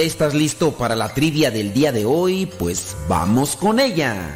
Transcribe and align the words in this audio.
¿Ya 0.00 0.06
estás 0.06 0.32
listo 0.32 0.72
para 0.72 0.96
la 0.96 1.12
trivia 1.12 1.50
del 1.50 1.74
día 1.74 1.92
de 1.92 2.06
hoy? 2.06 2.46
Pues 2.46 2.96
vamos 3.06 3.54
con 3.54 3.78
ella. 3.78 4.34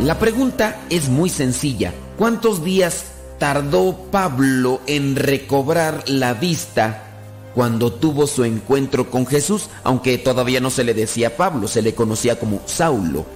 La 0.00 0.18
pregunta 0.18 0.80
es 0.88 1.10
muy 1.10 1.28
sencilla. 1.28 1.92
¿Cuántos 2.16 2.64
días 2.64 3.04
tardó 3.38 3.94
Pablo 4.10 4.80
en 4.86 5.14
recobrar 5.14 6.08
la 6.08 6.32
vista 6.32 7.02
cuando 7.54 7.92
tuvo 7.92 8.26
su 8.26 8.44
encuentro 8.44 9.10
con 9.10 9.26
Jesús? 9.26 9.68
Aunque 9.84 10.16
todavía 10.16 10.60
no 10.60 10.70
se 10.70 10.84
le 10.84 10.94
decía 10.94 11.36
Pablo, 11.36 11.68
se 11.68 11.82
le 11.82 11.94
conocía 11.94 12.38
como 12.38 12.62
Saulo. 12.64 13.26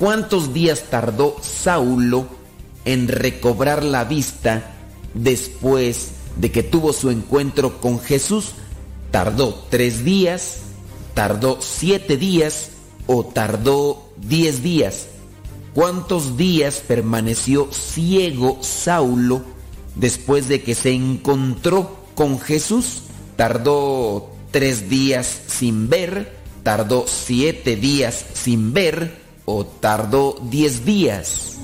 ¿Cuántos 0.00 0.52
días 0.52 0.86
tardó 0.90 1.36
Saulo 1.40 2.26
en 2.84 3.06
recobrar 3.06 3.84
la 3.84 4.02
vista 4.02 4.72
después 5.14 6.09
de 6.36 6.50
que 6.50 6.62
tuvo 6.62 6.92
su 6.92 7.10
encuentro 7.10 7.80
con 7.80 8.00
Jesús? 8.00 8.52
¿Tardó 9.10 9.66
tres 9.70 10.04
días? 10.04 10.58
¿Tardó 11.14 11.58
siete 11.60 12.16
días? 12.16 12.70
¿O 13.06 13.24
tardó 13.24 14.10
diez 14.16 14.62
días? 14.62 15.06
¿Cuántos 15.74 16.36
días 16.36 16.82
permaneció 16.86 17.68
ciego 17.72 18.58
Saulo 18.60 19.42
después 19.94 20.48
de 20.48 20.62
que 20.62 20.74
se 20.74 20.92
encontró 20.92 21.96
con 22.14 22.40
Jesús? 22.40 23.02
¿Tardó 23.36 24.30
tres 24.50 24.88
días 24.88 25.40
sin 25.46 25.88
ver? 25.88 26.36
¿Tardó 26.62 27.04
siete 27.06 27.76
días 27.76 28.24
sin 28.34 28.72
ver? 28.72 29.20
¿O 29.44 29.64
tardó 29.64 30.38
diez 30.50 30.84
días? 30.84 31.58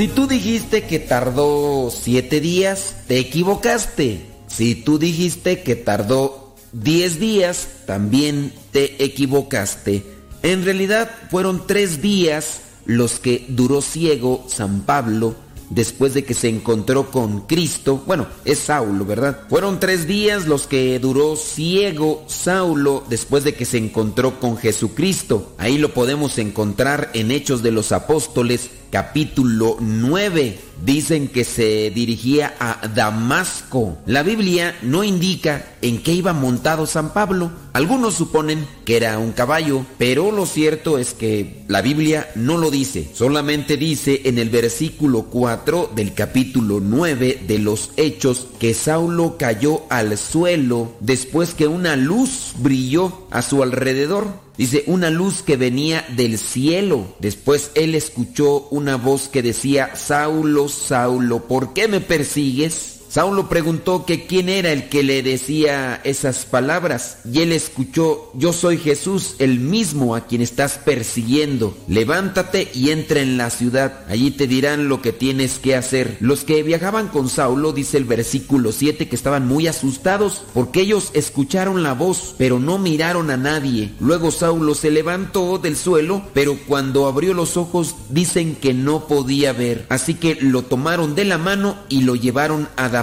Si 0.00 0.08
tú 0.08 0.26
dijiste 0.26 0.84
que 0.84 0.98
tardó 0.98 1.90
siete 1.90 2.40
días, 2.40 2.94
te 3.06 3.18
equivocaste. 3.18 4.24
Si 4.46 4.74
tú 4.74 4.98
dijiste 4.98 5.60
que 5.60 5.76
tardó 5.76 6.54
10 6.72 7.20
días, 7.20 7.68
también 7.84 8.50
te 8.72 9.04
equivocaste. 9.04 10.02
En 10.42 10.64
realidad 10.64 11.10
fueron 11.30 11.66
tres 11.66 12.00
días 12.00 12.62
los 12.86 13.18
que 13.18 13.44
duró 13.50 13.82
ciego 13.82 14.46
San 14.48 14.86
Pablo 14.86 15.34
después 15.68 16.14
de 16.14 16.24
que 16.24 16.32
se 16.32 16.48
encontró 16.48 17.10
con 17.10 17.42
Cristo. 17.42 18.02
Bueno, 18.06 18.26
es 18.46 18.58
Saulo, 18.58 19.04
¿verdad? 19.04 19.42
Fueron 19.50 19.80
tres 19.80 20.06
días 20.06 20.46
los 20.46 20.66
que 20.66 20.98
duró 20.98 21.36
ciego 21.36 22.24
Saulo 22.26 23.04
después 23.10 23.44
de 23.44 23.54
que 23.54 23.66
se 23.66 23.76
encontró 23.76 24.40
con 24.40 24.56
Jesucristo. 24.56 25.52
Ahí 25.58 25.76
lo 25.76 25.92
podemos 25.92 26.38
encontrar 26.38 27.10
en 27.12 27.30
Hechos 27.30 27.62
de 27.62 27.70
los 27.70 27.92
Apóstoles 27.92 28.70
capítulo 28.90 29.76
9 29.80 30.58
dicen 30.84 31.28
que 31.28 31.44
se 31.44 31.90
dirigía 31.90 32.54
a 32.58 32.86
Damasco. 32.88 33.98
La 34.06 34.22
Biblia 34.22 34.76
no 34.82 35.04
indica 35.04 35.64
en 35.82 36.02
qué 36.02 36.12
iba 36.12 36.32
montado 36.32 36.86
San 36.86 37.12
Pablo. 37.12 37.50
Algunos 37.72 38.14
suponen 38.14 38.66
que 38.84 38.96
era 38.96 39.18
un 39.18 39.32
caballo, 39.32 39.84
pero 39.98 40.32
lo 40.32 40.46
cierto 40.46 40.98
es 40.98 41.14
que 41.14 41.64
la 41.68 41.82
Biblia 41.82 42.28
no 42.34 42.58
lo 42.58 42.70
dice. 42.70 43.08
Solamente 43.14 43.76
dice 43.76 44.22
en 44.24 44.38
el 44.38 44.50
versículo 44.50 45.24
4 45.24 45.92
del 45.94 46.14
capítulo 46.14 46.80
9 46.80 47.44
de 47.46 47.58
los 47.58 47.90
Hechos 47.96 48.48
que 48.58 48.74
Saulo 48.74 49.36
cayó 49.38 49.82
al 49.90 50.18
suelo 50.18 50.92
después 51.00 51.54
que 51.54 51.68
una 51.68 51.96
luz 51.96 52.54
brilló 52.58 53.26
a 53.30 53.42
su 53.42 53.62
alrededor. 53.62 54.49
Dice, 54.60 54.84
una 54.88 55.08
luz 55.08 55.40
que 55.40 55.56
venía 55.56 56.04
del 56.14 56.36
cielo. 56.36 57.16
Después 57.18 57.70
él 57.74 57.94
escuchó 57.94 58.68
una 58.70 58.96
voz 58.96 59.28
que 59.28 59.40
decía, 59.40 59.96
Saulo, 59.96 60.68
Saulo, 60.68 61.48
¿por 61.48 61.72
qué 61.72 61.88
me 61.88 62.02
persigues? 62.02 62.99
Saulo 63.10 63.48
preguntó 63.48 64.06
que 64.06 64.26
quién 64.26 64.48
era 64.48 64.70
el 64.70 64.88
que 64.88 65.02
le 65.02 65.24
decía 65.24 66.00
esas 66.04 66.44
palabras 66.44 67.18
y 67.28 67.40
él 67.40 67.50
escuchó, 67.50 68.30
yo 68.34 68.52
soy 68.52 68.78
Jesús, 68.78 69.34
el 69.40 69.58
mismo 69.58 70.14
a 70.14 70.28
quien 70.28 70.42
estás 70.42 70.78
persiguiendo. 70.78 71.76
Levántate 71.88 72.70
y 72.72 72.90
entra 72.90 73.20
en 73.20 73.36
la 73.36 73.50
ciudad, 73.50 74.04
allí 74.08 74.30
te 74.30 74.46
dirán 74.46 74.88
lo 74.88 75.02
que 75.02 75.12
tienes 75.12 75.58
que 75.58 75.74
hacer. 75.74 76.18
Los 76.20 76.44
que 76.44 76.62
viajaban 76.62 77.08
con 77.08 77.28
Saulo, 77.28 77.72
dice 77.72 77.96
el 77.96 78.04
versículo 78.04 78.70
7, 78.70 79.08
que 79.08 79.16
estaban 79.16 79.44
muy 79.44 79.66
asustados 79.66 80.42
porque 80.54 80.82
ellos 80.82 81.10
escucharon 81.12 81.82
la 81.82 81.94
voz, 81.94 82.36
pero 82.38 82.60
no 82.60 82.78
miraron 82.78 83.32
a 83.32 83.36
nadie. 83.36 83.92
Luego 83.98 84.30
Saulo 84.30 84.76
se 84.76 84.92
levantó 84.92 85.58
del 85.58 85.76
suelo, 85.76 86.22
pero 86.32 86.56
cuando 86.68 87.08
abrió 87.08 87.34
los 87.34 87.56
ojos 87.56 87.96
dicen 88.08 88.54
que 88.54 88.72
no 88.72 89.08
podía 89.08 89.52
ver. 89.52 89.86
Así 89.88 90.14
que 90.14 90.36
lo 90.36 90.62
tomaron 90.62 91.16
de 91.16 91.24
la 91.24 91.38
mano 91.38 91.76
y 91.88 92.02
lo 92.02 92.14
llevaron 92.14 92.68
a 92.76 92.99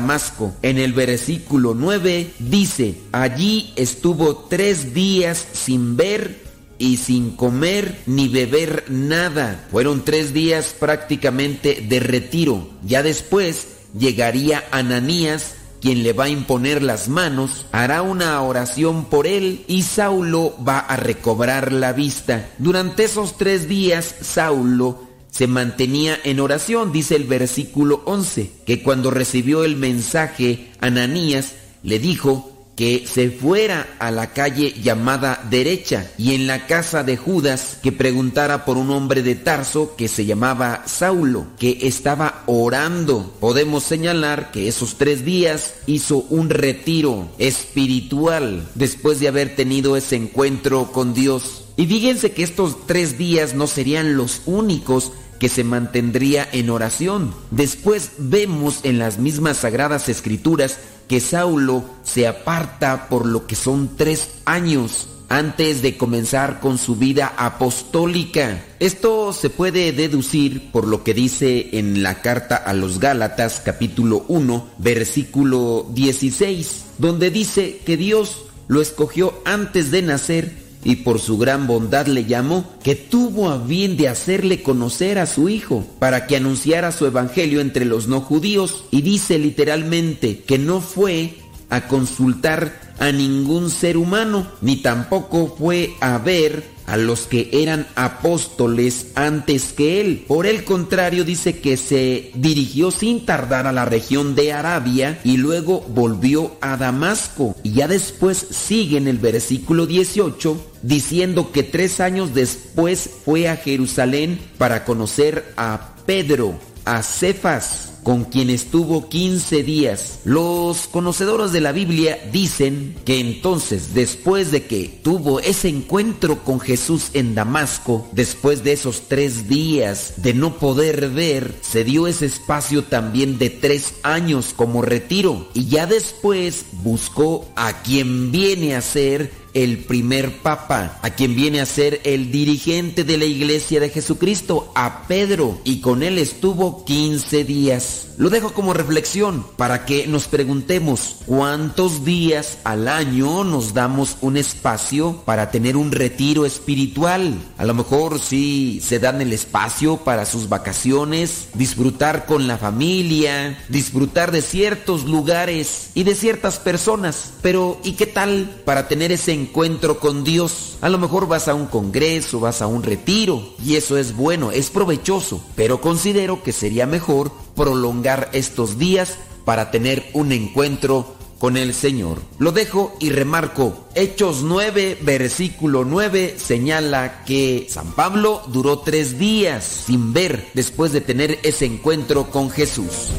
En 0.61 0.77
el 0.77 0.93
versículo 0.93 1.73
9 1.73 2.33
dice, 2.39 2.95
allí 3.11 3.73
estuvo 3.75 4.35
tres 4.49 4.93
días 4.93 5.47
sin 5.53 5.97
ver 5.97 6.45
y 6.77 6.97
sin 6.97 7.31
comer 7.31 8.01
ni 8.05 8.27
beber 8.27 8.85
nada. 8.89 9.67
Fueron 9.71 10.05
tres 10.05 10.33
días 10.33 10.75
prácticamente 10.79 11.85
de 11.87 11.99
retiro. 11.99 12.69
Ya 12.83 13.01
después 13.01 13.67
llegaría 13.97 14.63
Ananías, 14.71 15.55
quien 15.81 16.03
le 16.03 16.13
va 16.13 16.25
a 16.25 16.29
imponer 16.29 16.83
las 16.83 17.07
manos, 17.07 17.65
hará 17.71 18.01
una 18.01 18.39
oración 18.41 19.05
por 19.05 19.25
él 19.25 19.63
y 19.67 19.83
Saulo 19.83 20.55
va 20.63 20.79
a 20.79 20.95
recobrar 20.95 21.71
la 21.71 21.93
vista. 21.93 22.49
Durante 22.59 23.05
esos 23.05 23.37
tres 23.37 23.67
días, 23.67 24.15
Saulo 24.21 25.06
se 25.37 25.45
mantenía 25.45 26.19
en 26.23 26.39
oración, 26.39 26.91
dice 26.91 27.15
el 27.15 27.25
versículo 27.25 28.01
11, 28.05 28.49
que 28.65 28.81
cuando 28.81 29.11
recibió 29.11 29.63
el 29.65 29.75
mensaje, 29.75 30.71
Ananías 30.79 31.53
le 31.83 31.99
dijo 31.99 32.57
que 32.75 33.05
se 33.05 33.29
fuera 33.29 33.87
a 33.99 34.09
la 34.09 34.33
calle 34.33 34.73
llamada 34.81 35.45
derecha 35.47 36.09
y 36.17 36.33
en 36.33 36.47
la 36.47 36.65
casa 36.65 37.03
de 37.03 37.17
Judas 37.17 37.77
que 37.83 37.91
preguntara 37.91 38.65
por 38.65 38.77
un 38.77 38.89
hombre 38.89 39.21
de 39.21 39.35
Tarso 39.35 39.95
que 39.95 40.07
se 40.07 40.25
llamaba 40.25 40.83
Saulo, 40.87 41.45
que 41.59 41.81
estaba 41.83 42.41
orando. 42.47 43.35
Podemos 43.39 43.83
señalar 43.83 44.49
que 44.49 44.67
esos 44.67 44.95
tres 44.97 45.23
días 45.23 45.75
hizo 45.85 46.25
un 46.31 46.49
retiro 46.49 47.29
espiritual 47.37 48.67
después 48.73 49.19
de 49.19 49.27
haber 49.27 49.55
tenido 49.55 49.97
ese 49.97 50.15
encuentro 50.15 50.91
con 50.91 51.13
Dios. 51.13 51.63
Y 51.77 51.85
fíjense 51.85 52.31
que 52.31 52.41
estos 52.41 52.87
tres 52.87 53.19
días 53.19 53.53
no 53.53 53.67
serían 53.67 54.17
los 54.17 54.41
únicos 54.47 55.11
que 55.39 55.49
se 55.49 55.63
mantendría 55.63 56.47
en 56.51 56.69
oración. 56.69 57.33
Después 57.51 58.11
vemos 58.17 58.79
en 58.83 58.99
las 58.99 59.19
mismas 59.19 59.57
sagradas 59.57 60.09
escrituras 60.09 60.79
que 61.07 61.19
Saulo 61.19 61.83
se 62.03 62.27
aparta 62.27 63.07
por 63.09 63.25
lo 63.25 63.47
que 63.47 63.55
son 63.55 63.95
tres 63.95 64.29
años 64.45 65.07
antes 65.29 65.81
de 65.81 65.97
comenzar 65.97 66.59
con 66.59 66.77
su 66.77 66.95
vida 66.95 67.33
apostólica. 67.37 68.63
Esto 68.79 69.33
se 69.33 69.49
puede 69.49 69.91
deducir 69.91 70.71
por 70.71 70.87
lo 70.87 71.03
que 71.03 71.13
dice 71.13 71.69
en 71.73 72.03
la 72.03 72.21
carta 72.21 72.55
a 72.55 72.73
los 72.73 72.99
Gálatas 72.99 73.61
capítulo 73.63 74.25
1 74.27 74.67
versículo 74.77 75.85
16, 75.93 76.85
donde 76.97 77.29
dice 77.29 77.81
que 77.85 77.97
Dios 77.97 78.43
lo 78.67 78.81
escogió 78.81 79.33
antes 79.45 79.91
de 79.91 80.01
nacer 80.01 80.66
y 80.87 80.95
por 80.95 81.19
su 81.19 81.37
gran 81.37 81.67
bondad 81.67 82.07
le 82.07 82.23
llamó, 82.23 82.63
que 82.81 82.95
tuvo 82.95 83.49
a 83.49 83.57
bien 83.57 83.97
de 83.97 84.07
hacerle 84.07 84.63
conocer 84.63 85.19
a 85.19 85.25
su 85.25 85.49
Hijo, 85.49 85.85
para 85.99 86.27
que 86.27 86.37
anunciara 86.37 86.93
su 86.93 87.05
Evangelio 87.05 87.59
entre 87.59 87.83
los 87.83 88.07
no 88.07 88.21
judíos, 88.21 88.85
y 88.89 89.01
dice 89.01 89.37
literalmente 89.37 90.39
que 90.39 90.57
no 90.57 90.79
fue 90.79 91.35
a 91.69 91.89
consultar 91.89 92.79
a 92.99 93.11
ningún 93.11 93.69
ser 93.69 93.97
humano, 93.97 94.47
ni 94.61 94.77
tampoco 94.77 95.55
fue 95.59 95.93
a 95.99 96.19
ver 96.19 96.77
a 96.87 96.95
los 96.95 97.23
que 97.23 97.49
eran 97.51 97.85
apóstoles 97.95 99.07
antes 99.15 99.73
que 99.73 99.99
él. 99.99 100.23
Por 100.25 100.47
el 100.47 100.63
contrario, 100.63 101.25
dice 101.25 101.59
que 101.59 101.75
se 101.75 102.31
dirigió 102.33 102.91
sin 102.91 103.25
tardar 103.25 103.67
a 103.67 103.73
la 103.73 103.83
región 103.83 104.35
de 104.35 104.53
Arabia 104.53 105.19
y 105.25 105.35
luego 105.35 105.81
volvió 105.81 106.55
a 106.61 106.77
Damasco. 106.77 107.55
Y 107.61 107.73
ya 107.73 107.89
después 107.89 108.37
sigue 108.37 108.97
en 108.97 109.09
el 109.09 109.17
versículo 109.17 109.85
18 109.85 110.66
diciendo 110.81 111.51
que 111.51 111.63
tres 111.63 111.99
años 111.99 112.33
después 112.33 113.09
fue 113.25 113.47
a 113.47 113.57
Jerusalén 113.57 114.39
para 114.57 114.85
conocer 114.85 115.53
a 115.57 115.95
Pedro, 116.05 116.59
a 116.85 117.03
Cefas 117.03 117.87
con 118.07 118.23
quien 118.23 118.49
estuvo 118.49 119.09
15 119.09 119.63
días. 119.63 120.19
Los 120.23 120.87
conocedores 120.87 121.51
de 121.51 121.59
la 121.59 121.73
Biblia 121.73 122.17
dicen 122.31 122.95
que 123.03 123.19
entonces, 123.19 123.93
después 123.93 124.49
de 124.49 124.63
que 124.63 125.01
tuvo 125.03 125.41
ese 125.41 125.67
encuentro 125.67 126.41
con 126.45 126.61
Jesús 126.61 127.09
en 127.11 127.35
Damasco, 127.35 128.07
después 128.13 128.63
de 128.63 128.71
esos 128.71 129.09
tres 129.09 129.49
días 129.49 130.13
de 130.15 130.33
no 130.33 130.57
poder 130.57 131.09
ver, 131.09 131.53
se 131.59 131.83
dio 131.83 132.07
ese 132.07 132.27
espacio 132.27 132.85
también 132.85 133.37
de 133.39 133.49
tres 133.49 133.95
años 134.03 134.53
como 134.55 134.81
retiro 134.81 135.49
y 135.53 135.65
ya 135.65 135.85
después 135.85 136.63
buscó 136.81 137.45
a 137.57 137.83
quien 137.83 138.31
viene 138.31 138.77
a 138.77 138.81
ser 138.81 139.33
el 139.63 139.79
primer 139.79 140.43
papa, 140.43 140.99
a 141.01 141.09
quien 141.09 141.35
viene 141.35 141.61
a 141.61 141.65
ser 141.65 141.99
el 142.03 142.31
dirigente 142.31 143.03
de 143.03 143.17
la 143.17 143.25
iglesia 143.25 143.79
de 143.79 143.89
Jesucristo, 143.89 144.71
a 144.75 145.07
Pedro, 145.07 145.59
y 145.63 145.81
con 145.81 146.03
él 146.03 146.19
estuvo 146.19 146.85
15 146.85 147.43
días. 147.43 148.03
Lo 148.17 148.29
dejo 148.31 148.53
como 148.53 148.73
reflexión 148.73 149.45
para 149.57 149.85
que 149.85 150.07
nos 150.07 150.27
preguntemos 150.27 151.17
cuántos 151.27 152.03
días 152.03 152.57
al 152.63 152.87
año 152.87 153.43
nos 153.43 153.75
damos 153.75 154.17
un 154.21 154.37
espacio 154.37 155.21
para 155.23 155.51
tener 155.51 155.77
un 155.77 155.91
retiro 155.91 156.45
espiritual. 156.45 157.35
A 157.57 157.65
lo 157.65 157.75
mejor 157.75 158.19
sí 158.19 158.81
se 158.83 158.97
dan 158.97 159.21
el 159.21 159.33
espacio 159.33 159.97
para 159.97 160.25
sus 160.25 160.49
vacaciones, 160.49 161.49
disfrutar 161.53 162.25
con 162.25 162.47
la 162.47 162.57
familia, 162.57 163.59
disfrutar 163.69 164.31
de 164.31 164.41
ciertos 164.41 165.05
lugares 165.05 165.91
y 165.93 166.03
de 166.03 166.15
ciertas 166.15 166.57
personas. 166.57 167.33
Pero 167.43 167.79
¿y 167.83 167.91
qué 167.93 168.07
tal 168.07 168.61
para 168.65 168.87
tener 168.87 169.11
ese 169.11 169.33
encuentro 169.33 169.46
con 169.51 170.23
Dios? 170.23 170.77
A 170.81 170.89
lo 170.89 170.97
mejor 170.97 171.27
vas 171.27 171.47
a 171.47 171.55
un 171.55 171.67
congreso, 171.67 172.39
vas 172.39 172.61
a 172.61 172.67
un 172.67 172.83
retiro 172.83 173.43
y 173.63 173.75
eso 173.75 173.97
es 173.97 174.15
bueno, 174.15 174.51
es 174.51 174.69
provechoso, 174.69 175.41
pero 175.55 175.81
considero 175.81 176.43
que 176.43 176.51
sería 176.51 176.85
mejor 176.85 177.31
prolongar 177.55 178.29
estos 178.33 178.77
días 178.77 179.17
para 179.45 179.71
tener 179.71 180.09
un 180.13 180.31
encuentro 180.31 181.15
con 181.39 181.57
el 181.57 181.73
Señor. 181.73 182.19
Lo 182.39 182.51
dejo 182.51 182.95
y 182.99 183.09
remarco, 183.09 183.87
Hechos 183.95 184.41
9, 184.43 184.99
versículo 185.01 185.85
9 185.85 186.35
señala 186.37 187.23
que 187.25 187.67
San 187.69 187.93
Pablo 187.93 188.41
duró 188.47 188.79
tres 188.79 189.19
días 189.19 189.63
sin 189.63 190.13
ver 190.13 190.47
después 190.53 190.91
de 190.91 191.01
tener 191.01 191.39
ese 191.43 191.65
encuentro 191.65 192.29
con 192.31 192.49
Jesús. 192.49 193.11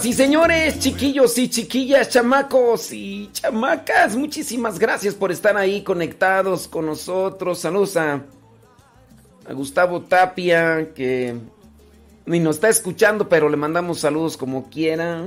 Y 0.00 0.14
señores, 0.14 0.78
chiquillos 0.78 1.36
y 1.36 1.50
chiquillas, 1.50 2.08
chamacos 2.08 2.92
y 2.92 3.28
chamacas, 3.30 4.16
muchísimas 4.16 4.78
gracias 4.78 5.14
por 5.14 5.30
estar 5.30 5.54
ahí 5.58 5.82
conectados 5.82 6.66
con 6.66 6.86
nosotros. 6.86 7.58
Saludos 7.58 7.98
a, 7.98 8.22
a 9.46 9.52
Gustavo 9.52 10.00
Tapia, 10.00 10.94
que 10.94 11.36
ni 12.24 12.40
nos 12.40 12.56
está 12.56 12.70
escuchando, 12.70 13.28
pero 13.28 13.50
le 13.50 13.58
mandamos 13.58 14.00
saludos 14.00 14.38
como 14.38 14.70
quiera. 14.70 15.24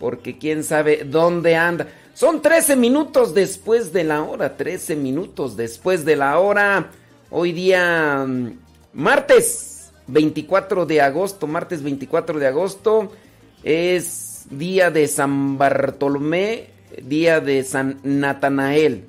Porque 0.00 0.36
quién 0.36 0.64
sabe 0.64 1.04
dónde 1.04 1.54
anda. 1.54 1.86
Son 2.14 2.42
13 2.42 2.74
minutos 2.74 3.34
después 3.34 3.92
de 3.92 4.02
la 4.02 4.24
hora, 4.24 4.56
13 4.56 4.96
minutos 4.96 5.56
después 5.56 6.04
de 6.04 6.16
la 6.16 6.40
hora. 6.40 6.90
Hoy 7.30 7.52
día 7.52 8.24
mm, 8.26 8.58
martes 8.94 9.92
24 10.08 10.86
de 10.86 11.00
agosto, 11.00 11.46
martes 11.46 11.84
24 11.84 12.40
de 12.40 12.46
agosto, 12.48 13.12
es 13.62 14.46
día 14.50 14.90
de 14.90 15.06
San 15.08 15.58
Bartolomé, 15.58 16.70
día 17.02 17.40
de 17.40 17.64
San 17.64 17.98
Natanael. 18.02 19.04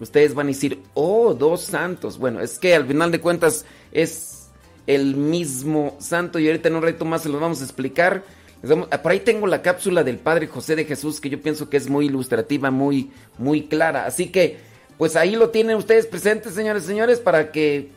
Ustedes 0.00 0.34
van 0.34 0.46
a 0.46 0.50
decir, 0.50 0.82
oh, 0.94 1.34
dos 1.34 1.62
santos. 1.62 2.18
Bueno, 2.18 2.40
es 2.40 2.58
que 2.58 2.74
al 2.74 2.86
final 2.86 3.10
de 3.10 3.20
cuentas 3.20 3.64
es 3.92 4.48
el 4.86 5.16
mismo 5.16 5.96
santo 5.98 6.38
y 6.38 6.46
ahorita 6.46 6.68
en 6.68 6.76
un 6.76 6.82
reto 6.82 7.04
más 7.04 7.22
se 7.22 7.28
los 7.28 7.40
vamos 7.40 7.60
a 7.60 7.64
explicar. 7.64 8.22
Por 8.62 9.12
ahí 9.12 9.20
tengo 9.20 9.46
la 9.46 9.62
cápsula 9.62 10.02
del 10.04 10.18
Padre 10.18 10.48
José 10.48 10.76
de 10.76 10.84
Jesús 10.84 11.20
que 11.20 11.30
yo 11.30 11.40
pienso 11.40 11.70
que 11.70 11.76
es 11.76 11.88
muy 11.88 12.06
ilustrativa, 12.06 12.70
muy, 12.70 13.10
muy 13.38 13.68
clara. 13.68 14.06
Así 14.06 14.28
que, 14.28 14.58
pues 14.98 15.16
ahí 15.16 15.36
lo 15.36 15.50
tienen 15.50 15.76
ustedes 15.76 16.06
presentes, 16.06 16.54
señores 16.54 16.84
y 16.84 16.86
señores, 16.88 17.20
para 17.20 17.52
que 17.52 17.90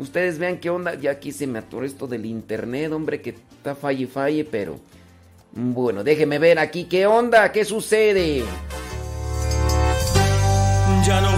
Ustedes 0.00 0.38
vean 0.38 0.56
qué 0.56 0.70
onda. 0.70 0.94
Ya 0.94 1.10
aquí 1.10 1.30
se 1.30 1.46
me 1.46 1.58
atoró 1.58 1.84
esto 1.84 2.06
del 2.06 2.24
internet, 2.24 2.90
hombre, 2.90 3.20
que 3.20 3.30
está 3.30 3.74
falle 3.74 4.06
falle, 4.06 4.46
pero. 4.46 4.80
Bueno, 5.52 6.02
déjeme 6.02 6.38
ver 6.38 6.58
aquí 6.58 6.84
qué 6.84 7.06
onda, 7.06 7.52
qué 7.52 7.66
sucede. 7.66 8.42
Ya 11.06 11.20
no 11.20 11.36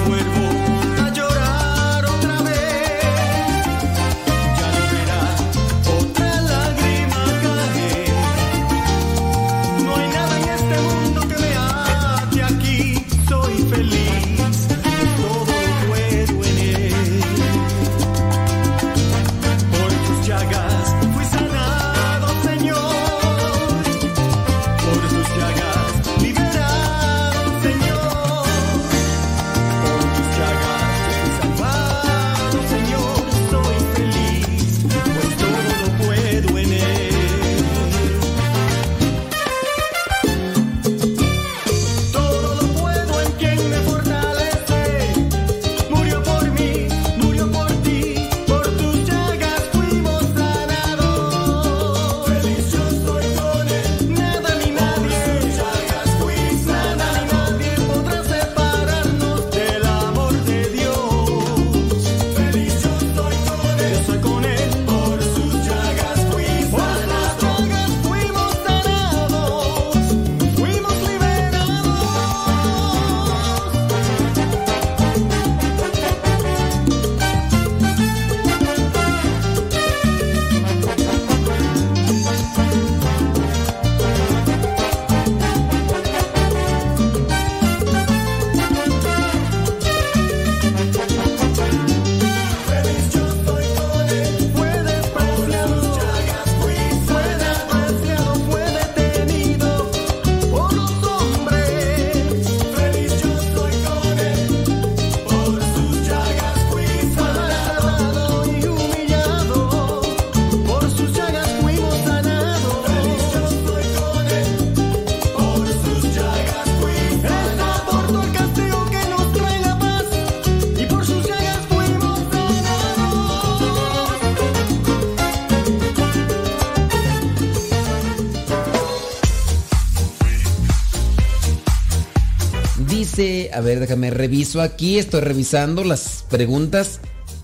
a 133.53 133.61
ver, 133.61 133.81
déjame 133.81 134.11
reviso 134.11 134.61
aquí, 134.61 134.99
estoy 134.99 135.21
revisando 135.21 135.85
las 135.85 136.25
preguntas. 136.31 137.01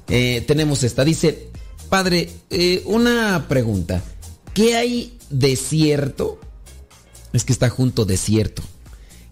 Eh, 0.08 0.44
tenemos 0.46 0.82
esta, 0.82 1.04
dice, 1.04 1.48
padre, 1.88 2.30
eh, 2.50 2.82
una 2.86 3.46
pregunta. 3.48 4.02
¿Qué 4.54 4.76
hay 4.76 5.18
de 5.30 5.56
cierto? 5.56 6.40
Es 7.32 7.44
que 7.44 7.52
está 7.52 7.68
junto 7.68 8.04
de 8.04 8.16
cierto. 8.16 8.62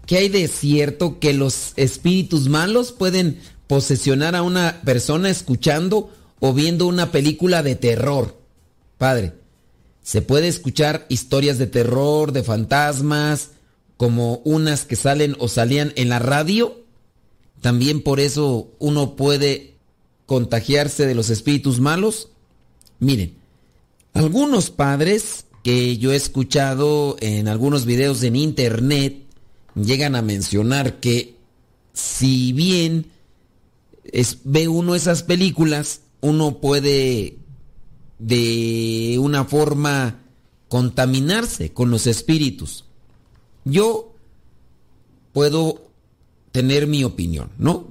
¿Qué 0.05 0.17
hay 0.17 0.29
de 0.29 0.47
cierto 0.47 1.19
que 1.19 1.33
los 1.33 1.73
espíritus 1.75 2.47
malos 2.47 2.91
pueden 2.91 3.39
posesionar 3.67 4.35
a 4.35 4.43
una 4.43 4.81
persona 4.85 5.29
escuchando 5.29 6.13
o 6.39 6.53
viendo 6.53 6.87
una 6.87 7.11
película 7.11 7.63
de 7.63 7.75
terror? 7.75 8.39
Padre, 8.97 9.33
se 10.01 10.21
puede 10.21 10.47
escuchar 10.47 11.05
historias 11.09 11.57
de 11.57 11.67
terror, 11.67 12.31
de 12.31 12.43
fantasmas, 12.43 13.49
como 13.97 14.41
unas 14.45 14.85
que 14.85 14.95
salen 14.95 15.35
o 15.39 15.47
salían 15.47 15.91
en 15.95 16.09
la 16.09 16.19
radio. 16.19 16.83
También 17.61 18.01
por 18.01 18.19
eso 18.19 18.71
uno 18.79 19.15
puede 19.15 19.73
contagiarse 20.25 21.05
de 21.05 21.15
los 21.15 21.29
espíritus 21.29 21.79
malos. 21.79 22.29
Miren, 22.99 23.35
algunos 24.13 24.69
padres 24.69 25.45
que 25.63 25.97
yo 25.97 26.11
he 26.11 26.15
escuchado 26.15 27.17
en 27.19 27.47
algunos 27.47 27.85
videos 27.85 28.23
en 28.23 28.35
internet 28.35 29.23
llegan 29.75 30.15
a 30.15 30.21
mencionar 30.21 30.99
que 30.99 31.35
si 31.93 32.53
bien 32.53 33.07
ve 34.43 34.67
uno 34.67 34.95
esas 34.95 35.23
películas, 35.23 36.01
uno 36.21 36.59
puede 36.59 37.37
de 38.19 39.17
una 39.19 39.45
forma 39.45 40.21
contaminarse 40.69 41.73
con 41.73 41.91
los 41.91 42.07
espíritus. 42.07 42.86
Yo 43.69 44.13
puedo 45.33 45.87
tener 46.51 46.87
mi 46.87 47.03
opinión, 47.03 47.49
¿no? 47.57 47.87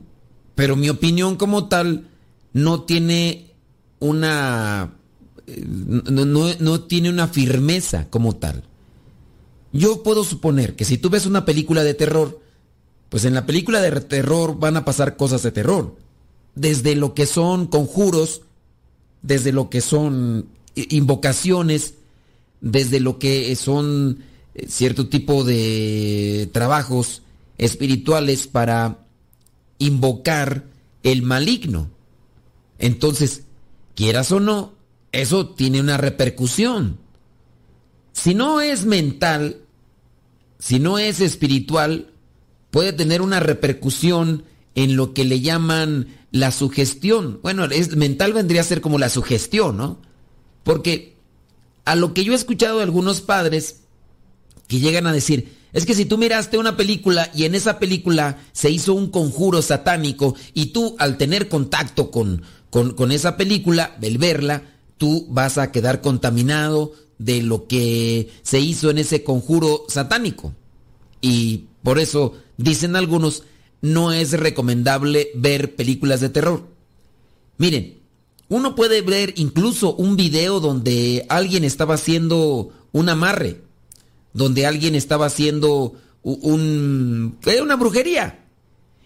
Pero 0.55 0.75
mi 0.75 0.89
opinión 0.89 1.37
como 1.37 1.69
tal 1.69 2.09
no 2.53 2.83
tiene 2.83 3.53
una... 4.01 4.95
Eh, 5.47 5.65
no, 5.65 6.81
tiene 6.85 7.11
una 7.11 7.29
firmeza 7.29 8.09
como 8.11 8.35
tal. 8.37 8.65
Yo 9.73 10.03
puedo 10.03 10.25
suponer 10.25 10.75
que 10.75 10.85
si 10.85 10.99
tú 10.99 11.11
ves 11.11 11.27
una 11.27 11.45
película 11.45 11.85
de 11.85 11.95
terror, 11.95 12.41
pues 13.11 13.25
en 13.25 13.35
la 13.35 13.47
película 13.47 13.81
de 13.81 14.01
terror 14.01 14.59
van 14.59 14.77
a 14.77 14.85
pasar 14.85 15.17
cosas 15.17 15.43
de 15.43 15.53
terror. 15.53 15.95
Desde 16.55 16.97
lo 16.97 17.15
que 17.15 17.27
son 17.27 17.67
conjuros, 17.67 18.43
desde 19.23 19.53
lo 19.53 19.69
que 19.69 19.83
son 19.83 20.49
invocaciones, 20.75 21.95
desde 22.61 23.01
lo 23.01 23.19
que 23.19 23.55
son 23.57 24.19
cierto 24.69 25.09
tipo 25.09 25.45
de 25.45 26.49
trabajos 26.53 27.23
espirituales 27.59 28.47
para 28.47 29.07
invocar 29.79 30.65
el 31.03 31.23
maligno. 31.23 31.91
Entonces, 32.79 33.45
quieras 33.95 34.33
o 34.33 34.41
no, 34.41 34.75
eso 35.13 35.49
tiene 35.51 35.81
una 35.81 35.97
repercusión. 35.97 36.99
si 38.13 38.35
no 38.35 38.63
es 38.63 38.87
mental, 38.87 39.59
si 40.59 40.79
no 40.79 40.99
es 40.99 41.21
espiritual, 41.21 42.13
puede 42.71 42.93
tener 42.93 43.21
una 43.21 43.41
repercusión 43.41 44.45
en 44.75 44.97
lo 44.97 45.13
que 45.15 45.25
le 45.25 45.41
llaman 45.41 46.09
la 46.31 46.51
sugestión. 46.51 47.41
Bueno, 47.43 47.65
es, 47.67 47.97
mental 47.97 48.33
vendría 48.33 48.63
a 48.63 48.65
ser 48.65 48.81
como 48.81 48.99
la 48.99 49.09
sugestión, 49.09 49.77
¿no? 49.77 49.99
Porque 50.65 51.17
a 51.85 51.95
lo 51.95 52.15
que 52.15 52.25
yo 52.25 52.33
he 52.33 52.37
escuchado 52.37 52.79
de 52.79 52.85
algunos 52.85 53.21
padres 53.21 53.83
que 54.67 54.81
llegan 54.81 55.07
a 55.07 55.13
decir, 55.13 55.57
es 55.73 55.85
que 55.85 55.95
si 55.95 56.07
tú 56.07 56.19
miraste 56.19 56.59
una 56.59 56.77
película 56.77 57.31
y 57.35 57.45
en 57.45 57.55
esa 57.55 57.79
película 57.79 58.39
se 58.53 58.71
hizo 58.71 58.95
un 58.95 59.11
conjuro 59.11 59.63
satánico 59.63 60.35
y 60.55 60.67
tú 60.67 60.97
al 60.99 61.19
tener 61.19 61.49
contacto 61.49 62.11
con, 62.11 62.43
con, 62.71 63.13
esa 63.13 63.37
película, 63.37 63.97
al 64.03 64.19
verla, 64.19 64.63
tú 64.99 65.27
vas 65.29 65.59
a 65.59 65.73
quedar 65.73 66.01
contaminado 66.01 66.93
de 67.19 67.43
lo 67.43 67.67
que 67.67 68.31
se 68.43 68.61
hizo 68.61 68.91
en 68.91 68.99
ese 68.99 69.23
conjuro 69.23 69.85
satánico. 69.89 70.55
Y 71.21 71.65
por 71.83 71.99
eso 71.99 72.35
dicen 72.57 72.97
algunos, 72.97 73.43
no 73.81 74.13
es 74.13 74.33
recomendable 74.33 75.29
ver 75.35 75.75
películas 75.75 76.21
de 76.21 76.29
terror. 76.29 76.67
Miren, 77.59 77.99
uno 78.49 78.75
puede 78.75 79.03
ver 79.03 79.35
incluso 79.37 79.95
un 79.95 80.17
video 80.17 80.61
donde 80.61 81.27
alguien 81.29 81.65
estaba 81.65 81.95
haciendo 81.95 82.71
un 82.93 83.09
amarre, 83.09 83.61
donde 84.37 84.67
alguien 84.67 84.95
estaba 84.95 85.27
haciendo 85.27 85.95
un, 86.23 87.39
una 87.63 87.77
brujería. 87.77 88.45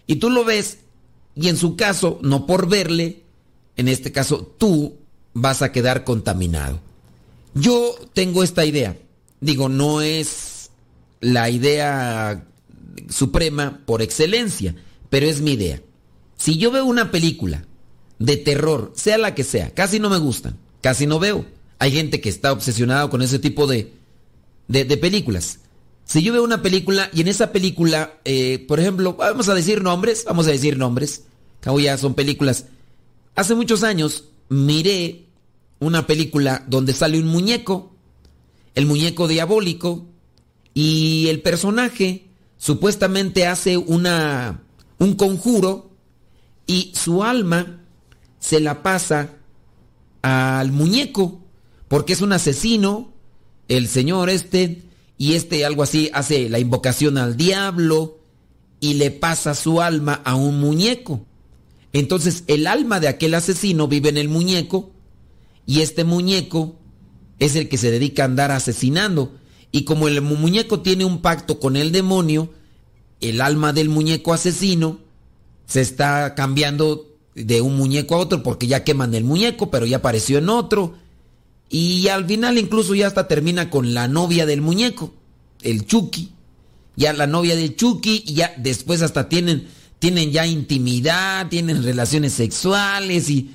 Y 0.05 0.17
tú 0.17 0.29
lo 0.29 0.43
ves 0.43 0.79
y 1.35 1.47
en 1.47 1.55
su 1.55 1.77
caso, 1.77 2.19
no 2.21 2.45
por 2.45 2.67
verle, 2.67 3.23
en 3.77 3.87
este 3.87 4.11
caso 4.11 4.53
tú 4.57 4.97
vas 5.33 5.61
a 5.61 5.71
quedar 5.71 6.03
contaminado. 6.03 6.81
Yo 7.53 7.95
tengo 8.13 8.43
esta 8.43 8.65
idea. 8.65 8.97
Digo, 9.39 9.69
no 9.69 10.01
es 10.01 10.69
la 11.21 11.49
idea 11.49 12.45
suprema 13.09 13.79
por 13.85 14.01
excelencia, 14.01 14.75
pero 15.09 15.27
es 15.27 15.39
mi 15.39 15.53
idea. 15.53 15.81
Si 16.35 16.57
yo 16.57 16.71
veo 16.71 16.83
una 16.83 17.09
película 17.09 17.65
de 18.19 18.35
terror, 18.35 18.91
sea 18.97 19.17
la 19.17 19.33
que 19.33 19.45
sea, 19.45 19.73
casi 19.73 19.97
no 19.99 20.09
me 20.09 20.17
gustan, 20.17 20.57
casi 20.81 21.07
no 21.07 21.19
veo. 21.19 21.45
Hay 21.79 21.93
gente 21.93 22.19
que 22.19 22.29
está 22.29 22.51
obsesionada 22.51 23.09
con 23.09 23.21
ese 23.21 23.39
tipo 23.39 23.65
de, 23.65 24.00
de, 24.67 24.85
películas. 24.97 25.59
Si 26.05 26.21
yo 26.21 26.33
veo 26.33 26.43
una 26.43 26.61
película 26.61 27.09
y 27.13 27.21
en 27.21 27.27
esa 27.27 27.51
película, 27.51 28.19
eh, 28.25 28.65
por 28.67 28.79
ejemplo, 28.79 29.15
vamos 29.15 29.49
a 29.49 29.55
decir 29.55 29.81
nombres, 29.81 30.25
vamos 30.25 30.47
a 30.47 30.51
decir 30.51 30.77
nombres, 30.77 31.23
que 31.61 31.83
ya 31.83 31.97
son 31.97 32.13
películas. 32.13 32.65
Hace 33.35 33.55
muchos 33.55 33.83
años 33.83 34.25
miré 34.49 35.25
una 35.79 36.05
película 36.07 36.63
donde 36.67 36.93
sale 36.93 37.19
un 37.19 37.27
muñeco, 37.27 37.95
el 38.75 38.85
muñeco 38.85 39.27
diabólico, 39.27 40.05
y 40.73 41.27
el 41.29 41.41
personaje 41.41 42.27
supuestamente 42.57 43.47
hace 43.47 43.77
una, 43.77 44.61
un 44.99 45.15
conjuro 45.15 45.91
y 46.67 46.91
su 46.95 47.23
alma 47.23 47.81
se 48.39 48.59
la 48.59 48.83
pasa 48.83 49.29
al 50.21 50.71
muñeco, 50.71 51.41
porque 51.87 52.13
es 52.13 52.21
un 52.21 52.33
asesino, 52.33 53.10
el 53.77 53.87
señor 53.87 54.29
este, 54.29 54.81
y 55.17 55.33
este 55.33 55.65
algo 55.65 55.83
así 55.83 56.09
hace 56.13 56.49
la 56.49 56.59
invocación 56.59 57.17
al 57.17 57.37
diablo 57.37 58.19
y 58.81 58.95
le 58.95 59.11
pasa 59.11 59.55
su 59.55 59.81
alma 59.81 60.21
a 60.25 60.35
un 60.35 60.59
muñeco. 60.59 61.25
Entonces 61.93 62.43
el 62.47 62.67
alma 62.67 62.99
de 62.99 63.07
aquel 63.07 63.33
asesino 63.33 63.87
vive 63.87 64.09
en 64.09 64.17
el 64.17 64.27
muñeco 64.27 64.91
y 65.65 65.81
este 65.81 66.03
muñeco 66.03 66.75
es 67.39 67.55
el 67.55 67.69
que 67.69 67.77
se 67.77 67.91
dedica 67.91 68.23
a 68.23 68.25
andar 68.25 68.51
asesinando. 68.51 69.35
Y 69.71 69.85
como 69.85 70.09
el 70.09 70.21
muñeco 70.21 70.81
tiene 70.81 71.05
un 71.05 71.21
pacto 71.21 71.59
con 71.59 71.77
el 71.77 71.93
demonio, 71.93 72.51
el 73.21 73.39
alma 73.39 73.71
del 73.71 73.87
muñeco 73.87 74.33
asesino 74.33 74.99
se 75.65 75.79
está 75.79 76.35
cambiando 76.35 77.07
de 77.35 77.61
un 77.61 77.77
muñeco 77.77 78.15
a 78.15 78.17
otro 78.17 78.43
porque 78.43 78.67
ya 78.67 78.83
queman 78.83 79.13
el 79.15 79.23
muñeco, 79.23 79.71
pero 79.71 79.85
ya 79.85 79.97
apareció 79.97 80.39
en 80.39 80.49
otro. 80.49 80.95
Y 81.73 82.09
al 82.09 82.25
final 82.25 82.57
incluso 82.57 82.93
ya 82.93 83.07
hasta 83.07 83.29
termina 83.29 83.69
con 83.69 83.93
la 83.93 84.09
novia 84.09 84.45
del 84.45 84.61
muñeco, 84.61 85.13
el 85.61 85.85
Chucky. 85.85 86.33
Ya 86.97 87.13
la 87.13 87.27
novia 87.27 87.55
del 87.55 87.77
Chucky 87.77 88.25
y 88.27 88.33
ya 88.33 88.53
después 88.57 89.01
hasta 89.01 89.29
tienen, 89.29 89.67
tienen 89.97 90.31
ya 90.31 90.45
intimidad, 90.45 91.47
tienen 91.47 91.81
relaciones 91.81 92.33
sexuales 92.33 93.29
y, 93.29 93.51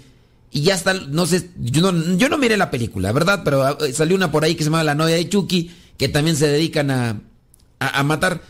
y 0.51 0.63
ya 0.63 0.75
está, 0.75 0.95
no 0.95 1.27
sé, 1.27 1.51
yo 1.61 1.93
no, 1.93 2.17
yo 2.17 2.31
no 2.31 2.39
miré 2.39 2.57
la 2.57 2.71
película, 2.71 3.13
¿verdad? 3.13 3.43
Pero 3.45 3.63
ah, 3.63 3.77
salió 3.93 4.17
una 4.17 4.33
por 4.33 4.45
ahí 4.45 4.55
que 4.55 4.65
se 4.65 4.71
llama 4.71 4.83
La 4.83 4.95
novia 4.95 5.17
de 5.17 5.29
Chucky 5.29 5.71
que 5.99 6.09
también 6.09 6.37
se 6.37 6.49
dedican 6.49 6.91
a, 6.91 7.21
a, 7.79 8.03
matar. 8.03 8.43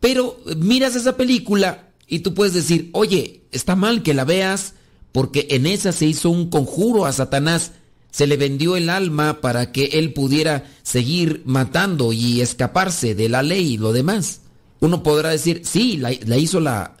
Pero 0.00 0.38
miras 0.56 0.94
esa 0.96 1.16
película 1.16 1.88
y 2.06 2.20
tú 2.20 2.34
puedes 2.34 2.54
decir, 2.54 2.90
oye, 2.92 3.42
está 3.50 3.76
mal 3.76 4.02
que 4.02 4.14
la 4.14 4.24
veas 4.24 4.74
porque 5.12 5.48
en 5.50 5.66
esa 5.66 5.92
se 5.92 6.06
hizo 6.06 6.30
un 6.30 6.50
conjuro 6.50 7.06
a 7.06 7.12
Satanás, 7.12 7.72
se 8.10 8.26
le 8.26 8.36
vendió 8.36 8.76
el 8.76 8.90
alma 8.90 9.40
para 9.40 9.70
que 9.72 9.86
él 9.94 10.12
pudiera 10.12 10.64
seguir 10.82 11.42
matando 11.44 12.12
y 12.12 12.40
escaparse 12.40 13.14
de 13.14 13.28
la 13.28 13.42
ley 13.42 13.74
y 13.74 13.78
lo 13.78 13.92
demás. 13.92 14.40
Uno 14.80 15.02
podrá 15.02 15.30
decir, 15.30 15.62
sí, 15.64 15.96
la, 15.96 16.12
hizo 16.12 16.60
la, 16.60 16.96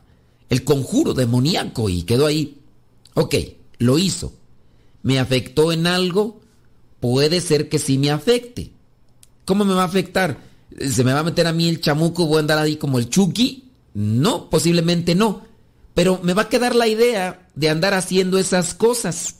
el 0.48 0.64
conjuro 0.64 1.14
demoníaco 1.14 1.88
y 1.88 2.02
quedó 2.02 2.26
ahí. 2.26 2.58
Ok, 3.14 3.34
lo 3.78 3.98
hizo. 3.98 4.32
¿Me 5.02 5.18
afectó 5.18 5.72
en 5.72 5.86
algo? 5.86 6.40
Puede 7.00 7.40
ser 7.40 7.68
que 7.68 7.78
sí 7.78 7.98
me 7.98 8.10
afecte. 8.10 8.70
¿Cómo 9.44 9.64
me 9.64 9.74
va 9.74 9.82
a 9.82 9.86
afectar? 9.86 10.38
¿Se 10.90 11.04
me 11.04 11.12
va 11.12 11.20
a 11.20 11.24
meter 11.24 11.46
a 11.46 11.52
mí 11.52 11.68
el 11.68 11.80
chamuco? 11.80 12.26
¿Voy 12.26 12.36
a 12.36 12.40
andar 12.40 12.58
ahí 12.58 12.76
como 12.76 12.98
el 12.98 13.08
Chucky? 13.08 13.64
No, 13.94 14.50
posiblemente 14.50 15.14
no. 15.14 15.42
Pero 15.94 16.20
me 16.22 16.34
va 16.34 16.42
a 16.42 16.48
quedar 16.48 16.74
la 16.74 16.86
idea 16.86 17.48
de 17.54 17.70
andar 17.70 17.94
haciendo 17.94 18.38
esas 18.38 18.74
cosas. 18.74 19.36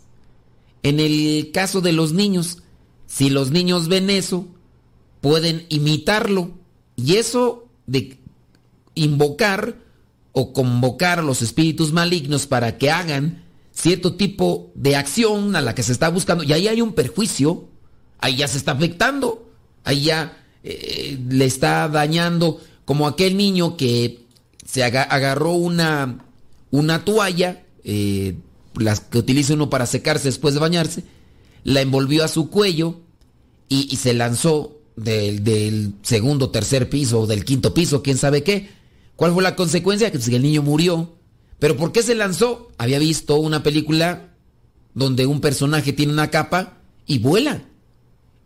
En 0.83 1.01
el 1.01 1.51
caso 1.53 1.81
de 1.81 1.93
los 1.93 2.13
niños, 2.13 2.63
si 3.07 3.31
los 3.31 3.51
niños 3.51 3.89
ven 3.89 4.11
eso, 4.11 4.47
pueden 5.21 5.67
imitarlo. 5.69 6.53
Y 6.97 7.17
eso 7.17 7.69
de 7.87 8.19
invocar 8.95 9.77
o 10.33 10.53
convocar 10.53 11.19
a 11.19 11.23
los 11.23 11.43
espíritus 11.43 11.93
malignos 11.93 12.47
para 12.47 12.79
que 12.79 12.91
hagan 12.91 13.45
cierto 13.73 14.15
tipo 14.15 14.71
de 14.75 14.97
acción 14.97 15.55
a 15.57 15.61
la 15.61 15.75
que 15.75 15.83
se 15.83 15.93
está 15.93 16.09
buscando, 16.09 16.43
y 16.43 16.53
ahí 16.53 16.67
hay 16.67 16.81
un 16.81 16.95
perjuicio, 16.95 17.69
ahí 18.19 18.37
ya 18.37 18.49
se 18.49 18.59
está 18.59 18.73
afectando 18.73 19.49
ahí 19.89 20.03
ya 20.03 20.37
eh, 20.63 21.19
le 21.29 21.47
está 21.47 21.89
dañando, 21.89 22.61
como 22.85 23.07
aquel 23.07 23.37
niño 23.37 23.77
que 23.77 24.21
se 24.67 24.85
agarró 24.85 25.53
una, 25.53 26.19
una 26.71 27.05
toalla, 27.05 27.65
eh, 27.85 28.37
las 28.79 29.01
que 29.01 29.19
utiliza 29.19 29.55
uno 29.55 29.71
para 29.71 29.87
secarse 29.87 30.29
después 30.29 30.55
de 30.55 30.61
bañarse, 30.61 31.05
la 31.65 31.81
envolvió 31.81 32.25
a 32.25 32.29
su 32.29 32.51
cuello 32.51 33.01
y, 33.69 33.97
se 33.97 34.15
lanzó 34.15 34.79
del, 34.97 35.95
segundo, 36.03 36.51
tercer 36.51 36.89
piso, 36.89 37.27
del 37.27 37.45
quinto 37.45 37.75
piso, 37.75 38.03
quién 38.03 38.17
sabe 38.17 38.43
qué. 38.43 38.71
¿Cuál 39.17 39.33
fue 39.33 39.43
la 39.43 39.57
consecuencia? 39.57 40.11
Que 40.11 40.19
el 40.19 40.43
niño 40.43 40.63
murió. 40.63 41.17
¿Pero 41.59 41.77
por 41.77 41.93
qué 41.93 42.03
se 42.03 42.15
lanzó? 42.15 42.69
Había 42.79 42.99
visto 42.99 43.37
una 43.37 43.63
película 43.63 44.31
donde 44.95 45.27
un 45.27 45.41
personaje 45.41 45.93
tiene 45.93 46.13
una 46.13 46.31
capa 46.31 46.79
y 47.07 47.19
vuela. 47.19 47.63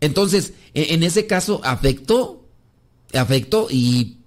Entonces, 0.01 0.53
e, 0.73 0.93
en 0.93 1.03
ese 1.03 1.27
caso 1.27 1.61
afectó, 1.63 2.45
afectó 3.13 3.67
y, 3.69 4.17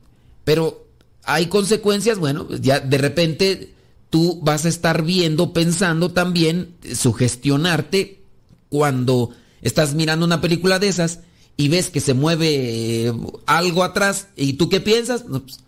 pero 0.44 0.86
hay 1.24 1.46
consecuencias, 1.46 2.18
bueno, 2.18 2.48
ya 2.60 2.80
de 2.80 2.98
repente 2.98 3.74
tú 4.16 4.40
vas 4.40 4.64
a 4.64 4.70
estar 4.70 5.02
viendo, 5.02 5.52
pensando 5.52 6.10
también, 6.10 6.74
sugestionarte 6.94 8.22
cuando 8.70 9.28
estás 9.60 9.92
mirando 9.92 10.24
una 10.24 10.40
película 10.40 10.78
de 10.78 10.88
esas 10.88 11.20
y 11.58 11.68
ves 11.68 11.90
que 11.90 12.00
se 12.00 12.14
mueve 12.14 13.08
eh, 13.08 13.12
algo 13.44 13.84
atrás 13.84 14.28
y 14.34 14.54
tú 14.54 14.70
qué 14.70 14.80
piensas, 14.80 15.26
pues, 15.28 15.60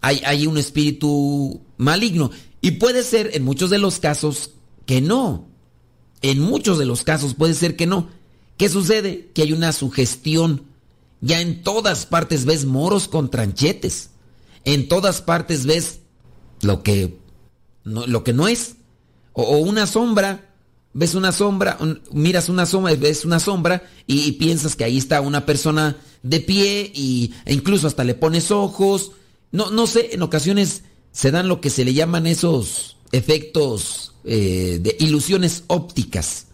hay, 0.00 0.20
hay 0.26 0.48
un 0.48 0.58
espíritu 0.58 1.60
maligno. 1.76 2.32
Y 2.60 2.72
puede 2.72 3.04
ser 3.04 3.30
en 3.34 3.44
muchos 3.44 3.70
de 3.70 3.78
los 3.78 4.00
casos 4.00 4.50
que 4.84 5.00
no. 5.00 5.46
En 6.22 6.40
muchos 6.40 6.78
de 6.78 6.86
los 6.86 7.04
casos 7.04 7.34
puede 7.34 7.54
ser 7.54 7.76
que 7.76 7.86
no. 7.86 8.08
¿Qué 8.56 8.68
sucede? 8.68 9.30
Que 9.32 9.42
hay 9.42 9.52
una 9.52 9.70
sugestión. 9.70 10.64
Ya 11.20 11.40
en 11.40 11.62
todas 11.62 12.04
partes 12.04 12.46
ves 12.46 12.64
moros 12.64 13.06
con 13.06 13.30
tranchetes. 13.30 14.10
En 14.64 14.88
todas 14.88 15.22
partes 15.22 15.66
ves 15.66 16.00
lo 16.62 16.82
que 16.82 17.21
lo 17.84 18.24
que 18.24 18.32
no 18.32 18.48
es. 18.48 18.76
O, 19.32 19.58
una 19.58 19.86
sombra. 19.86 20.48
Ves 20.94 21.14
una 21.14 21.32
sombra, 21.32 21.78
miras 22.12 22.50
una 22.50 22.66
sombra, 22.66 22.94
ves 22.96 23.24
una 23.24 23.40
sombra 23.40 23.82
y, 24.06 24.32
piensas 24.32 24.76
que 24.76 24.84
ahí 24.84 24.98
está 24.98 25.22
una 25.22 25.46
persona 25.46 25.96
de 26.22 26.40
pie 26.40 26.92
y, 26.94 27.32
e 27.46 27.54
incluso 27.54 27.86
hasta 27.86 28.04
le 28.04 28.14
pones 28.14 28.50
ojos. 28.50 29.12
No, 29.52 29.70
no 29.70 29.86
sé, 29.86 30.10
en 30.12 30.20
ocasiones 30.20 30.82
se 31.10 31.30
dan 31.30 31.48
lo 31.48 31.62
que 31.62 31.70
se 31.70 31.86
le 31.86 31.94
llaman 31.94 32.26
esos 32.26 32.98
efectos 33.10 34.16
eh, 34.24 34.80
de 34.82 34.94
ilusiones 35.00 35.64
ópticas. 35.68 36.48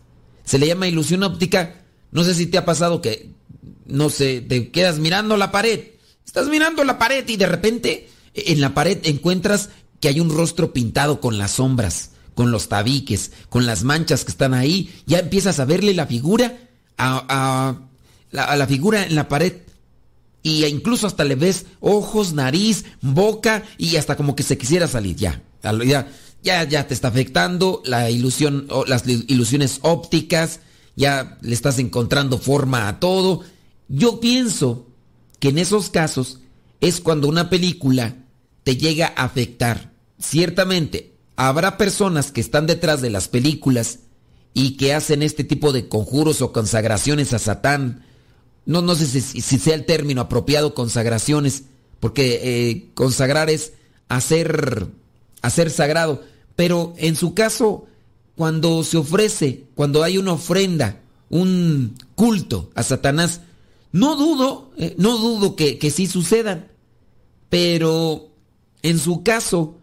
Se 0.45 0.57
le 0.57 0.69
llama 0.69 0.87
ilusión 0.87 1.25
óptica 1.25 1.79
no 2.11 2.25
sé 2.25 2.35
si 2.35 2.47
te 2.47 2.59
ha 2.59 2.65
pasado 2.65 3.01
que 3.01 3.31
no 3.87 4.11
sé, 4.11 4.41
te 4.41 4.71
quedas 4.71 4.99
mirando 4.99 5.37
la 5.37 5.51
pared. 5.51 5.81
Estás 6.25 6.49
mirando 6.49 6.85
la 6.85 6.99
pared 6.99 7.27
y 7.27 7.37
de 7.37 7.47
repente 7.47 8.09
en 8.35 8.61
la 8.61 8.75
pared 8.75 8.99
encuentras 9.05 9.71
que 10.01 10.09
hay 10.09 10.21
un 10.21 10.31
rostro 10.31 10.73
pintado 10.73 11.21
con 11.21 11.39
las 11.39 11.53
sombras, 11.53 12.11
con 12.35 12.51
los 12.51 12.69
tabiques, 12.69 13.33
con 13.49 13.67
las 13.67 13.83
manchas 13.83 14.25
que 14.25 14.31
están 14.31 14.55
ahí. 14.55 14.95
Ya 15.07 15.19
empiezas 15.19 15.59
a 15.59 15.65
verle 15.65 15.95
la 15.95 16.07
figura 16.07 16.57
a, 16.97 17.79
la, 18.31 18.67
figura 18.67 19.05
en 19.05 19.15
la 19.15 19.29
pared. 19.29 19.55
Y 20.43 20.65
incluso 20.67 21.07
hasta 21.07 21.25
le 21.25 21.35
ves 21.35 21.67
ojos, 21.81 22.33
nariz, 22.33 22.85
boca 23.01 23.65
y 23.77 23.97
hasta 23.97 24.17
como 24.17 24.37
que 24.37 24.43
se 24.43 24.57
quisiera 24.57 24.87
salir. 24.87 25.17
Ya, 25.17 25.43
ya, 26.43 26.65
ya, 26.65 26.87
te 26.87 26.95
está 26.95 27.09
afectando 27.09 27.83
la 27.85 28.11
ilusión, 28.11 28.69
las 28.87 29.07
ilusiones 29.07 29.81
ópticas, 29.83 30.61
ya 30.95 31.39
le 31.41 31.55
estás 31.55 31.79
encontrando 31.79 32.39
forma 32.39 32.89
a 32.89 33.01
todo. 33.01 33.43
Yo 33.89 34.21
pienso 34.21 34.87
que 35.41 35.49
en 35.49 35.59
esos 35.59 35.91
casos 35.91 36.39
es 36.81 37.01
cuando 37.01 37.29
una 37.29 37.51
película 37.51 38.17
te 38.69 38.77
llega 38.77 39.15
a 39.17 39.25
afectar. 39.25 39.95
Ciertamente, 40.19 41.15
habrá 41.37 41.79
personas 41.79 42.31
que 42.33 42.43
están 42.43 42.67
detrás 42.67 43.01
de 43.01 43.09
las 43.09 43.27
películas 43.27 44.01
y 44.53 44.77
que 44.77 44.93
hacen 44.93 45.23
este 45.23 45.43
tipo 45.43 45.73
de 45.73 45.89
conjuros 45.89 46.43
o 46.43 46.53
consagraciones 46.53 47.33
a 47.33 47.39
Satán. 47.39 48.05
No, 48.67 48.83
no 48.83 48.95
sé 48.95 49.07
si, 49.07 49.41
sea 49.41 49.75
el 49.75 49.87
término 49.87 50.21
apropiado, 50.21 50.75
consagraciones, 50.75 51.63
porque 51.99 52.41
eh, 52.43 52.91
consagrar 52.93 53.49
es 53.49 53.73
hacer, 54.11 54.89
hacer 55.41 55.71
sagrado. 55.71 56.23
Pero 56.55 56.93
en 56.99 57.17
su 57.17 57.33
caso, 57.33 57.87
cuando 58.37 58.85
se 58.85 58.99
ofrece, 58.99 59.65
cuando 59.77 60.03
hay 60.03 60.19
una 60.19 60.33
ofrenda, 60.33 61.01
un 61.31 61.97
culto 62.15 62.71
a 62.75 62.83
Satanás, 62.83 63.41
no 63.93 64.15
dudo, 64.15 64.73
eh, 64.77 64.95
no 64.99 65.17
dudo 65.17 65.57
que, 65.57 65.79
que 65.79 65.91
sí 65.91 66.07
sucedan, 66.07 66.69
pero 67.49 68.28
en 68.83 68.99
su 68.99 69.23
caso, 69.23 69.79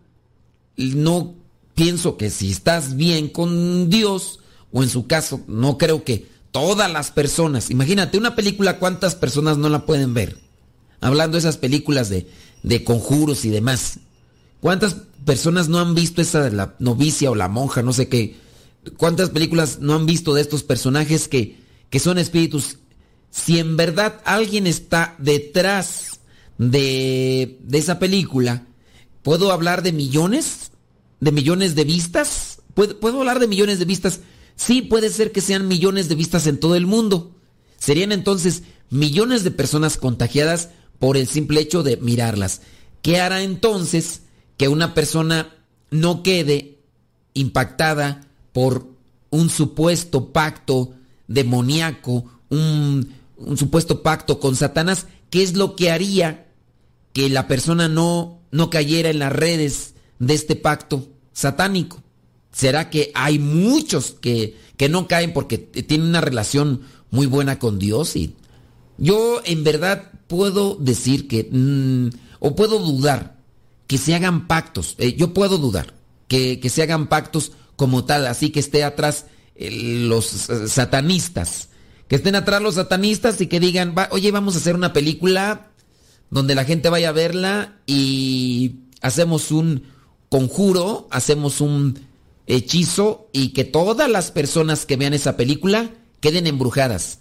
no 0.78 1.36
pienso 1.74 2.18
que 2.18 2.30
si 2.30 2.52
estás 2.52 2.96
bien 2.96 3.30
con 3.30 3.90
Dios, 3.90 4.40
o 4.72 4.84
en 4.84 4.90
su 4.90 5.08
caso, 5.08 5.42
no 5.48 5.78
creo 5.78 6.04
que 6.04 6.28
todas 6.52 6.92
las 6.92 7.12
personas, 7.12 7.70
imagínate 7.70 8.18
una 8.18 8.36
película, 8.36 8.80
¿cuántas 8.80 9.16
personas 9.16 9.58
no 9.58 9.70
la 9.70 9.86
pueden 9.86 10.14
ver? 10.14 10.40
Hablando 11.02 11.36
de 11.36 11.40
esas 11.40 11.58
películas 11.58 12.10
de, 12.10 12.28
de 12.64 12.84
conjuros 12.84 13.46
y 13.46 13.50
demás. 13.50 14.00
¿Cuántas 14.62 14.96
personas 15.26 15.70
no 15.70 15.80
han 15.80 15.94
visto 15.94 16.22
esa 16.22 16.42
de 16.42 16.52
la 16.52 16.76
novicia 16.80 17.30
o 17.30 17.36
la 17.36 17.48
monja, 17.48 17.84
no 17.84 17.94
sé 17.94 18.08
qué? 18.08 18.38
¿Cuántas 18.98 19.30
películas 19.30 19.80
no 19.80 19.94
han 19.94 20.06
visto 20.06 20.34
de 20.34 20.42
estos 20.42 20.64
personajes 20.64 21.28
que, 21.28 21.60
que 21.90 22.00
son 22.00 22.18
espíritus 22.18 22.78
si 23.36 23.60
en 23.60 23.76
verdad 23.76 24.22
alguien 24.24 24.66
está 24.66 25.14
detrás 25.18 26.22
de, 26.58 27.60
esa 27.70 28.00
película, 28.00 28.66
¿puedo 29.26 29.52
hablar 29.52 29.82
de 29.82 29.92
millones? 29.92 30.70
¿De 31.20 31.32
millones 31.32 31.74
de 31.74 31.84
vistas? 31.84 32.62
¿Puedo, 32.76 33.00
¿Puedo 33.00 33.22
hablar 33.22 33.40
de 33.40 33.48
millones 33.48 33.80
de 33.80 33.86
vistas? 33.86 34.20
Sí, 34.56 34.84
puede 34.84 35.10
ser 35.10 35.32
que 35.32 35.42
sean 35.42 35.68
millones 35.68 36.08
de 36.10 36.14
vistas 36.14 36.46
en 36.46 36.60
todo 36.60 36.76
el 36.76 36.86
mundo. 36.86 37.36
Serían 37.80 38.12
entonces 38.12 38.62
millones 38.92 39.44
de 39.44 39.50
personas 39.50 39.98
contagiadas 39.98 40.70
por 41.00 41.18
el 41.18 41.28
simple 41.28 41.60
hecho 41.60 41.82
de 41.82 41.98
mirarlas. 41.98 42.62
¿Qué 43.02 43.20
hará 43.20 43.42
entonces 43.42 44.22
que 44.58 44.68
una 44.68 44.94
persona 44.94 45.56
no 45.90 46.22
quede 46.22 46.78
impactada 47.34 48.28
por 48.54 48.88
un 49.32 49.50
supuesto 49.50 50.32
pacto 50.32 50.94
demoníaco, 51.28 52.26
un, 52.50 53.10
un 53.38 53.58
supuesto 53.58 54.04
pacto 54.04 54.40
con 54.40 54.56
Satanás, 54.56 55.08
¿qué 55.32 55.42
es 55.42 55.56
lo 55.56 55.76
que 55.76 55.90
haría 55.90 56.46
que 57.12 57.28
la 57.28 57.48
persona 57.48 57.88
no, 57.88 58.45
no 58.52 58.70
cayera 58.70 59.10
en 59.10 59.20
las 59.20 59.32
redes 59.32 59.96
de 60.20 60.34
este 60.34 60.56
pacto 60.56 61.08
satánico? 61.34 62.02
¿Será 62.52 62.90
que 62.90 63.12
hay 63.16 63.40
muchos 63.40 64.12
que, 64.12 64.58
que 64.78 64.90
no 64.90 65.08
caen 65.08 65.34
porque 65.34 65.58
tienen 65.58 66.08
una 66.08 66.22
relación 66.22 66.82
muy 67.12 67.26
buena 67.26 67.60
con 67.60 67.80
Dios? 67.80 68.16
Y 68.16 68.36
yo 68.98 69.42
en 69.44 69.64
verdad 69.64 70.12
puedo 70.28 70.76
decir 70.76 71.28
que, 71.28 71.50
mm, 71.52 72.10
o 72.40 72.56
puedo 72.56 72.80
dudar, 72.80 73.36
que 73.88 73.98
se 73.98 74.16
hagan 74.16 74.48
pactos. 74.48 74.96
Eh, 74.98 75.16
yo 75.16 75.34
puedo 75.34 75.58
dudar 75.58 75.94
que, 76.28 76.60
que, 76.60 76.70
se 76.70 76.82
hagan 76.82 77.08
pactos 77.08 77.52
como 77.76 78.06
tal, 78.06 78.26
así 78.26 78.50
que 78.50 78.60
esté 78.60 78.84
atrás 78.84 79.26
eh, 79.56 80.06
los 80.08 80.50
eh, 80.50 80.68
satanistas 80.68 81.70
que 82.08 82.18
estén 82.18 82.36
atrás 82.36 82.62
los 82.62 82.76
satanistas 82.76 83.42
y 83.42 83.48
que 83.48 83.60
digan, 83.60 83.96
oye, 84.12 84.32
vamos 84.32 84.56
a 84.56 84.60
hacer 84.60 84.76
una 84.76 84.94
película 84.94 85.72
donde 86.30 86.56
la 86.56 86.66
gente 86.66 86.90
vaya 86.90 87.10
a 87.10 87.14
verla 87.14 87.78
y 87.86 88.76
hacemos 89.02 89.52
un 89.52 89.84
conjuro, 90.30 91.08
hacemos 91.12 91.62
un 91.62 92.00
hechizo 92.48 93.30
y 93.32 93.50
que 93.50 93.64
todas 93.64 94.10
las 94.10 94.32
personas 94.32 94.86
que 94.86 94.98
vean 94.98 95.14
esa 95.14 95.38
película 95.38 95.92
queden 96.20 96.48
embrujadas. 96.48 97.20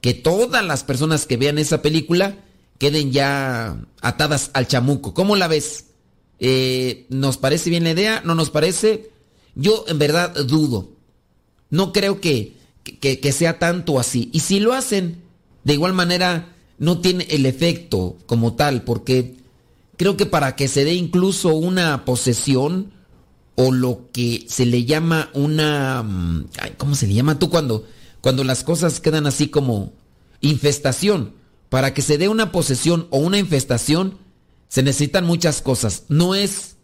Que 0.00 0.14
todas 0.14 0.64
las 0.64 0.84
personas 0.84 1.26
que 1.26 1.36
vean 1.36 1.58
esa 1.58 1.82
película 1.82 2.36
queden 2.78 3.12
ya 3.12 3.76
atadas 4.00 4.50
al 4.52 4.68
chamuco. 4.68 5.14
¿Cómo 5.14 5.36
la 5.36 5.48
ves? 5.48 5.86
Eh, 6.40 7.06
¿Nos 7.08 7.38
parece 7.38 7.70
bien 7.70 7.84
la 7.84 7.90
idea? 7.90 8.22
¿No 8.24 8.34
nos 8.34 8.50
parece? 8.50 9.10
Yo 9.54 9.84
en 9.88 9.98
verdad 9.98 10.34
dudo. 10.44 10.90
No 11.70 11.92
creo 11.92 12.20
que 12.20 12.54
que, 12.84 13.32
sea 13.32 13.58
tanto 13.58 13.98
así. 13.98 14.30
Y 14.32 14.40
si 14.40 14.60
lo 14.60 14.72
hacen, 14.72 15.22
de 15.64 15.74
igual 15.74 15.94
manera, 15.94 16.53
no 16.78 17.00
tiene 17.00 17.26
el 17.30 17.46
efecto 17.46 18.16
como 18.26 18.54
tal, 18.54 18.82
porque 18.82 19.36
creo 19.96 20.16
que 20.16 20.26
para 20.26 20.56
que 20.56 20.68
se 20.68 20.84
dé 20.84 20.94
incluso 20.94 21.54
una 21.54 22.04
posesión 22.04 22.92
o 23.54 23.72
lo 23.72 24.10
que 24.12 24.44
se 24.48 24.66
le 24.66 24.84
llama 24.84 25.30
una... 25.32 26.02
Mm, 26.02 26.48
¿Cómo 26.76 26.94
se 26.94 27.06
le 27.06 27.14
llama 27.14 27.38
tú 27.38 27.50
cuando, 27.50 27.84
cuando 28.20 28.44
las 28.44 28.64
cosas 28.64 29.00
quedan 29.00 29.26
así 29.26 29.48
como 29.48 29.92
infestación? 30.40 31.34
Para 31.68 31.94
que 31.94 32.02
se 32.02 32.18
dé 32.18 32.28
una 32.28 32.52
posesión 32.52 33.06
o 33.10 33.18
una 33.18 33.38
infestación, 33.38 34.18
se 34.68 34.82
necesitan 34.82 35.24
muchas 35.24 35.62
cosas. 35.62 36.04
No 36.08 36.34
es 36.34 36.76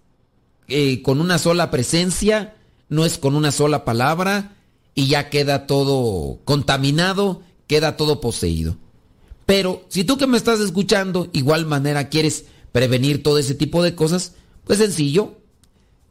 eh, 0.68 1.02
con 1.02 1.20
una 1.20 1.38
sola 1.38 1.70
presencia, 1.70 2.56
no 2.88 3.04
es 3.04 3.18
con 3.18 3.34
una 3.34 3.50
sola 3.50 3.84
palabra, 3.84 4.56
y 4.94 5.08
ya 5.08 5.30
queda 5.30 5.66
todo 5.66 6.40
contaminado, 6.44 7.42
queda 7.66 7.96
todo 7.96 8.20
poseído. 8.20 8.76
Pero 9.50 9.84
si 9.88 10.04
tú 10.04 10.16
que 10.16 10.28
me 10.28 10.36
estás 10.36 10.60
escuchando, 10.60 11.28
igual 11.32 11.66
manera 11.66 12.08
quieres 12.08 12.44
prevenir 12.70 13.24
todo 13.24 13.36
ese 13.36 13.56
tipo 13.56 13.82
de 13.82 13.96
cosas, 13.96 14.34
pues 14.62 14.78
sencillo. 14.78 15.40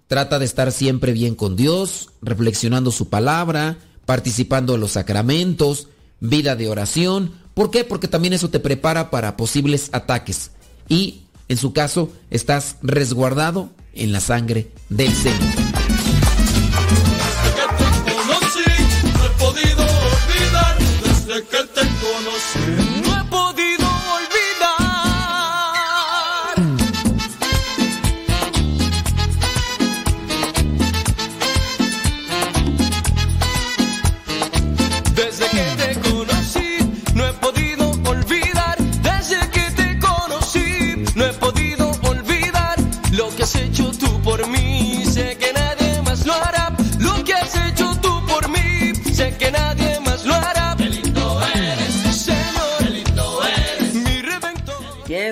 Trata 0.08 0.40
de 0.40 0.46
estar 0.46 0.74
siempre 0.74 1.14
bien 1.14 1.36
con 1.36 1.56
Dios, 1.56 2.10
reflexionando 2.22 2.92
su 2.92 3.08
palabra, 3.08 3.78
participando 4.06 4.76
en 4.76 4.82
los 4.82 4.92
sacramentos, 4.92 5.88
vida 6.20 6.58
de 6.58 6.68
oración. 6.68 7.32
¿Por 7.54 7.72
qué? 7.72 7.86
Porque 7.86 8.10
también 8.10 8.34
eso 8.34 8.50
te 8.50 8.60
prepara 8.60 9.10
para 9.10 9.38
posibles 9.38 9.88
ataques. 9.94 10.52
Y, 10.90 11.22
en 11.48 11.56
su 11.56 11.72
caso, 11.72 12.12
estás 12.32 12.76
resguardado 12.82 13.70
en 13.94 14.12
la 14.12 14.20
sangre 14.20 14.70
del 14.90 15.14
Señor. 15.14 16.19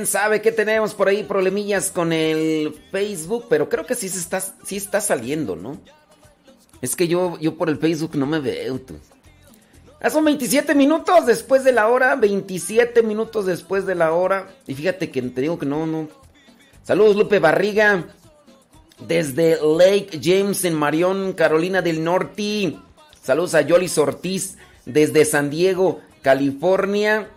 Sabe 0.08 0.41
que 0.41 0.52
tenemos 0.52 0.93
por 0.93 1.08
ahí 1.08 1.24
problemillas 1.24 1.91
con 1.91 2.12
el 2.12 2.74
Facebook, 2.91 3.46
pero 3.50 3.70
creo 3.70 3.86
que 3.86 3.96
sí, 3.96 4.10
se 4.10 4.20
está, 4.20 4.39
sí 4.39 4.78
está 4.78 5.02
saliendo, 5.02 5.56
¿no? 5.56 5.80
Es 6.82 6.96
que 6.96 7.08
yo, 7.08 7.38
yo 7.39 7.56
por 7.56 7.70
el 7.70 7.78
Facebook 7.78 8.15
no 8.15 8.26
me 8.26 8.39
veo. 8.39 8.80
Tú. 8.80 8.96
Ah, 10.00 10.10
son 10.10 10.26
27 10.26 10.76
minutos 10.76 11.26
después 11.26 11.63
de 11.63 11.72
la 11.72 11.88
hora, 11.88 12.15
27 12.15 13.02
minutos 13.04 13.46
después 13.46 13.86
de 13.86 13.96
la 13.96 14.13
hora. 14.13 14.48
Y 14.67 14.76
fíjate 14.76 15.10
que 15.10 15.22
te 15.22 15.41
digo 15.41 15.58
que 15.58 15.65
no, 15.65 15.86
no. 15.88 16.08
Saludos 16.84 17.15
Lupe 17.15 17.39
Barriga, 17.39 18.06
desde 19.06 19.58
Lake 19.62 20.20
James 20.22 20.63
en 20.65 20.74
Marion, 20.74 21.34
Carolina 21.34 21.82
del 21.82 22.04
Norte. 22.04 22.78
Saludos 23.22 23.56
a 23.56 23.62
Yolis 23.62 23.98
Ortiz, 23.98 24.58
desde 24.86 25.26
San 25.26 25.50
Diego, 25.50 26.00
California. 26.22 27.30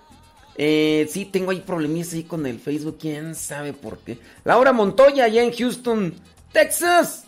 Eh, 0.57 1.09
sí, 1.11 1.25
tengo 1.25 1.51
ahí 1.51 1.61
problemas 1.61 2.13
ahí 2.13 2.25
con 2.25 2.47
el 2.47 2.59
Facebook, 2.59 2.99
quién 3.01 3.35
sabe 3.35 3.73
por 3.73 3.99
qué. 3.99 4.19
Laura 4.45 4.73
Montoya, 4.73 5.25
allá 5.25 5.43
en 5.43 5.53
Houston, 5.53 6.15
Texas. 6.53 7.25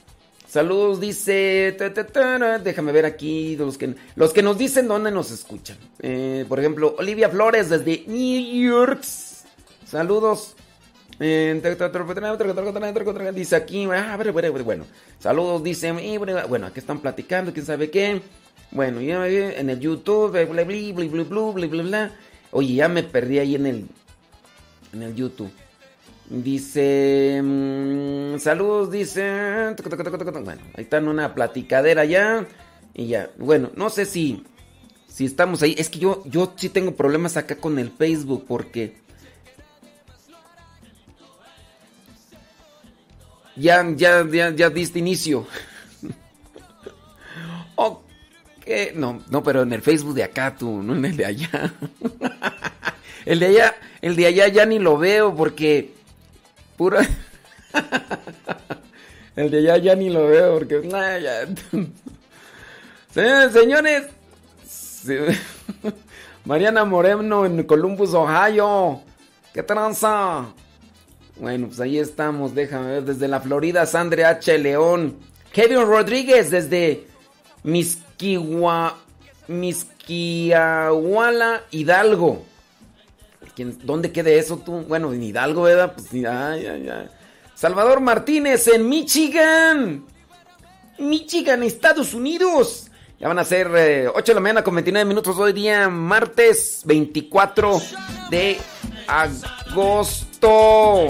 Saludos, 0.46 1.00
dice. 1.00 1.74
déjame 2.62 2.92
ver 2.92 3.06
aquí 3.06 3.56
los 3.56 3.78
que, 3.78 3.94
los 4.16 4.34
que 4.34 4.42
nos 4.42 4.58
dicen 4.58 4.86
dónde 4.86 5.10
nos 5.10 5.30
escuchan. 5.30 5.78
Eh, 6.00 6.44
por 6.46 6.60
ejemplo, 6.60 6.94
Olivia 6.98 7.30
Flores 7.30 7.70
desde 7.70 8.04
New 8.06 8.70
York. 8.70 9.02
Saludos. 9.86 10.56
Dice 11.18 11.76
aquí, 13.56 13.86
bueno, 13.86 14.84
saludos, 15.18 15.62
dice, 15.62 15.92
bueno, 16.48 16.66
aquí 16.66 16.80
están 16.80 17.00
platicando, 17.00 17.52
quién 17.52 17.64
sabe 17.64 17.90
qué. 17.90 18.20
Bueno, 18.72 19.00
en 19.00 19.70
el 19.70 19.78
YouTube, 19.78 20.32
bla, 20.32 20.44
bla, 20.44 20.64
bla, 20.64 21.66
bla, 21.66 21.82
bla, 21.82 22.10
Oye, 22.52 22.74
ya 22.74 22.88
me 22.88 23.02
perdí 23.02 23.38
ahí 23.38 23.56
en 23.56 23.66
el, 23.66 23.86
en 24.92 25.02
el 25.02 25.14
YouTube. 25.14 25.50
Dice, 26.30 27.42
saludos, 28.38 28.90
dice, 28.90 29.74
bueno, 30.44 30.62
ahí 30.74 30.84
está 30.84 30.98
en 30.98 31.08
una 31.08 31.34
platicadera 31.34 32.04
ya. 32.04 32.46
Y 32.94 33.08
ya, 33.08 33.30
bueno, 33.38 33.70
no 33.74 33.90
sé 33.90 34.06
si, 34.06 34.44
si 35.08 35.24
estamos 35.24 35.62
ahí. 35.62 35.74
Es 35.76 35.88
que 35.90 35.98
yo, 35.98 36.22
yo 36.26 36.52
sí 36.56 36.68
tengo 36.68 36.94
problemas 36.94 37.36
acá 37.36 37.56
con 37.56 37.78
el 37.78 37.90
Facebook 37.90 38.44
porque 38.46 39.02
Ya, 43.56 43.84
ya, 43.96 44.26
ya, 44.26 44.50
ya 44.50 44.70
diste 44.70 44.98
inicio. 44.98 45.46
No, 48.94 49.22
no, 49.30 49.42
pero 49.42 49.62
en 49.62 49.72
el 49.72 49.82
Facebook 49.82 50.14
de 50.14 50.24
acá 50.24 50.54
tú, 50.56 50.82
no 50.82 50.94
en 50.94 51.04
el 51.04 51.16
de 51.16 51.26
allá. 51.26 51.74
el 53.26 53.40
de 53.40 53.46
allá, 53.46 53.74
el 54.00 54.16
de 54.16 54.26
allá 54.26 54.48
ya 54.48 54.66
ni 54.66 54.78
lo 54.78 54.98
veo 54.98 55.34
porque 55.34 55.92
puro. 56.76 56.98
el 59.36 59.50
de 59.50 59.58
allá 59.58 59.76
ya 59.78 59.94
ni 59.94 60.10
lo 60.10 60.26
veo 60.26 60.58
porque. 60.58 60.82
Señores, 63.52 64.06
Mariana 66.44 66.84
Moreno 66.84 67.46
en 67.46 67.62
Columbus, 67.64 68.14
Ohio. 68.14 69.00
¿Qué 69.52 69.62
tranza? 69.62 70.46
Bueno, 71.36 71.66
pues 71.66 71.80
ahí 71.80 71.98
estamos, 71.98 72.54
déjame 72.54 72.92
ver, 72.92 73.04
desde 73.04 73.28
la 73.28 73.40
Florida, 73.40 73.86
Sandra 73.86 74.30
H. 74.30 74.58
León. 74.58 75.16
Kevin 75.52 75.82
Rodríguez 75.82 76.50
desde 76.50 77.06
Misquiwa, 78.22 78.96
Misquiahuala, 79.48 81.62
Hidalgo. 81.72 82.44
¿Dónde 83.82 84.12
quede 84.12 84.38
eso 84.38 84.58
tú? 84.58 84.84
Bueno, 84.88 85.12
en 85.12 85.20
Hidalgo, 85.22 85.62
¿verdad? 85.62 85.92
Pues, 85.94 86.06
ay, 86.24 86.66
ay. 86.66 87.08
Salvador 87.54 88.00
Martínez 88.00 88.68
en 88.68 88.88
Michigan. 88.88 90.06
Michigan, 90.98 91.64
Estados 91.64 92.14
Unidos. 92.14 92.88
Ya 93.18 93.28
van 93.28 93.38
a 93.38 93.44
ser 93.44 93.66
8 93.68 93.76
eh, 93.76 94.10
de 94.24 94.34
la 94.34 94.40
mañana 94.40 94.64
con 94.64 94.74
29 94.74 95.04
minutos 95.04 95.36
hoy 95.38 95.52
día, 95.52 95.88
martes 95.88 96.80
24 96.84 97.80
de 98.30 98.58
agosto. 99.06 101.08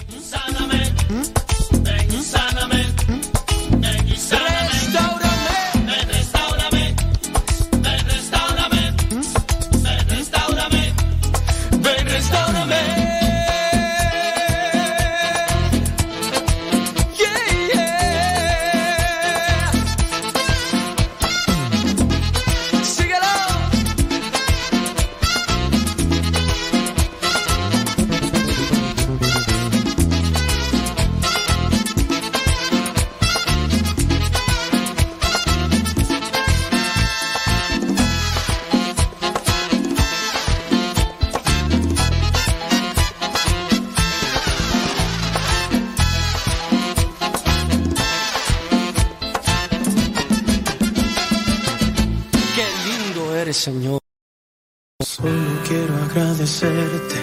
Agradecerte 56.13 57.17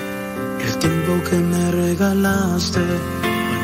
el 0.66 0.80
tiempo 0.80 1.30
que 1.30 1.36
me 1.38 1.72
regalaste. 1.72 2.80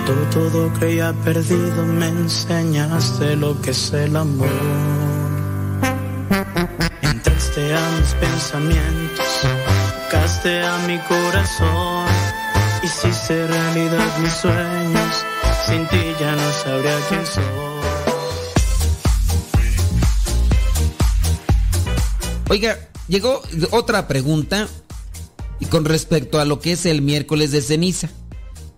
Cuando 0.06 0.30
todo 0.30 0.72
creía 0.74 1.14
perdido, 1.24 1.84
me 1.84 2.08
enseñaste 2.08 3.36
lo 3.36 3.60
que 3.60 3.72
es 3.72 3.94
el 3.94 4.16
amor. 4.16 4.48
Entraste 7.02 7.76
a 7.76 7.90
mis 7.98 8.14
pensamientos, 8.14 9.26
tocaste 10.12 10.64
a 10.64 10.78
mi 10.88 11.00
corazón. 11.00 12.06
Hiciste 12.84 13.48
realidad 13.48 14.18
mis 14.22 14.34
sueños, 14.34 15.26
sin 15.66 15.88
ti 15.88 16.04
ya 16.20 16.36
no 16.36 16.52
sabría 16.52 17.00
quién 17.10 17.26
soy. 17.26 17.44
Oiga, 22.48 22.78
llegó 23.08 23.42
otra 23.72 24.08
pregunta 24.08 24.68
con 25.70 25.86
respecto 25.86 26.40
a 26.40 26.46
lo 26.46 26.60
que 26.60 26.74
es 26.74 26.86
el 26.86 27.02
miércoles 27.02 27.52
de 27.52 27.62
ceniza. 27.62 28.10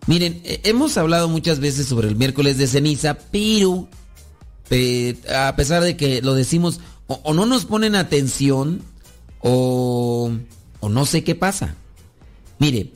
Miren, 0.06 0.42
eh, 0.46 0.62
hemos 0.64 0.98
hablado 0.98 1.28
muchas 1.28 1.60
veces 1.60 1.88
sobre 1.88 2.08
el 2.08 2.16
miércoles 2.16 2.58
de 2.58 2.68
ceniza, 2.68 3.18
pero 3.32 3.90
a 5.34 5.56
pesar 5.56 5.84
de 5.84 5.98
que 5.98 6.22
lo 6.22 6.34
decimos, 6.34 6.80
o, 7.08 7.34
no 7.34 7.46
nos 7.46 7.66
ponen 7.66 7.96
atención, 7.96 8.82
o, 9.40 10.32
o, 10.80 10.90
no 10.90 11.06
sé 11.06 11.24
qué 11.24 11.36
pasa. 11.36 11.76
Mire, 12.60 12.92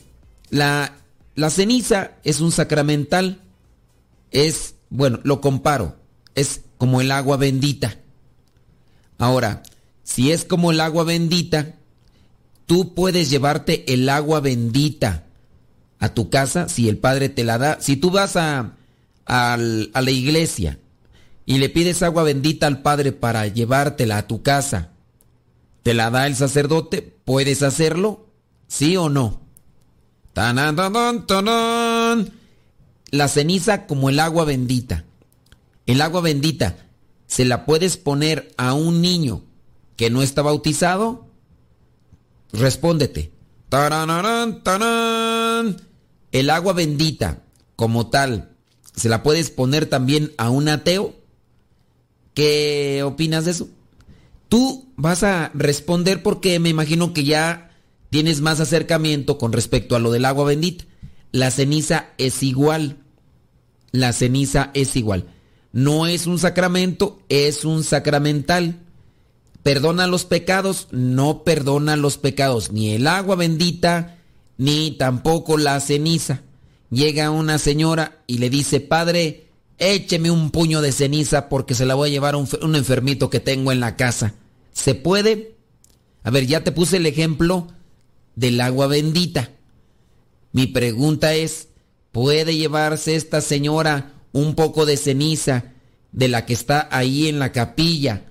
la, 0.49 0.97
la 1.35 1.49
ceniza 1.49 2.11
es 2.23 2.41
un 2.41 2.51
sacramental, 2.51 3.41
es, 4.31 4.75
bueno, 4.89 5.19
lo 5.23 5.39
comparo, 5.39 5.95
es 6.35 6.61
como 6.77 6.99
el 7.01 7.11
agua 7.11 7.37
bendita. 7.37 7.97
Ahora, 9.17 9.63
si 10.03 10.31
es 10.31 10.45
como 10.45 10.71
el 10.71 10.81
agua 10.81 11.03
bendita, 11.03 11.75
tú 12.65 12.93
puedes 12.93 13.29
llevarte 13.29 13.93
el 13.93 14.07
agua 14.09 14.39
bendita 14.39 15.25
a 15.99 16.13
tu 16.13 16.29
casa 16.29 16.67
si 16.67 16.89
el 16.89 16.97
Padre 16.97 17.29
te 17.29 17.43
la 17.43 17.57
da. 17.57 17.77
Si 17.79 17.95
tú 17.95 18.11
vas 18.11 18.35
a, 18.35 18.73
a, 19.25 19.57
la 19.57 20.11
iglesia 20.11 20.79
y 21.45 21.57
le 21.57 21.69
pides 21.69 22.03
agua 22.03 22.23
bendita 22.23 22.67
al 22.67 22.81
Padre 22.81 23.11
para 23.11 23.47
llevártela 23.47 24.17
a 24.17 24.27
tu 24.27 24.41
casa, 24.41 24.89
¿te 25.83 25.93
la 25.93 26.09
da 26.09 26.27
el 26.27 26.35
sacerdote? 26.35 27.01
¿Puedes 27.23 27.63
hacerlo? 27.63 28.27
¿Sí 28.67 28.97
o 28.97 29.09
no? 29.09 29.41
La 33.11 33.27
ceniza 33.27 33.85
como 33.85 34.09
el 34.09 34.19
agua 34.19 34.45
bendita. 34.45 35.03
El 35.85 36.01
agua 36.01 36.21
bendita 36.21 36.77
se 37.27 37.45
la 37.45 37.65
puedes 37.65 37.97
poner 37.97 38.53
a 38.57 38.73
un 38.73 39.01
niño 39.01 39.43
que 39.95 40.09
no 40.09 40.21
está 40.21 40.41
bautizado? 40.41 41.27
Respóndete. 42.53 43.31
El 46.31 46.49
agua 46.49 46.73
bendita, 46.73 47.43
como 47.75 48.07
tal, 48.07 48.51
¿se 48.95 49.09
la 49.09 49.23
puedes 49.23 49.49
poner 49.49 49.85
también 49.85 50.33
a 50.37 50.49
un 50.49 50.67
ateo? 50.67 51.15
¿Qué 52.33 53.01
opinas 53.05 53.45
de 53.45 53.51
eso? 53.51 53.69
Tú 54.49 54.91
vas 54.97 55.23
a 55.23 55.51
responder 55.53 56.21
porque 56.21 56.59
me 56.59 56.69
imagino 56.69 57.13
que 57.13 57.23
ya 57.23 57.71
tienes 58.09 58.41
más 58.41 58.59
acercamiento 58.59 59.37
con 59.37 59.53
respecto 59.53 59.95
a 59.95 59.99
lo 59.99 60.11
del 60.11 60.25
agua 60.25 60.45
bendita. 60.45 60.85
La 61.31 61.49
ceniza 61.51 62.07
es 62.17 62.43
igual. 62.43 62.97
La 63.91 64.11
ceniza 64.11 64.71
es 64.73 64.97
igual. 64.97 65.27
No 65.71 66.07
es 66.07 66.27
un 66.27 66.37
sacramento, 66.37 67.21
es 67.29 67.63
un 67.63 67.85
sacramental 67.85 68.79
perdona 69.63 70.07
los 70.07 70.25
pecados, 70.25 70.87
no 70.91 71.43
perdona 71.43 71.95
los 71.95 72.17
pecados, 72.17 72.71
ni 72.71 72.91
el 72.91 73.07
agua 73.07 73.35
bendita, 73.35 74.17
ni 74.57 74.91
tampoco 74.91 75.57
la 75.57 75.79
ceniza. 75.79 76.41
Llega 76.89 77.31
una 77.31 77.57
señora 77.57 78.19
y 78.27 78.39
le 78.39 78.49
dice, 78.49 78.81
Padre, 78.81 79.47
écheme 79.77 80.31
un 80.31 80.51
puño 80.51 80.81
de 80.81 80.91
ceniza 80.91 81.47
porque 81.47 81.73
se 81.73 81.85
la 81.85 81.95
voy 81.95 82.09
a 82.09 82.11
llevar 82.11 82.33
a 82.33 82.37
un, 82.37 82.75
enfermito 82.75 83.29
que 83.29 83.39
tengo 83.39 83.71
en 83.71 83.79
la 83.79 83.95
casa. 83.95 84.33
¿Se 84.73 84.95
puede? 84.95 85.55
A 86.23 86.31
ver, 86.31 86.47
ya 86.47 86.63
te 86.63 86.71
puse 86.71 86.97
el 86.97 87.05
ejemplo 87.05 87.67
del 88.35 88.59
agua 88.61 88.87
bendita. 88.87 89.51
Mi 90.51 90.67
pregunta 90.67 91.33
es, 91.33 91.69
¿puede 92.11 92.55
llevarse 92.55 93.15
esta 93.15 93.41
señora 93.41 94.13
un 94.33 94.55
poco 94.55 94.85
de 94.85 94.97
ceniza 94.97 95.65
de 96.11 96.27
la 96.27 96.45
que 96.45 96.53
está 96.53 96.89
ahí 96.91 97.27
en 97.27 97.39
la 97.39 97.51
capilla 97.51 98.30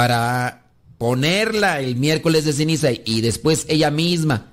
para 0.00 0.72
ponerla 0.96 1.80
el 1.80 1.96
miércoles 1.96 2.46
de 2.46 2.54
ceniza 2.54 2.88
y 3.04 3.20
después 3.20 3.66
ella 3.68 3.90
misma 3.90 4.50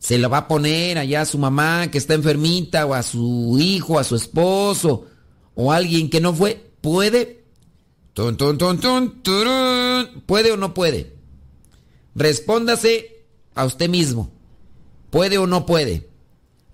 se 0.00 0.18
la 0.18 0.26
va 0.26 0.38
a 0.38 0.48
poner 0.48 0.98
allá 0.98 1.20
a 1.20 1.24
su 1.24 1.38
mamá 1.38 1.88
que 1.88 1.98
está 1.98 2.14
enfermita 2.14 2.84
o 2.84 2.94
a 2.94 3.04
su 3.04 3.56
hijo, 3.60 4.00
a 4.00 4.02
su 4.02 4.16
esposo 4.16 5.06
o 5.54 5.70
alguien 5.70 6.10
que 6.10 6.20
no 6.20 6.34
fue? 6.34 6.72
¿Puede? 6.80 7.44
¿Puede 10.26 10.50
o 10.50 10.56
no 10.56 10.74
puede? 10.74 11.14
Respóndase 12.16 13.24
a 13.54 13.66
usted 13.66 13.88
mismo. 13.88 14.32
¿Puede 15.10 15.38
o 15.38 15.46
no 15.46 15.64
puede? 15.64 16.08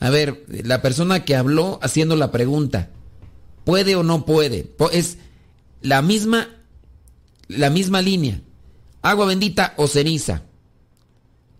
A 0.00 0.08
ver, 0.08 0.46
la 0.48 0.80
persona 0.80 1.26
que 1.26 1.36
habló 1.36 1.78
haciendo 1.82 2.16
la 2.16 2.30
pregunta. 2.30 2.88
¿Puede 3.64 3.96
o 3.96 4.02
no 4.02 4.24
puede? 4.24 4.72
Es 4.92 5.18
la 5.82 6.00
misma 6.00 6.48
la 7.48 7.70
misma 7.70 8.02
línea. 8.02 8.40
Agua 9.02 9.26
bendita 9.26 9.74
o 9.76 9.86
ceniza. 9.86 10.42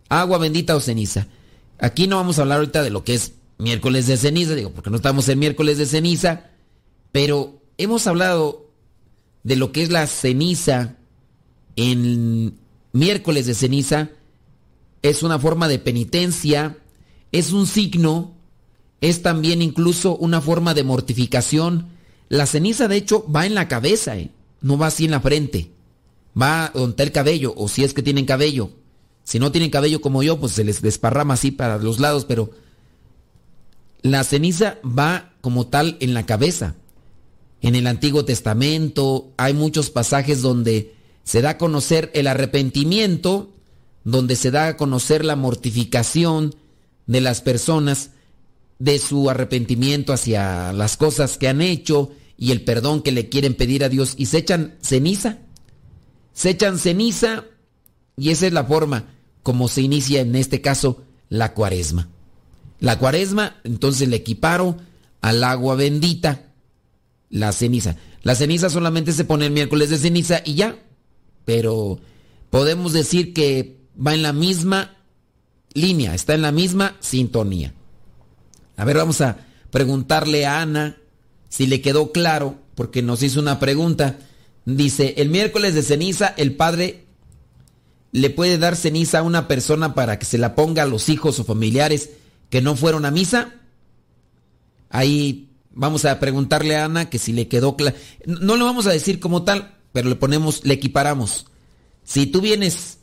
Agua 0.09 0.37
bendita 0.37 0.75
o 0.75 0.79
ceniza. 0.79 1.27
Aquí 1.79 2.07
no 2.07 2.17
vamos 2.17 2.37
a 2.37 2.43
hablar 2.43 2.59
ahorita 2.59 2.83
de 2.83 2.89
lo 2.89 3.03
que 3.03 3.15
es 3.15 3.33
miércoles 3.57 4.07
de 4.07 4.17
ceniza, 4.17 4.55
digo, 4.55 4.71
porque 4.71 4.89
no 4.89 4.97
estamos 4.97 5.27
en 5.29 5.39
miércoles 5.39 5.77
de 5.77 5.85
ceniza, 5.85 6.49
pero 7.11 7.61
hemos 7.77 8.07
hablado 8.07 8.65
de 9.43 9.55
lo 9.55 9.71
que 9.71 9.83
es 9.83 9.91
la 9.91 10.07
ceniza 10.07 10.95
en 11.75 12.57
miércoles 12.93 13.45
de 13.45 13.53
ceniza. 13.53 14.09
Es 15.01 15.21
una 15.21 15.37
forma 15.37 15.67
de 15.67 15.79
penitencia, 15.79 16.77
es 17.31 17.51
un 17.51 17.67
signo, 17.67 18.33
es 19.01 19.21
también 19.21 19.61
incluso 19.61 20.15
una 20.17 20.41
forma 20.41 20.73
de 20.73 20.83
mortificación. 20.83 21.89
La 22.27 22.47
ceniza, 22.47 22.87
de 22.87 22.97
hecho, 22.97 23.25
va 23.31 23.45
en 23.45 23.53
la 23.53 23.67
cabeza, 23.67 24.17
¿eh? 24.17 24.31
no 24.61 24.77
va 24.77 24.87
así 24.87 25.05
en 25.05 25.11
la 25.11 25.19
frente. 25.19 25.74
Va 26.39 26.71
donde 26.73 27.03
el 27.03 27.11
cabello, 27.11 27.53
o 27.55 27.67
si 27.67 27.83
es 27.83 27.93
que 27.93 28.03
tienen 28.03 28.25
cabello. 28.25 28.71
Si 29.23 29.39
no 29.39 29.51
tienen 29.51 29.71
cabello 29.71 30.01
como 30.01 30.21
yo, 30.21 30.39
pues 30.39 30.53
se 30.53 30.63
les 30.63 30.81
desparrama 30.81 31.33
así 31.33 31.51
para 31.51 31.77
los 31.77 31.99
lados, 31.99 32.25
pero 32.25 32.51
la 34.01 34.23
ceniza 34.23 34.77
va 34.83 35.33
como 35.41 35.67
tal 35.67 35.97
en 35.99 36.13
la 36.13 36.25
cabeza. 36.25 36.75
En 37.61 37.75
el 37.75 37.87
Antiguo 37.87 38.25
Testamento 38.25 39.31
hay 39.37 39.53
muchos 39.53 39.89
pasajes 39.89 40.41
donde 40.43 40.93
se 41.23 41.41
da 41.41 41.51
a 41.51 41.57
conocer 41.57 42.11
el 42.13 42.27
arrepentimiento, 42.27 43.51
donde 44.03 44.35
se 44.35 44.51
da 44.51 44.67
a 44.67 44.77
conocer 44.77 45.25
la 45.25 45.35
mortificación 45.35 46.53
de 47.07 47.21
las 47.21 47.41
personas 47.41 48.11
de 48.77 48.99
su 48.99 49.29
arrepentimiento 49.29 50.13
hacia 50.13 50.73
las 50.73 50.97
cosas 50.97 51.37
que 51.37 51.47
han 51.47 51.61
hecho 51.61 52.11
y 52.37 52.51
el 52.51 52.61
perdón 52.61 53.01
que 53.01 53.11
le 53.11 53.29
quieren 53.29 53.55
pedir 53.55 53.83
a 53.83 53.89
Dios 53.89 54.13
y 54.17 54.27
se 54.27 54.37
echan 54.37 54.75
ceniza. 54.81 55.39
Se 56.35 56.51
echan 56.51 56.77
ceniza 56.77 57.45
y 58.17 58.29
esa 58.29 58.45
es 58.45 58.53
la 58.53 58.65
forma 58.65 59.05
como 59.41 59.67
se 59.67 59.81
inicia 59.81 60.21
en 60.21 60.35
este 60.35 60.61
caso 60.61 61.01
la 61.29 61.53
cuaresma. 61.53 62.09
La 62.79 62.99
cuaresma, 62.99 63.55
entonces 63.63 64.09
le 64.09 64.17
equiparo 64.17 64.77
al 65.21 65.43
agua 65.43 65.75
bendita, 65.75 66.51
la 67.29 67.51
ceniza. 67.51 67.95
La 68.21 68.35
ceniza 68.35 68.69
solamente 68.69 69.13
se 69.13 69.23
pone 69.23 69.45
el 69.45 69.51
miércoles 69.51 69.89
de 69.89 69.97
ceniza 69.97 70.41
y 70.43 70.55
ya, 70.55 70.77
pero 71.45 71.99
podemos 72.49 72.91
decir 72.91 73.33
que 73.33 73.77
va 73.95 74.13
en 74.13 74.23
la 74.23 74.33
misma 74.33 74.97
línea, 75.73 76.13
está 76.13 76.33
en 76.33 76.41
la 76.41 76.51
misma 76.51 76.95
sintonía. 76.99 77.73
A 78.77 78.83
ver, 78.83 78.97
vamos 78.97 79.21
a 79.21 79.37
preguntarle 79.71 80.45
a 80.45 80.61
Ana 80.61 80.97
si 81.49 81.65
le 81.67 81.81
quedó 81.81 82.11
claro, 82.11 82.57
porque 82.75 83.01
nos 83.01 83.23
hizo 83.23 83.39
una 83.39 83.59
pregunta. 83.59 84.17
Dice, 84.65 85.13
el 85.17 85.29
miércoles 85.29 85.75
de 85.75 85.83
ceniza 85.83 86.33
el 86.37 86.55
padre 86.55 87.05
le 88.11 88.29
puede 88.29 88.57
dar 88.57 88.75
ceniza 88.75 89.19
a 89.19 89.23
una 89.23 89.47
persona 89.47 89.93
para 89.93 90.17
que 90.17 90.25
se 90.25 90.37
la 90.37 90.55
ponga 90.55 90.83
a 90.83 90.87
los 90.87 91.09
hijos 91.09 91.39
o 91.39 91.43
familiares 91.43 92.11
que 92.49 92.61
no 92.61 92.75
fueron 92.75 93.05
a 93.05 93.11
misa? 93.11 93.55
Ahí 94.89 95.49
vamos 95.71 96.05
a 96.05 96.19
preguntarle 96.19 96.77
a 96.77 96.85
Ana 96.85 97.09
que 97.09 97.19
si 97.19 97.33
le 97.33 97.47
quedó 97.47 97.75
claro. 97.75 97.97
No 98.25 98.55
lo 98.55 98.65
vamos 98.65 98.87
a 98.87 98.91
decir 98.91 99.19
como 99.19 99.43
tal, 99.43 99.75
pero 99.91 100.07
le 100.09 100.15
ponemos, 100.15 100.63
le 100.63 100.75
equiparamos. 100.75 101.47
Si 102.05 102.25
tú 102.25 102.39
vienes 102.39 102.99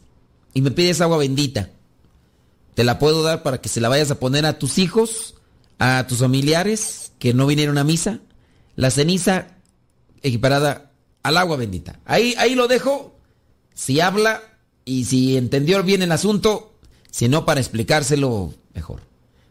y 0.55 0.63
me 0.63 0.71
pides 0.71 1.01
agua 1.01 1.19
bendita, 1.19 1.71
te 2.75 2.83
la 2.83 2.99
puedo 2.99 3.23
dar 3.23 3.43
para 3.43 3.61
que 3.61 3.69
se 3.69 3.83
la 3.83 3.91
vayas 3.91 4.11
a 4.11 4.19
poner 4.19 4.47
a 4.47 4.59
tus 4.59 4.79
hijos, 4.79 5.35
a 5.79 6.07
tus 6.07 6.21
familiares 6.21 7.13
que 7.19 7.35
no 7.35 7.47
vinieron 7.47 7.77
a 7.77 7.85
misa. 7.85 8.21
La 8.77 8.91
ceniza 8.91 9.59
equiparada 10.23 10.92
al 11.23 11.37
agua 11.37 11.57
bendita. 11.57 12.01
Ahí, 12.05 12.35
ahí 12.39 12.55
lo 12.55 12.69
dejo. 12.69 13.17
Si 13.75 14.01
habla, 14.01 14.43
y 14.85 15.05
si 15.05 15.37
entendió 15.37 15.83
bien 15.83 16.03
el 16.03 16.13
asunto, 16.13 16.73
si 17.11 17.29
no 17.29 17.45
para 17.45 17.61
explicárselo 17.61 18.53
mejor. 18.75 19.03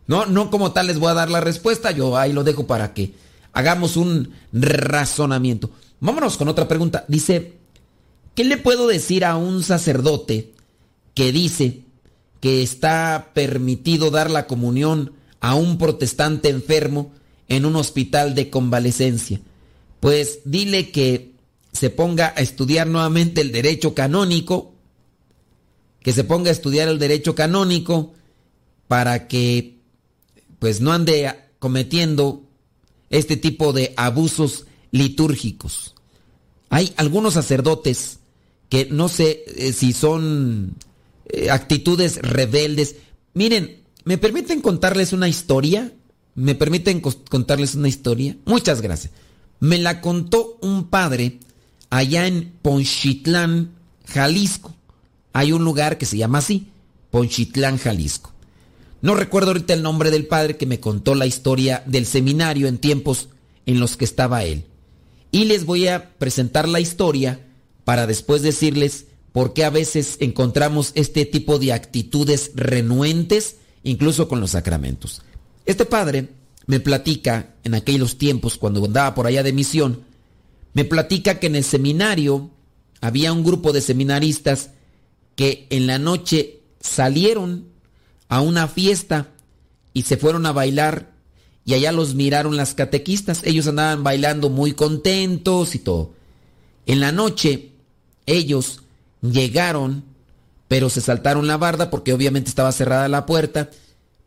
No, 0.07 0.25
no 0.25 0.49
como 0.51 0.71
tal 0.71 0.87
les 0.87 0.99
voy 0.99 1.09
a 1.09 1.15
dar 1.15 1.29
la 1.29 1.41
respuesta, 1.41 1.91
yo 1.91 2.17
ahí 2.17 2.33
lo 2.33 2.43
dejo 2.43 2.67
para 2.67 2.93
que 2.93 3.13
hagamos 3.53 3.97
un 3.97 4.33
razonamiento. 4.51 5.69
Vámonos 5.99 6.37
con 6.37 6.47
otra 6.47 6.67
pregunta. 6.67 7.05
Dice, 7.07 7.53
¿qué 8.35 8.43
le 8.43 8.57
puedo 8.57 8.87
decir 8.87 9.23
a 9.23 9.37
un 9.37 9.63
sacerdote 9.63 10.53
que 11.13 11.31
dice 11.31 11.81
que 12.39 12.63
está 12.63 13.31
permitido 13.33 14.09
dar 14.09 14.29
la 14.29 14.47
comunión 14.47 15.13
a 15.39 15.55
un 15.55 15.77
protestante 15.77 16.49
enfermo 16.49 17.13
en 17.47 17.65
un 17.65 17.75
hospital 17.75 18.35
de 18.35 18.49
convalecencia? 18.49 19.39
Pues 19.99 20.39
dile 20.43 20.91
que 20.91 21.30
se 21.71 21.89
ponga 21.89 22.33
a 22.35 22.41
estudiar 22.41 22.87
nuevamente 22.87 23.41
el 23.41 23.51
derecho 23.51 23.93
canónico 23.93 24.73
que 26.01 26.13
se 26.13 26.23
ponga 26.23 26.49
a 26.49 26.53
estudiar 26.53 26.87
el 26.87 26.99
derecho 26.99 27.35
canónico 27.35 28.13
para 28.87 29.27
que 29.27 29.77
pues 30.59 30.81
no 30.81 30.91
ande 30.91 31.33
cometiendo 31.59 32.43
este 33.09 33.37
tipo 33.37 33.73
de 33.73 33.93
abusos 33.97 34.65
litúrgicos. 34.91 35.95
Hay 36.69 36.93
algunos 36.97 37.35
sacerdotes 37.35 38.19
que 38.69 38.87
no 38.89 39.09
sé 39.09 39.43
eh, 39.47 39.73
si 39.73 39.93
son 39.93 40.75
eh, 41.29 41.49
actitudes 41.49 42.17
rebeldes. 42.21 42.95
Miren, 43.33 43.81
¿me 44.05 44.17
permiten 44.17 44.61
contarles 44.61 45.13
una 45.13 45.27
historia? 45.27 45.93
¿Me 46.35 46.55
permiten 46.55 47.01
contarles 47.01 47.75
una 47.75 47.89
historia? 47.89 48.37
Muchas 48.45 48.81
gracias. 48.81 49.11
Me 49.59 49.77
la 49.77 50.01
contó 50.01 50.57
un 50.61 50.87
padre 50.87 51.39
allá 51.91 52.25
en 52.25 52.51
Ponchitlán, 52.63 53.75
Jalisco 54.07 54.73
hay 55.33 55.51
un 55.51 55.63
lugar 55.63 55.97
que 55.97 56.05
se 56.05 56.17
llama 56.17 56.39
así, 56.39 56.67
Ponchitlán, 57.09 57.77
Jalisco. 57.77 58.33
No 59.01 59.15
recuerdo 59.15 59.49
ahorita 59.49 59.73
el 59.73 59.83
nombre 59.83 60.11
del 60.11 60.27
padre 60.27 60.57
que 60.57 60.65
me 60.65 60.79
contó 60.79 61.15
la 61.15 61.25
historia 61.25 61.83
del 61.85 62.05
seminario 62.05 62.67
en 62.67 62.77
tiempos 62.77 63.29
en 63.65 63.79
los 63.79 63.97
que 63.97 64.05
estaba 64.05 64.43
él. 64.43 64.65
Y 65.31 65.45
les 65.45 65.65
voy 65.65 65.87
a 65.87 66.11
presentar 66.17 66.67
la 66.67 66.79
historia 66.79 67.39
para 67.83 68.05
después 68.05 68.41
decirles 68.41 69.05
por 69.31 69.53
qué 69.53 69.63
a 69.63 69.69
veces 69.69 70.17
encontramos 70.19 70.91
este 70.93 71.25
tipo 71.25 71.57
de 71.57 71.73
actitudes 71.73 72.51
renuentes, 72.53 73.55
incluso 73.83 74.27
con 74.27 74.41
los 74.41 74.51
sacramentos. 74.51 75.21
Este 75.65 75.85
padre 75.85 76.29
me 76.67 76.79
platica, 76.79 77.55
en 77.63 77.73
aquellos 77.73 78.17
tiempos, 78.17 78.57
cuando 78.57 78.83
andaba 78.85 79.15
por 79.15 79.25
allá 79.25 79.41
de 79.41 79.53
misión, 79.53 80.03
me 80.73 80.85
platica 80.85 81.39
que 81.39 81.47
en 81.47 81.55
el 81.55 81.63
seminario 81.63 82.49
había 83.01 83.33
un 83.33 83.43
grupo 83.43 83.73
de 83.73 83.81
seminaristas 83.81 84.71
que 85.35 85.67
en 85.69 85.87
la 85.87 85.97
noche 85.97 86.59
salieron 86.79 87.65
a 88.29 88.41
una 88.41 88.67
fiesta 88.67 89.29
y 89.93 90.03
se 90.03 90.17
fueron 90.17 90.45
a 90.45 90.51
bailar 90.51 91.11
y 91.65 91.73
allá 91.73 91.91
los 91.91 92.15
miraron 92.15 92.57
las 92.57 92.73
catequistas. 92.73 93.41
Ellos 93.43 93.67
andaban 93.67 94.03
bailando 94.03 94.49
muy 94.49 94.73
contentos 94.73 95.75
y 95.75 95.79
todo. 95.79 96.13
En 96.85 96.99
la 96.99 97.11
noche 97.11 97.71
ellos 98.25 98.81
llegaron, 99.21 100.03
pero 100.67 100.89
se 100.89 101.01
saltaron 101.01 101.47
la 101.47 101.57
barda 101.57 101.89
porque 101.89 102.13
obviamente 102.13 102.49
estaba 102.49 102.71
cerrada 102.71 103.07
la 103.07 103.25
puerta, 103.25 103.69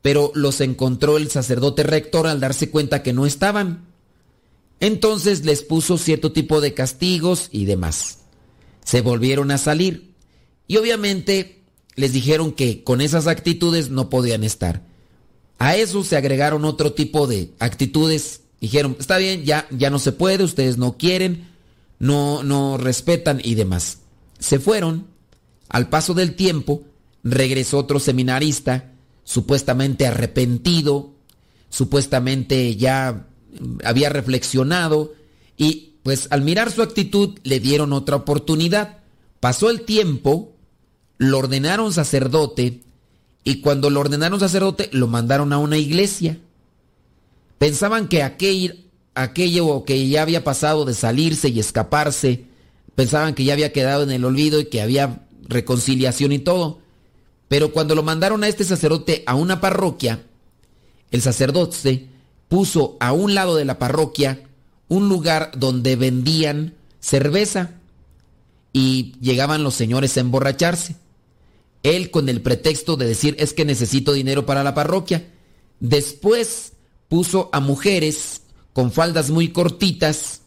pero 0.02 0.30
los 0.34 0.60
encontró 0.60 1.16
el 1.16 1.30
sacerdote 1.30 1.82
rector 1.82 2.26
al 2.26 2.40
darse 2.40 2.70
cuenta 2.70 3.02
que 3.02 3.12
no 3.12 3.26
estaban. 3.26 3.86
Entonces 4.80 5.44
les 5.44 5.62
puso 5.62 5.98
cierto 5.98 6.32
tipo 6.32 6.60
de 6.60 6.74
castigos 6.74 7.48
y 7.52 7.64
demás. 7.64 8.18
Se 8.84 9.00
volvieron 9.00 9.50
a 9.50 9.58
salir. 9.58 10.14
Y 10.66 10.76
obviamente 10.76 11.62
les 11.94 12.12
dijeron 12.12 12.52
que 12.52 12.84
con 12.84 13.00
esas 13.00 13.26
actitudes 13.26 13.90
no 13.90 14.10
podían 14.10 14.44
estar. 14.44 14.82
A 15.58 15.76
eso 15.76 16.02
se 16.04 16.16
agregaron 16.16 16.64
otro 16.64 16.92
tipo 16.92 17.26
de 17.26 17.52
actitudes. 17.58 18.42
Dijeron, 18.60 18.96
está 18.98 19.18
bien, 19.18 19.44
ya, 19.44 19.66
ya 19.70 19.90
no 19.90 19.98
se 19.98 20.12
puede, 20.12 20.44
ustedes 20.44 20.78
no 20.78 20.96
quieren, 20.96 21.48
no, 21.98 22.42
no 22.42 22.76
respetan 22.76 23.40
y 23.42 23.54
demás. 23.54 23.98
Se 24.38 24.58
fueron. 24.58 25.06
Al 25.68 25.88
paso 25.88 26.14
del 26.14 26.34
tiempo, 26.34 26.82
regresó 27.22 27.78
otro 27.78 27.98
seminarista 27.98 28.92
supuestamente 29.24 30.06
arrepentido, 30.06 31.14
supuestamente 31.70 32.76
ya 32.76 33.26
había 33.84 34.08
reflexionado 34.08 35.14
y 35.56 35.94
pues 36.02 36.28
al 36.30 36.42
mirar 36.42 36.70
su 36.70 36.82
actitud 36.82 37.38
le 37.44 37.60
dieron 37.60 37.92
otra 37.92 38.16
oportunidad. 38.16 38.98
Pasó 39.40 39.70
el 39.70 39.82
tiempo, 39.82 40.52
lo 41.18 41.38
ordenaron 41.38 41.92
sacerdote 41.92 42.82
y 43.42 43.60
cuando 43.60 43.90
lo 43.90 44.00
ordenaron 44.00 44.40
sacerdote 44.40 44.88
lo 44.92 45.06
mandaron 45.06 45.52
a 45.52 45.58
una 45.58 45.78
iglesia. 45.78 46.38
Pensaban 47.58 48.08
que 48.08 48.22
aquel, 48.22 48.86
aquello 49.14 49.84
que 49.84 50.08
ya 50.08 50.22
había 50.22 50.44
pasado 50.44 50.84
de 50.84 50.94
salirse 50.94 51.48
y 51.48 51.60
escaparse, 51.60 52.44
pensaban 52.94 53.34
que 53.34 53.44
ya 53.44 53.52
había 53.52 53.72
quedado 53.72 54.02
en 54.02 54.10
el 54.10 54.24
olvido 54.24 54.60
y 54.60 54.66
que 54.66 54.82
había 54.82 55.26
reconciliación 55.48 56.32
y 56.32 56.38
todo. 56.38 56.80
Pero 57.48 57.72
cuando 57.72 57.94
lo 57.94 58.02
mandaron 58.02 58.44
a 58.44 58.48
este 58.48 58.64
sacerdote 58.64 59.22
a 59.26 59.34
una 59.34 59.60
parroquia, 59.60 60.22
el 61.10 61.22
sacerdote 61.22 62.08
puso 62.48 62.96
a 63.00 63.12
un 63.12 63.34
lado 63.34 63.56
de 63.56 63.64
la 63.64 63.78
parroquia 63.78 64.44
un 64.88 65.08
lugar 65.08 65.52
donde 65.56 65.96
vendían 65.96 66.74
cerveza 67.00 67.80
y 68.72 69.14
llegaban 69.20 69.62
los 69.62 69.74
señores 69.74 70.16
a 70.16 70.20
emborracharse. 70.20 70.96
Él 71.82 72.10
con 72.10 72.28
el 72.28 72.40
pretexto 72.40 72.96
de 72.96 73.06
decir 73.06 73.36
es 73.38 73.52
que 73.52 73.64
necesito 73.64 74.12
dinero 74.12 74.46
para 74.46 74.64
la 74.64 74.74
parroquia. 74.74 75.30
Después 75.80 76.72
puso 77.08 77.50
a 77.52 77.60
mujeres 77.60 78.42
con 78.72 78.90
faldas 78.90 79.30
muy 79.30 79.48
cortitas 79.48 80.40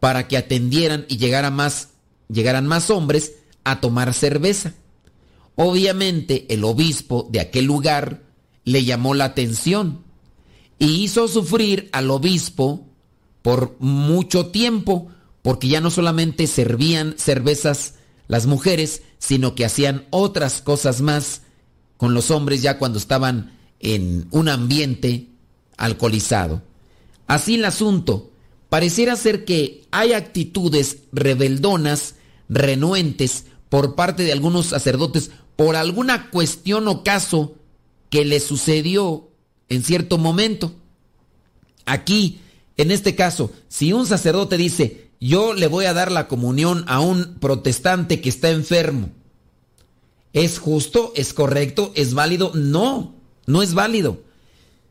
para 0.00 0.28
que 0.28 0.36
atendieran 0.36 1.06
y 1.08 1.16
llegara 1.16 1.50
más, 1.50 1.88
llegaran 2.28 2.66
más 2.66 2.90
hombres 2.90 3.32
a 3.64 3.80
tomar 3.80 4.14
cerveza. 4.14 4.74
Obviamente 5.56 6.46
el 6.52 6.64
obispo 6.64 7.28
de 7.30 7.40
aquel 7.40 7.66
lugar 7.66 8.22
le 8.64 8.84
llamó 8.84 9.14
la 9.14 9.24
atención 9.26 10.04
y 10.82 11.04
hizo 11.04 11.28
sufrir 11.28 11.88
al 11.92 12.10
obispo 12.10 12.88
por 13.40 13.76
mucho 13.78 14.46
tiempo, 14.46 15.12
porque 15.40 15.68
ya 15.68 15.80
no 15.80 15.92
solamente 15.92 16.48
servían 16.48 17.14
cervezas 17.18 17.94
las 18.26 18.46
mujeres, 18.46 19.02
sino 19.20 19.54
que 19.54 19.64
hacían 19.64 20.06
otras 20.10 20.60
cosas 20.60 21.00
más 21.00 21.42
con 21.98 22.14
los 22.14 22.32
hombres 22.32 22.62
ya 22.62 22.78
cuando 22.78 22.98
estaban 22.98 23.56
en 23.78 24.26
un 24.32 24.48
ambiente 24.48 25.28
alcoholizado. 25.76 26.62
Así 27.28 27.54
el 27.54 27.64
asunto, 27.64 28.32
pareciera 28.68 29.14
ser 29.14 29.44
que 29.44 29.84
hay 29.92 30.14
actitudes 30.14 31.04
rebeldonas, 31.12 32.16
renuentes, 32.48 33.44
por 33.68 33.94
parte 33.94 34.24
de 34.24 34.32
algunos 34.32 34.66
sacerdotes 34.66 35.30
por 35.54 35.76
alguna 35.76 36.28
cuestión 36.30 36.88
o 36.88 37.04
caso 37.04 37.54
que 38.10 38.24
le 38.24 38.40
sucedió 38.40 39.28
en 39.72 39.82
cierto 39.82 40.18
momento. 40.18 40.74
Aquí, 41.86 42.40
en 42.76 42.90
este 42.90 43.14
caso, 43.14 43.50
si 43.68 43.92
un 43.94 44.06
sacerdote 44.06 44.58
dice, 44.58 45.08
yo 45.18 45.54
le 45.54 45.66
voy 45.66 45.86
a 45.86 45.94
dar 45.94 46.12
la 46.12 46.28
comunión 46.28 46.84
a 46.88 47.00
un 47.00 47.36
protestante 47.40 48.20
que 48.20 48.28
está 48.28 48.50
enfermo, 48.50 49.08
¿es 50.34 50.58
justo? 50.58 51.12
¿Es 51.16 51.32
correcto? 51.32 51.90
¿Es 51.94 52.12
válido? 52.12 52.52
No, 52.54 53.14
no 53.46 53.62
es 53.62 53.72
válido. 53.72 54.20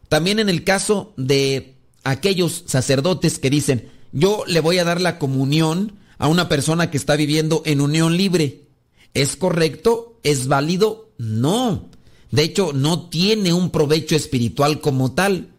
También 0.10 0.40
en 0.40 0.50
el 0.50 0.64
caso 0.64 1.14
de 1.16 1.76
aquellos 2.04 2.64
sacerdotes 2.66 3.38
que 3.38 3.52
dicen, 3.52 3.88
yo 4.12 4.44
le 4.48 4.62
voy 4.62 4.80
a 4.80 4.84
dar 4.84 5.00
la 5.00 5.20
comunión 5.20 5.94
a 6.18 6.28
una 6.28 6.50
persona 6.50 6.90
que 6.90 6.98
está 6.98 7.16
viviendo 7.16 7.62
en 7.66 7.82
unión 7.82 8.18
libre. 8.18 8.64
¿Es 9.14 9.36
correcto? 9.36 10.20
¿Es 10.24 10.48
válido? 10.48 11.12
No. 11.20 11.91
De 12.32 12.44
hecho, 12.44 12.74
no 12.74 13.10
tiene 13.10 13.54
un 13.54 13.70
provecho 13.70 14.16
espiritual 14.16 14.82
como 14.82 15.14
tal. 15.14 15.50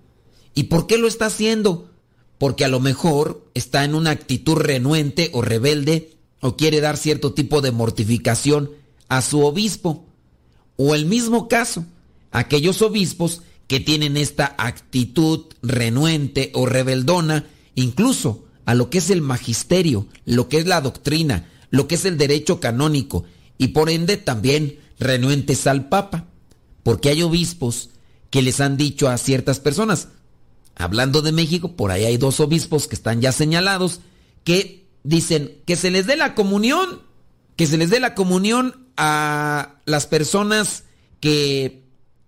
¿Y 0.55 0.65
por 0.65 0.87
qué 0.87 0.99
lo 0.99 1.07
está 1.07 1.27
haciendo? 1.27 1.91
Porque 2.39 2.65
a 2.65 2.69
lo 2.69 2.81
mejor 2.81 3.47
está 3.55 3.85
en 3.85 3.95
una 3.95 4.11
actitud 4.11 4.57
renuente 4.57 5.31
o 5.33 5.43
rebelde 5.43 6.17
o 6.41 6.57
quiere 6.57 6.81
dar 6.81 6.97
cierto 6.97 7.35
tipo 7.35 7.61
de 7.61 7.71
mortificación 7.71 8.71
a 9.09 9.23
su 9.23 9.45
obispo. 9.45 10.07
O 10.77 10.95
el 10.95 11.07
mismo 11.07 11.47
caso, 11.47 11.85
aquellos 12.31 12.83
obispos 12.83 13.43
que 13.69 13.79
tienen 13.81 14.17
esta 14.17 14.55
actitud 14.59 15.47
renuente 15.63 16.51
o 16.55 16.67
rebeldona, 16.67 17.47
incluso 17.75 18.45
a 18.65 18.75
lo 18.75 18.91
que 18.91 18.99
es 18.99 19.11
el 19.11 19.23
magisterio, 19.23 20.07
lo 20.25 20.49
que 20.49 20.59
es 20.59 20.67
la 20.67 20.81
doctrina, 20.81 21.51
lo 21.71 21.89
que 21.89 21.95
es 21.95 22.05
el 22.05 22.19
derecho 22.19 22.61
canónico 22.61 23.25
y 23.59 23.69
por 23.69 23.91
ende 23.91 24.17
también 24.17 24.79
renuentes 24.99 25.67
al 25.67 25.89
Papa, 25.89 26.27
porque 26.83 27.11
hay 27.11 27.23
obispos 27.23 27.91
que 28.31 28.43
les 28.43 28.61
han 28.61 28.77
dicho 28.77 29.09
a 29.09 29.19
ciertas 29.19 29.61
personas, 29.61 30.09
hablando 30.75 31.23
de 31.23 31.33
México, 31.33 31.77
por 31.77 31.91
ahí 31.91 32.05
hay 32.05 32.17
dos 32.17 32.41
obispos 32.41 32.89
que 32.89 32.95
están 32.95 33.21
ya 33.21 33.33
señalados, 33.33 34.01
que 34.45 34.89
dicen 35.05 35.59
que 35.67 35.77
se 35.77 35.91
les 35.91 36.07
dé 36.07 36.17
la 36.17 36.35
comunión, 36.35 37.03
que 37.57 37.67
se 37.67 37.77
les 37.77 37.91
dé 37.91 38.01
la 38.01 38.15
comunión 38.15 38.89
a 38.97 39.77
las 39.85 40.07
personas 40.07 40.85
que 41.21 41.85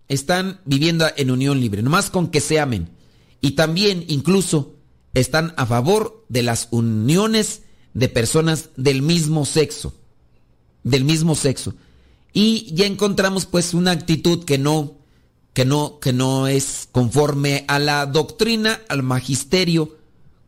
están 0.09 0.61
viviendo 0.65 1.07
en 1.17 1.31
unión 1.31 1.61
libre, 1.61 1.83
nomás 1.83 2.11
con 2.11 2.29
que 2.29 2.41
se 2.41 2.61
amen. 2.61 2.91
Y 3.41 3.53
también 3.53 4.05
incluso 4.09 4.77
están 5.15 5.55
a 5.57 5.67
favor 5.67 6.25
de 6.29 6.43
las 6.43 6.69
uniones 6.71 7.63
de 7.95 8.09
personas 8.09 8.71
del 8.77 9.03
mismo 9.03 9.47
sexo, 9.47 9.95
del 10.83 11.05
mismo 11.05 11.35
sexo. 11.35 11.75
Y 12.35 12.75
ya 12.75 12.85
encontramos 12.85 13.47
pues 13.47 13.73
una 13.73 13.93
actitud 13.93 14.45
que 14.45 14.59
no 14.59 14.99
que 15.55 15.65
no 15.65 16.01
que 16.01 16.13
no 16.13 16.49
es 16.49 16.89
conforme 16.91 17.65
a 17.69 17.79
la 17.79 18.05
doctrina, 18.07 18.81
al 18.89 19.05
magisterio, 19.05 19.97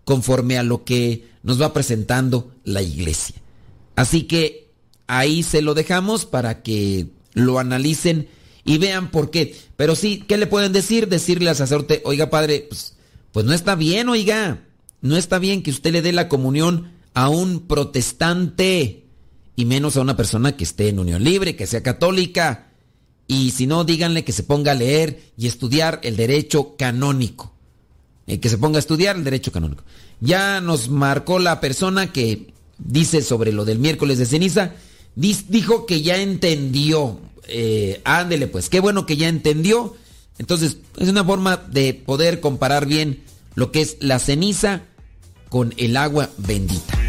conforme 0.05 0.59
a 0.59 0.65
lo 0.65 0.85
que 0.85 1.29
nos 1.45 1.63
va 1.63 1.73
presentando 1.73 2.53
la 2.65 2.83
iglesia. 2.83 3.37
Así 3.95 4.25
que 4.25 4.73
ahí 5.07 5.45
se 5.45 5.63
lo 5.63 5.75
dejamos 5.75 6.27
para 6.27 6.63
que 6.63 7.07
lo 7.35 7.61
analicen 7.61 8.29
y 8.65 8.79
vean 8.79 9.13
por 9.13 9.31
qué. 9.31 9.57
Pero 9.77 9.95
sí, 9.95 10.25
¿qué 10.27 10.37
le 10.37 10.49
pueden 10.49 10.73
decir? 10.73 11.09
Decirle 11.09 11.51
al 11.51 11.57
sacerdote, 11.57 12.03
oiga 12.05 12.29
padre, 12.29 12.67
pues, 12.69 12.97
pues 13.31 13.47
no 13.47 13.53
está 13.53 13.77
bien, 13.77 14.09
oiga, 14.09 14.65
no 15.03 15.17
está 15.17 15.39
bien 15.39 15.63
que 15.63 15.71
usted 15.71 15.93
le 15.93 16.03
dé 16.03 16.13
la 16.13 16.29
comunión 16.29 16.91
a 17.15 17.29
un 17.29 17.61
protestante 17.69 19.06
y 19.57 19.65
menos 19.65 19.97
a 19.97 20.03
una 20.03 20.17
persona 20.17 20.57
que 20.57 20.65
esté 20.65 20.91
en 20.91 20.99
unión 20.99 21.25
libre, 21.25 21.57
que 21.57 21.67
sea 21.67 21.83
católica. 21.83 22.69
Y 23.27 23.51
si 23.51 23.67
no, 23.67 23.85
díganle 23.85 24.23
que 24.23 24.33
se 24.33 24.43
ponga 24.43 24.73
a 24.73 24.75
leer 24.75 25.33
y 25.37 25.47
estudiar 25.47 25.99
el 26.05 26.17
derecho 26.17 26.77
canónico. 26.77 27.53
Eh, 28.27 28.39
que 28.39 28.51
se 28.51 28.59
ponga 28.59 28.77
a 28.77 28.81
estudiar 28.81 29.17
el 29.17 29.25
derecho 29.25 29.51
canónico. 29.53 29.83
Ya 30.21 30.61
nos 30.61 30.91
marcó 30.91 31.39
la 31.39 31.61
persona 31.61 32.13
que 32.13 32.53
dice 32.79 33.23
sobre 33.23 33.53
lo 33.53 33.65
del 33.65 33.79
miércoles 33.79 34.19
de 34.19 34.27
ceniza. 34.27 34.75
dijo 35.15 35.87
que 35.87 36.03
ya 36.03 36.19
entendió. 36.19 37.19
Eh, 37.49 38.03
ándele 38.05 38.49
pues, 38.49 38.69
qué 38.69 38.81
bueno 38.81 39.07
que 39.07 39.17
ya 39.17 39.29
entendió. 39.29 39.97
Entonces, 40.39 40.77
es 40.99 41.09
una 41.09 41.25
forma 41.25 41.57
de 41.57 41.95
poder 41.95 42.41
comparar 42.41 42.87
bien 42.87 43.23
lo 43.55 43.73
que 43.73 43.81
es 43.81 43.97
la 44.01 44.19
ceniza 44.19 44.83
con 45.49 45.73
el 45.79 45.97
agua 45.97 46.29
bendita. 46.37 47.06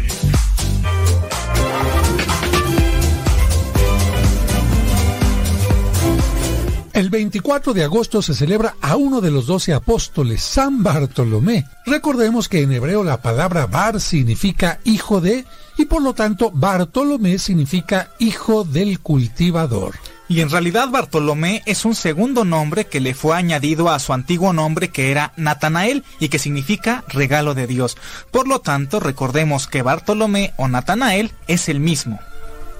El 6.98 7.10
24 7.10 7.74
de 7.74 7.84
agosto 7.84 8.22
se 8.22 8.34
celebra 8.34 8.74
a 8.80 8.96
uno 8.96 9.20
de 9.20 9.30
los 9.30 9.46
doce 9.46 9.72
apóstoles, 9.72 10.42
San 10.42 10.82
Bartolomé. 10.82 11.64
Recordemos 11.86 12.48
que 12.48 12.62
en 12.62 12.72
hebreo 12.72 13.04
la 13.04 13.22
palabra 13.22 13.66
bar 13.66 14.00
significa 14.00 14.80
hijo 14.82 15.20
de 15.20 15.44
y 15.76 15.84
por 15.84 16.02
lo 16.02 16.12
tanto 16.14 16.50
Bartolomé 16.52 17.38
significa 17.38 18.10
hijo 18.18 18.64
del 18.64 18.98
cultivador. 18.98 19.94
Y 20.28 20.40
en 20.40 20.50
realidad 20.50 20.88
Bartolomé 20.88 21.62
es 21.66 21.84
un 21.84 21.94
segundo 21.94 22.44
nombre 22.44 22.86
que 22.86 22.98
le 22.98 23.14
fue 23.14 23.36
añadido 23.36 23.90
a 23.90 24.00
su 24.00 24.12
antiguo 24.12 24.52
nombre 24.52 24.88
que 24.88 25.12
era 25.12 25.32
Natanael 25.36 26.02
y 26.18 26.30
que 26.30 26.40
significa 26.40 27.04
regalo 27.06 27.54
de 27.54 27.68
Dios. 27.68 27.96
Por 28.32 28.48
lo 28.48 28.60
tanto, 28.60 28.98
recordemos 28.98 29.68
que 29.68 29.82
Bartolomé 29.82 30.52
o 30.56 30.66
Natanael 30.66 31.30
es 31.46 31.68
el 31.68 31.78
mismo. 31.78 32.18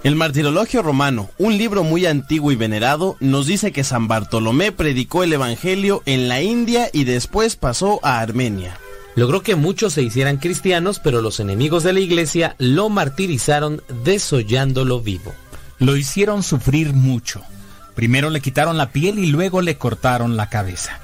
El 0.05 0.15
Martirologio 0.15 0.81
Romano, 0.83 1.29
un 1.39 1.59
libro 1.59 1.83
muy 1.83 2.07
antiguo 2.07 2.53
y 2.53 2.57
venerado, 2.57 3.17
nos 3.19 3.47
dice 3.47 3.73
que 3.73 3.83
San 3.83 4.07
Bartolomé 4.07 4.71
predicó 4.71 5.25
el 5.25 5.33
Evangelio 5.33 6.03
en 6.07 6.29
la 6.29 6.41
India 6.41 6.89
y 6.93 7.03
después 7.03 7.57
pasó 7.57 7.99
a 8.05 8.21
Armenia. 8.21 8.79
Logró 9.17 9.43
que 9.43 9.57
muchos 9.57 9.95
se 9.95 10.03
hicieran 10.03 10.37
cristianos, 10.37 11.01
pero 11.01 11.21
los 11.21 11.41
enemigos 11.41 11.83
de 11.83 11.93
la 11.93 11.99
iglesia 11.99 12.55
lo 12.59 12.89
martirizaron 12.89 13.83
desollándolo 14.05 15.01
vivo. 15.01 15.35
Lo 15.81 15.97
hicieron 15.97 16.45
sufrir 16.45 16.93
mucho. 16.93 17.43
Primero 17.97 18.31
le 18.31 18.41
quitaron 18.41 18.77
la 18.77 18.93
piel 18.93 19.19
y 19.19 19.27
luego 19.27 19.63
le 19.63 19.79
cortaron 19.79 20.37
la 20.37 20.49
cabeza. 20.49 21.01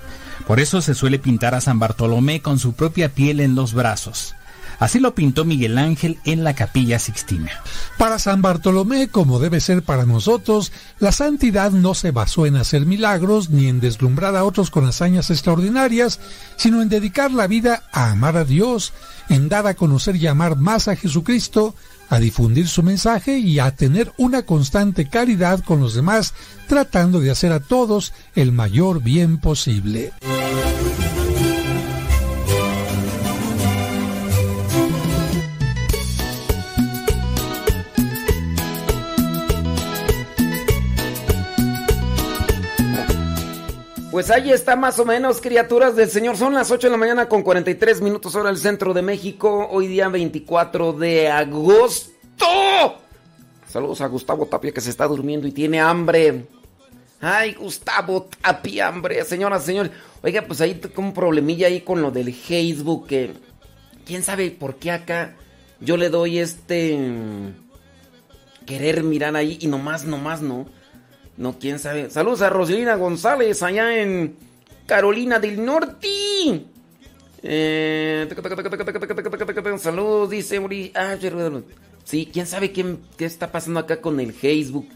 Por 0.46 0.60
eso 0.60 0.80
se 0.80 0.94
suele 0.94 1.18
pintar 1.18 1.56
a 1.56 1.60
San 1.60 1.80
Bartolomé 1.80 2.42
con 2.42 2.60
su 2.60 2.74
propia 2.74 3.08
piel 3.08 3.40
en 3.40 3.56
los 3.56 3.74
brazos. 3.74 4.36
Así 4.84 5.00
lo 5.00 5.14
pintó 5.14 5.46
Miguel 5.46 5.78
Ángel 5.78 6.18
en 6.26 6.44
la 6.44 6.54
capilla 6.54 6.98
Sixtina. 6.98 7.50
Para 7.96 8.18
San 8.18 8.42
Bartolomé, 8.42 9.08
como 9.08 9.38
debe 9.38 9.62
ser 9.62 9.82
para 9.82 10.04
nosotros, 10.04 10.72
la 10.98 11.10
santidad 11.10 11.70
no 11.70 11.94
se 11.94 12.10
basó 12.10 12.44
en 12.44 12.56
hacer 12.56 12.84
milagros 12.84 13.48
ni 13.48 13.68
en 13.68 13.80
deslumbrar 13.80 14.36
a 14.36 14.44
otros 14.44 14.68
con 14.68 14.84
hazañas 14.84 15.30
extraordinarias, 15.30 16.20
sino 16.56 16.82
en 16.82 16.90
dedicar 16.90 17.30
la 17.32 17.46
vida 17.46 17.84
a 17.92 18.10
amar 18.10 18.36
a 18.36 18.44
Dios, 18.44 18.92
en 19.30 19.48
dar 19.48 19.66
a 19.66 19.72
conocer 19.72 20.16
y 20.16 20.26
amar 20.26 20.58
más 20.58 20.86
a 20.86 20.96
Jesucristo, 20.96 21.74
a 22.10 22.18
difundir 22.18 22.68
su 22.68 22.82
mensaje 22.82 23.38
y 23.38 23.60
a 23.60 23.74
tener 23.74 24.12
una 24.18 24.42
constante 24.42 25.08
caridad 25.08 25.64
con 25.64 25.80
los 25.80 25.94
demás, 25.94 26.34
tratando 26.68 27.20
de 27.20 27.30
hacer 27.30 27.52
a 27.52 27.60
todos 27.60 28.12
el 28.34 28.52
mayor 28.52 29.02
bien 29.02 29.38
posible. 29.38 30.12
Pues 44.14 44.30
ahí 44.30 44.52
está 44.52 44.76
más 44.76 45.00
o 45.00 45.04
menos, 45.04 45.40
criaturas 45.40 45.96
del 45.96 46.08
Señor. 46.08 46.36
Son 46.36 46.54
las 46.54 46.70
8 46.70 46.86
de 46.86 46.90
la 46.92 46.96
mañana 46.96 47.28
con 47.28 47.42
43 47.42 48.00
minutos 48.00 48.36
hora 48.36 48.48
del 48.48 48.58
centro 48.58 48.94
de 48.94 49.02
México. 49.02 49.66
Hoy 49.68 49.88
día 49.88 50.08
24 50.08 50.92
de 50.92 51.28
agosto. 51.28 52.12
Saludos 53.66 54.00
a 54.02 54.06
Gustavo 54.06 54.46
Tapia 54.46 54.70
que 54.70 54.80
se 54.80 54.90
está 54.90 55.08
durmiendo 55.08 55.48
y 55.48 55.50
tiene 55.50 55.80
hambre. 55.80 56.46
Ay, 57.20 57.54
Gustavo 57.54 58.28
Tapia, 58.40 58.86
hambre. 58.86 59.24
Señoras, 59.24 59.64
señores. 59.64 59.90
Oiga, 60.22 60.42
pues 60.42 60.60
ahí 60.60 60.76
tengo 60.76 61.02
un 61.02 61.12
problemilla 61.12 61.66
ahí 61.66 61.80
con 61.80 62.00
lo 62.00 62.12
del 62.12 62.32
Facebook. 62.32 63.08
Que, 63.08 63.32
¿Quién 64.06 64.22
sabe 64.22 64.52
por 64.52 64.76
qué 64.76 64.92
acá 64.92 65.34
yo 65.80 65.96
le 65.96 66.08
doy 66.08 66.38
este... 66.38 66.96
Querer 68.64 69.02
mirar 69.02 69.34
ahí 69.34 69.58
y 69.60 69.66
nomás, 69.66 70.04
nomás 70.04 70.40
no. 70.40 70.66
No, 71.36 71.58
quién 71.58 71.78
sabe. 71.78 72.10
Saludos 72.10 72.42
a 72.42 72.50
Rosalina 72.50 72.94
González 72.94 73.62
allá 73.62 74.00
en 74.00 74.36
Carolina 74.86 75.38
del 75.38 75.64
Norte. 75.64 76.08
Eh, 77.42 78.28
saludos, 79.78 80.30
dice. 80.30 80.92
Ah, 80.94 81.16
sí, 82.04 82.30
quién 82.32 82.46
sabe 82.46 82.72
qué, 82.72 82.96
qué 83.16 83.24
está 83.24 83.50
pasando 83.50 83.80
acá 83.80 84.00
con 84.00 84.20
el 84.20 84.32
Facebook. 84.32 84.88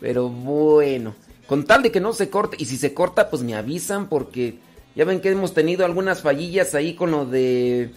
Pero 0.00 0.28
bueno, 0.28 1.14
con 1.46 1.64
tal 1.64 1.82
de 1.82 1.90
que 1.90 2.00
no 2.00 2.12
se 2.12 2.30
corte. 2.30 2.56
Y 2.60 2.66
si 2.66 2.76
se 2.76 2.94
corta, 2.94 3.28
pues 3.28 3.42
me 3.42 3.54
avisan 3.54 4.08
porque 4.08 4.58
ya 4.94 5.04
ven 5.04 5.20
que 5.20 5.30
hemos 5.30 5.52
tenido 5.52 5.84
algunas 5.84 6.22
fallillas 6.22 6.74
ahí 6.74 6.94
con 6.94 7.10
lo 7.10 7.26
de 7.26 7.90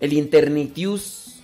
el 0.00 0.12
Internet 0.12 0.72
News. 0.76 1.40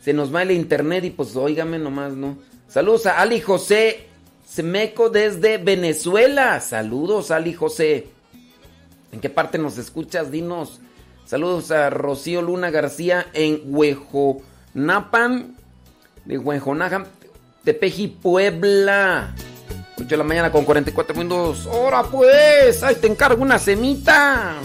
Se 0.00 0.12
nos 0.12 0.34
va 0.34 0.42
el 0.42 0.50
internet 0.50 1.04
y 1.04 1.10
pues 1.10 1.36
óigame 1.36 1.78
nomás, 1.78 2.14
¿no? 2.14 2.36
Saludos 2.66 3.06
a 3.06 3.20
Ali 3.20 3.40
José 3.40 4.08
Semeco 4.52 5.08
desde 5.08 5.56
Venezuela. 5.56 6.60
Saludos, 6.60 7.30
Ali 7.30 7.54
José. 7.54 8.08
¿En 9.10 9.18
qué 9.18 9.30
parte 9.30 9.56
nos 9.56 9.78
escuchas? 9.78 10.30
Dinos. 10.30 10.78
Saludos 11.24 11.70
a 11.70 11.88
Rocío 11.88 12.42
Luna 12.42 12.70
García 12.70 13.28
en 13.32 13.62
Huejonapan, 13.64 15.56
de 16.26 16.36
Huejonapan, 16.36 17.06
Tepeji, 17.64 18.08
Puebla. 18.08 19.34
8 19.96 20.04
de 20.06 20.16
la 20.18 20.24
mañana 20.24 20.52
con 20.52 20.66
44 20.66 21.16
minutos. 21.16 21.66
¡Hora 21.72 22.02
pues! 22.02 22.82
¡Ahí 22.82 22.96
te 22.96 23.06
encargo 23.06 23.42
una 23.42 23.58
semita! 23.58 24.58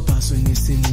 Passo 0.00 0.34
em 0.34 0.42
nesse 0.42 0.85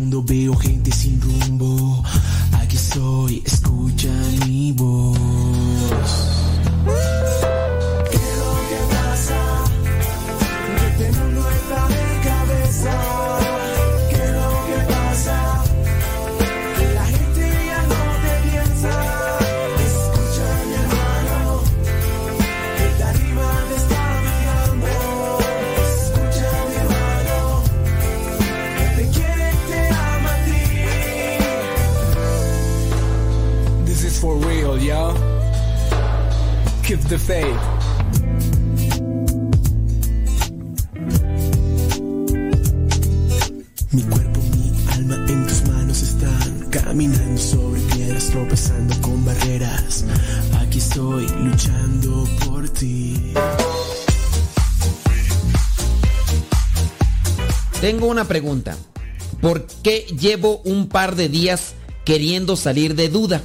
llevo 60.24 60.62
un 60.64 60.88
par 60.88 61.16
de 61.16 61.28
días 61.28 61.76
queriendo 62.06 62.56
salir 62.56 62.96
de 62.96 63.10
duda? 63.10 63.44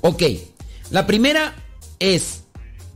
Ok, 0.00 0.22
la 0.90 1.06
primera 1.06 1.54
es, 2.00 2.42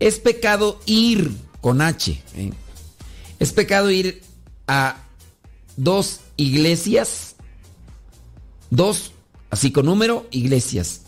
es 0.01 0.19
pecado 0.19 0.81
ir 0.87 1.31
con 1.61 1.81
H. 1.81 2.21
¿eh? 2.35 2.51
Es 3.39 3.53
pecado 3.53 3.91
ir 3.91 4.23
a 4.67 5.05
dos 5.77 6.21
iglesias, 6.37 7.37
dos, 8.71 9.13
así 9.51 9.71
con 9.71 9.87
número, 9.87 10.27
iglesias. 10.33 11.03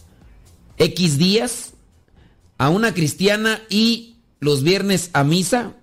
X 0.78 1.18
días 1.18 1.72
a 2.58 2.68
una 2.68 2.94
cristiana 2.94 3.60
y 3.68 4.18
los 4.38 4.62
viernes 4.62 5.10
a 5.14 5.24
misa. 5.24 5.74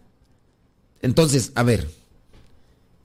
Entonces, 1.02 1.52
a 1.56 1.64
ver, 1.64 1.90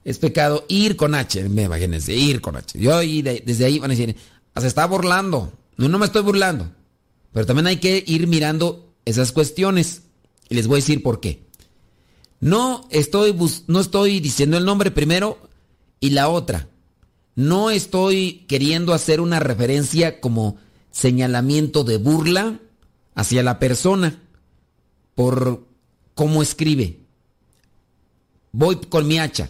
es 0.03 0.17
pecado 0.17 0.65
ir 0.67 0.95
con 0.95 1.13
H, 1.15 1.47
me 1.49 1.63
imagínense, 1.63 2.13
ir 2.15 2.41
con 2.41 2.55
H. 2.55 2.79
Yo 2.79 3.01
y 3.03 3.21
de- 3.21 3.43
desde 3.45 3.65
ahí 3.65 3.79
van 3.79 3.91
a 3.91 3.95
decir, 3.95 4.15
"Ah, 4.53 4.61
se 4.61 4.67
está 4.67 4.85
burlando. 4.87 5.53
No, 5.77 5.87
no 5.89 5.99
me 5.99 6.05
estoy 6.05 6.21
burlando. 6.23 6.71
Pero 7.33 7.45
también 7.45 7.67
hay 7.67 7.77
que 7.77 8.03
ir 8.05 8.27
mirando 8.27 8.93
esas 9.05 9.31
cuestiones. 9.31 10.03
Y 10.49 10.55
les 10.55 10.67
voy 10.67 10.77
a 10.77 10.83
decir 10.83 11.01
por 11.01 11.19
qué. 11.21 11.45
No 12.39 12.87
estoy, 12.89 13.35
no 13.67 13.79
estoy 13.79 14.19
diciendo 14.19 14.57
el 14.57 14.65
nombre 14.65 14.91
primero 14.91 15.37
y 15.99 16.09
la 16.09 16.27
otra. 16.29 16.67
No 17.35 17.69
estoy 17.71 18.45
queriendo 18.47 18.93
hacer 18.93 19.21
una 19.21 19.39
referencia 19.39 20.19
como 20.19 20.57
señalamiento 20.91 21.83
de 21.83 21.97
burla 21.97 22.59
hacia 23.15 23.43
la 23.43 23.59
persona 23.59 24.21
por 25.15 25.65
cómo 26.15 26.41
escribe. 26.41 26.99
Voy 28.51 28.75
con 28.89 29.07
mi 29.07 29.19
hacha. 29.19 29.49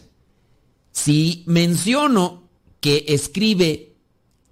Si 1.03 1.43
menciono 1.47 2.43
que 2.79 3.05
escribe 3.07 3.95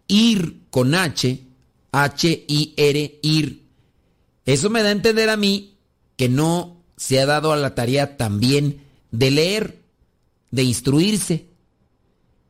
ir 0.08 0.62
con 0.72 0.96
H, 0.96 1.46
H-I-R, 1.92 3.20
ir, 3.22 3.68
eso 4.48 4.72
me 4.72 4.82
da 4.82 4.90
a 4.90 4.94
entender 4.94 5.30
a 5.30 5.38
mí 5.38 5.78
que 6.16 6.28
no 6.28 6.82
se 6.98 7.20
ha 7.20 7.28
dado 7.28 7.54
a 7.54 7.58
la 7.58 7.76
tarea 7.76 8.18
también 8.18 8.82
de 9.12 9.30
leer, 9.30 9.84
de 10.50 10.64
instruirse. 10.64 11.46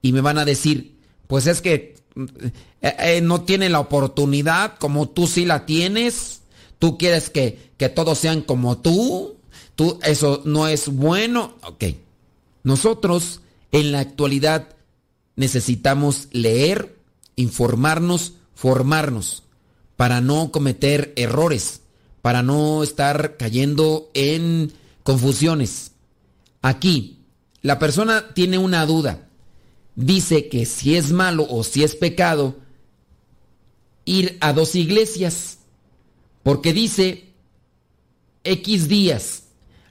Y 0.02 0.14
me 0.14 0.22
van 0.22 0.38
a 0.38 0.46
decir, 0.46 0.98
pues 1.28 1.46
es 1.46 1.60
que 1.60 1.96
eh, 2.16 2.96
eh, 3.00 3.20
no 3.22 3.42
tiene 3.42 3.68
la 3.68 3.82
oportunidad 3.82 4.78
como 4.78 5.10
tú 5.10 5.28
sí 5.28 5.44
la 5.44 5.66
tienes. 5.66 6.44
Tú 6.80 6.98
quieres 6.98 7.30
que, 7.30 7.74
que 7.76 7.90
todos 7.90 8.18
sean 8.18 8.44
como 8.44 8.78
tú. 8.78 9.36
Tú, 9.76 10.00
eso 10.04 10.42
no 10.46 10.70
es 10.70 10.88
bueno. 10.88 11.56
Ok. 11.64 11.84
Nosotros 12.64 13.42
en 13.72 13.92
la 13.92 14.00
actualidad 14.00 14.76
necesitamos 15.36 16.28
leer, 16.32 16.98
informarnos, 17.36 18.34
formarnos 18.56 19.44
para 19.96 20.22
no 20.22 20.52
cometer 20.52 21.14
errores, 21.16 21.82
para 22.22 22.44
no 22.44 22.84
estar 22.84 23.38
cayendo 23.38 24.10
en 24.14 24.74
confusiones. 25.04 25.92
Aquí, 26.62 27.20
la 27.62 27.80
persona 27.80 28.34
tiene 28.34 28.58
una 28.58 28.86
duda. 28.86 29.28
Dice 29.96 30.50
que 30.50 30.66
si 30.66 30.96
es 30.96 31.12
malo 31.12 31.46
o 31.50 31.64
si 31.64 31.84
es 31.84 31.96
pecado 31.96 32.58
ir 34.06 34.38
a 34.42 34.54
dos 34.54 34.76
iglesias, 34.76 35.60
porque 36.44 36.74
dice 36.74 37.34
X 38.44 38.88
días. 38.88 39.44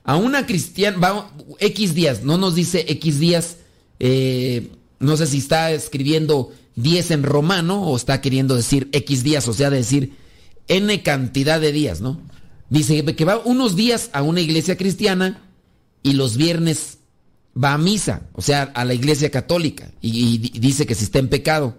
A 0.04 0.16
una 0.16 0.46
cristiana, 0.46 0.98
va 0.98 1.32
X 1.58 1.94
días, 1.94 2.22
no 2.22 2.38
nos 2.38 2.54
dice 2.54 2.86
X 2.88 3.20
días, 3.20 3.58
eh, 4.01 4.70
no 5.01 5.16
sé 5.16 5.26
si 5.26 5.38
está 5.38 5.70
escribiendo 5.72 6.53
10 6.76 7.11
en 7.12 7.22
romano 7.22 7.82
o 7.82 7.96
está 7.96 8.20
queriendo 8.20 8.55
decir 8.55 8.88
X 8.92 9.22
días, 9.22 9.46
o 9.49 9.53
sea, 9.53 9.70
decir 9.70 10.12
N 10.68 11.03
cantidad 11.03 11.61
de 11.61 11.72
días, 11.72 12.01
¿no? 12.01 12.20
Dice 12.70 13.03
que 13.05 13.24
va 13.24 13.38
unos 13.38 13.76
días 13.76 14.11
a 14.12 14.22
una 14.22 14.40
iglesia 14.40 14.76
cristiana 14.76 15.42
y 16.03 16.12
los 16.12 16.36
viernes 16.36 16.99
va 17.57 17.72
a 17.74 17.78
misa, 17.78 18.28
o 18.34 18.42
sea, 18.42 18.64
a 18.74 18.84
la 18.84 18.94
iglesia 18.94 19.30
católica, 19.30 19.90
y, 20.01 20.34
y 20.34 20.38
di- 20.38 20.59
dice 20.59 20.86
que 20.86 20.94
si 20.94 21.05
está 21.05 21.18
en 21.18 21.28
pecado. 21.28 21.76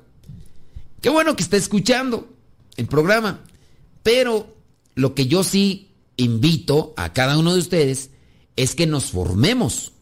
Qué 1.02 1.10
bueno 1.10 1.36
que 1.36 1.44
está 1.44 1.56
escuchando 1.58 2.28
el 2.76 2.88
programa, 2.88 3.44
pero 4.04 4.58
lo 4.96 5.14
que 5.16 5.28
yo 5.28 5.44
sí 5.44 5.92
invito 6.18 6.94
a 6.98 7.14
cada 7.14 7.38
uno 7.38 7.54
de 7.54 7.60
ustedes 7.60 8.10
es 8.58 8.76
que 8.76 8.88
nos 8.88 9.06
formemos. 9.06 9.94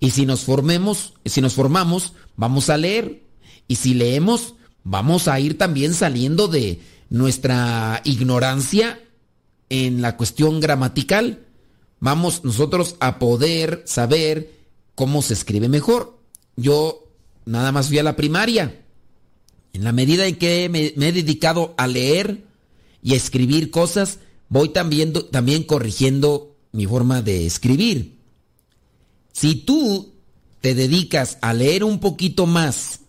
Y 0.00 0.10
si 0.10 0.24
nos 0.24 0.40
formemos, 0.40 1.12
si 1.26 1.42
nos 1.42 1.52
formamos, 1.54 2.14
vamos 2.36 2.70
a 2.70 2.78
leer. 2.78 3.22
Y 3.68 3.76
si 3.76 3.94
leemos, 3.94 4.54
vamos 4.82 5.28
a 5.28 5.38
ir 5.38 5.58
también 5.58 5.92
saliendo 5.92 6.48
de 6.48 6.80
nuestra 7.10 8.00
ignorancia 8.04 8.98
en 9.68 10.00
la 10.00 10.16
cuestión 10.16 10.58
gramatical. 10.60 11.46
Vamos 12.00 12.44
nosotros 12.44 12.96
a 13.00 13.18
poder 13.18 13.82
saber 13.84 14.50
cómo 14.94 15.20
se 15.20 15.34
escribe 15.34 15.68
mejor. 15.68 16.18
Yo 16.56 17.04
nada 17.44 17.70
más 17.70 17.88
fui 17.88 17.98
a 17.98 18.02
la 18.02 18.16
primaria. 18.16 18.82
En 19.72 19.84
la 19.84 19.92
medida 19.92 20.26
en 20.26 20.36
que 20.36 20.68
me, 20.68 20.86
he 20.86 21.12
dedicado 21.12 21.74
a 21.76 21.86
leer 21.86 22.44
y 23.02 23.12
a 23.12 23.16
escribir 23.16 23.70
cosas, 23.70 24.18
voy 24.48 24.70
también, 24.70 25.12
también 25.30 25.62
corrigiendo 25.62 26.56
mi 26.72 26.86
forma 26.86 27.22
de 27.22 27.46
escribr. 27.46 28.19
Si 29.32 29.54
tú 29.54 30.14
te 30.60 30.74
dedicas 30.74 31.38
a 31.40 31.52
leer 31.52 31.84
un 31.84 32.00
poquito 32.00 32.46
más, 32.46 33.00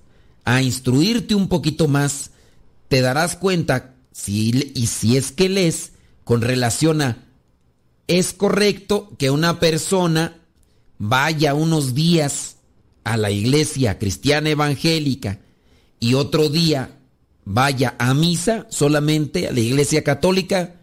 a 0.46 0.62
instruirte 0.62 1.36
un 1.36 1.48
poquito 1.48 1.88
más, 1.88 2.32
te 2.88 3.02
darás 3.02 3.36
cuenta 3.36 3.96
si, 4.12 4.72
y 4.76 4.88
si 4.88 5.18
es 5.18 5.32
que 5.32 5.50
lees 5.50 5.94
con 6.24 6.42
relación 6.42 7.02
a 7.02 7.28
es 8.08 8.34
correcto 8.34 9.10
que 9.18 9.30
una 9.30 9.60
persona 9.60 10.38
vaya 10.98 11.54
unos 11.54 11.96
días 11.96 12.58
a 13.06 13.16
la 13.16 13.32
iglesia 13.32 13.98
cristiana 14.00 14.50
evangélica 14.50 15.40
y 16.00 16.16
otro 16.16 16.50
día 16.50 17.00
vaya 17.46 17.96
a 18.00 18.14
misa 18.14 18.68
solamente 18.70 19.48
a 19.48 19.54
la 19.54 19.62
iglesia 19.62 20.04
católica, 20.04 20.76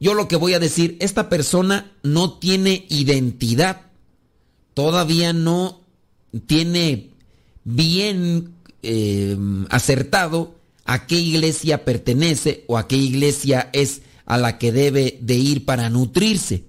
yo 0.00 0.14
lo 0.14 0.28
que 0.28 0.36
voy 0.36 0.54
a 0.54 0.58
decir, 0.58 0.96
esta 1.00 1.28
persona 1.28 1.92
no 2.02 2.38
tiene 2.38 2.86
identidad, 2.88 3.82
todavía 4.74 5.32
no 5.32 5.80
tiene 6.46 7.10
bien 7.64 8.54
eh, 8.82 9.36
acertado 9.70 10.54
a 10.84 11.06
qué 11.06 11.16
iglesia 11.16 11.84
pertenece 11.84 12.64
o 12.66 12.78
a 12.78 12.88
qué 12.88 12.96
iglesia 12.96 13.70
es 13.72 14.02
a 14.26 14.38
la 14.38 14.58
que 14.58 14.72
debe 14.72 15.18
de 15.20 15.34
ir 15.34 15.64
para 15.64 15.90
nutrirse. 15.90 16.64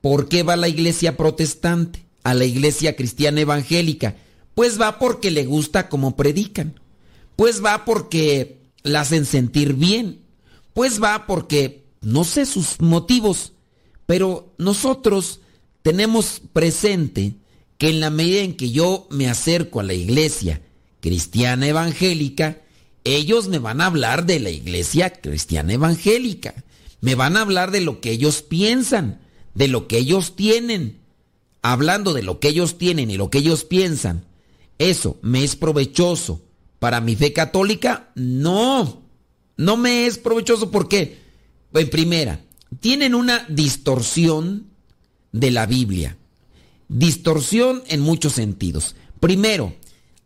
¿Por 0.00 0.28
qué 0.28 0.42
va 0.42 0.52
a 0.52 0.56
la 0.56 0.68
iglesia 0.68 1.16
protestante? 1.16 2.04
A 2.22 2.34
la 2.34 2.44
iglesia 2.44 2.94
cristiana 2.96 3.40
evangélica. 3.40 4.16
Pues 4.54 4.80
va 4.80 4.98
porque 4.98 5.30
le 5.30 5.46
gusta 5.46 5.88
como 5.88 6.16
predican. 6.16 6.78
Pues 7.36 7.64
va 7.64 7.84
porque 7.84 8.58
la 8.82 9.00
hacen 9.00 9.24
sentir 9.24 9.74
bien. 9.74 10.20
Pues 10.74 11.02
va 11.02 11.26
porque 11.26 11.84
no 12.02 12.24
sé 12.24 12.46
sus 12.46 12.80
motivos. 12.80 13.52
Pero 14.06 14.52
nosotros 14.58 15.40
tenemos 15.84 16.40
presente 16.54 17.34
que 17.76 17.90
en 17.90 18.00
la 18.00 18.08
medida 18.08 18.40
en 18.40 18.56
que 18.56 18.70
yo 18.70 19.06
me 19.10 19.28
acerco 19.28 19.80
a 19.80 19.82
la 19.82 19.92
iglesia 19.92 20.62
cristiana 21.00 21.66
evangélica, 21.66 22.62
ellos 23.04 23.48
me 23.48 23.58
van 23.58 23.82
a 23.82 23.86
hablar 23.86 24.24
de 24.24 24.40
la 24.40 24.48
iglesia 24.48 25.12
cristiana 25.12 25.74
evangélica. 25.74 26.54
Me 27.02 27.14
van 27.14 27.36
a 27.36 27.42
hablar 27.42 27.70
de 27.70 27.82
lo 27.82 28.00
que 28.00 28.12
ellos 28.12 28.40
piensan, 28.40 29.20
de 29.52 29.68
lo 29.68 29.86
que 29.86 29.98
ellos 29.98 30.36
tienen. 30.36 31.00
Hablando 31.60 32.14
de 32.14 32.22
lo 32.22 32.40
que 32.40 32.48
ellos 32.48 32.78
tienen 32.78 33.10
y 33.10 33.18
lo 33.18 33.28
que 33.28 33.38
ellos 33.38 33.64
piensan, 33.64 34.24
¿eso 34.78 35.18
me 35.20 35.44
es 35.44 35.54
provechoso 35.54 36.40
para 36.78 37.02
mi 37.02 37.14
fe 37.14 37.34
católica? 37.34 38.10
No, 38.14 39.02
no 39.58 39.76
me 39.76 40.06
es 40.06 40.16
provechoso 40.16 40.70
porque, 40.70 41.18
en 41.74 41.90
primera, 41.90 42.40
tienen 42.80 43.14
una 43.14 43.44
distorsión 43.50 44.72
de 45.34 45.50
la 45.50 45.66
Biblia. 45.66 46.16
Distorsión 46.88 47.82
en 47.88 48.00
muchos 48.00 48.34
sentidos. 48.34 48.94
Primero, 49.20 49.74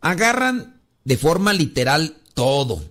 agarran 0.01 0.79
de 1.03 1.17
forma 1.17 1.51
literal 1.51 2.17
todo. 2.35 2.81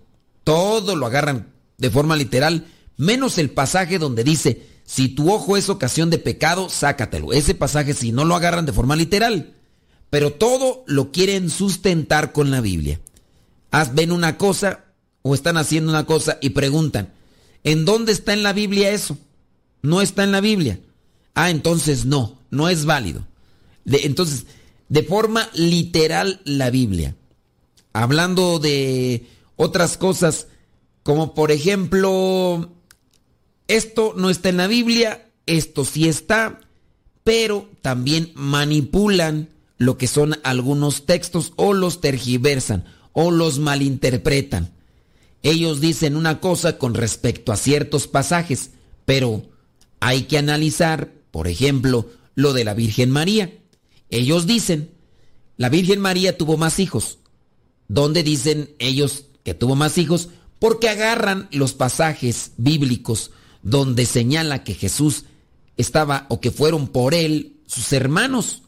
Todo 0.43 0.97
lo 0.97 1.07
agarran 1.07 1.47
de 1.79 1.91
forma 1.91 2.17
literal, 2.17 2.67
menos 2.97 3.39
el 3.39 3.51
pasaje 3.51 3.99
donde 3.99 4.25
dice, 4.25 4.67
Si 4.85 5.09
tu 5.09 5.33
ojo 5.33 5.57
es 5.57 5.69
ocasión 5.69 6.11
de 6.11 6.19
pecado, 6.19 6.69
sácatelo. 6.69 7.33
Ese 7.33 7.55
pasaje 7.55 7.95
si 7.95 8.11
no 8.11 8.25
lo 8.25 8.35
agarran 8.35 8.67
de 8.67 8.73
forma 8.73 8.97
literal. 8.97 9.55
Pero 10.11 10.33
todo 10.33 10.83
lo 10.87 11.13
quieren 11.13 11.51
sustentar 11.51 12.33
con 12.33 12.51
la 12.51 12.61
Biblia. 12.61 13.01
Haz, 13.71 13.95
ven 13.95 14.11
una 14.11 14.39
cosa 14.39 14.87
o 15.23 15.35
están 15.35 15.57
haciendo 15.57 15.91
una 15.91 16.07
cosa 16.07 16.39
y 16.41 16.51
preguntan, 16.51 17.13
¿en 17.63 17.85
dónde 17.85 18.13
está 18.13 18.33
en 18.33 18.43
la 18.43 18.55
Biblia 18.55 18.91
eso? 18.91 19.19
No 19.83 20.01
está 20.01 20.25
en 20.25 20.33
la 20.33 20.41
Biblia. 20.41 20.81
Ah, 21.41 21.51
entonces 21.51 22.05
no, 22.05 22.37
no 22.51 22.69
es 22.69 22.85
válido. 22.85 23.25
Entonces, 23.87 24.47
de 24.89 25.05
forma 25.05 25.49
literal 25.55 26.41
la 26.45 26.69
Biblia. 26.69 27.15
Hablando 27.93 28.59
de 28.59 29.25
otras 29.55 29.97
cosas, 29.97 30.49
como 31.05 31.35
por 31.35 31.53
ejemplo, 31.53 32.73
esto 33.69 34.15
no 34.17 34.31
está 34.31 34.49
en 34.49 34.57
la 34.57 34.67
Biblia, 34.67 35.29
esto 35.47 35.85
sí 35.85 36.09
está, 36.09 36.59
pero 37.23 37.71
también 37.83 38.33
manipulan 38.35 39.49
lo 39.77 39.97
que 39.97 40.09
son 40.09 40.41
algunos 40.43 41.07
textos 41.07 41.53
o 41.55 41.73
los 41.73 42.01
tergiversan 42.01 42.85
o 43.13 43.31
los 43.31 43.61
malinterpretan. 43.61 44.73
Ellos 45.45 45.81
dicen 45.81 46.17
una 46.17 46.41
cosa 46.41 46.79
con 46.79 46.95
respecto 46.95 47.53
a 47.53 47.57
ciertos 47.57 48.09
pasajes, 48.09 48.71
pero 49.05 49.45
hay 50.01 50.23
que 50.25 50.37
analizar, 50.37 51.13
por 51.31 51.49
ejemplo, 51.49 52.09
lo 52.35 52.53
de 52.53 52.65
la 52.65 52.75
Virgen 52.75 53.11
María. 53.11 53.59
Ellos 54.11 54.47
dicen, 54.47 54.93
la 55.57 55.69
Virgen 55.69 56.01
María 56.01 56.39
tuvo 56.39 56.57
más 56.57 56.79
hijos. 56.79 57.19
¿Dónde 57.89 58.23
dicen 58.23 58.75
ellos 58.79 59.25
que 59.45 59.55
tuvo 59.55 59.75
más 59.75 59.99
hijos? 59.99 60.29
Porque 60.59 60.89
agarran 60.89 61.49
los 61.51 61.73
pasajes 61.73 62.53
bíblicos 62.57 63.31
donde 63.63 64.07
señala 64.07 64.65
que 64.65 64.75
Jesús 64.75 65.25
estaba 65.77 66.27
o 66.29 66.41
que 66.41 66.51
fueron 66.51 66.89
por 66.89 67.15
él 67.15 67.61
sus 67.67 67.93
hermanos 67.93 68.63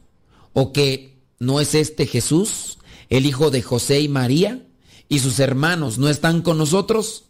o 0.52 0.72
que 0.72 1.22
no 1.38 1.60
es 1.60 1.74
este 1.74 2.06
Jesús, 2.06 2.78
el 3.08 3.26
hijo 3.26 3.50
de 3.50 3.62
José 3.62 4.00
y 4.00 4.08
María, 4.08 4.66
y 5.08 5.20
sus 5.20 5.40
hermanos 5.40 5.98
no 5.98 6.08
están 6.08 6.42
con 6.42 6.58
nosotros. 6.58 7.24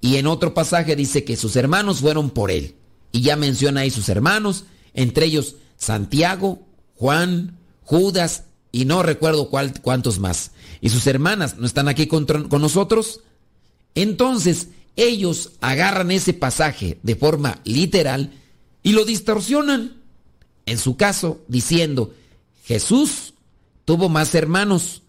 Y 0.00 0.16
en 0.16 0.26
otro 0.26 0.54
pasaje 0.54 0.96
dice 0.96 1.24
que 1.24 1.36
sus 1.36 1.56
hermanos 1.56 2.00
fueron 2.00 2.30
por 2.30 2.50
él. 2.50 2.77
Y 3.12 3.22
ya 3.22 3.36
menciona 3.36 3.80
ahí 3.80 3.90
sus 3.90 4.08
hermanos, 4.08 4.64
entre 4.94 5.26
ellos 5.26 5.56
Santiago, 5.76 6.66
Juan, 6.96 7.58
Judas 7.84 8.44
y 8.72 8.84
no 8.84 9.02
recuerdo 9.02 9.48
cuántos 9.48 10.18
más. 10.18 10.50
Y 10.80 10.90
sus 10.90 11.06
hermanas 11.06 11.56
no 11.58 11.66
están 11.66 11.88
aquí 11.88 12.06
con, 12.06 12.26
con 12.26 12.60
nosotros. 12.60 13.20
Entonces, 13.94 14.68
ellos 14.96 15.52
agarran 15.60 16.10
ese 16.10 16.34
pasaje 16.34 16.98
de 17.02 17.16
forma 17.16 17.60
literal 17.64 18.32
y 18.82 18.92
lo 18.92 19.04
distorsionan. 19.04 19.96
En 20.66 20.78
su 20.78 20.96
caso, 20.96 21.40
diciendo, 21.48 22.14
Jesús 22.64 23.32
tuvo 23.84 24.08
más 24.08 24.34
hermanos, 24.34 25.02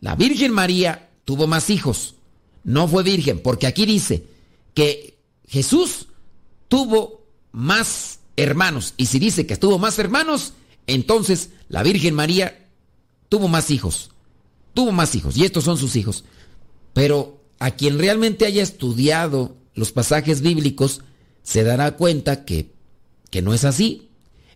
la 0.00 0.14
Virgen 0.14 0.52
María 0.52 1.08
tuvo 1.24 1.46
más 1.46 1.70
hijos. 1.70 2.16
No 2.64 2.88
fue 2.88 3.02
virgen, 3.02 3.40
porque 3.40 3.66
aquí 3.66 3.86
dice 3.86 4.24
que 4.74 5.18
Jesús 5.46 6.08
tuvo 6.68 7.17
más 7.58 8.20
hermanos. 8.36 8.94
Y 8.96 9.06
si 9.06 9.18
dice 9.18 9.44
que 9.44 9.56
tuvo 9.56 9.80
más 9.80 9.98
hermanos, 9.98 10.52
entonces 10.86 11.50
la 11.68 11.82
Virgen 11.82 12.14
María 12.14 12.68
tuvo 13.28 13.48
más 13.48 13.72
hijos. 13.72 14.12
Tuvo 14.74 14.92
más 14.92 15.16
hijos. 15.16 15.36
Y 15.36 15.44
estos 15.44 15.64
son 15.64 15.76
sus 15.76 15.96
hijos. 15.96 16.22
Pero 16.92 17.42
a 17.58 17.72
quien 17.72 17.98
realmente 17.98 18.46
haya 18.46 18.62
estudiado 18.62 19.56
los 19.74 19.90
pasajes 19.90 20.40
bíblicos 20.40 21.00
se 21.42 21.64
dará 21.64 21.96
cuenta 21.96 22.44
que, 22.44 22.70
que 23.28 23.42
no 23.42 23.52
es 23.52 23.64
así. 23.64 24.08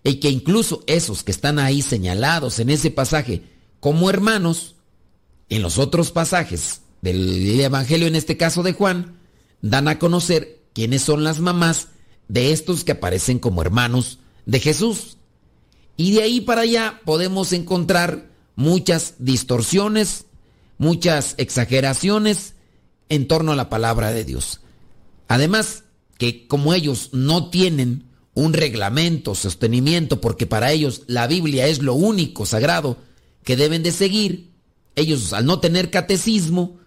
Y 0.05 0.21
que 0.21 0.31
incluso 0.31 0.85
esos 0.87 1.25
que 1.25 1.33
están 1.33 1.59
ahí 1.59 1.83
señalados 1.83 2.61
en 2.61 2.71
ese 2.71 2.93
pasaje 2.93 3.43
como 3.81 4.11
hermanos, 4.11 4.77
en 5.49 5.61
los 5.61 5.79
otros 5.79 6.13
pasajes 6.13 6.83
del 7.01 7.59
Evangelio, 7.59 8.07
en 8.07 8.15
este 8.15 8.37
caso 8.37 8.63
de 8.63 8.75
Juan, 8.75 9.19
dan 9.61 9.89
a 9.89 9.99
conocer 9.99 10.63
quiénes 10.73 11.03
son 11.03 11.25
las 11.25 11.41
mamás 11.41 11.89
de 12.29 12.53
estos 12.53 12.85
que 12.85 12.93
aparecen 12.93 13.39
como 13.39 13.63
hermanos 13.63 14.19
de 14.47 14.61
Jesús. 14.61 15.19
Y 15.97 16.13
de 16.13 16.23
ahí 16.23 16.41
para 16.41 16.63
allá 16.63 17.01
podemos 17.05 17.53
encontrar 17.53 18.31
muchas 18.57 19.15
distorsiones, 19.19 20.27
muchas 20.79 21.35
exageraciones 21.39 22.55
en 23.09 23.29
torno 23.29 23.53
a 23.53 23.57
la 23.57 23.69
palabra 23.69 24.13
de 24.13 24.25
Dios. 24.25 24.61
Además, 25.29 25.85
que 26.19 26.47
como 26.47 26.75
ellos 26.75 27.11
no 27.13 27.51
tienen 27.51 28.05
un 28.35 28.53
reglamento, 28.53 29.35
sostenimiento, 29.35 30.21
porque 30.21 30.47
para 30.47 30.73
ellos 30.73 31.03
la 31.07 31.27
Biblia 31.27 31.67
es 31.67 31.83
lo 31.83 31.95
único 31.95 32.47
sagrado 32.47 32.99
que 33.45 33.57
deben 33.57 33.83
de 33.83 33.93
seguir, 33.93 34.51
ellos 34.97 35.33
al 35.33 35.47
no 35.47 35.61
tener 35.61 35.91
catecismo, 35.91 36.79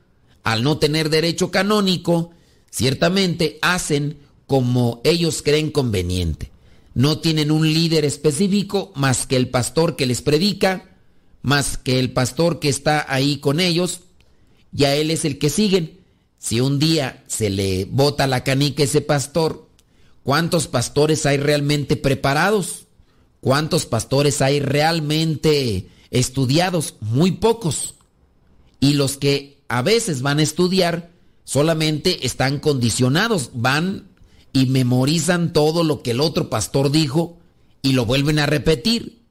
al 0.43 0.63
no 0.63 0.77
tener 0.77 1.09
derecho 1.09 1.51
canónico, 1.51 2.31
ciertamente 2.69 3.59
hacen 3.61 4.19
como 4.47 5.01
ellos 5.03 5.41
creen 5.41 5.71
conveniente. 5.71 6.51
No 6.93 7.19
tienen 7.19 7.51
un 7.51 7.71
líder 7.71 8.05
específico 8.05 8.91
más 8.95 9.27
que 9.27 9.35
el 9.35 9.49
pastor 9.49 9.95
que 9.95 10.05
les 10.05 10.21
predica, 10.21 10.95
más 11.41 11.77
que 11.77 11.99
el 11.99 12.11
pastor 12.11 12.59
que 12.59 12.69
está 12.69 13.05
ahí 13.07 13.37
con 13.37 13.59
ellos, 13.59 14.01
y 14.75 14.85
a 14.85 14.95
él 14.95 15.11
es 15.11 15.25
el 15.25 15.37
que 15.37 15.49
siguen. 15.49 15.99
Si 16.37 16.61
un 16.61 16.79
día 16.79 17.23
se 17.27 17.49
le 17.49 17.85
bota 17.85 18.27
la 18.27 18.43
canica 18.43 18.83
a 18.83 18.85
ese 18.85 19.01
pastor, 19.01 19.67
¿cuántos 20.23 20.67
pastores 20.67 21.25
hay 21.25 21.37
realmente 21.37 21.95
preparados? 21.95 22.85
¿Cuántos 23.41 23.85
pastores 23.85 24.41
hay 24.41 24.59
realmente 24.59 25.87
estudiados? 26.11 26.95
Muy 26.99 27.31
pocos. 27.31 27.95
Y 28.79 28.93
los 28.93 29.17
que 29.17 29.59
a 29.67 29.81
veces 29.81 30.21
van 30.21 30.39
a 30.39 30.43
estudiar 30.43 31.11
solamente 31.43 32.25
están 32.25 32.59
condicionados, 32.59 33.51
van 33.53 34.09
y 34.55 34.67
memorizan 34.67 35.51
todo 35.51 35.83
lo 35.83 36.01
que 36.01 36.11
el 36.11 36.21
otro 36.21 36.49
pastor 36.49 36.89
dijo 36.89 37.37
y 37.81 37.91
lo 37.91 38.05
vuelven 38.05 38.39
a 38.39 38.45
repetir. 38.45 39.21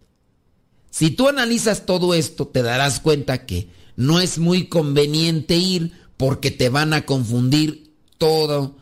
Si 0.91 1.11
tú 1.11 1.29
analizas 1.29 1.87
todo 1.87 2.13
esto, 2.13 2.47
te 2.47 2.63
darás 2.63 3.01
cuenta 3.01 3.47
que 3.47 3.71
no 3.97 4.21
es 4.21 4.39
muy 4.39 4.67
conveniente 4.67 5.57
ir 5.57 5.93
porque 6.19 6.51
te 6.51 6.69
van 6.69 6.93
a 6.93 7.07
confundir 7.07 7.95
todo, 8.19 8.77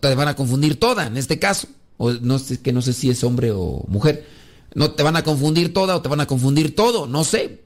te 0.00 0.14
van 0.14 0.28
a 0.28 0.34
confundir 0.34 0.80
toda 0.80 1.08
en 1.08 1.18
este 1.18 1.38
caso. 1.38 1.68
O 1.98 2.10
no 2.10 2.38
sé, 2.38 2.62
que 2.62 2.72
no 2.72 2.80
sé 2.80 2.94
si 2.94 3.10
es 3.10 3.22
hombre 3.22 3.52
o 3.52 3.84
mujer. 3.86 4.26
No 4.74 4.92
te 4.92 5.02
van 5.02 5.16
a 5.16 5.24
confundir 5.24 5.74
toda 5.74 5.94
o 5.94 6.00
te 6.00 6.08
van 6.08 6.22
a 6.22 6.26
confundir 6.26 6.74
todo, 6.74 7.06
no 7.06 7.22
sé. 7.22 7.64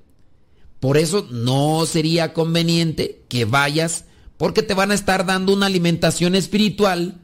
Por 0.81 0.97
eso 0.97 1.29
no 1.31 1.87
sería 1.87 2.33
conveniente 2.33 3.25
que 3.29 3.45
vayas 3.45 4.05
porque 4.37 4.65
te 4.65 4.75
van 4.75 4.91
a 4.91 4.95
estar 4.95 5.27
dando 5.27 5.53
una 5.53 5.67
alimentación 5.67 6.35
espiritual 6.35 7.21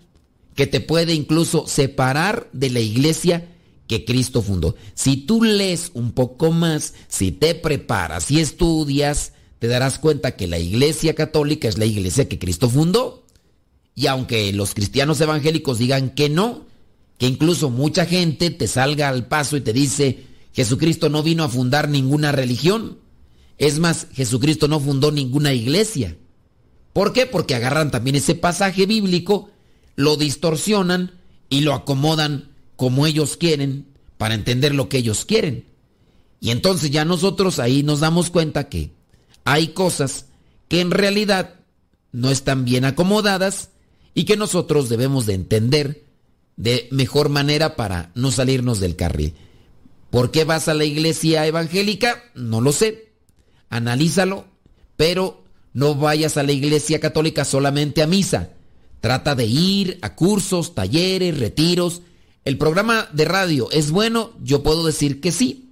que 0.56 0.66
te 0.66 0.80
puede 0.80 1.14
incluso 1.14 1.68
separar 1.68 2.48
de 2.52 2.70
la 2.70 2.80
iglesia 2.80 3.48
que 3.86 4.04
Cristo 4.04 4.42
fundó. 4.42 4.74
Si 4.94 5.16
tú 5.16 5.44
lees 5.44 5.92
un 5.94 6.12
poco 6.12 6.50
más, 6.50 6.94
si 7.06 7.30
te 7.30 7.54
preparas 7.54 8.30
y 8.30 8.40
estudias, 8.40 9.32
te 9.58 9.68
darás 9.68 9.98
cuenta 9.98 10.34
que 10.34 10.48
la 10.48 10.58
Iglesia 10.58 11.14
Católica 11.14 11.68
es 11.68 11.78
la 11.78 11.86
iglesia 11.86 12.28
que 12.28 12.38
Cristo 12.38 12.68
fundó. 12.68 13.24
Y 13.94 14.08
aunque 14.08 14.52
los 14.52 14.74
cristianos 14.74 15.20
evangélicos 15.20 15.78
digan 15.78 16.10
que 16.10 16.28
no, 16.28 16.66
que 17.18 17.26
incluso 17.26 17.70
mucha 17.70 18.04
gente 18.04 18.50
te 18.50 18.66
salga 18.66 19.08
al 19.08 19.26
paso 19.26 19.56
y 19.56 19.60
te 19.60 19.72
dice, 19.72 20.24
Jesucristo 20.52 21.08
no 21.08 21.22
vino 21.22 21.44
a 21.44 21.48
fundar 21.48 21.88
ninguna 21.88 22.32
religión. 22.32 22.98
Es 23.56 23.78
más, 23.78 24.08
Jesucristo 24.12 24.68
no 24.68 24.80
fundó 24.80 25.12
ninguna 25.12 25.54
iglesia. 25.54 26.16
¿Por 26.92 27.12
qué? 27.12 27.26
Porque 27.26 27.54
agarran 27.54 27.90
también 27.90 28.16
ese 28.16 28.34
pasaje 28.34 28.84
bíblico, 28.84 29.50
lo 29.96 30.16
distorsionan 30.16 31.12
y 31.48 31.60
lo 31.60 31.74
acomodan 31.74 32.50
como 32.76 33.06
ellos 33.06 33.36
quieren 33.36 33.86
para 34.18 34.34
entender 34.34 34.74
lo 34.74 34.88
que 34.88 34.98
ellos 34.98 35.24
quieren. 35.24 35.66
Y 36.40 36.50
entonces 36.50 36.90
ya 36.90 37.04
nosotros 37.04 37.58
ahí 37.58 37.82
nos 37.82 38.00
damos 38.00 38.30
cuenta 38.30 38.68
que 38.68 38.92
hay 39.44 39.68
cosas 39.68 40.26
que 40.68 40.80
en 40.80 40.90
realidad 40.90 41.54
no 42.12 42.30
están 42.30 42.64
bien 42.64 42.84
acomodadas 42.84 43.70
y 44.14 44.24
que 44.24 44.36
nosotros 44.36 44.88
debemos 44.88 45.26
de 45.26 45.34
entender 45.34 46.04
de 46.56 46.88
mejor 46.90 47.28
manera 47.28 47.76
para 47.76 48.10
no 48.14 48.30
salirnos 48.30 48.80
del 48.80 48.96
carril. 48.96 49.34
¿Por 50.10 50.30
qué 50.30 50.44
vas 50.44 50.68
a 50.68 50.74
la 50.74 50.84
iglesia 50.84 51.46
evangélica? 51.46 52.22
No 52.34 52.60
lo 52.60 52.72
sé. 52.72 53.12
Analízalo, 53.68 54.46
pero 54.96 55.44
no 55.74 55.94
vayas 55.94 56.36
a 56.36 56.42
la 56.42 56.52
iglesia 56.52 57.00
católica 57.00 57.44
solamente 57.44 58.02
a 58.02 58.06
misa. 58.06 58.50
Trata 59.00 59.34
de 59.34 59.46
ir 59.46 59.98
a 60.02 60.14
cursos, 60.14 60.74
talleres, 60.74 61.38
retiros. 61.38 62.02
¿El 62.44 62.58
programa 62.58 63.08
de 63.12 63.24
radio 63.24 63.70
es 63.70 63.90
bueno? 63.90 64.32
Yo 64.42 64.62
puedo 64.62 64.84
decir 64.84 65.20
que 65.20 65.32
sí. 65.32 65.70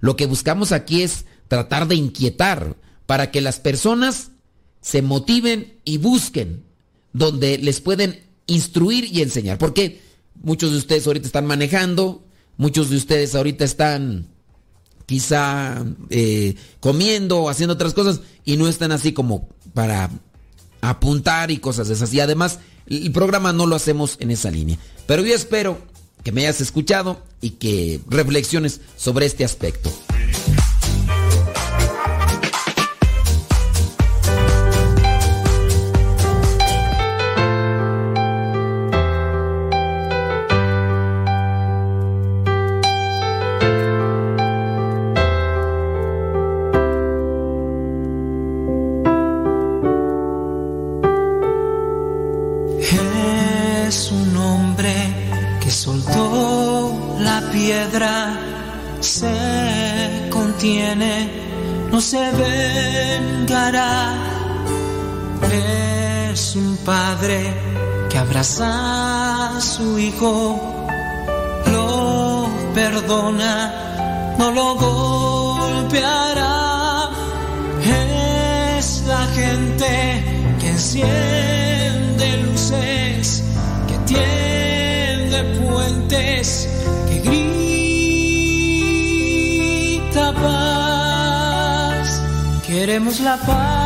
Lo 0.00 0.16
que 0.16 0.26
buscamos 0.26 0.72
aquí 0.72 1.02
es 1.02 1.26
tratar 1.48 1.88
de 1.88 1.94
inquietar, 1.94 2.76
para 3.06 3.30
que 3.30 3.40
las 3.40 3.60
personas 3.60 4.32
se 4.80 5.00
motiven 5.00 5.78
y 5.84 5.98
busquen 5.98 6.64
donde 7.12 7.58
les 7.58 7.80
pueden 7.80 8.20
instruir 8.46 9.04
y 9.04 9.22
enseñar. 9.22 9.58
Porque 9.58 10.02
muchos 10.34 10.72
de 10.72 10.78
ustedes 10.78 11.06
ahorita 11.06 11.26
están 11.26 11.46
manejando, 11.46 12.24
muchos 12.56 12.90
de 12.90 12.96
ustedes 12.96 13.34
ahorita 13.34 13.64
están 13.64 14.28
quizá 15.06 15.84
eh, 16.10 16.56
comiendo 16.80 17.42
o 17.42 17.48
haciendo 17.48 17.74
otras 17.74 17.94
cosas 17.94 18.20
y 18.44 18.56
no 18.56 18.68
están 18.68 18.90
así 18.90 19.12
como 19.12 19.48
para 19.72 20.10
apuntar 20.90 21.50
y 21.50 21.58
cosas 21.58 21.88
de 21.88 21.94
esas. 21.94 22.12
Y 22.12 22.20
además 22.20 22.58
el 22.86 23.12
programa 23.12 23.52
no 23.52 23.66
lo 23.66 23.76
hacemos 23.76 24.16
en 24.20 24.30
esa 24.30 24.50
línea. 24.50 24.78
Pero 25.06 25.24
yo 25.24 25.34
espero 25.34 25.78
que 26.22 26.32
me 26.32 26.42
hayas 26.42 26.60
escuchado 26.60 27.22
y 27.40 27.50
que 27.50 28.00
reflexiones 28.08 28.80
sobre 28.96 29.26
este 29.26 29.44
aspecto. 29.44 29.92
Que 68.10 68.18
abraza 68.18 69.56
a 69.56 69.60
su 69.60 69.98
hijo, 69.98 70.86
lo 71.72 72.48
perdona, 72.74 73.54
no 74.38 74.50
lo 74.50 74.74
golpeará. 74.76 76.56
Es 78.78 79.04
la 79.06 79.26
gente 79.38 80.24
que 80.60 80.68
enciende 80.68 82.26
luces, 82.42 83.42
que 83.88 83.96
tiende 84.12 85.38
puentes, 85.60 86.68
que 87.08 87.16
grita 87.28 88.66
paz. 90.34 92.06
Queremos 92.66 93.20
la 93.20 93.36
paz, 93.38 93.85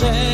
Que 0.00 0.29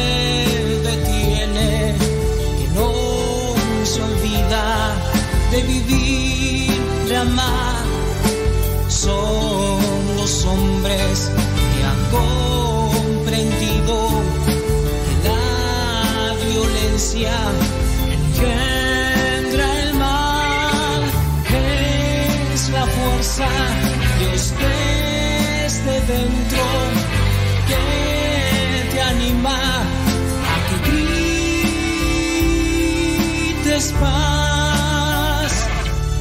paz. 34.01 35.53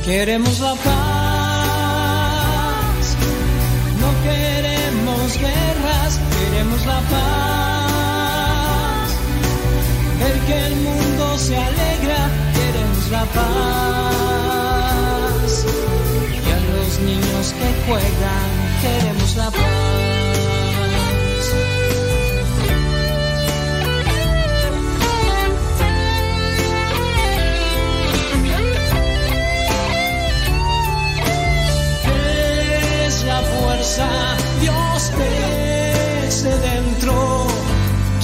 Queremos 0.04 0.60
la 0.60 0.76
paz, 0.76 0.96
no 4.02 4.10
queremos 4.24 5.38
guerras, 5.40 6.20
queremos 6.38 6.86
la 6.86 7.00
paz. 7.14 9.10
Ver 10.20 10.38
que 10.48 10.58
el 10.68 10.76
mundo 10.76 11.38
se 11.38 11.58
alegra, 11.58 12.30
queremos 12.54 13.10
la 13.12 13.26
paz. 13.38 14.46
Y 16.46 16.50
a 16.52 16.60
los 16.72 17.00
niños 17.00 17.54
que 17.60 17.68
juegan, 17.88 18.50
queremos 18.82 19.36
la 19.36 19.50
paz. 19.50 20.35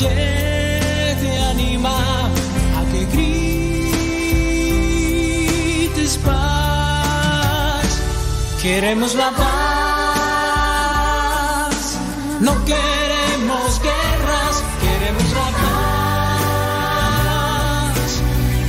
Te 0.10 1.38
anima 1.52 1.96
a 2.78 2.82
que 2.92 3.06
grites 5.94 6.18
paz. 6.18 7.90
Queremos 8.62 9.16
la 9.16 9.32
paz, 9.32 9.48
no 12.40 12.54
queremos 12.66 13.82
guerras, 13.82 14.64
queremos 14.82 15.34
la 15.40 15.50
paz. 15.62 16.42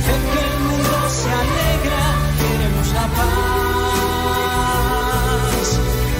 Ver 0.05 0.21
que 0.31 0.41
el 0.51 0.57
mundo 0.67 0.97
se 1.19 1.29
alegra, 1.41 2.03
queremos 2.41 2.87
la 2.93 3.07
paz. 3.17 3.37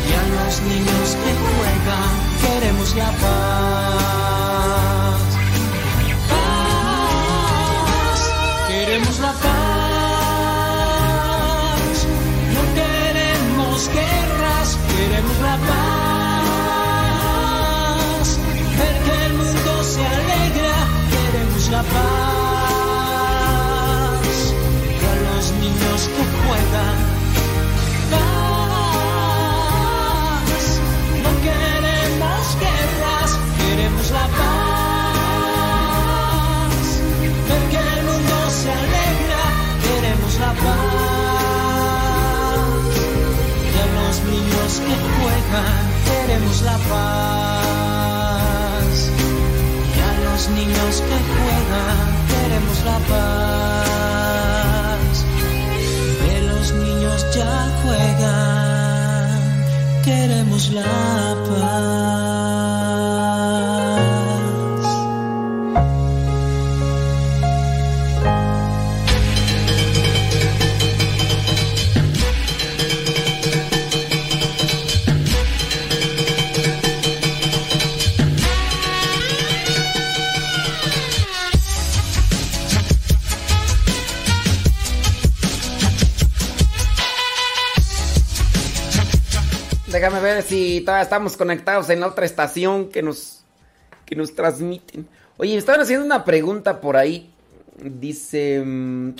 Y 0.09 0.11
a 0.22 0.24
los 0.38 0.53
niños 0.61 1.07
que 1.22 1.32
juegan, 1.43 2.11
queremos 2.41 2.89
la 2.95 3.09
paz. 3.22 3.83
La 46.64 46.78
paz. 46.91 48.32
Y 49.95 49.99
a 49.99 50.11
los 50.26 50.41
niños 50.49 50.93
que 51.07 51.18
juegan, 51.32 52.07
queremos 52.32 52.78
la 52.89 52.97
paz. 53.11 54.45
Que 56.26 56.36
los 56.41 56.66
niños 56.74 57.20
ya 57.36 57.55
juegan, 57.84 59.39
queremos 60.03 60.64
la 60.72 60.84
paz. 60.84 61.33
Si 90.54 90.82
todavía 90.82 91.04
estamos 91.04 91.36
conectados 91.36 91.89
en 91.89 91.99
la 91.99 92.08
otra 92.08 92.26
estación 92.26 92.89
que 92.89 93.01
nos, 93.01 93.43
que 94.06 94.16
nos 94.16 94.36
transmiten. 94.36 95.08
Oye, 95.38 95.54
me 95.54 95.58
estaban 95.58 95.82
haciendo 95.82 96.06
una 96.06 96.24
pregunta 96.24 96.80
por 96.80 96.95
ahí. 96.95 97.32
Dice... 97.82 98.62
mm, 98.64 99.16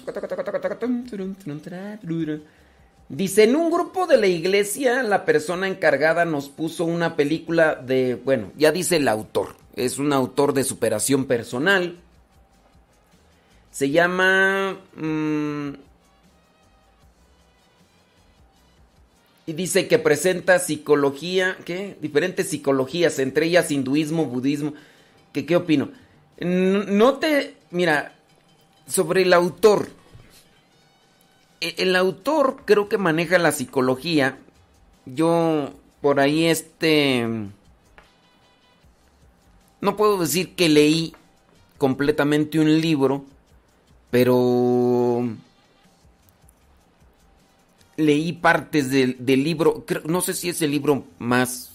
Dice, 3.10 3.44
en 3.46 3.56
un 3.56 3.72
grupo 3.72 4.06
de 4.06 4.18
la 4.18 4.28
iglesia, 4.28 5.02
la 5.02 5.26
persona 5.26 5.68
encargada 5.68 6.24
nos 6.24 6.50
puso 6.50 6.86
una 6.86 7.16
película 7.16 7.76
de, 7.76 8.16
bueno, 8.24 8.52
ya 8.56 8.72
dice 8.72 8.98
el 8.98 9.08
autor, 9.08 9.56
es 9.76 9.98
un 9.98 10.14
autor 10.14 10.54
de 10.54 10.64
superación 10.64 11.26
personal. 11.26 11.98
Se 13.72 13.90
llama... 13.90 14.78
mm, 14.96 15.70
y 19.46 19.54
dice 19.54 19.88
que 19.88 20.00
presenta 20.00 20.60
psicología, 20.60 21.58
¿qué? 21.66 21.98
Diferentes 22.02 22.50
psicologías, 22.50 23.20
entre 23.20 23.48
ellas 23.48 23.72
hinduismo, 23.72 24.26
budismo. 24.26 24.74
¿Qué, 25.34 25.46
qué 25.46 25.56
opino? 25.56 25.90
No 26.40 27.16
te... 27.16 27.56
Mira, 27.72 28.16
sobre 28.88 29.24
el 29.24 29.34
autor. 29.34 29.90
E- 31.62 31.76
El 31.78 31.96
autor 31.96 32.64
creo 32.66 32.88
que 32.88 32.98
maneja 32.98 33.38
la 33.38 33.52
psicología. 33.52 34.38
Yo 35.06 35.72
por 36.02 36.20
ahí 36.20 36.46
este... 36.46 37.28
No 39.82 39.98
puedo 39.98 40.18
decir 40.18 40.56
que 40.56 40.70
leí 40.70 41.14
completamente 41.78 42.60
un 42.60 42.80
libro, 42.80 43.26
pero 44.12 45.28
leí 47.98 48.34
partes 48.34 48.90
del, 48.90 49.18
del 49.20 49.44
libro. 49.44 49.86
no 50.06 50.22
sé 50.22 50.34
si 50.34 50.50
es 50.50 50.62
el 50.62 50.72
libro 50.72 51.06
más 51.20 51.74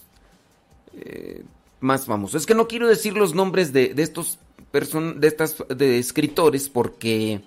eh, 0.94 1.44
más 1.80 2.06
famoso. 2.06 2.36
Es 2.36 2.46
que 2.46 2.54
no 2.54 2.66
quiero 2.66 2.88
decir 2.88 3.14
los 3.16 3.34
nombres 3.34 3.72
de, 3.72 3.94
de 3.94 4.02
estos 4.02 4.38
person 4.70 5.20
de 5.20 5.28
estas 5.28 5.64
de 5.74 5.98
escritores 5.98 6.68
porque 6.68 7.40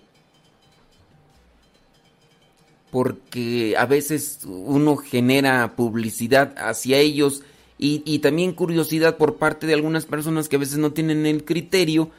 porque 2.89 3.75
a 3.77 3.85
veces 3.85 4.39
uno 4.45 4.97
genera 4.97 5.75
publicidad 5.75 6.55
hacia 6.57 6.97
ellos 6.97 7.43
y, 7.77 8.01
y 8.05 8.19
también 8.19 8.53
curiosidad 8.53 9.17
por 9.17 9.37
parte 9.37 9.67
de 9.67 9.73
algunas 9.73 10.05
personas 10.05 10.49
que 10.49 10.55
a 10.57 10.59
veces 10.59 10.77
no 10.77 10.91
tienen 10.91 11.25
el 11.25 11.45
criterio 11.45 12.09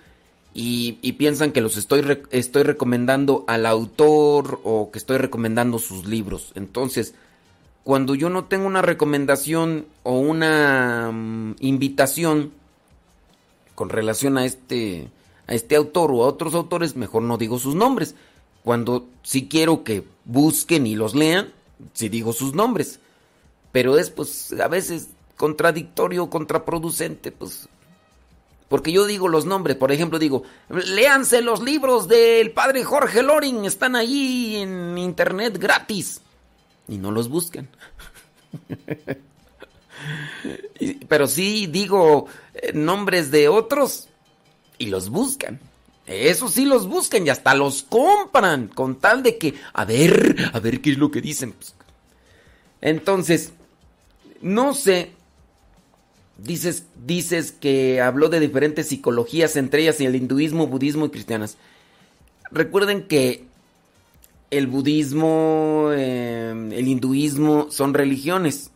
y, 0.54 1.12
piensan 1.12 1.52
que 1.52 1.60
los 1.60 1.76
estoy, 1.76 2.02
re- 2.02 2.22
estoy 2.30 2.62
recomendando 2.62 3.44
al 3.46 3.64
autor 3.66 4.60
o 4.64 4.90
que 4.90 4.98
estoy 4.98 5.18
recomendando 5.18 5.78
sus 5.78 6.06
libros. 6.06 6.52
Entonces, 6.54 7.14
cuando 7.84 8.14
yo 8.14 8.28
no 8.28 8.44
tengo 8.44 8.66
una 8.66 8.82
recomendación 8.82 9.86
o 10.02 10.18
una 10.18 11.10
mm, 11.10 11.56
invitación 11.60 12.52
con 13.74 13.88
relación 13.88 14.36
a 14.36 14.44
este, 14.44 15.08
a 15.46 15.54
este 15.54 15.76
autor 15.76 16.10
o 16.12 16.24
a 16.24 16.28
otros 16.28 16.54
autores, 16.54 16.96
mejor 16.96 17.22
no 17.22 17.38
digo 17.38 17.58
sus 17.58 17.74
nombres. 17.74 18.14
Cuando 18.62 19.06
sí 19.22 19.48
quiero 19.48 19.82
que 19.84 20.04
busquen 20.24 20.86
y 20.86 20.94
los 20.94 21.14
lean, 21.14 21.48
sí 21.94 22.08
digo 22.08 22.32
sus 22.32 22.54
nombres. 22.54 23.00
Pero 23.72 23.98
es 23.98 24.10
pues 24.10 24.52
a 24.52 24.68
veces 24.68 25.08
contradictorio, 25.36 26.28
contraproducente, 26.30 27.32
pues 27.32 27.68
porque 28.72 28.90
yo 28.90 29.04
digo 29.04 29.28
los 29.28 29.44
nombres, 29.44 29.76
por 29.76 29.92
ejemplo, 29.92 30.18
digo, 30.18 30.44
léanse 30.70 31.42
los 31.42 31.60
libros 31.62 32.08
del 32.08 32.52
padre 32.52 32.84
Jorge 32.84 33.22
Loring, 33.22 33.66
están 33.66 33.96
allí 33.96 34.56
en 34.56 34.96
internet 34.96 35.58
gratis. 35.58 36.22
Y 36.88 36.96
no 36.96 37.10
los 37.10 37.28
buscan. 37.28 37.68
Pero 41.06 41.26
sí 41.26 41.66
digo 41.66 42.28
eh, 42.54 42.72
nombres 42.72 43.30
de 43.30 43.50
otros 43.50 44.08
y 44.78 44.86
los 44.86 45.10
buscan. 45.10 45.60
Eso 46.06 46.48
sí 46.48 46.64
los 46.64 46.88
buscan 46.88 47.26
y 47.26 47.28
hasta 47.28 47.54
los 47.54 47.82
compran 47.82 48.68
con 48.68 48.94
tal 48.96 49.22
de 49.22 49.36
que, 49.36 49.52
a 49.74 49.84
ver, 49.84 50.50
a 50.54 50.60
ver 50.60 50.80
qué 50.80 50.92
es 50.92 50.96
lo 50.96 51.10
que 51.10 51.20
dicen. 51.20 51.54
Entonces, 52.80 53.52
no 54.40 54.72
sé, 54.72 55.12
Dices, 56.42 56.86
dices 57.06 57.52
que 57.52 58.00
habló 58.00 58.28
de 58.28 58.40
diferentes 58.40 58.88
psicologías, 58.88 59.54
entre 59.56 59.82
ellas 59.82 60.00
el 60.00 60.16
hinduismo, 60.16 60.66
budismo 60.66 61.06
y 61.06 61.10
cristianas. 61.10 61.56
Recuerden 62.50 63.06
que 63.06 63.44
el 64.50 64.66
budismo, 64.66 65.90
eh, 65.92 66.50
el 66.50 66.88
hinduismo 66.88 67.68
son 67.70 67.94
religiones. 67.94 68.72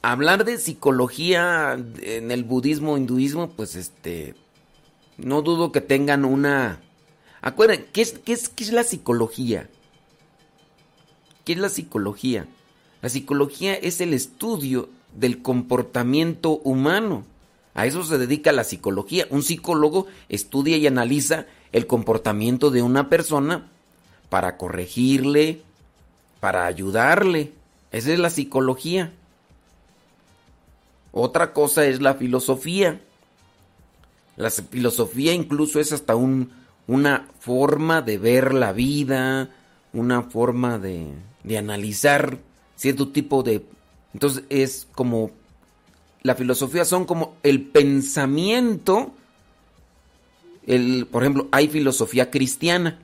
Hablar 0.00 0.44
de 0.46 0.58
psicología 0.58 1.74
en 2.02 2.30
el 2.30 2.44
budismo, 2.44 2.96
hinduismo, 2.96 3.50
pues 3.50 3.76
este, 3.76 4.34
no 5.18 5.42
dudo 5.42 5.72
que 5.72 5.80
tengan 5.80 6.24
una... 6.24 6.80
Acuérdense, 7.42 7.86
¿qué 7.92 8.00
es, 8.00 8.12
qué 8.12 8.32
es, 8.32 8.48
qué 8.48 8.64
es 8.64 8.72
la 8.72 8.82
psicología? 8.82 9.68
¿Qué 11.44 11.52
es 11.52 11.58
la 11.58 11.68
psicología? 11.68 12.48
La 13.02 13.10
psicología 13.10 13.74
es 13.74 14.00
el 14.00 14.14
estudio 14.14 14.88
del 15.14 15.42
comportamiento 15.42 16.58
humano. 16.58 17.24
A 17.74 17.86
eso 17.86 18.04
se 18.04 18.18
dedica 18.18 18.52
la 18.52 18.64
psicología. 18.64 19.26
Un 19.30 19.42
psicólogo 19.42 20.06
estudia 20.28 20.76
y 20.76 20.86
analiza 20.86 21.46
el 21.72 21.86
comportamiento 21.86 22.70
de 22.70 22.82
una 22.82 23.08
persona 23.08 23.70
para 24.28 24.56
corregirle, 24.56 25.60
para 26.40 26.66
ayudarle. 26.66 27.52
Esa 27.90 28.12
es 28.12 28.18
la 28.18 28.30
psicología. 28.30 29.12
Otra 31.12 31.52
cosa 31.52 31.84
es 31.86 32.00
la 32.00 32.14
filosofía. 32.14 33.00
La 34.36 34.50
filosofía 34.50 35.32
incluso 35.32 35.78
es 35.78 35.92
hasta 35.92 36.16
un, 36.16 36.50
una 36.86 37.28
forma 37.38 38.02
de 38.02 38.18
ver 38.18 38.52
la 38.52 38.72
vida, 38.72 39.50
una 39.92 40.22
forma 40.22 40.78
de, 40.78 41.12
de 41.44 41.58
analizar 41.58 42.38
cierto 42.76 43.08
tipo 43.08 43.42
de... 43.42 43.64
Entonces 44.14 44.44
es 44.48 44.86
como... 44.94 45.30
La 46.22 46.34
filosofía 46.34 46.86
son 46.86 47.04
como 47.04 47.36
el 47.42 47.60
pensamiento, 47.60 49.12
el, 50.66 51.06
por 51.06 51.22
ejemplo, 51.22 51.48
hay 51.52 51.68
filosofía 51.68 52.30
cristiana, 52.30 52.98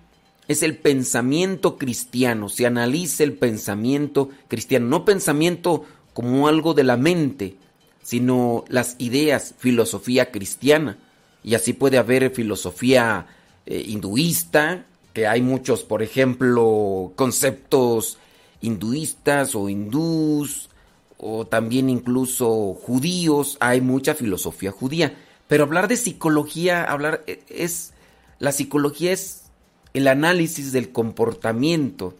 es 0.49 0.63
el 0.63 0.79
pensamiento 0.79 1.77
cristiano, 1.77 2.49
se 2.49 2.65
analiza 2.65 3.23
el 3.25 3.35
pensamiento 3.35 4.31
cristiano, 4.49 4.87
no 4.87 5.05
pensamiento 5.05 5.85
como 6.15 6.49
algo 6.49 6.73
de 6.73 6.85
la 6.85 6.97
mente, 6.97 7.57
sino 8.03 8.65
las 8.69 8.97
ideas, 8.99 9.55
filosofía 9.59 10.31
cristiana. 10.31 10.97
Y 11.45 11.55
así 11.57 11.75
puede 11.75 11.99
haber 11.99 12.31
filosofía 12.31 13.27
eh, 13.67 13.85
hinduista, 13.87 14.87
que 15.13 15.27
hay 15.27 15.43
muchos, 15.43 15.85
por 15.85 16.03
ejemplo, 16.03 17.13
conceptos 17.17 18.17
hinduistas 18.63 19.55
o 19.55 19.69
hindús, 19.69 20.70
o 21.23 21.47
también 21.47 21.91
incluso 21.91 22.75
judíos, 22.75 23.59
hay 23.61 23.83
mucha 23.83 24.15
filosofía 24.15 24.73
judía. 24.73 25.15
Pero 25.49 25.65
hablar 25.65 25.87
de 25.87 25.99
psicología, 25.99 26.83
hablar 26.83 27.23
eh, 27.27 27.43
es, 27.49 27.93
la 28.39 28.53
psicología 28.53 29.13
es 29.13 29.43
el 29.93 30.09
análisis 30.09 30.73
del 30.73 30.93
comportamiento 30.93 32.15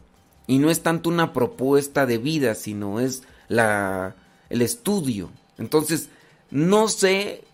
y 0.47 0.59
no 0.59 0.71
es 0.71 0.83
tanto 0.83 1.09
una 1.09 1.33
propuesta 1.33 2.05
de 2.05 2.19
vida, 2.19 2.55
sino 2.55 3.01
es 3.01 3.23
la, 3.49 4.17
el 4.51 4.61
estudio. 4.61 5.31
Entonces, 5.57 6.11
no 6.51 6.89
sé 6.89 7.45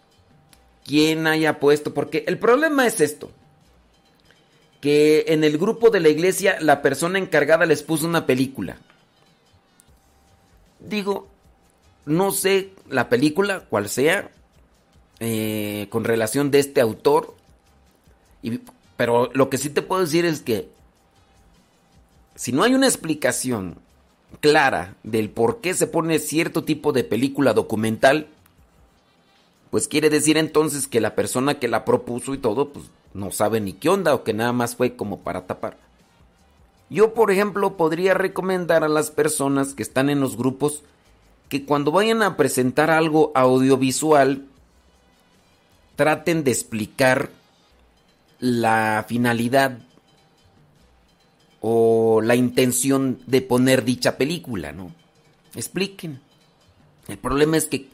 quién 0.85 1.28
haya 1.28 1.60
puesto, 1.60 1.94
porque 1.94 2.24
el 2.27 2.39
problema 2.39 2.89
es 2.89 3.01
esto, 3.01 3.31
que 4.81 5.27
en 5.28 5.44
el 5.44 5.59
grupo 5.59 5.90
de 5.90 6.01
la 6.01 6.09
iglesia 6.09 6.56
la 6.60 6.82
persona 6.82 7.20
encargada 7.20 7.66
les 7.66 7.85
puso 7.85 8.05
una 8.05 8.27
película. 8.27 8.78
Digo, 10.81 11.28
no 12.07 12.31
sé 12.31 12.73
la 12.89 13.09
película, 13.09 13.61
cual 13.61 13.89
sea, 13.89 14.31
eh, 15.20 15.89
con 15.91 16.05
relación 16.05 16.51
de 16.51 16.61
este 16.61 16.81
autor, 16.81 17.35
pero 18.97 19.31
lo 19.35 19.51
que 19.51 19.59
sí 19.59 19.70
te 19.70 19.83
puedo 19.83 20.03
decir 20.03 20.24
es 20.24 20.41
que 20.41 20.69
si 22.37 22.53
no 22.53 22.62
hay 22.62 22.74
una 22.74 22.87
explicación 22.87 23.78
clara 24.41 24.95
del 25.03 25.31
por 25.31 25.61
qué 25.61 25.74
se 25.74 25.87
pone 25.87 26.19
cierto 26.19 26.65
tipo 26.65 26.93
de 26.93 27.05
película 27.05 27.53
documental, 27.53 28.28
pues 29.70 29.89
quiere 29.89 30.11
decir 30.11 30.37
entonces 30.37 30.87
que 30.87 31.01
la 31.01 31.15
persona 31.15 31.59
que 31.59 31.69
la 31.69 31.85
propuso 31.85 32.35
y 32.35 32.39
todo, 32.39 32.69
pues 32.69 32.87
no 33.15 33.33
sabe 33.33 33.61
ni 33.61 33.73
qué 33.73 33.89
onda 33.89 34.15
o 34.15 34.23
que 34.23 34.33
nada 34.33 34.53
más 34.53 34.77
fue 34.77 34.97
como 34.97 35.20
para 35.20 35.47
tapar. 35.47 35.77
Yo, 36.89 37.15
por 37.15 37.33
ejemplo, 37.33 37.77
podría 37.77 38.15
recomendar 38.15 38.85
a 38.85 38.89
las 38.89 39.11
personas 39.11 39.74
que 39.74 39.83
están 39.83 40.09
en 40.09 40.20
los 40.20 40.37
grupos 40.37 40.85
que 41.48 41.64
cuando 41.64 41.93
vayan 41.93 42.23
a 42.23 42.36
presentar 42.36 42.90
algo 42.90 43.32
audiovisual, 43.35 44.47
traten 45.97 46.44
de 46.44 46.51
explicar 46.51 47.31
la 48.39 49.05
finalidad 49.09 49.78
o 51.60 52.20
la 52.23 52.36
intención 52.36 53.18
de 53.27 53.43
poner 53.43 53.85
dicha 53.85 54.16
película, 54.16 54.73
¿no? 54.73 54.93
expliquen. 55.56 56.20
El 57.09 57.18
problema 57.18 57.56
es 57.56 57.66
que 57.66 57.89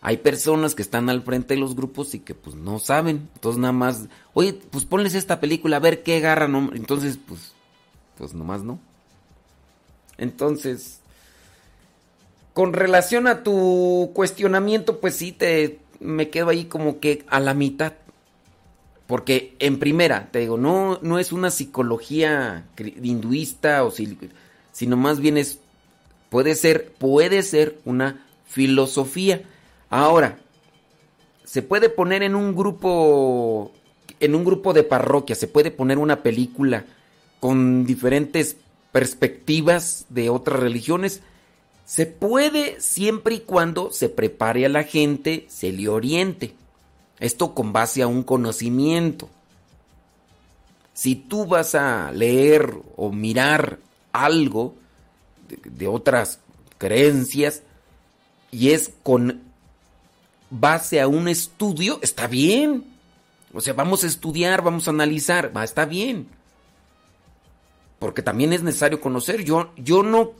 hay 0.00 0.16
personas 0.16 0.74
que 0.74 0.82
están 0.82 1.08
al 1.08 1.22
frente 1.22 1.54
de 1.54 1.60
los 1.60 1.76
grupos 1.76 2.14
y 2.14 2.20
que 2.20 2.34
pues 2.34 2.56
no 2.56 2.78
saben. 2.78 3.28
Entonces 3.34 3.60
nada 3.60 3.72
más, 3.72 4.08
oye, 4.34 4.54
pues 4.54 4.84
ponles 4.84 5.14
esta 5.14 5.40
película 5.40 5.76
a 5.76 5.80
ver 5.80 6.02
qué 6.02 6.16
agarran. 6.16 6.70
Entonces, 6.74 7.18
pues, 7.24 7.52
pues 8.16 8.34
nomás 8.34 8.62
no. 8.62 8.80
Entonces, 10.18 11.00
con 12.52 12.72
relación 12.72 13.26
a 13.26 13.42
tu 13.42 14.10
cuestionamiento, 14.14 15.00
pues 15.00 15.16
sí, 15.16 15.32
te, 15.32 15.78
me 16.00 16.28
quedo 16.28 16.50
ahí 16.50 16.64
como 16.64 17.00
que 17.00 17.24
a 17.28 17.40
la 17.40 17.54
mitad. 17.54 17.94
Porque 19.06 19.54
en 19.58 19.78
primera, 19.78 20.28
te 20.30 20.40
digo, 20.40 20.56
no, 20.56 20.98
no 21.02 21.18
es 21.18 21.32
una 21.32 21.50
psicología 21.50 22.66
hinduista, 23.02 23.84
o 23.84 23.92
sino 24.72 24.96
más 24.96 25.20
bien 25.20 25.36
es, 25.36 25.58
puede 26.30 26.54
ser, 26.54 26.92
puede 26.92 27.42
ser 27.42 27.78
una 27.84 28.24
filosofía. 28.46 29.42
Ahora, 29.90 30.38
se 31.44 31.62
puede 31.62 31.90
poner 31.90 32.22
en 32.22 32.34
un 32.34 32.54
grupo, 32.54 33.72
en 34.20 34.34
un 34.34 34.44
grupo 34.44 34.72
de 34.72 34.84
parroquia, 34.84 35.36
se 35.36 35.48
puede 35.48 35.70
poner 35.70 35.98
una 35.98 36.22
película 36.22 36.86
con 37.40 37.84
diferentes 37.84 38.56
perspectivas 38.92 40.06
de 40.08 40.30
otras 40.30 40.60
religiones. 40.60 41.22
Se 41.84 42.06
puede 42.06 42.80
siempre 42.80 43.36
y 43.36 43.40
cuando 43.40 43.90
se 43.90 44.08
prepare 44.08 44.66
a 44.66 44.68
la 44.68 44.84
gente, 44.84 45.46
se 45.48 45.72
le 45.72 45.88
oriente. 45.88 46.54
Esto 47.18 47.54
con 47.54 47.72
base 47.72 48.02
a 48.02 48.06
un 48.06 48.22
conocimiento. 48.22 49.28
Si 50.94 51.14
tú 51.14 51.46
vas 51.46 51.74
a 51.74 52.10
leer 52.12 52.74
o 52.96 53.12
mirar 53.12 53.78
algo 54.12 54.74
de, 55.48 55.86
otras 55.86 56.38
creencias 56.78 57.62
y 58.50 58.70
es 58.70 58.92
con 59.02 59.42
base 60.50 61.00
a 61.00 61.08
un 61.08 61.28
estudio, 61.28 61.98
está 62.02 62.26
bien. 62.26 62.84
O 63.54 63.60
sea, 63.60 63.72
vamos 63.74 64.04
a 64.04 64.06
estudiar, 64.06 64.62
vamos 64.62 64.86
a 64.86 64.90
analizar, 64.90 65.52
está 65.62 65.84
bien. 65.84 66.28
Porque 67.98 68.22
también 68.22 68.52
es 68.52 68.62
necesario 68.62 69.00
conocer. 69.00 69.44
Yo, 69.44 69.70
yo 69.76 70.02
no, 70.02 70.32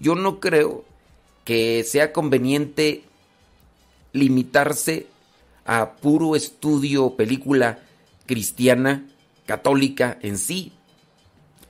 yo 0.00 0.14
no 0.14 0.40
creo 0.40 0.84
que 1.44 1.84
sea 1.84 2.12
conveniente 2.12 3.04
limitarse 4.12 5.06
a 5.64 5.92
puro 5.92 6.34
estudio 6.34 7.14
película 7.14 7.78
cristiana, 8.26 9.04
católica 9.46 10.18
en 10.22 10.38
sí, 10.38 10.72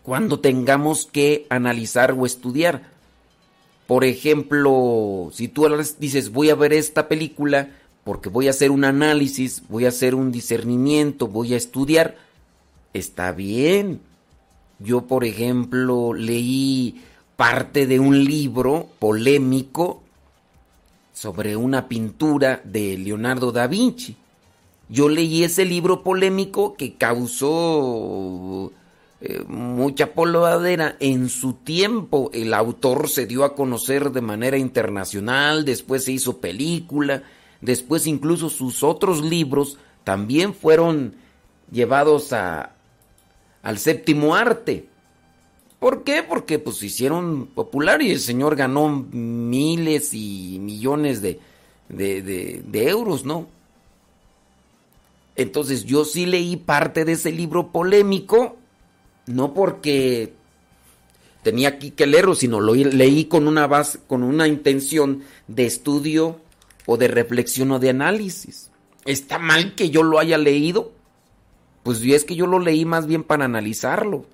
cuando 0.02 0.40
tengamos 0.40 1.06
que 1.06 1.46
analizar 1.50 2.12
o 2.12 2.26
estudiar. 2.26 2.90
Por 3.86 4.04
ejemplo, 4.04 5.30
si 5.32 5.48
tú 5.48 5.66
dices 5.98 6.30
voy 6.30 6.50
a 6.50 6.54
ver 6.54 6.72
esta 6.72 7.08
película 7.08 7.70
porque 8.04 8.28
voy 8.28 8.46
a 8.46 8.50
hacer 8.50 8.70
un 8.70 8.84
análisis, 8.84 9.62
voy 9.68 9.84
a 9.84 9.88
hacer 9.88 10.14
un 10.14 10.32
discernimiento, 10.32 11.28
voy 11.28 11.54
a 11.54 11.56
estudiar, 11.56 12.16
está 12.94 13.32
bien. 13.32 14.00
Yo, 14.78 15.02
por 15.06 15.24
ejemplo, 15.24 16.14
leí 16.14 17.02
parte 17.38 17.86
de 17.86 18.00
un 18.00 18.24
libro 18.24 18.88
polémico 18.98 20.02
sobre 21.12 21.54
una 21.54 21.86
pintura 21.86 22.60
de 22.64 22.98
Leonardo 22.98 23.52
da 23.52 23.68
Vinci. 23.68 24.16
Yo 24.88 25.08
leí 25.08 25.44
ese 25.44 25.64
libro 25.64 26.02
polémico 26.02 26.74
que 26.74 26.94
causó 26.94 28.72
eh, 29.20 29.44
mucha 29.46 30.14
polvadera 30.14 30.96
en 30.98 31.28
su 31.28 31.52
tiempo. 31.52 32.28
El 32.34 32.52
autor 32.54 33.08
se 33.08 33.26
dio 33.26 33.44
a 33.44 33.54
conocer 33.54 34.10
de 34.10 34.20
manera 34.20 34.58
internacional, 34.58 35.64
después 35.64 36.02
se 36.02 36.10
hizo 36.10 36.38
película, 36.38 37.22
después 37.60 38.08
incluso 38.08 38.48
sus 38.48 38.82
otros 38.82 39.22
libros 39.22 39.78
también 40.02 40.54
fueron 40.54 41.14
llevados 41.70 42.32
a, 42.32 42.72
al 43.62 43.78
séptimo 43.78 44.34
arte. 44.34 44.87
¿Por 45.78 46.02
qué? 46.02 46.24
Porque 46.24 46.58
pues 46.58 46.78
se 46.78 46.86
hicieron 46.86 47.46
popular 47.46 48.02
y 48.02 48.10
el 48.10 48.18
señor 48.18 48.56
ganó 48.56 49.06
miles 49.12 50.12
y 50.12 50.58
millones 50.60 51.22
de, 51.22 51.40
de, 51.88 52.88
euros, 52.88 53.24
¿no? 53.24 53.46
Entonces 55.36 55.84
yo 55.84 56.04
sí 56.04 56.26
leí 56.26 56.56
parte 56.56 57.04
de 57.04 57.12
ese 57.12 57.30
libro 57.30 57.70
polémico, 57.70 58.56
no 59.26 59.54
porque 59.54 60.32
tenía 61.44 61.68
aquí 61.68 61.92
que 61.92 62.08
leerlo, 62.08 62.34
sino 62.34 62.58
lo 62.58 62.74
leí 62.74 63.26
con 63.26 63.46
una 63.46 63.68
base, 63.68 64.00
con 64.08 64.24
una 64.24 64.48
intención 64.48 65.22
de 65.46 65.66
estudio 65.66 66.40
o 66.86 66.96
de 66.96 67.06
reflexión 67.06 67.70
o 67.70 67.78
de 67.78 67.90
análisis. 67.90 68.72
¿Está 69.04 69.38
mal 69.38 69.76
que 69.76 69.90
yo 69.90 70.02
lo 70.02 70.18
haya 70.18 70.38
leído? 70.38 70.90
Pues 71.84 72.02
es 72.02 72.24
que 72.24 72.34
yo 72.34 72.48
lo 72.48 72.58
leí 72.58 72.84
más 72.84 73.06
bien 73.06 73.22
para 73.22 73.44
analizarlo. 73.44 74.26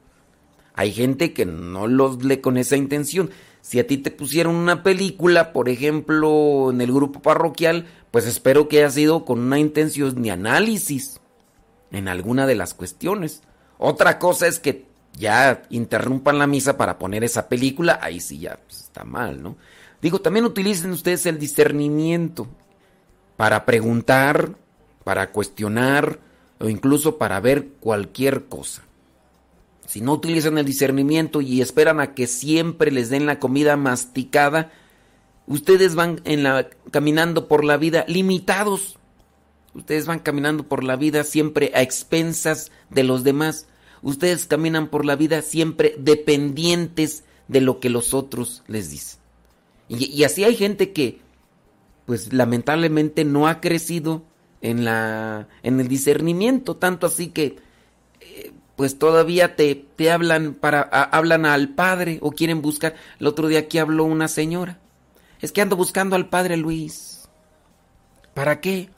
Hay 0.74 0.92
gente 0.92 1.32
que 1.32 1.46
no 1.46 1.86
los 1.86 2.22
lee 2.24 2.38
con 2.38 2.56
esa 2.56 2.76
intención. 2.76 3.30
Si 3.60 3.78
a 3.78 3.86
ti 3.86 3.96
te 3.96 4.10
pusieron 4.10 4.56
una 4.56 4.82
película, 4.82 5.52
por 5.52 5.68
ejemplo, 5.68 6.70
en 6.70 6.80
el 6.80 6.92
grupo 6.92 7.22
parroquial, 7.22 7.86
pues 8.10 8.26
espero 8.26 8.68
que 8.68 8.78
haya 8.78 8.90
sido 8.90 9.24
con 9.24 9.38
una 9.38 9.58
intención 9.58 10.20
de 10.20 10.32
análisis 10.32 11.20
en 11.92 12.08
alguna 12.08 12.46
de 12.46 12.56
las 12.56 12.74
cuestiones. 12.74 13.42
Otra 13.78 14.18
cosa 14.18 14.48
es 14.48 14.58
que 14.58 14.86
ya 15.12 15.62
interrumpan 15.70 16.38
la 16.38 16.48
misa 16.48 16.76
para 16.76 16.98
poner 16.98 17.22
esa 17.22 17.48
película, 17.48 18.00
ahí 18.02 18.18
sí 18.18 18.40
ya 18.40 18.58
pues, 18.66 18.80
está 18.80 19.04
mal, 19.04 19.42
¿no? 19.42 19.56
Digo, 20.02 20.20
también 20.20 20.44
utilicen 20.44 20.90
ustedes 20.90 21.24
el 21.26 21.38
discernimiento 21.38 22.48
para 23.36 23.64
preguntar, 23.64 24.56
para 25.04 25.30
cuestionar 25.30 26.18
o 26.58 26.68
incluso 26.68 27.16
para 27.16 27.40
ver 27.40 27.68
cualquier 27.80 28.46
cosa 28.46 28.82
si 29.86 30.00
no 30.00 30.12
utilizan 30.12 30.58
el 30.58 30.64
discernimiento 30.64 31.40
y 31.40 31.60
esperan 31.60 32.00
a 32.00 32.14
que 32.14 32.26
siempre 32.26 32.90
les 32.90 33.10
den 33.10 33.26
la 33.26 33.38
comida 33.38 33.76
masticada, 33.76 34.72
ustedes 35.46 35.94
van 35.94 36.22
caminando 36.90 37.48
por 37.48 37.64
la 37.64 37.76
vida 37.76 38.04
limitados. 38.08 38.98
Ustedes 39.74 40.06
van 40.06 40.20
caminando 40.20 40.68
por 40.68 40.84
la 40.84 40.96
vida 40.96 41.24
siempre 41.24 41.72
a 41.74 41.82
expensas 41.82 42.70
de 42.90 43.02
los 43.02 43.24
demás. 43.24 43.66
Ustedes 44.02 44.46
caminan 44.46 44.88
por 44.88 45.04
la 45.04 45.16
vida 45.16 45.42
siempre 45.42 45.96
dependientes 45.98 47.24
de 47.48 47.60
lo 47.60 47.80
que 47.80 47.90
los 47.90 48.14
otros 48.14 48.62
les 48.68 48.90
dicen. 48.90 49.18
Y, 49.88 50.06
y 50.06 50.24
así 50.24 50.44
hay 50.44 50.54
gente 50.54 50.92
que, 50.92 51.20
pues 52.06 52.32
lamentablemente 52.32 53.24
no 53.24 53.48
ha 53.48 53.60
crecido 53.60 54.22
en 54.62 54.84
la, 54.84 55.48
en 55.62 55.78
el 55.80 55.88
discernimiento, 55.88 56.76
tanto 56.76 57.06
así 57.06 57.28
que 57.28 57.56
pues 58.76 58.98
todavía 58.98 59.54
te, 59.56 59.74
te 59.74 60.10
hablan 60.10 60.54
para 60.54 60.82
hablan 60.82 61.46
al 61.46 61.70
padre 61.70 62.18
o 62.22 62.32
quieren 62.32 62.60
buscar. 62.60 62.94
El 63.20 63.26
otro 63.26 63.48
día 63.48 63.60
aquí 63.60 63.78
habló 63.78 64.04
una 64.04 64.28
señora. 64.28 64.78
Es 65.40 65.52
que 65.52 65.60
ando 65.60 65.76
buscando 65.76 66.16
al 66.16 66.28
padre 66.28 66.56
Luis. 66.56 67.28
¿Para 68.34 68.60
qué? 68.60 68.90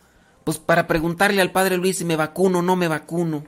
Pues 0.44 0.58
para 0.58 0.86
preguntarle 0.86 1.42
al 1.42 1.52
padre 1.52 1.76
Luis 1.76 1.98
si 1.98 2.04
me 2.04 2.16
vacuno 2.16 2.60
o 2.60 2.62
no 2.62 2.76
me 2.76 2.88
vacuno. 2.88 3.44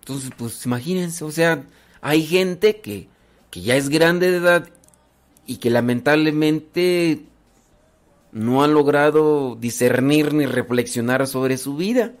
Entonces, 0.00 0.30
pues 0.36 0.64
imagínense, 0.66 1.24
o 1.24 1.30
sea, 1.30 1.64
hay 2.02 2.24
gente 2.24 2.80
que, 2.80 3.08
que 3.50 3.62
ya 3.62 3.74
es 3.74 3.88
grande 3.88 4.30
de 4.30 4.36
edad 4.36 4.68
y 5.46 5.56
que 5.56 5.70
lamentablemente 5.70 7.24
no 8.32 8.62
ha 8.62 8.68
logrado 8.68 9.56
discernir 9.56 10.34
ni 10.34 10.44
reflexionar 10.44 11.26
sobre 11.26 11.56
su 11.56 11.76
vida 11.76 12.12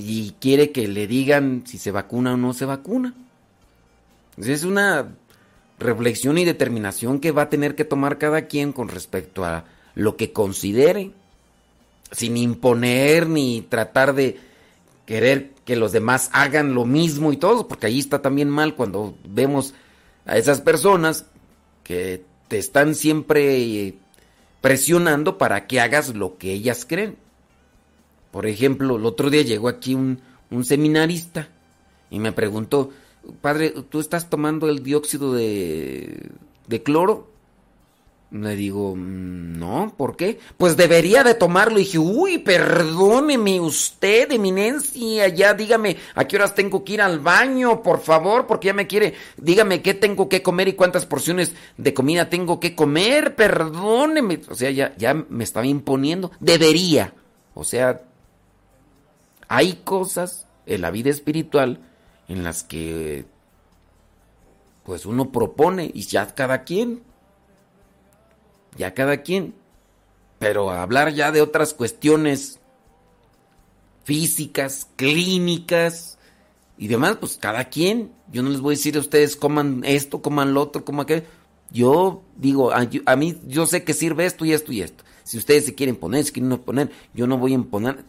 y 0.00 0.36
quiere 0.40 0.70
que 0.70 0.86
le 0.86 1.08
digan 1.08 1.64
si 1.66 1.76
se 1.76 1.90
vacuna 1.90 2.34
o 2.34 2.36
no 2.36 2.54
se 2.54 2.64
vacuna. 2.64 3.14
Es 4.36 4.62
una 4.62 5.08
reflexión 5.80 6.38
y 6.38 6.44
determinación 6.44 7.18
que 7.18 7.32
va 7.32 7.42
a 7.42 7.50
tener 7.50 7.74
que 7.74 7.84
tomar 7.84 8.16
cada 8.16 8.42
quien 8.42 8.72
con 8.72 8.88
respecto 8.88 9.44
a 9.44 9.64
lo 9.96 10.16
que 10.16 10.32
considere, 10.32 11.10
sin 12.12 12.36
imponer 12.36 13.28
ni 13.28 13.62
tratar 13.62 14.14
de 14.14 14.38
querer 15.04 15.50
que 15.64 15.74
los 15.74 15.90
demás 15.90 16.30
hagan 16.32 16.74
lo 16.74 16.84
mismo 16.84 17.32
y 17.32 17.36
todo, 17.36 17.66
porque 17.66 17.88
ahí 17.88 17.98
está 17.98 18.22
también 18.22 18.48
mal 18.48 18.76
cuando 18.76 19.16
vemos 19.24 19.74
a 20.26 20.38
esas 20.38 20.60
personas 20.60 21.26
que 21.82 22.22
te 22.46 22.58
están 22.58 22.94
siempre 22.94 23.94
presionando 24.60 25.38
para 25.38 25.66
que 25.66 25.80
hagas 25.80 26.14
lo 26.14 26.38
que 26.38 26.52
ellas 26.52 26.84
creen. 26.88 27.16
Por 28.38 28.46
ejemplo, 28.46 28.94
el 28.94 29.04
otro 29.04 29.30
día 29.30 29.42
llegó 29.42 29.66
aquí 29.66 29.96
un, 29.96 30.20
seminarista 30.62 31.48
y 32.08 32.20
me 32.20 32.30
preguntó, 32.30 32.90
padre, 33.40 33.70
¿tú 33.90 33.98
estás 33.98 34.30
tomando 34.30 34.68
el 34.68 34.84
dióxido 34.84 35.32
de, 35.32 36.30
de 36.68 36.82
cloro? 36.84 37.26
Le 38.30 38.54
digo, 38.54 38.94
mm, 38.94 39.58
no, 39.58 39.92
¿por 39.96 40.14
qué? 40.14 40.38
Pues 40.56 40.76
debería 40.76 41.24
de 41.24 41.34
tomarlo. 41.34 41.80
Y 41.80 41.82
dije, 41.82 41.98
uy, 41.98 42.38
perdóneme 42.38 43.60
usted, 43.60 44.30
eminencia, 44.30 45.26
ya 45.26 45.52
dígame 45.54 45.96
a 46.14 46.24
qué 46.28 46.36
horas 46.36 46.54
tengo 46.54 46.84
que 46.84 46.92
ir 46.92 47.02
al 47.02 47.18
baño, 47.18 47.82
por 47.82 48.00
favor, 48.00 48.46
porque 48.46 48.66
ya 48.66 48.72
me 48.72 48.86
quiere. 48.86 49.14
Dígame 49.36 49.82
qué 49.82 49.94
tengo 49.94 50.28
que 50.28 50.42
comer 50.44 50.68
y 50.68 50.74
cuántas 50.74 51.06
porciones 51.06 51.54
de 51.76 51.92
comida 51.92 52.30
tengo 52.30 52.60
que 52.60 52.76
comer, 52.76 53.34
perdóneme. 53.34 54.42
O 54.48 54.54
sea, 54.54 54.70
ya, 54.70 54.94
ya 54.96 55.12
me 55.12 55.42
estaba 55.42 55.66
imponiendo. 55.66 56.30
Debería. 56.38 57.14
O 57.54 57.64
sea, 57.64 58.04
hay 59.48 59.74
cosas 59.84 60.46
en 60.66 60.82
la 60.82 60.90
vida 60.90 61.10
espiritual 61.10 61.80
en 62.28 62.44
las 62.44 62.62
que 62.62 63.24
pues 64.84 65.06
uno 65.06 65.32
propone 65.32 65.90
y 65.92 66.02
ya 66.02 66.34
cada 66.34 66.64
quien 66.64 67.02
ya 68.78 68.94
cada 68.94 69.18
quien. 69.18 69.54
Pero 70.38 70.70
hablar 70.70 71.12
ya 71.12 71.32
de 71.32 71.42
otras 71.42 71.74
cuestiones 71.74 72.60
físicas, 74.04 74.86
clínicas 74.96 76.16
y 76.78 76.86
demás, 76.86 77.16
pues 77.16 77.36
cada 77.36 77.64
quien. 77.64 78.12
Yo 78.32 78.42
no 78.42 78.50
les 78.50 78.60
voy 78.60 78.74
a 78.74 78.76
decir 78.76 78.96
a 78.96 79.00
ustedes 79.00 79.36
coman 79.36 79.82
esto, 79.84 80.22
coman 80.22 80.54
lo 80.54 80.62
otro, 80.62 80.84
coman 80.84 81.04
aquello. 81.04 81.24
Yo 81.70 82.22
digo, 82.36 82.72
a, 82.72 82.88
a, 83.06 83.16
mí 83.16 83.38
yo 83.46 83.66
sé 83.66 83.84
que 83.84 83.92
sirve 83.92 84.24
esto 84.24 84.44
y 84.44 84.52
esto 84.52 84.72
y 84.72 84.80
esto. 84.80 85.04
Si 85.24 85.36
ustedes 85.36 85.66
se 85.66 85.74
quieren 85.74 85.96
poner, 85.96 86.24
si 86.24 86.32
quieren 86.32 86.48
no 86.48 86.62
poner, 86.62 86.90
yo 87.12 87.26
no 87.26 87.36
voy 87.36 87.52
a 87.52 87.56
imponer. 87.56 88.04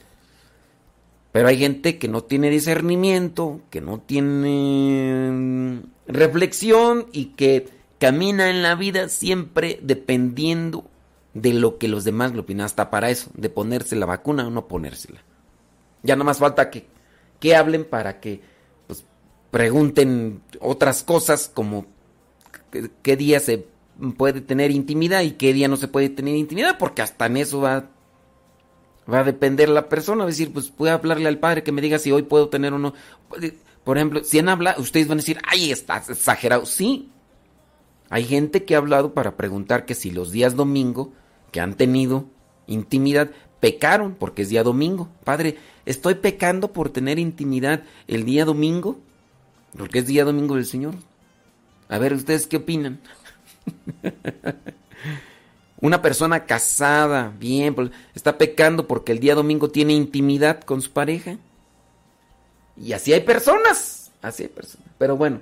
Pero 1.31 1.47
hay 1.47 1.57
gente 1.57 1.99
que 1.99 2.07
no 2.07 2.23
tiene 2.23 2.49
discernimiento, 2.49 3.61
que 3.69 3.81
no 3.81 3.99
tiene 3.99 5.31
mm, 5.31 5.80
reflexión 6.07 7.07
y 7.11 7.26
que 7.35 7.69
camina 7.99 8.49
en 8.49 8.64
la 8.64 8.76
vida 8.76 9.10
siempre 9.10 9.80
dependiendo 9.84 10.85
de 11.34 11.53
lo 11.53 11.77
que 11.77 11.88
los 11.88 12.03
demás 12.03 12.34
le 12.34 12.39
opinan. 12.39 12.65
Hasta 12.65 12.89
para 12.89 13.11
eso, 13.11 13.30
de 13.35 13.49
ponerse 13.49 13.95
la 13.95 14.07
vacuna 14.07 14.47
o 14.47 14.49
no 14.49 14.68
ponérsela. 14.68 15.22
Ya 16.01 16.15
no 16.15 16.23
más 16.23 16.39
falta 16.39 16.72
que, 16.72 16.88
que 17.39 17.56
hablen 17.56 17.85
para 17.85 18.19
que 18.19 18.41
pues, 18.88 19.06
pregunten 19.51 20.41
otras 20.60 21.03
cosas 21.03 21.51
como 21.53 21.85
qué 23.03 23.18
día 23.18 23.39
se 23.39 23.68
puede 24.18 24.41
tener 24.41 24.72
intimidad 24.72 25.22
y 25.22 25.31
qué 25.31 25.53
día 25.53 25.68
no 25.68 25.77
se 25.77 25.88
puede 25.88 26.10
tener 26.10 26.35
intimidad, 26.35 26.77
porque 26.77 27.01
hasta 27.01 27.26
en 27.26 27.38
eso 27.38 27.61
va, 27.61 27.89
va 29.11 29.19
a 29.19 29.23
depender 29.23 29.69
la 29.69 29.90
persona. 29.90 30.26
decir, 30.26 30.53
pues 30.53 30.69
puede 30.69 30.91
hablarle 30.91 31.27
al 31.27 31.40
padre 31.40 31.64
que 31.64 31.72
me 31.72 31.81
diga 31.81 31.99
si 31.99 32.11
hoy 32.11 32.23
puedo 32.23 32.49
tener 32.49 32.73
o 32.73 32.80
no. 32.80 32.94
Por 33.84 33.98
ejemplo, 33.98 34.23
si 34.23 34.40
han 34.40 34.49
hablado, 34.49 34.81
ustedes 34.81 35.07
van 35.07 35.18
a 35.18 35.22
decir, 35.22 35.40
ay, 35.48 35.72
estás 35.72 36.10
exagerado. 36.10 36.65
Sí, 36.65 37.11
hay 38.10 38.26
gente 38.26 38.65
que 38.65 38.76
ha 38.76 38.80
hablado 38.80 39.14
para 39.14 39.38
preguntar 39.38 39.86
que 39.86 39.95
si 39.95 40.11
los 40.11 40.31
días 40.31 40.56
domingo 40.56 41.14
que 41.52 41.61
han 41.61 41.76
tenido 41.76 42.26
intimidad 42.68 43.31
pecaron 43.60 44.15
porque 44.15 44.44
es 44.44 44.49
día 44.49 44.64
domingo. 44.64 45.10
Padre, 45.23 45.57
¿estoy 45.86 46.15
pecando 46.15 46.73
por 46.73 46.90
tener 46.90 47.19
intimidad 47.19 47.84
el 48.07 48.26
día 48.26 48.45
domingo? 48.45 48.99
Porque 49.77 49.99
es 49.99 50.07
día 50.07 50.26
domingo 50.26 50.56
del 50.56 50.65
Señor. 50.65 50.95
A 51.88 51.98
ver, 51.98 52.14
¿ustedes 52.14 52.48
qué 52.48 52.57
opinan? 52.57 52.99
Una 55.81 56.01
persona 56.01 56.45
casada, 56.45 57.34
bien, 57.39 57.73
pues, 57.73 57.91
está 58.14 58.38
pecando 58.38 58.88
porque 58.88 59.14
el 59.14 59.19
día 59.19 59.35
domingo 59.35 59.69
tiene 59.69 59.93
intimidad 59.93 60.61
con 60.61 60.81
su 60.81 60.91
pareja. 60.91 61.38
Y 62.76 62.93
así 62.93 63.14
hay 63.14 63.22
personas, 63.22 64.11
así 64.22 64.43
hay 64.43 64.49
personas. 64.49 64.88
Pero 64.97 65.15
bueno, 65.15 65.39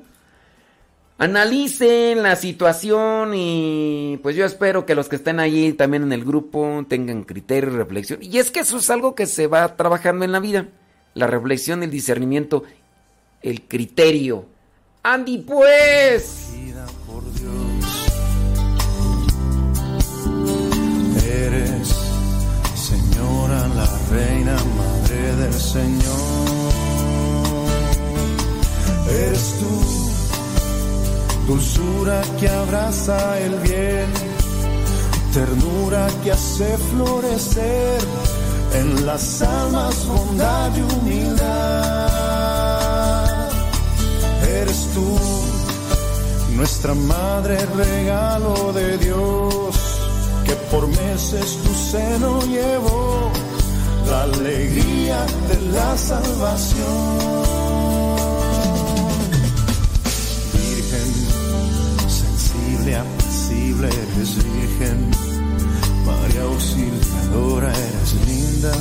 analicen 1.17 2.21
la 2.21 2.35
situación 2.35 3.33
y 3.35 4.19
pues 4.21 4.35
yo 4.35 4.45
espero 4.45 4.85
que 4.85 4.95
los 4.95 5.09
que 5.09 5.15
estén 5.15 5.39
allí 5.39 5.73
también 5.73 6.03
en 6.03 6.13
el 6.13 6.23
grupo 6.23 6.85
tengan 6.87 7.23
criterio 7.23 7.71
y 7.71 7.75
reflexión. 7.75 8.19
Y 8.21 8.37
es 8.37 8.51
que 8.51 8.59
eso 8.61 8.77
es 8.77 8.89
algo 8.89 9.15
que 9.15 9.25
se 9.25 9.47
va 9.47 9.75
trabajando 9.75 10.25
en 10.25 10.31
la 10.31 10.39
vida. 10.39 10.67
La 11.15 11.25
reflexión, 11.25 11.81
el 11.81 11.89
discernimiento, 11.89 12.63
el 13.41 13.63
criterio. 13.63 14.45
Andy, 15.01 15.39
pues. 15.39 16.46
Señor. 25.73 26.47
Eres 29.09 29.45
tú 29.59 29.73
dulzura 31.47 32.21
que 32.39 32.47
abraza 32.47 33.39
el 33.39 33.55
bien, 33.59 34.07
ternura 35.33 36.07
que 36.23 36.31
hace 36.31 36.77
florecer 36.89 37.99
en 38.75 39.05
las 39.05 39.41
almas 39.41 40.07
bondad 40.07 40.69
y 40.75 40.81
humildad. 40.93 42.07
Eres 44.59 44.87
tú, 44.93 45.17
nuestra 46.55 46.93
madre, 46.93 47.57
regalo 47.75 48.71
de 48.71 48.97
Dios, 48.97 49.75
que 50.45 50.53
por 50.71 50.87
meses 50.87 51.57
tu 51.63 51.73
seno 51.73 52.41
llevó 52.45 53.31
la 54.09 54.23
alegría 54.23 55.25
de 55.49 55.71
la 55.71 55.97
salvación. 55.97 57.47
apacible, 62.95 63.87
eres 63.87 64.35
virgen, 64.35 65.11
María 66.05 66.41
auxiliadora, 66.43 67.69
eres 67.69 68.13
linda, 68.25 68.73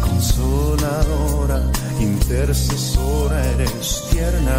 consoladora, 0.00 1.62
intercesora, 2.00 3.44
eres 3.52 4.04
tierna, 4.10 4.58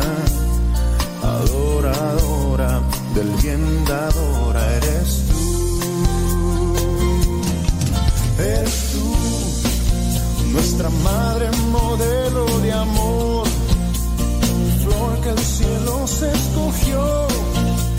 adoradora, 1.22 2.82
del 3.16 3.30
bien 3.42 3.86
eres 4.78 5.26
tú, 5.30 5.44
eres 8.40 8.92
tú, 8.92 9.23
nuestra 10.54 10.90
madre 10.90 11.50
modelo 11.72 12.46
de 12.60 12.72
amor, 12.72 13.48
flor 14.84 15.20
que 15.22 15.30
el 15.30 15.40
cielo 15.40 16.08
se 16.08 16.32
escogió 16.32 17.28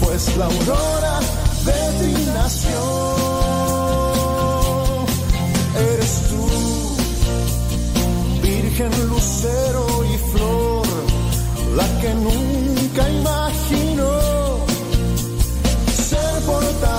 pues 0.01 0.37
la 0.37 0.47
aurora 0.47 1.19
de 1.67 1.81
ti 1.99 2.15
nació. 2.33 2.81
Eres 5.93 6.15
tú, 6.31 6.45
virgen 8.43 8.93
lucero 9.09 9.87
y 10.13 10.19
flor, 10.33 10.87
la 11.77 11.87
que 12.01 12.15
nunca 12.15 13.11
imaginó 13.11 14.13
ser 16.09 16.43
portadora 16.47 16.94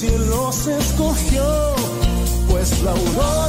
cielo 0.00 0.50
se 0.50 0.78
escogió, 0.78 1.74
pues 2.48 2.80
la 2.82 2.92
aurora 2.92 3.39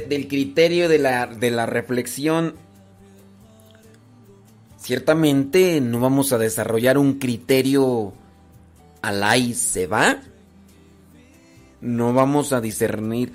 del 0.00 0.28
criterio 0.28 0.88
de 0.88 0.98
la, 0.98 1.26
de 1.26 1.50
la 1.50 1.66
reflexión, 1.66 2.54
ciertamente 4.78 5.80
no 5.80 6.00
vamos 6.00 6.32
a 6.32 6.38
desarrollar 6.38 6.98
un 6.98 7.18
criterio 7.18 8.12
al 9.02 9.22
ahí 9.22 9.54
se 9.54 9.86
va. 9.86 10.18
No 11.80 12.12
vamos 12.14 12.52
a 12.52 12.60
discernir 12.60 13.32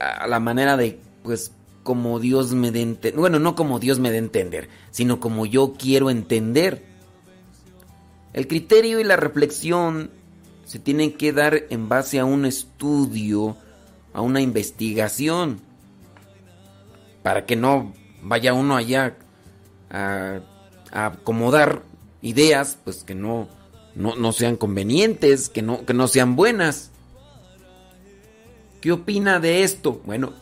a 0.00 0.26
la 0.26 0.40
manera 0.40 0.76
de, 0.76 0.98
pues, 1.22 1.52
como 1.82 2.20
Dios 2.20 2.52
me 2.52 2.70
dé 2.70 2.82
entender. 2.82 3.18
Bueno, 3.18 3.38
no 3.38 3.54
como 3.54 3.78
Dios 3.78 3.98
me 3.98 4.10
dé 4.10 4.18
entender, 4.18 4.68
sino 4.90 5.20
como 5.20 5.46
yo 5.46 5.74
quiero 5.78 6.10
entender. 6.10 6.84
El 8.34 8.46
criterio 8.46 9.00
y 9.00 9.04
la 9.04 9.16
reflexión 9.16 10.10
se 10.66 10.78
tienen 10.78 11.12
que 11.12 11.32
dar 11.32 11.64
en 11.70 11.88
base 11.88 12.18
a 12.18 12.26
un 12.26 12.44
estudio 12.44 13.56
a 14.12 14.20
una 14.20 14.42
investigación 14.42 15.62
para 17.28 17.44
que 17.44 17.56
no 17.56 17.92
vaya 18.22 18.54
uno 18.54 18.74
allá 18.74 19.18
a, 19.90 20.40
acomodar 20.90 21.82
ideas 22.22 22.78
pues 22.82 23.04
que 23.04 23.14
no, 23.14 23.50
no, 23.94 24.32
sean 24.32 24.56
convenientes, 24.56 25.50
que 25.50 25.60
no, 25.60 25.84
que 25.84 25.92
no 25.92 26.08
sean 26.08 26.36
buenas. 26.36 26.90
¿Qué 28.80 28.92
opina 28.92 29.40
de 29.40 29.62
esto? 29.62 30.00
Bueno, 30.06 30.32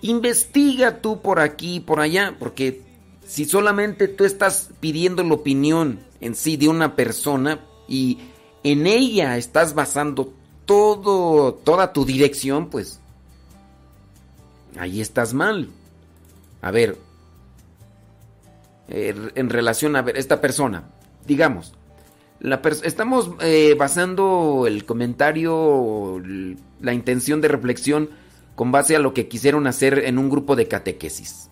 investiga 0.00 1.00
tú 1.00 1.22
por 1.22 1.40
aquí, 1.40 1.80
por 1.80 1.98
allá, 1.98 2.36
porque 2.38 2.82
si 3.26 3.44
solamente 3.44 4.06
tú 4.06 4.24
estás 4.24 4.70
pidiendo 4.78 5.24
la 5.24 5.34
opinión 5.34 5.98
en 6.20 6.36
sí 6.36 6.56
de 6.56 6.68
una 6.68 6.94
persona 6.94 7.64
y 7.88 8.18
en 8.62 8.86
ella 8.86 9.36
estás 9.38 9.74
basando 9.74 10.32
todo, 10.66 11.54
toda 11.54 11.92
tu 11.92 12.04
dirección, 12.04 12.70
pues 12.70 13.00
ahí 14.78 15.00
estás 15.00 15.34
mal. 15.34 15.68
A 16.62 16.70
ver, 16.70 16.96
eh, 18.88 19.14
en 19.34 19.50
relación 19.50 19.96
a 19.96 20.02
ver, 20.02 20.16
esta 20.16 20.40
persona, 20.40 20.84
digamos, 21.26 21.74
la 22.40 22.60
estamos 22.84 23.30
eh, 23.40 23.74
basando 23.78 24.66
el 24.66 24.84
comentario, 24.84 26.22
la 26.80 26.92
intención 26.92 27.40
de 27.40 27.48
reflexión 27.48 28.10
con 28.54 28.72
base 28.72 28.96
a 28.96 29.00
lo 29.00 29.14
que 29.14 29.28
quisieron 29.28 29.66
hacer 29.66 30.00
en 30.00 30.18
un 30.18 30.30
grupo 30.30 30.56
de 30.56 30.68
catequesis. 30.68 31.50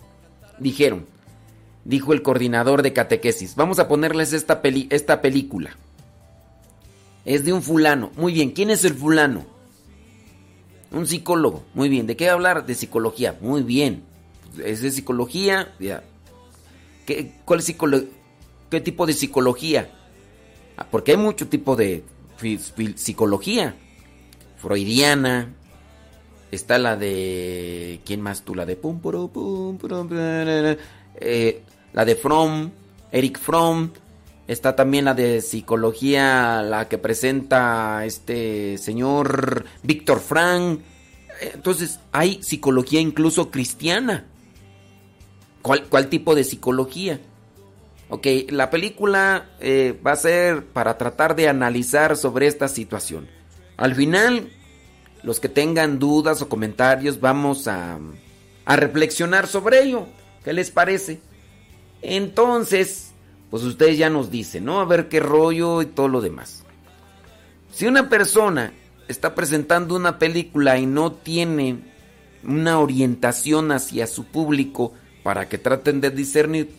Dijeron, 0.59 1.07
dijo 1.85 2.13
el 2.13 2.23
coordinador 2.23 2.83
de 2.83 2.93
catequesis, 2.93 3.57
vamos 3.57 3.79
a 3.79 3.89
ponerles 3.89 4.33
esta, 4.33 4.61
esta 4.91 5.21
película. 5.21 5.77
Es 7.25 7.45
de 7.45 7.53
un 7.53 7.63
fulano. 7.63 8.11
Muy 8.17 8.33
bien, 8.33 8.51
¿quién 8.51 8.71
es 8.71 8.85
el 8.85 8.95
fulano? 8.95 9.45
Un 10.93 11.07
psicólogo. 11.07 11.65
Muy 11.75 11.89
bien, 11.89 12.07
¿de 12.07 12.17
qué 12.17 12.29
hablar? 12.29 12.67
De 12.67 12.75
psicología. 12.75 13.37
Muy 13.41 13.63
bien. 13.63 14.05
Es 14.63 14.83
de 14.83 14.91
psicología. 14.91 15.75
Ya. 15.79 16.03
¿Qué, 17.07 17.33
cuál 17.45 17.61
es 17.61 17.75
¿Qué 18.71 18.81
tipo 18.81 19.07
de 19.07 19.13
psicología? 19.13 19.91
Ah, 20.77 20.87
porque 20.91 21.13
hay 21.13 21.17
mucho 21.17 21.49
tipo 21.49 21.77
de 21.77 22.03
psicología. 22.97 23.77
Freudiana. 24.59 25.55
Está 26.51 26.79
la 26.79 26.97
de. 26.97 28.01
¿Quién 28.05 28.21
más 28.21 28.43
tú? 28.43 28.55
La 28.55 28.67
de. 28.67 28.77
Pum, 28.77 29.01
pum, 29.01 29.79
eh, 31.17 31.63
la 31.93 32.05
de 32.05 32.17
Fromm. 32.17 32.71
Eric 33.13 33.39
Fromm. 33.39 33.91
Está 34.47 34.77
también 34.77 35.07
la 35.07 35.15
de 35.15 35.41
psicología, 35.41 36.63
la 36.63 36.87
que 36.87 36.99
presenta 36.99 38.05
este 38.05 38.77
señor 38.77 39.65
Víctor 39.83 40.21
Frank. 40.21 40.81
Entonces, 41.41 41.99
hay 42.13 42.43
psicología 42.43 43.01
incluso 43.01 43.51
cristiana. 43.51 44.27
¿Cuál, 45.65 46.09
tipo 46.09 46.35
de 46.35 46.45
psicología? 46.45 47.21
Ok, 48.11 48.27
la 48.51 48.69
película 48.69 49.49
eh, 49.61 49.99
va 50.07 50.13
a 50.13 50.17
ser 50.17 50.67
para 50.67 50.99
tratar 50.99 51.35
de 51.37 51.49
analizar 51.49 52.19
sobre 52.19 52.49
esta 52.49 52.69
situación. 52.69 53.29
Al 53.79 53.95
final, 53.95 54.51
los 55.23 55.41
que 55.41 55.49
tengan 55.49 55.99
dudas 55.99 56.43
o 56.43 56.51
comentarios, 56.51 57.19
vamos 57.19 57.67
a, 57.67 57.99
a 58.67 58.77
reflexionar 58.77 59.47
sobre 59.47 59.85
ello. 59.85 60.07
¿Qué 60.45 60.53
les 60.53 60.71
parece? 60.71 61.23
Entonces, 62.03 63.13
pues 63.49 63.63
ustedes 63.63 63.97
ya 63.97 64.11
nos 64.11 64.31
dicen, 64.31 64.67
¿no? 64.67 64.83
A 64.83 64.85
ver 64.85 65.09
qué 65.09 65.19
rollo 65.19 65.81
y 65.81 65.87
todo 65.87 66.09
lo 66.09 66.21
demás. 66.21 66.63
Si 67.73 67.87
una 67.87 68.11
persona 68.11 68.75
está 69.09 69.35
presentando 69.35 69.97
una 69.97 70.19
película 70.19 70.77
y 70.77 70.85
no 70.85 71.13
tiene 71.13 71.79
una 72.47 72.81
orientación 72.81 73.73
hacia 73.73 74.07
su 74.07 74.27
público 74.27 74.93
para 75.25 75.49
que 75.49 75.59
traten 75.59 76.01
de 76.01 76.11
discernir, 76.13 76.71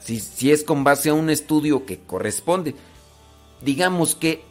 si, 0.00 0.18
si 0.18 0.50
es 0.50 0.64
con 0.64 0.82
base 0.82 1.10
a 1.10 1.14
un 1.14 1.30
estudio 1.30 1.86
que 1.86 2.00
corresponde, 2.00 2.74
digamos 3.60 4.16
que 4.16 4.42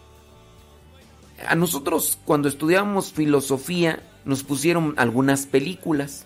a 1.46 1.56
nosotros 1.56 2.18
cuando 2.24 2.48
estudiamos 2.48 3.12
filosofía 3.12 4.02
nos 4.24 4.44
pusieron 4.44 4.94
algunas 4.96 5.46
películas 5.46 6.26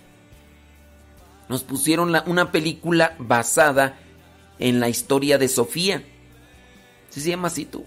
nos 1.48 1.64
pusieron 1.64 2.16
una 2.26 2.52
película 2.52 3.16
basada 3.20 3.98
en 4.60 4.80
la 4.80 4.90
historia 4.90 5.38
de 5.38 5.48
Sofía. 5.48 6.04
¿Sí 7.10 7.22
se 7.22 7.30
llama 7.30 7.48
así 7.48 7.66
tú? 7.66 7.86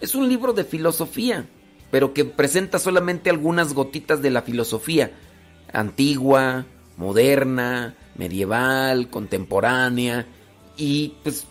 Es 0.00 0.14
un 0.14 0.28
libro 0.28 0.52
de 0.52 0.64
filosofía, 0.64 1.46
pero 1.90 2.14
que 2.14 2.24
presenta 2.24 2.78
solamente 2.78 3.30
algunas 3.30 3.74
gotitas 3.74 4.22
de 4.22 4.30
la 4.30 4.42
filosofía 4.42 5.12
antigua, 5.74 6.64
moderna, 6.96 7.94
medieval, 8.16 9.10
contemporánea 9.10 10.26
y 10.76 11.14
pues 11.22 11.46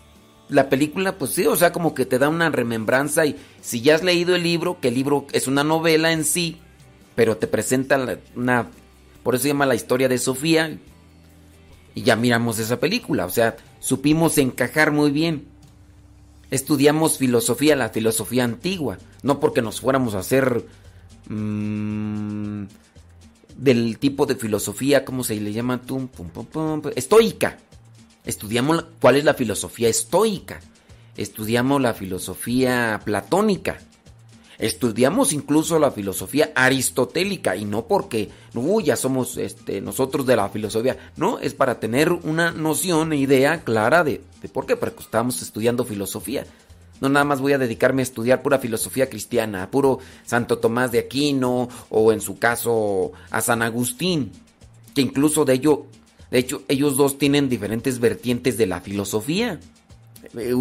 la 0.48 0.68
película 0.68 1.16
pues 1.16 1.32
sí, 1.32 1.46
o 1.46 1.56
sea, 1.56 1.72
como 1.72 1.94
que 1.94 2.06
te 2.06 2.18
da 2.18 2.28
una 2.28 2.50
remembranza 2.50 3.24
y 3.26 3.36
si 3.60 3.80
ya 3.80 3.94
has 3.94 4.02
leído 4.02 4.34
el 4.34 4.42
libro, 4.42 4.80
que 4.80 4.88
el 4.88 4.94
libro 4.94 5.26
es 5.32 5.46
una 5.46 5.64
novela 5.64 6.12
en 6.12 6.24
sí, 6.24 6.58
pero 7.14 7.36
te 7.36 7.46
presenta 7.46 8.18
una 8.34 8.68
por 9.24 9.34
eso 9.34 9.42
se 9.42 9.48
llama 9.48 9.66
la 9.66 9.74
historia 9.74 10.06
de 10.06 10.18
Sofía, 10.18 10.78
y 11.94 12.02
ya 12.02 12.14
miramos 12.14 12.58
esa 12.58 12.78
película, 12.78 13.24
o 13.24 13.30
sea, 13.30 13.56
supimos 13.80 14.38
encajar 14.38 14.92
muy 14.92 15.10
bien. 15.10 15.46
Estudiamos 16.50 17.18
filosofía, 17.18 17.74
la 17.74 17.88
filosofía 17.88 18.44
antigua, 18.44 18.98
no 19.22 19.40
porque 19.40 19.62
nos 19.62 19.80
fuéramos 19.80 20.14
a 20.14 20.18
hacer 20.18 20.66
mm, 21.28 22.64
del 23.56 23.98
tipo 23.98 24.26
de 24.26 24.36
filosofía, 24.36 25.04
¿cómo 25.04 25.24
se 25.24 25.40
le 25.40 25.52
llama? 25.52 25.80
estoica. 26.94 27.58
Estudiamos 28.24 28.84
cuál 29.00 29.16
es 29.16 29.24
la 29.24 29.34
filosofía 29.34 29.88
estoica. 29.88 30.60
Estudiamos 31.16 31.80
la 31.80 31.94
filosofía 31.94 33.00
platónica. 33.04 33.78
Estudiamos 34.58 35.32
incluso 35.32 35.78
la 35.78 35.90
filosofía 35.90 36.52
aristotélica 36.54 37.56
y 37.56 37.64
no 37.64 37.86
porque 37.86 38.30
ya 38.84 38.96
somos 38.96 39.36
este, 39.36 39.80
nosotros 39.80 40.26
de 40.26 40.36
la 40.36 40.48
filosofía, 40.48 40.96
no, 41.16 41.40
es 41.40 41.54
para 41.54 41.80
tener 41.80 42.12
una 42.12 42.52
noción 42.52 43.12
e 43.12 43.16
idea 43.16 43.64
clara 43.64 44.04
de, 44.04 44.22
de 44.40 44.48
por 44.48 44.66
qué, 44.66 44.76
porque 44.76 45.02
estamos 45.02 45.42
estudiando 45.42 45.84
filosofía. 45.84 46.46
No 47.00 47.08
nada 47.08 47.24
más 47.24 47.40
voy 47.40 47.52
a 47.52 47.58
dedicarme 47.58 48.02
a 48.02 48.04
estudiar 48.04 48.42
pura 48.42 48.58
filosofía 48.58 49.10
cristiana, 49.10 49.70
puro 49.70 49.98
Santo 50.24 50.58
Tomás 50.58 50.92
de 50.92 51.00
Aquino 51.00 51.68
o 51.90 52.12
en 52.12 52.20
su 52.20 52.38
caso 52.38 53.12
a 53.30 53.40
San 53.40 53.62
Agustín, 53.62 54.32
que 54.94 55.00
incluso 55.00 55.44
de 55.44 55.54
ello, 55.54 55.86
de 56.30 56.38
hecho, 56.38 56.62
ellos 56.68 56.96
dos 56.96 57.18
tienen 57.18 57.48
diferentes 57.48 57.98
vertientes 57.98 58.56
de 58.56 58.66
la 58.66 58.80
filosofía. 58.80 59.60
Eh, 60.36 60.54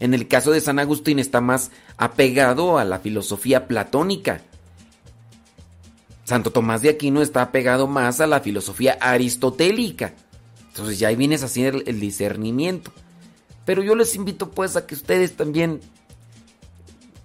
en 0.00 0.14
el 0.14 0.28
caso 0.28 0.50
de 0.50 0.60
San 0.60 0.78
Agustín 0.78 1.18
está 1.18 1.40
más 1.40 1.70
apegado 1.96 2.78
a 2.78 2.84
la 2.84 2.98
filosofía 2.98 3.68
platónica. 3.68 4.42
Santo 6.24 6.50
Tomás 6.50 6.82
de 6.82 6.88
Aquino 6.88 7.22
está 7.22 7.52
pegado 7.52 7.86
más 7.86 8.20
a 8.20 8.26
la 8.26 8.40
filosofía 8.40 8.98
aristotélica. 9.00 10.14
Entonces 10.68 10.98
ya 10.98 11.08
ahí 11.08 11.16
vienes 11.16 11.42
a 11.42 11.60
el 11.60 12.00
discernimiento. 12.00 12.92
Pero 13.66 13.82
yo 13.82 13.94
les 13.94 14.14
invito 14.14 14.50
pues 14.50 14.76
a 14.76 14.86
que 14.86 14.94
ustedes 14.94 15.36
también 15.36 15.82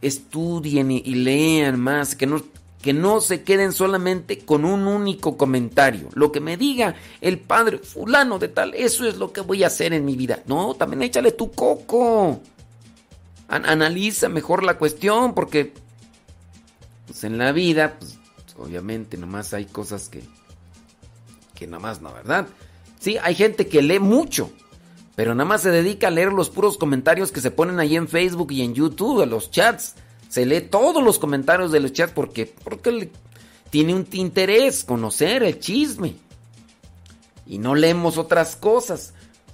estudien 0.01 0.91
y, 0.91 1.01
lean 1.01 1.79
más, 1.79 2.15
que 2.15 2.25
no, 2.25 2.43
que 2.81 2.91
no 2.91 3.21
se 3.21 3.43
queden 3.43 3.71
solamente 3.71 4.39
con 4.39 4.65
un 4.65 4.87
único 4.87 5.37
comentario. 5.37 6.09
Lo 6.13 6.33
que 6.33 6.41
me 6.41 6.57
diga 6.57 6.95
el 7.21 7.39
padre 7.39 7.77
fulano 7.77 8.39
de 8.39 8.49
tal, 8.49 8.73
eso 8.73 9.07
es 9.07 9.15
lo 9.15 9.31
que 9.31 9.39
voy 9.39 9.63
a 9.63 9.67
hacer 9.67 9.93
en 9.93 10.03
mi 10.03 10.17
vida. 10.17 10.43
No, 10.47 10.73
también 10.73 11.03
échale 11.03 11.31
tu 11.31 11.51
coco. 11.51 12.41
analiza 13.47 14.27
mejor 14.27 14.63
la 14.63 14.77
cuestión 14.77 15.33
porque 15.33 15.73
pues 17.05 17.23
en 17.23 17.37
la 17.37 17.53
vida, 17.53 17.97
pues 17.99 18.17
obviamente 18.57 19.15
nomás 19.15 19.53
hay 19.53 19.65
cosas 19.65 20.09
que 20.09 20.23
que 21.61 21.67
nomás 21.67 22.01
no, 22.01 22.11
¿verdad? 22.11 22.47
Sí, 22.99 23.17
hay 23.21 23.35
gente 23.35 23.67
que 23.67 23.83
lee 23.83 23.99
mucho, 23.99 24.51
pero 25.15 25.35
nada 25.35 25.47
más 25.47 25.61
se 25.61 25.71
dedica 25.71 26.07
a 26.07 26.11
leer 26.11 26.31
los 26.31 26.49
puros 26.49 26.77
comentarios 26.77 27.31
que 27.31 27.41
se 27.41 27.51
ponen 27.51 27.79
ahí 27.79 27.95
en 27.95 28.07
Facebook 28.07 28.51
y 28.51 28.61
en 28.61 28.73
YouTube, 28.73 29.21
a 29.21 29.25
los 29.25 29.51
chats 29.51 29.95
se 30.31 30.45
lee 30.45 30.61
todos 30.61 31.03
los 31.03 31.19
comentarios 31.19 31.73
de 31.73 31.81
los 31.81 31.91
chats 31.91 32.13
porque, 32.13 32.45
porque 32.63 33.11
tiene 33.69 33.93
un 33.93 34.07
interés 34.13 34.85
conocer 34.85 35.43
el 35.43 35.59
chisme. 35.59 36.15
Y 37.45 37.57
no 37.57 37.75
leemos 37.75 38.17
otras 38.17 38.55
cosas. 38.55 39.13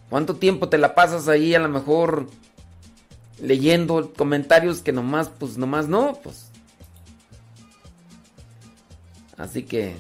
¿Cuánto 0.10 0.36
tiempo 0.36 0.70
te 0.70 0.78
la 0.78 0.94
pasas 0.94 1.28
ahí 1.28 1.56
a 1.56 1.60
lo 1.60 1.70
mejor 1.70 2.30
leyendo 3.42 4.14
comentarios 4.14 4.82
que 4.82 4.92
nomás, 4.92 5.30
pues 5.30 5.58
nomás 5.58 5.88
no? 5.88 6.20
Pues. 6.22 6.52
Así 9.36 9.64
que, 9.64 9.96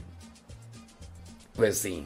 pues 1.55 1.79
sí. 1.79 2.05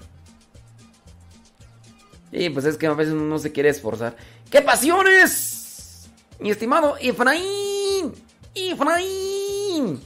Y 2.32 2.50
pues 2.50 2.66
es 2.66 2.78
que 2.78 2.88
a 2.88 2.94
veces 2.94 3.14
uno 3.14 3.26
no 3.26 3.40
se 3.40 3.52
quiere 3.52 3.70
esforzar. 3.70 4.16
¡Qué 4.50 4.62
pasiones! 4.62 6.10
Mi 6.40 6.50
estimado 6.50 6.96
Efraín. 6.98 8.14
Efraín. 8.56 10.02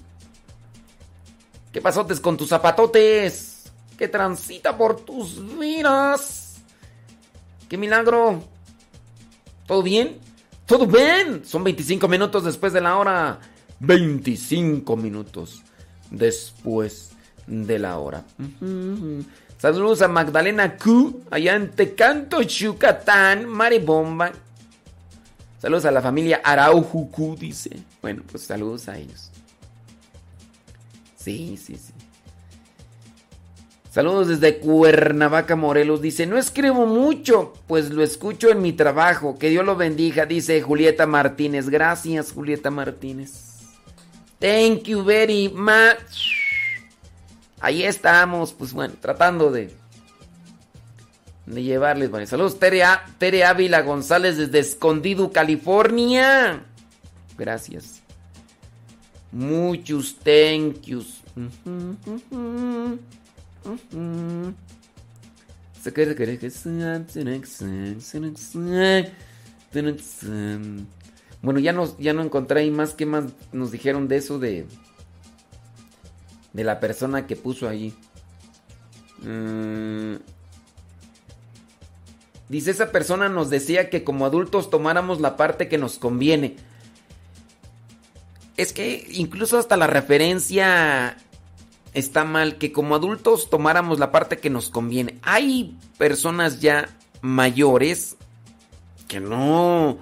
¿Qué 1.72 1.82
pasotes 1.82 2.20
con 2.20 2.38
tus 2.38 2.50
zapatotes? 2.50 3.72
¿Qué 3.98 4.08
transita 4.08 4.78
por 4.78 4.98
tus 5.02 5.58
vidas? 5.58 6.58
¡Qué 7.70 7.78
milagro! 7.78 8.44
¿Todo 9.66 9.82
bien? 9.82 10.20
¿Todo 10.66 10.86
bien? 10.86 11.46
Son 11.46 11.64
25 11.64 12.08
minutos 12.08 12.44
después 12.44 12.74
de 12.74 12.82
la 12.82 12.98
hora. 12.98 13.40
25 13.80 14.96
minutos 14.96 15.62
después 16.12 17.12
de 17.48 17.80
la 17.80 18.00
hora. 18.00 18.24
Saludos 19.58 20.02
a 20.02 20.08
Magdalena 20.08 20.78
Q, 20.78 21.24
allá 21.32 21.56
en 21.56 21.72
Tecanto, 21.72 22.42
Yucatán, 22.42 23.48
Maribomba. 23.48 24.32
Saludos 25.60 25.86
a 25.86 25.92
la 25.92 26.02
familia 26.02 26.42
Araujucu, 26.44 27.36
dice. 27.36 27.72
Bueno, 28.02 28.24
pues 28.30 28.44
saludos 28.44 28.88
a 28.88 28.98
ellos. 28.98 29.32
Sí, 31.18 31.58
sí, 31.58 31.76
sí. 31.76 31.94
Saludos 33.90 34.28
desde 34.28 34.58
Cuernavaca, 34.60 35.56
Morelos. 35.56 36.02
Dice, 36.02 36.28
no 36.28 36.38
escribo 36.38 36.86
mucho, 36.86 37.54
pues 37.66 37.90
lo 37.90 38.04
escucho 38.04 38.50
en 38.50 38.62
mi 38.62 38.74
trabajo. 38.74 39.40
Que 39.40 39.50
Dios 39.50 39.66
lo 39.66 39.78
bendiga, 39.78 40.26
dice 40.26 40.62
Julieta 40.62 41.08
Martínez. 41.08 41.70
Gracias, 41.70 42.34
Julieta 42.34 42.70
Martínez. 42.70 43.62
Thank 44.38 44.84
you 44.84 45.02
very 45.04 45.48
much. 45.48 46.35
Ahí 47.60 47.84
estamos, 47.84 48.54
pues 48.54 48.74
bueno, 48.74 48.94
tratando 49.02 49.52
de 49.52 49.74
de 51.46 51.64
llevarles. 51.64 52.10
Bueno, 52.10 52.26
saludos, 52.26 52.60
Tere, 52.60 53.44
Ávila 53.44 53.82
González 53.82 54.38
desde 54.38 54.60
Escondido, 54.60 55.32
California. 55.32 56.64
Gracias. 57.38 58.02
Muchos 59.32 60.18
thank 60.24 60.82
yous. 60.82 61.22
Bueno, 71.42 71.60
ya, 71.60 71.74
nos, 71.74 71.98
ya 71.98 72.14
no 72.14 72.24
encontré 72.24 72.62
ahí 72.62 72.72
más 72.72 72.94
que 72.94 73.06
más 73.06 73.26
nos 73.52 73.72
dijeron 73.72 74.08
de 74.08 74.18
eso 74.18 74.40
de 74.40 74.66
de 76.56 76.64
la 76.64 76.80
persona 76.80 77.28
que 77.28 77.36
puso 77.36 77.68
ahí. 77.68 77.94
Mm. 79.22 80.16
Dice, 82.48 82.72
esa 82.72 82.92
persona 82.94 83.28
nos 83.28 83.50
decía 83.50 83.90
que 83.90 84.06
como 84.06 84.26
adultos 84.26 84.70
tomáramos 84.70 85.20
la 85.20 85.36
parte 85.36 85.68
que 85.68 85.78
nos 85.78 86.00
conviene. 86.00 86.56
Es 88.56 88.72
que 88.72 89.06
incluso 89.12 89.58
hasta 89.58 89.76
la 89.76 89.88
referencia 89.88 91.18
está 91.94 92.24
mal, 92.24 92.58
que 92.58 92.72
como 92.72 92.96
adultos 92.96 93.50
tomáramos 93.50 94.00
la 94.00 94.14
parte 94.14 94.38
que 94.38 94.50
nos 94.50 94.70
conviene. 94.70 95.20
Hay 95.24 95.78
personas 95.98 96.62
ya 96.62 96.88
mayores 97.22 98.16
que 99.10 99.20
no 99.20 99.98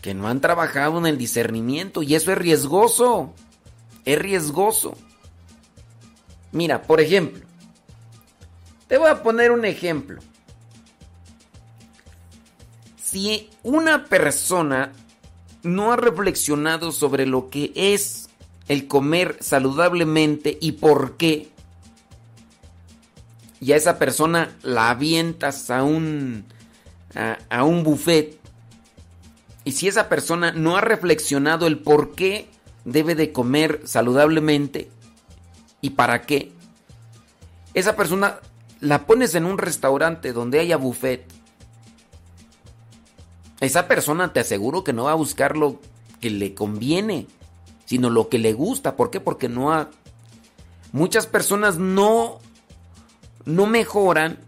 que 0.00 0.14
no 0.14 0.28
han 0.28 0.40
trabajado 0.40 0.96
en 0.98 1.06
el 1.06 1.18
discernimiento 1.18 2.02
y 2.02 2.14
eso 2.14 2.32
es 2.32 2.38
riesgoso. 2.38 3.34
Es 4.06 4.18
riesgoso. 4.18 4.96
Mira, 6.52 6.82
por 6.82 7.00
ejemplo, 7.00 7.44
te 8.88 8.96
voy 8.96 9.10
a 9.10 9.22
poner 9.22 9.52
un 9.52 9.64
ejemplo. 9.64 10.20
Si 13.02 13.50
una 13.62 14.06
persona 14.06 14.92
no 15.62 15.92
ha 15.92 15.96
reflexionado 15.96 16.92
sobre 16.92 17.26
lo 17.26 17.50
que 17.50 17.72
es 17.74 18.28
el 18.68 18.86
comer 18.86 19.36
saludablemente 19.40 20.58
y 20.60 20.72
por 20.72 21.16
qué, 21.16 21.50
y 23.60 23.72
a 23.72 23.76
esa 23.76 23.98
persona 23.98 24.56
la 24.62 24.90
avientas 24.90 25.70
a 25.70 25.82
un, 25.82 26.44
a, 27.50 27.64
un 27.64 27.82
buffet, 27.82 28.38
y 29.64 29.72
si 29.72 29.88
esa 29.88 30.08
persona 30.08 30.52
no 30.52 30.76
ha 30.76 30.80
reflexionado 30.80 31.66
el 31.66 31.78
por 31.78 32.14
qué 32.14 32.48
debe 32.84 33.14
de 33.14 33.32
comer 33.32 33.82
saludablemente 33.84 34.88
y 35.80 35.90
para 35.90 36.22
qué, 36.22 36.52
esa 37.74 37.96
persona 37.96 38.40
la 38.80 39.06
pones 39.06 39.34
en 39.34 39.44
un 39.44 39.58
restaurante 39.58 40.32
donde 40.32 40.60
haya 40.60 40.76
buffet 40.76 41.26
esa 43.60 43.88
persona 43.88 44.32
te 44.32 44.40
aseguro 44.40 44.84
que 44.84 44.92
no 44.92 45.04
va 45.04 45.12
a 45.12 45.16
buscar 45.16 45.56
lo 45.56 45.80
que 46.20 46.30
le 46.30 46.54
conviene, 46.54 47.26
sino 47.86 48.10
lo 48.10 48.28
que 48.28 48.38
le 48.38 48.52
gusta. 48.52 48.96
¿Por 48.96 49.10
qué? 49.10 49.20
Porque 49.20 49.48
no 49.48 49.72
ha... 49.72 49.90
Muchas 50.92 51.26
personas 51.26 51.76
no, 51.76 52.38
no 53.44 53.66
mejoran 53.66 54.38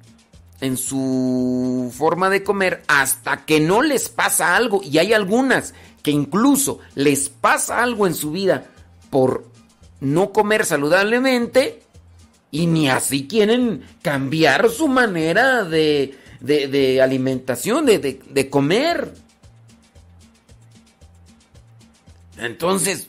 en 0.60 0.76
su 0.76 1.92
forma 1.96 2.30
de 2.30 2.44
comer 2.44 2.82
hasta 2.86 3.44
que 3.44 3.60
no 3.60 3.82
les 3.82 4.08
pasa 4.08 4.56
algo. 4.56 4.80
Y 4.82 4.98
hay 4.98 5.12
algunas 5.12 5.74
que 6.02 6.12
incluso 6.12 6.78
les 6.94 7.28
pasa 7.28 7.82
algo 7.82 8.06
en 8.06 8.14
su 8.14 8.30
vida 8.30 8.66
por 9.10 9.49
no 10.00 10.32
comer 10.32 10.64
saludablemente 10.64 11.82
y 12.50 12.66
ni 12.66 12.88
así 12.88 13.28
quieren 13.28 13.84
cambiar 14.02 14.70
su 14.70 14.88
manera 14.88 15.64
de, 15.64 16.18
de, 16.40 17.00
alimentación, 17.02 17.86
de, 17.86 17.98
de 17.98 18.50
comer. 18.50 19.14
Entonces, 22.38 23.08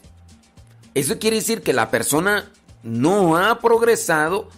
eso 0.94 1.18
quiere 1.20 1.38
decir 1.38 1.62
que 1.62 1.74
la 1.74 1.90
persona 1.90 2.52
no 2.84 3.38
ha 3.38 3.60
progresado 3.60 4.50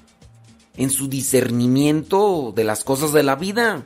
en 0.76 0.90
su 0.90 1.08
discernimiento 1.08 2.52
de 2.56 2.64
las 2.64 2.84
cosas 2.84 3.14
de 3.14 3.24
la 3.24 3.36
vida. 3.36 3.86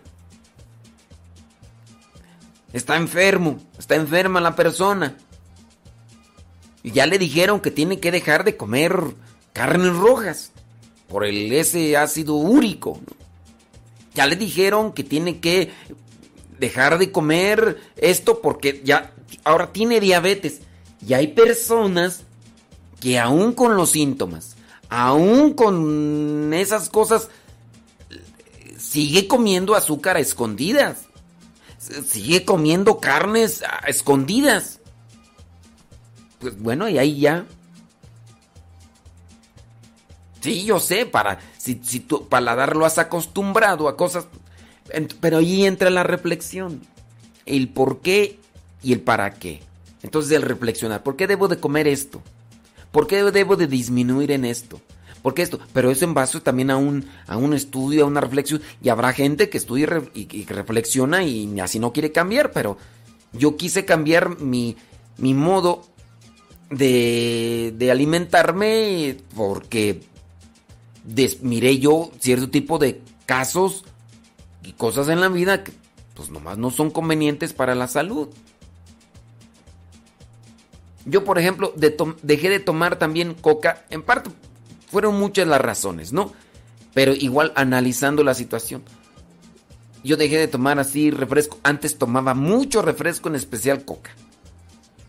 Está 2.74 2.96
enfermo, 2.96 3.60
está 3.78 3.96
enferma 3.96 4.40
la 4.40 4.56
persona. 4.56 5.18
Y 6.84 6.92
ya 6.92 7.06
le 7.06 7.18
dijeron 7.18 7.60
que 7.60 7.72
tiene 7.72 8.00
que 8.00 8.12
dejar 8.12 8.44
de 8.44 8.58
comer 8.58 9.16
carnes 9.54 9.96
rojas 9.96 10.52
por 11.08 11.26
el 11.26 11.52
ese 11.52 11.98
ácido 11.98 12.36
úrico. 12.36 13.00
Ya 14.14 14.26
le 14.28 14.36
dijeron 14.36 14.94
que 14.94 15.04
tiene 15.04 15.40
que 15.40 15.72
dejar 16.60 16.98
de 16.98 17.12
comer 17.12 17.80
esto 17.98 18.42
porque 18.42 18.82
ya 18.84 19.14
ahora 19.44 19.72
tiene 19.72 20.00
diabetes. 20.00 20.62
Y 21.06 21.14
hay 21.14 21.28
personas 21.28 22.22
que 23.00 23.20
aún 23.20 23.54
con 23.54 23.76
los 23.76 23.92
síntomas, 23.92 24.56
aún 24.90 25.54
con 25.54 26.54
esas 26.54 26.90
cosas, 26.90 27.30
sigue 28.78 29.28
comiendo 29.28 29.76
azúcar 29.76 30.18
a 30.18 30.20
escondidas. 30.20 31.04
Sigue 31.80 32.44
comiendo 32.44 33.00
carnes 33.00 33.64
a 33.64 33.88
escondidas. 33.88 34.77
Bueno, 36.58 36.88
y 36.90 36.98
ahí 36.98 37.20
ya. 37.20 37.46
Sí, 40.42 40.66
yo 40.66 40.80
sé, 40.80 41.06
para 41.06 41.40
si, 41.58 41.82
si 41.84 42.00
tu 42.00 42.28
paladar 42.28 42.76
lo 42.76 42.86
has 42.86 42.98
acostumbrado 43.00 43.88
a 43.88 43.98
cosas, 43.98 44.28
pero 45.20 45.38
ahí 45.38 45.66
entra 45.66 45.90
la 45.90 46.04
reflexión, 46.04 46.82
el 47.46 47.70
por 47.70 48.00
qué 48.00 48.40
y 48.84 48.94
el 48.94 49.02
para 49.02 49.34
qué. 49.34 49.62
Entonces 50.04 50.32
el 50.32 50.44
reflexionar, 50.44 51.04
¿por 51.04 51.16
qué 51.16 51.28
debo 51.28 51.48
de 51.48 51.60
comer 51.60 51.88
esto? 51.88 52.22
¿Por 52.92 53.08
qué 53.08 53.24
debo 53.24 53.56
de 53.56 53.68
disminuir 53.68 54.32
en 54.32 54.46
esto? 54.46 54.80
¿Por 55.22 55.34
qué 55.34 55.42
esto? 55.42 55.60
Pero 55.74 55.92
eso 55.92 56.06
en 56.06 56.14
base 56.14 56.40
también 56.40 56.72
a 56.72 56.78
un, 56.78 57.06
a 57.28 57.36
un 57.36 57.54
estudio, 57.54 58.04
a 58.04 58.08
una 58.08 58.22
reflexión. 58.22 58.62
Y 58.82 58.90
habrá 58.90 59.12
gente 59.12 59.50
que 59.50 59.58
estudia 59.58 60.02
y, 60.14 60.46
reflexiona 60.46 61.24
y 61.24 61.60
así 61.60 61.80
no 61.80 61.92
quiere 61.92 62.12
cambiar, 62.12 62.52
pero 62.52 62.78
yo 63.34 63.58
quise 63.58 63.84
cambiar 63.84 64.40
mi, 64.40 64.78
mi 65.18 65.34
modo 65.34 65.84
de, 66.70 67.74
de 67.76 67.92
alimentarme 67.92 69.18
porque 69.36 70.02
miré 71.42 71.80
yo 71.80 72.12
cierto 72.20 72.50
tipo 72.50 72.78
de 72.78 73.02
casos 73.26 73.86
y 74.64 74.74
cosas 74.74 75.08
en 75.10 75.22
la 75.22 75.30
vida 75.30 75.64
que 75.64 75.72
pues 76.14 76.30
nomás 76.30 76.58
no 76.58 76.72
son 76.72 76.90
convenientes 76.90 77.54
para 77.54 77.76
la 77.76 77.88
salud. 77.88 78.30
Yo, 81.06 81.24
por 81.24 81.40
ejemplo, 81.40 81.74
dejé 82.22 82.50
de 82.50 82.60
tomar 82.60 83.00
también 83.00 83.34
coca, 83.34 83.86
en 83.90 84.02
parte 84.02 84.30
fueron 84.88 85.18
muchas 85.20 85.48
las 85.48 85.62
razones, 85.62 86.12
¿no? 86.12 86.34
Pero 86.94 87.14
igual 87.14 87.54
analizando 87.56 88.24
la 88.24 88.34
situación. 88.34 88.84
Yo 90.04 90.18
dejé 90.18 90.38
de 90.38 90.48
tomar 90.48 90.80
así 90.80 91.12
refresco. 91.12 91.60
Antes 91.64 91.98
tomaba 91.98 92.34
mucho 92.34 92.82
refresco, 92.82 93.30
en 93.30 93.36
especial 93.36 93.86
coca. 93.86 94.12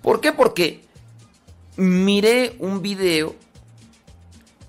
¿Por 0.02 0.20
qué? 0.20 0.32
Porque 0.32 0.84
miré 1.78 2.56
un 2.58 2.82
video 2.82 3.36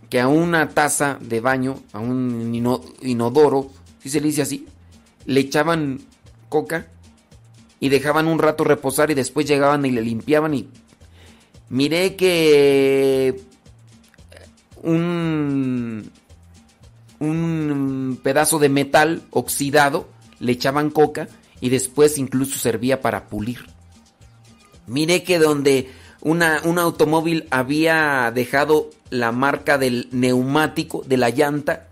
que 0.10 0.19
a 0.19 0.27
una 0.27 0.69
taza 0.69 1.18
de 1.19 1.40
baño, 1.40 1.81
a 1.91 1.99
un 1.99 2.53
inodoro, 3.02 3.69
si 3.99 4.10
se 4.10 4.22
le 4.22 4.27
dice 4.27 4.44
así, 4.44 4.68
le 5.26 5.40
echaban 5.41 6.02
coca 6.49 6.88
y 7.80 7.90
dejaban 7.90 8.27
un 8.27 8.40
rato 8.40 8.64
reposar 8.64 9.11
y 9.11 9.15
después 9.15 9.48
llegaban 9.48 9.86
y 9.86 9.91
le 9.91 10.02
limpiaban 10.02 10.53
y 10.53 10.69
miré 11.69 12.15
que 12.15 13.41
un, 14.84 16.11
un 17.19 18.19
pedazo 18.22 18.60
de 18.60 18.69
metal 18.69 19.23
oxidado 19.31 20.10
le 20.40 20.52
echaban 20.52 20.91
coca 20.91 21.27
y 21.60 21.69
después 21.69 22.18
incluso 22.18 22.60
servía 22.60 23.02
para 23.02 23.27
pulir. 23.27 23.65
Miré 24.88 25.23
que 25.23 25.38
donde 25.38 25.90
una, 26.22 26.62
un 26.64 26.80
automóvil 26.80 27.48
había 27.50 28.32
dejado 28.32 28.90
la 29.10 29.32
marca 29.32 29.78
del 29.78 30.08
neumático, 30.12 31.04
de 31.06 31.18
la 31.18 31.30
llanta, 31.30 31.88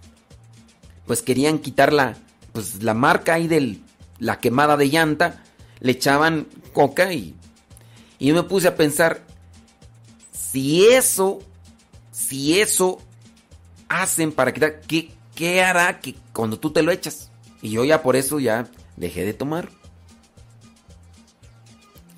pues 1.06 1.22
querían 1.22 1.60
quitar 1.60 1.94
la, 1.94 2.18
pues 2.54 2.84
la 2.84 2.94
marca 2.94 3.36
ahí 3.36 3.48
de 3.48 3.80
la 4.20 4.40
quemada 4.40 4.78
de 4.78 4.90
llanta, 4.90 5.44
le 5.80 5.94
echaban 5.94 6.48
coca 6.74 7.14
y, 7.14 7.36
y 8.20 8.28
yo 8.28 8.36
me 8.36 8.44
puse 8.44 8.68
a 8.68 8.76
pensar, 8.76 9.22
si 10.32 10.88
eso, 10.88 11.40
si 12.12 12.60
eso 12.60 13.00
hacen 13.90 14.32
para 14.32 14.54
quitar, 14.54 14.82
¿qué, 14.82 15.12
¿qué 15.36 15.64
hará 15.64 16.00
que 16.00 16.16
cuando 16.34 16.60
tú 16.60 16.72
te 16.72 16.84
lo 16.84 16.92
echas? 16.92 17.32
Y 17.62 17.72
yo 17.72 17.86
ya 17.86 18.04
por 18.04 18.16
eso 18.16 18.40
ya 18.40 18.68
dejé 18.98 19.26
de 19.26 19.34
tomar. 19.34 19.70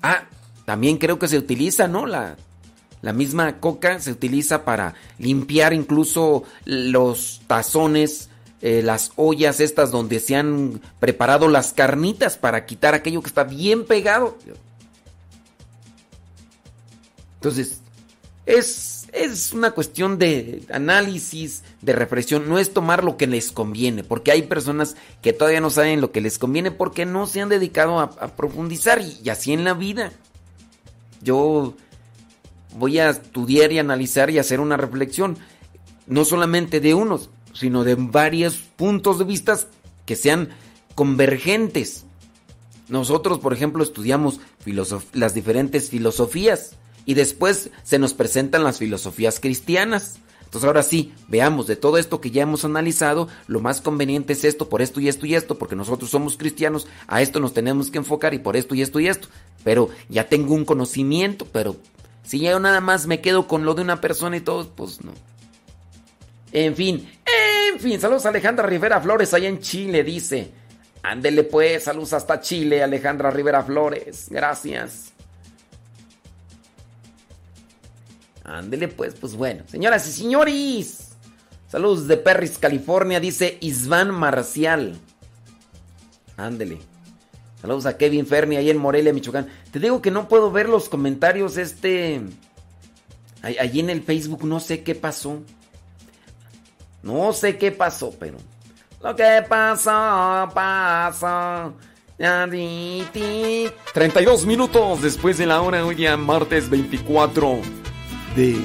Ah, 0.02 0.24
también 0.70 0.98
creo 0.98 1.18
que 1.18 1.26
se 1.26 1.36
utiliza, 1.36 1.88
¿no? 1.88 2.06
La, 2.06 2.36
la 3.02 3.12
misma 3.12 3.58
coca 3.58 3.98
se 3.98 4.12
utiliza 4.12 4.64
para 4.64 4.94
limpiar 5.18 5.72
incluso 5.72 6.44
los 6.64 7.40
tazones, 7.48 8.28
eh, 8.62 8.80
las 8.80 9.10
ollas 9.16 9.58
estas 9.58 9.90
donde 9.90 10.20
se 10.20 10.36
han 10.36 10.80
preparado 11.00 11.48
las 11.48 11.72
carnitas 11.72 12.36
para 12.36 12.66
quitar 12.66 12.94
aquello 12.94 13.20
que 13.20 13.26
está 13.26 13.42
bien 13.42 13.84
pegado. 13.84 14.38
Entonces, 17.34 17.80
es, 18.46 19.08
es 19.12 19.52
una 19.52 19.72
cuestión 19.72 20.20
de 20.20 20.62
análisis, 20.72 21.64
de 21.82 21.94
reflexión, 21.94 22.48
no 22.48 22.60
es 22.60 22.72
tomar 22.72 23.02
lo 23.02 23.16
que 23.16 23.26
les 23.26 23.50
conviene, 23.50 24.04
porque 24.04 24.30
hay 24.30 24.42
personas 24.42 24.94
que 25.20 25.32
todavía 25.32 25.60
no 25.60 25.70
saben 25.70 26.00
lo 26.00 26.12
que 26.12 26.20
les 26.20 26.38
conviene 26.38 26.70
porque 26.70 27.06
no 27.06 27.26
se 27.26 27.40
han 27.40 27.48
dedicado 27.48 27.98
a, 27.98 28.36
profundizar 28.36 29.02
y 29.02 29.30
así 29.30 29.52
en 29.52 29.64
la 29.64 29.74
vida. 29.74 30.12
Yo 31.22 31.74
voy 32.76 32.98
a 32.98 33.10
estudiar 33.10 33.72
y 33.72 33.78
analizar 33.78 34.30
y 34.30 34.38
hacer 34.38 34.60
una 34.60 34.76
reflexión, 34.76 35.36
no 36.06 36.24
solamente 36.24 36.80
de 36.80 36.94
unos, 36.94 37.30
sino 37.52 37.84
de 37.84 37.94
varios 37.96 38.56
puntos 38.56 39.18
de 39.18 39.24
vista 39.24 39.58
que 40.06 40.16
sean 40.16 40.50
convergentes. 40.94 42.04
Nosotros, 42.88 43.38
por 43.38 43.52
ejemplo, 43.52 43.82
estudiamos 43.82 44.40
las 45.12 45.34
diferentes 45.34 45.90
filosofías 45.90 46.72
y 47.06 47.14
después 47.14 47.70
se 47.82 47.98
nos 47.98 48.14
presentan 48.14 48.64
las 48.64 48.78
filosofías 48.78 49.40
cristianas. 49.40 50.18
Entonces 50.44 50.66
ahora 50.66 50.82
sí, 50.82 51.12
veamos 51.28 51.68
de 51.68 51.76
todo 51.76 51.96
esto 51.96 52.20
que 52.20 52.32
ya 52.32 52.42
hemos 52.42 52.64
analizado, 52.64 53.28
lo 53.46 53.60
más 53.60 53.80
conveniente 53.80 54.32
es 54.32 54.42
esto, 54.42 54.68
por 54.68 54.82
esto 54.82 54.98
y 55.00 55.08
esto 55.08 55.24
y 55.24 55.36
esto, 55.36 55.58
porque 55.58 55.76
nosotros 55.76 56.10
somos 56.10 56.36
cristianos, 56.36 56.88
a 57.06 57.22
esto 57.22 57.38
nos 57.38 57.54
tenemos 57.54 57.92
que 57.92 57.98
enfocar 57.98 58.34
y 58.34 58.40
por 58.40 58.56
esto 58.56 58.74
y 58.74 58.82
esto 58.82 58.98
y 58.98 59.06
esto. 59.06 59.28
Pero 59.64 59.90
ya 60.08 60.28
tengo 60.28 60.54
un 60.54 60.64
conocimiento, 60.64 61.46
pero 61.52 61.76
si 62.22 62.40
yo 62.40 62.58
nada 62.60 62.80
más 62.80 63.06
me 63.06 63.20
quedo 63.20 63.46
con 63.46 63.64
lo 63.64 63.74
de 63.74 63.82
una 63.82 64.00
persona 64.00 64.36
y 64.36 64.40
todo, 64.40 64.68
pues 64.70 65.04
no. 65.04 65.12
En 66.52 66.74
fin, 66.74 67.08
en 67.72 67.80
fin, 67.80 68.00
saludos 68.00 68.26
a 68.26 68.30
Alejandra 68.30 68.66
Rivera 68.66 69.00
Flores 69.00 69.32
allá 69.34 69.48
en 69.48 69.60
Chile, 69.60 70.02
dice. 70.02 70.50
Ándele 71.02 71.44
pues, 71.44 71.84
saludos 71.84 72.12
hasta 72.12 72.40
Chile, 72.40 72.82
Alejandra 72.82 73.30
Rivera 73.30 73.62
Flores, 73.62 74.26
gracias. 74.30 75.12
Ándele 78.44 78.88
pues, 78.88 79.14
pues 79.14 79.34
bueno. 79.34 79.64
Señoras 79.68 80.06
y 80.08 80.12
señores, 80.12 81.10
saludos 81.68 82.06
de 82.08 82.16
Perris, 82.16 82.58
California, 82.58 83.20
dice 83.20 83.58
Isván 83.60 84.10
Marcial. 84.10 84.98
Ándele. 86.36 86.89
Saludos 87.60 87.86
a 87.86 87.96
Kevin 87.96 88.26
Ferni 88.26 88.56
ahí 88.56 88.70
en 88.70 88.78
Morelia, 88.78 89.12
Michoacán. 89.12 89.48
Te 89.70 89.78
digo 89.78 90.00
que 90.00 90.10
no 90.10 90.28
puedo 90.28 90.50
ver 90.50 90.68
los 90.68 90.88
comentarios 90.88 91.56
este... 91.56 92.22
Allí 93.42 93.80
en 93.80 93.90
el 93.90 94.02
Facebook 94.02 94.44
no 94.44 94.60
sé 94.60 94.82
qué 94.82 94.94
pasó. 94.94 95.40
No 97.02 97.32
sé 97.32 97.58
qué 97.58 97.72
pasó, 97.72 98.14
pero... 98.18 98.38
Lo 99.02 99.16
que 99.16 99.44
pasó, 99.48 100.48
pasó. 100.52 101.74
32 103.94 104.44
minutos 104.44 105.00
después 105.00 105.38
de 105.38 105.46
la 105.46 105.62
hora, 105.62 105.86
hoy 105.86 105.94
día 105.94 106.18
martes 106.18 106.68
24 106.68 107.60
de 108.36 108.56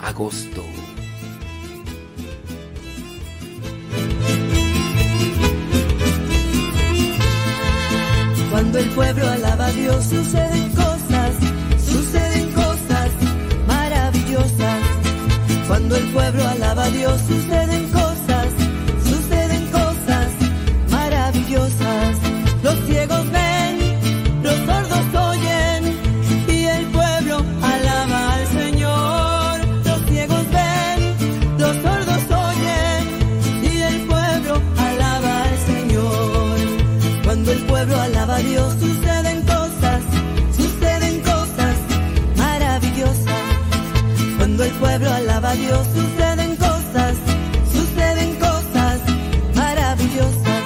agosto. 0.00 0.62
Cuando 8.62 8.78
el 8.78 8.90
pueblo 8.90 9.28
alaba 9.28 9.66
a 9.66 9.72
Dios 9.72 10.04
suceden 10.04 10.70
cosas, 10.70 11.34
suceden 11.84 12.52
cosas 12.52 13.10
maravillosas. 13.66 14.78
Cuando 15.66 15.96
el 15.96 16.04
pueblo 16.12 16.46
alaba 16.46 16.84
a 16.84 16.90
Dios 16.90 17.20
suceden 17.26 17.88
cosas, 17.90 18.46
suceden 19.02 19.66
cosas 19.66 20.28
maravillosas. 20.90 22.16
Los 22.62 22.78
ciegos 22.86 23.32
ven, 23.32 23.51
pueblo 44.82 45.12
alaba 45.12 45.50
a 45.50 45.54
Dios 45.54 45.86
suceden 45.94 46.56
cosas, 46.56 47.14
suceden 47.72 48.34
cosas 48.34 48.98
maravillosas. 49.54 50.62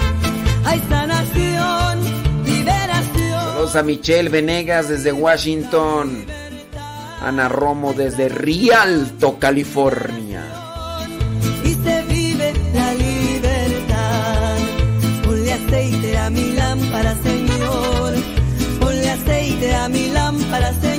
Hay 0.65 0.83
sanación, 0.89 1.99
liberación. 2.45 3.41
Saludos 3.53 3.77
a 3.77 3.83
Michelle 3.83 4.31
Venegas 4.31 4.89
desde 4.89 5.13
Washington. 5.13 6.25
Ana 7.21 7.49
Romo 7.49 7.93
desde 7.93 8.29
Rialto, 8.31 9.39
California. 9.39 10.43
y 11.63 11.75
se 11.75 12.03
vive 12.09 12.55
la 12.73 12.95
libertad. 12.95 14.57
Ponle 15.25 15.53
aceite 15.53 16.19
a 16.19 16.31
mi 16.31 16.53
lámpara, 16.53 17.15
Señor. 17.23 18.15
Ponle 18.81 19.11
aceite 19.11 19.75
a 19.75 19.89
mi 19.89 20.09
lámpara, 20.09 20.73
Señor. 20.81 20.96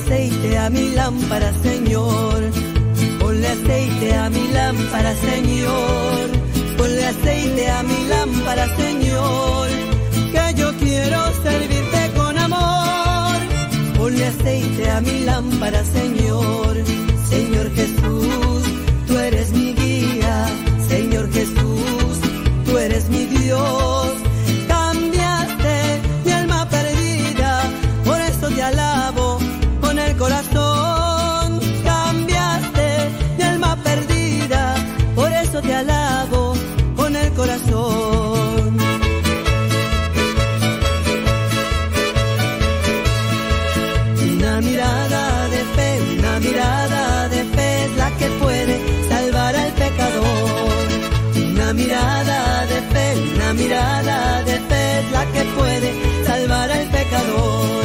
Aceite 0.00 0.58
a 0.58 0.70
mi 0.70 0.90
lámpara, 0.90 1.52
Señor. 1.62 2.38
Ponle 3.20 3.48
aceite 3.48 4.14
a 4.14 4.30
mi 4.30 4.48
lámpara, 4.48 5.14
Señor. 5.14 6.26
Ponle 6.76 7.06
aceite 7.06 7.70
a 7.70 7.82
mi 7.82 8.08
lámpara, 8.08 8.66
Señor. 8.76 9.68
Que 10.32 10.60
yo 10.60 10.72
quiero 10.78 11.18
servirte 11.42 12.02
con 12.16 12.38
amor. 12.38 13.38
Ponle 13.96 14.26
aceite 14.26 14.90
a 14.90 15.00
mi 15.00 15.20
lámpara, 15.24 15.82
Señor. 15.84 16.76
Señor 17.28 17.66
Jesús, 17.74 18.62
tú 19.06 19.18
eres 19.18 19.52
mi 19.52 19.74
guía. 19.74 20.46
Señor 20.88 21.30
Jesús, 21.32 22.14
tú 22.64 22.78
eres 22.78 23.08
mi 23.08 23.24
Dios. 23.26 23.89
Mirada 53.70 54.42
de 54.42 54.58
fe 54.68 54.98
es 54.98 55.06
la 55.12 55.24
que 55.26 55.42
puede 55.56 55.90
salvar 56.26 56.68
al 56.72 56.86
pecador. 56.90 57.84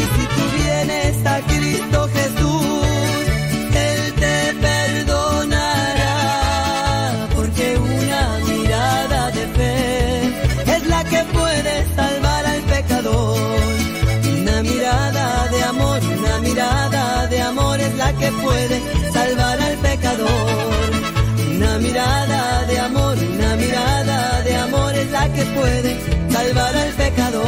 Y 0.00 0.02
si 0.14 0.24
tú 0.34 0.42
vienes 0.56 1.14
a 1.26 1.36
Cristo 1.52 1.98
Jesús, 2.16 2.86
Él 3.88 4.00
te 4.22 4.36
perdonará. 4.66 6.16
Porque 7.36 7.66
una 7.76 8.22
mirada 8.50 9.30
de 9.38 9.44
fe 9.58 9.74
es 10.76 10.82
la 10.86 11.04
que 11.04 11.20
puede 11.38 11.74
salvar 11.94 12.46
al 12.46 12.62
pecador. 12.74 13.60
Una 14.40 14.62
mirada 14.62 15.26
de 15.54 15.62
amor, 15.72 16.00
una 16.20 16.38
mirada 16.38 17.26
de 17.26 17.42
amor 17.42 17.78
es 17.80 17.94
la 17.96 18.12
que 18.14 18.32
puede 18.46 18.80
salvar 19.12 19.60
al 19.60 19.76
pecador. 19.88 20.90
Una 21.54 21.72
mirada 21.78 22.31
puede 25.62 25.96
salvar 26.28 26.76
al 26.76 26.92
pecador. 26.94 27.41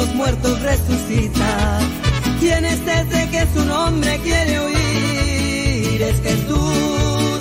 Los 0.00 0.14
muertos 0.14 0.62
resucita? 0.62 1.78
¿Quién 2.40 2.64
es 2.64 2.80
ese 2.80 3.28
que 3.30 3.46
su 3.54 3.64
nombre 3.66 4.18
quiere 4.20 4.58
oír? 4.58 6.02
Es 6.02 6.20
Jesús, 6.22 7.40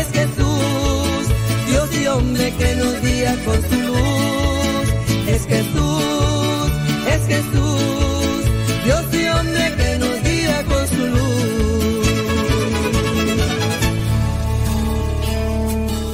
es 0.00 0.06
Jesús, 0.18 1.22
Dios 1.68 1.88
y 2.00 2.06
hombre 2.06 2.54
que 2.58 2.76
nos 2.76 3.00
guía 3.02 3.36
con 3.44 3.60
su 3.68 3.80
luz. 3.88 4.86
Es 5.34 5.46
Jesús, 5.46 6.70
es 7.14 7.26
Jesús, 7.26 8.40
Dios 8.84 9.04
y 9.12 9.26
hombre 9.36 9.74
que 9.76 9.98
nos 9.98 10.22
guía 10.22 10.64
con 10.70 10.88
su 10.88 11.06
luz. 11.16 12.08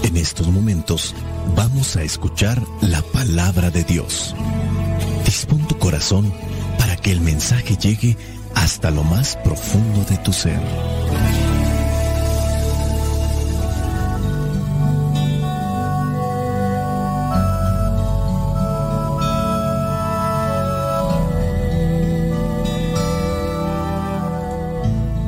En 0.04 0.16
estos 0.16 0.46
momentos 0.48 1.14
vamos 1.54 1.96
a 1.96 2.02
escuchar 2.02 2.62
la 2.80 3.02
palabra 3.02 3.70
de 3.70 3.84
Dios. 3.84 4.34
Para 6.78 6.96
que 6.96 7.12
el 7.12 7.20
mensaje 7.20 7.76
llegue 7.76 8.16
hasta 8.54 8.90
lo 8.90 9.04
más 9.04 9.36
profundo 9.44 10.04
de 10.08 10.16
tu 10.18 10.32
ser. 10.32 10.58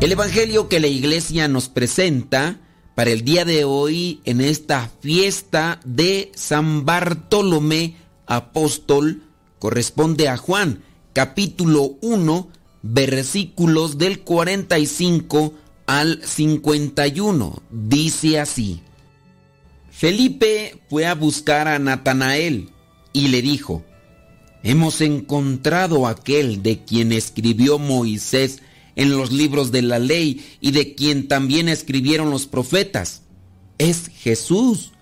El 0.01 0.13
Evangelio 0.13 0.69
que 0.69 0.81
la 0.81 0.87
iglesia 0.87 1.47
nos 1.47 1.69
presenta 1.69 2.59
para 2.95 3.11
el 3.11 3.23
día 3.23 3.45
de 3.45 3.65
hoy 3.65 4.23
en 4.25 4.41
esta 4.41 4.91
fiesta 5.01 5.81
de 5.85 6.33
San 6.35 6.87
Bartolomé 6.87 7.97
Apóstol 8.27 9.25
corresponde 9.65 10.29
a 10.29 10.37
Juan, 10.37 10.83
capítulo 11.15 11.97
1, 12.03 12.49
versículos 12.83 13.97
del 13.97 14.21
45 14.21 15.55
al 15.87 16.23
51. 16.23 17.63
Dice 17.71 18.41
así. 18.41 18.83
Felipe 19.91 20.83
fue 20.91 21.07
a 21.07 21.15
buscar 21.15 21.67
a 21.67 21.79
Natanael 21.79 22.69
y 23.15 23.29
le 23.29 23.41
dijo, 23.41 23.83
Hemos 24.63 25.01
encontrado 25.01 26.07
aquel 26.07 26.63
de 26.63 26.85
quien 26.85 27.11
escribió 27.11 27.79
Moisés 27.79 28.61
en 28.97 29.17
los 29.17 29.33
libros 29.33 29.73
de 29.73 29.81
la 29.81 29.99
ley 29.99 30.45
y 30.61 30.73
de 30.73 30.95
quien 30.95 31.27
también 31.27 31.71
escribieron 31.71 32.29
los 32.29 32.47
profetas. 32.47 33.23
Es 33.79 34.11
Jesús, 34.15 34.93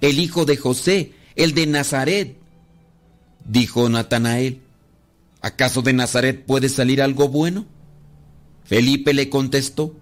el 0.00 0.18
hijo 0.20 0.46
de 0.46 0.56
José, 0.56 1.12
el 1.34 1.52
de 1.52 1.66
Nazaret. 1.66 2.45
Dijo 3.48 3.88
Natanael, 3.88 4.62
¿acaso 5.40 5.82
de 5.82 5.92
Nazaret 5.92 6.44
puede 6.44 6.68
salir 6.68 7.00
algo 7.00 7.28
bueno? 7.28 7.66
Felipe 8.64 9.14
le 9.14 9.30
contestó, 9.30 9.94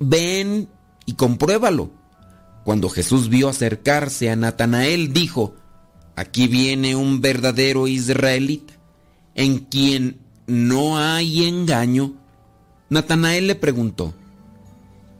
ven 0.00 0.68
y 1.06 1.14
compruébalo. 1.14 1.92
Cuando 2.64 2.88
Jesús 2.88 3.28
vio 3.28 3.48
acercarse 3.48 4.30
a 4.30 4.36
Natanael, 4.36 5.12
dijo, 5.12 5.54
aquí 6.16 6.48
viene 6.48 6.96
un 6.96 7.20
verdadero 7.20 7.86
israelita, 7.86 8.74
en 9.34 9.58
quien 9.58 10.18
no 10.46 10.98
hay 10.98 11.46
engaño. 11.46 12.14
Natanael 12.88 13.46
le 13.46 13.54
preguntó, 13.54 14.14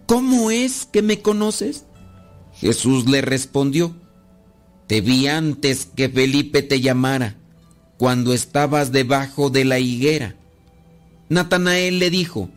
¿Cómo 0.06 0.50
es 0.50 0.84
que 0.84 1.02
me 1.02 1.22
conoces? 1.22 1.86
Jesús 2.54 3.08
le 3.08 3.22
respondió, 3.22 3.94
Te 4.86 5.00
vi 5.00 5.26
antes 5.28 5.86
que 5.86 6.08
Felipe 6.08 6.62
te 6.62 6.80
llamara, 6.80 7.36
cuando 8.02 8.32
estabas 8.32 8.90
debajo 8.90 9.48
de 9.48 9.64
la 9.64 9.78
higuera. 9.78 10.34
Natanael 11.28 12.00
le 12.00 12.10
dijo, 12.10 12.50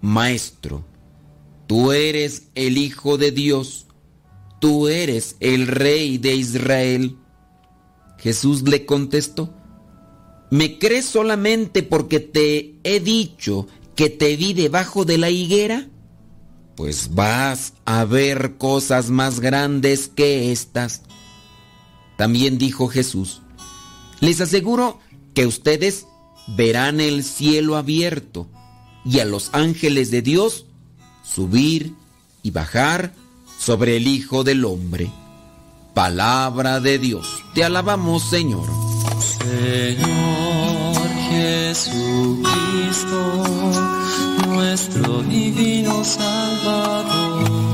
Maestro, 0.00 0.86
tú 1.66 1.92
eres 1.92 2.44
el 2.54 2.78
Hijo 2.78 3.18
de 3.18 3.30
Dios, 3.30 3.84
tú 4.62 4.88
eres 4.88 5.36
el 5.40 5.66
Rey 5.66 6.16
de 6.16 6.36
Israel. 6.36 7.18
Jesús 8.16 8.62
le 8.62 8.86
contestó, 8.86 9.52
¿me 10.50 10.78
crees 10.78 11.04
solamente 11.04 11.82
porque 11.82 12.20
te 12.20 12.76
he 12.84 13.00
dicho 13.00 13.66
que 13.94 14.08
te 14.08 14.34
vi 14.34 14.54
debajo 14.54 15.04
de 15.04 15.18
la 15.18 15.28
higuera? 15.28 15.90
Pues 16.74 17.14
vas 17.14 17.74
a 17.84 18.06
ver 18.06 18.56
cosas 18.56 19.10
más 19.10 19.40
grandes 19.40 20.08
que 20.08 20.52
estas. 20.52 21.02
También 22.16 22.56
dijo 22.56 22.88
Jesús, 22.88 23.42
les 24.24 24.40
aseguro 24.40 24.98
que 25.34 25.46
ustedes 25.46 26.06
verán 26.56 27.00
el 27.00 27.24
cielo 27.24 27.76
abierto 27.76 28.46
y 29.04 29.20
a 29.20 29.24
los 29.24 29.50
ángeles 29.52 30.10
de 30.10 30.22
Dios 30.22 30.66
subir 31.22 31.94
y 32.42 32.50
bajar 32.50 33.12
sobre 33.58 33.96
el 33.96 34.06
Hijo 34.06 34.44
del 34.44 34.64
Hombre. 34.64 35.10
Palabra 35.94 36.80
de 36.80 36.98
Dios. 36.98 37.42
Te 37.54 37.64
alabamos, 37.64 38.22
Señor. 38.28 38.66
Señor 39.38 40.96
Jesucristo, 41.30 42.44
nuestro 44.48 45.22
divino 45.22 46.04
Salvador, 46.04 47.73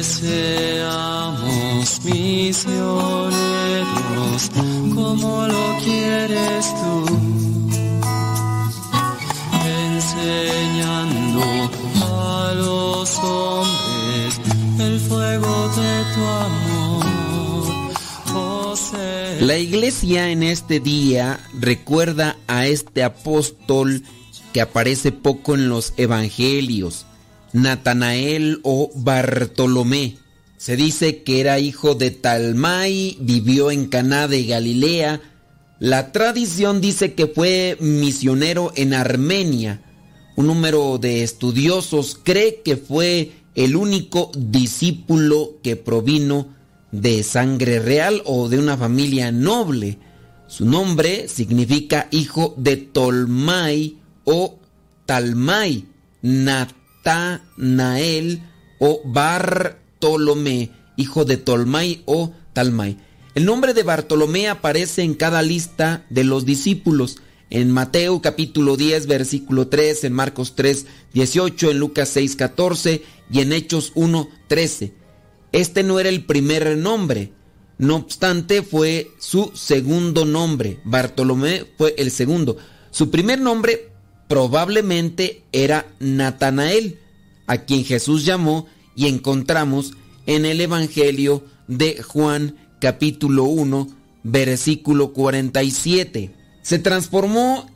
Que 0.00 0.04
seamos 0.06 2.00
misioneros 2.04 3.30
como 4.94 5.46
lo 5.46 5.76
quieres 5.84 6.74
tú, 6.80 7.04
enseñando 9.62 11.42
a 12.02 12.54
los 12.54 13.18
hombres 13.18 14.40
el 14.78 15.00
fuego 15.00 15.68
de 15.76 16.04
tu 16.14 16.22
amor. 16.46 17.04
Oh, 18.34 18.74
La 19.40 19.58
iglesia 19.58 20.30
en 20.30 20.42
este 20.44 20.80
día 20.80 21.40
recuerda 21.52 22.38
a 22.46 22.66
este 22.66 23.04
apóstol 23.04 24.02
que 24.54 24.62
aparece 24.62 25.12
poco 25.12 25.54
en 25.54 25.68
los 25.68 25.92
evangelios, 25.98 27.04
Natanael 27.52 28.60
o 28.62 28.90
Bartolomé. 28.94 30.18
Se 30.56 30.76
dice 30.76 31.22
que 31.22 31.40
era 31.40 31.58
hijo 31.58 31.94
de 31.94 32.10
Talmai, 32.10 33.16
vivió 33.20 33.70
en 33.70 33.86
Caná 33.86 34.28
de 34.28 34.44
Galilea. 34.44 35.20
La 35.78 36.12
tradición 36.12 36.80
dice 36.80 37.14
que 37.14 37.26
fue 37.26 37.76
misionero 37.80 38.72
en 38.76 38.94
Armenia. 38.94 39.82
Un 40.36 40.46
número 40.46 40.98
de 40.98 41.22
estudiosos 41.22 42.18
cree 42.22 42.60
que 42.62 42.76
fue 42.76 43.32
el 43.54 43.76
único 43.76 44.30
discípulo 44.36 45.58
que 45.62 45.76
provino 45.76 46.48
de 46.92 47.22
sangre 47.22 47.78
real 47.78 48.22
o 48.24 48.48
de 48.48 48.58
una 48.58 48.76
familia 48.76 49.32
noble. 49.32 49.98
Su 50.46 50.66
nombre 50.66 51.28
significa 51.28 52.08
hijo 52.10 52.54
de 52.56 52.76
Tolmai 52.76 53.96
o 54.24 54.58
Talmai, 55.06 55.86
Natanael 57.04 58.42
o 58.78 59.00
Bartolomé, 59.04 60.70
hijo 60.96 61.24
de 61.24 61.36
Tolmai 61.36 62.02
o 62.04 62.32
Talmai. 62.52 62.98
El 63.34 63.44
nombre 63.44 63.74
de 63.74 63.82
Bartolomé 63.82 64.48
aparece 64.48 65.02
en 65.02 65.14
cada 65.14 65.42
lista 65.42 66.04
de 66.10 66.24
los 66.24 66.44
discípulos. 66.44 67.18
En 67.48 67.70
Mateo 67.70 68.22
capítulo 68.22 68.76
10 68.76 69.06
versículo 69.06 69.68
3, 69.68 70.04
en 70.04 70.12
Marcos 70.12 70.54
3 70.54 70.86
18, 71.14 71.70
en 71.70 71.78
Lucas 71.78 72.08
6 72.10 72.36
14 72.36 73.02
y 73.30 73.40
en 73.40 73.52
Hechos 73.52 73.92
1 73.94 74.28
13. 74.46 74.92
Este 75.52 75.82
no 75.82 75.98
era 75.98 76.08
el 76.08 76.24
primer 76.24 76.76
nombre, 76.76 77.32
no 77.78 77.96
obstante 77.96 78.62
fue 78.62 79.10
su 79.18 79.50
segundo 79.54 80.24
nombre. 80.24 80.80
Bartolomé 80.84 81.64
fue 81.76 81.94
el 81.98 82.10
segundo. 82.12 82.56
Su 82.92 83.10
primer 83.10 83.40
nombre 83.40 83.90
probablemente 84.30 85.42
era 85.50 85.92
Natanael, 85.98 87.00
a 87.48 87.58
quien 87.58 87.84
Jesús 87.84 88.24
llamó 88.24 88.68
y 88.94 89.08
encontramos 89.08 89.94
en 90.24 90.46
el 90.46 90.60
Evangelio 90.60 91.42
de 91.66 92.00
Juan 92.00 92.54
capítulo 92.80 93.42
1 93.46 93.88
versículo 94.22 95.12
47. 95.12 96.32
Se 96.62 96.78
transformó 96.78 97.68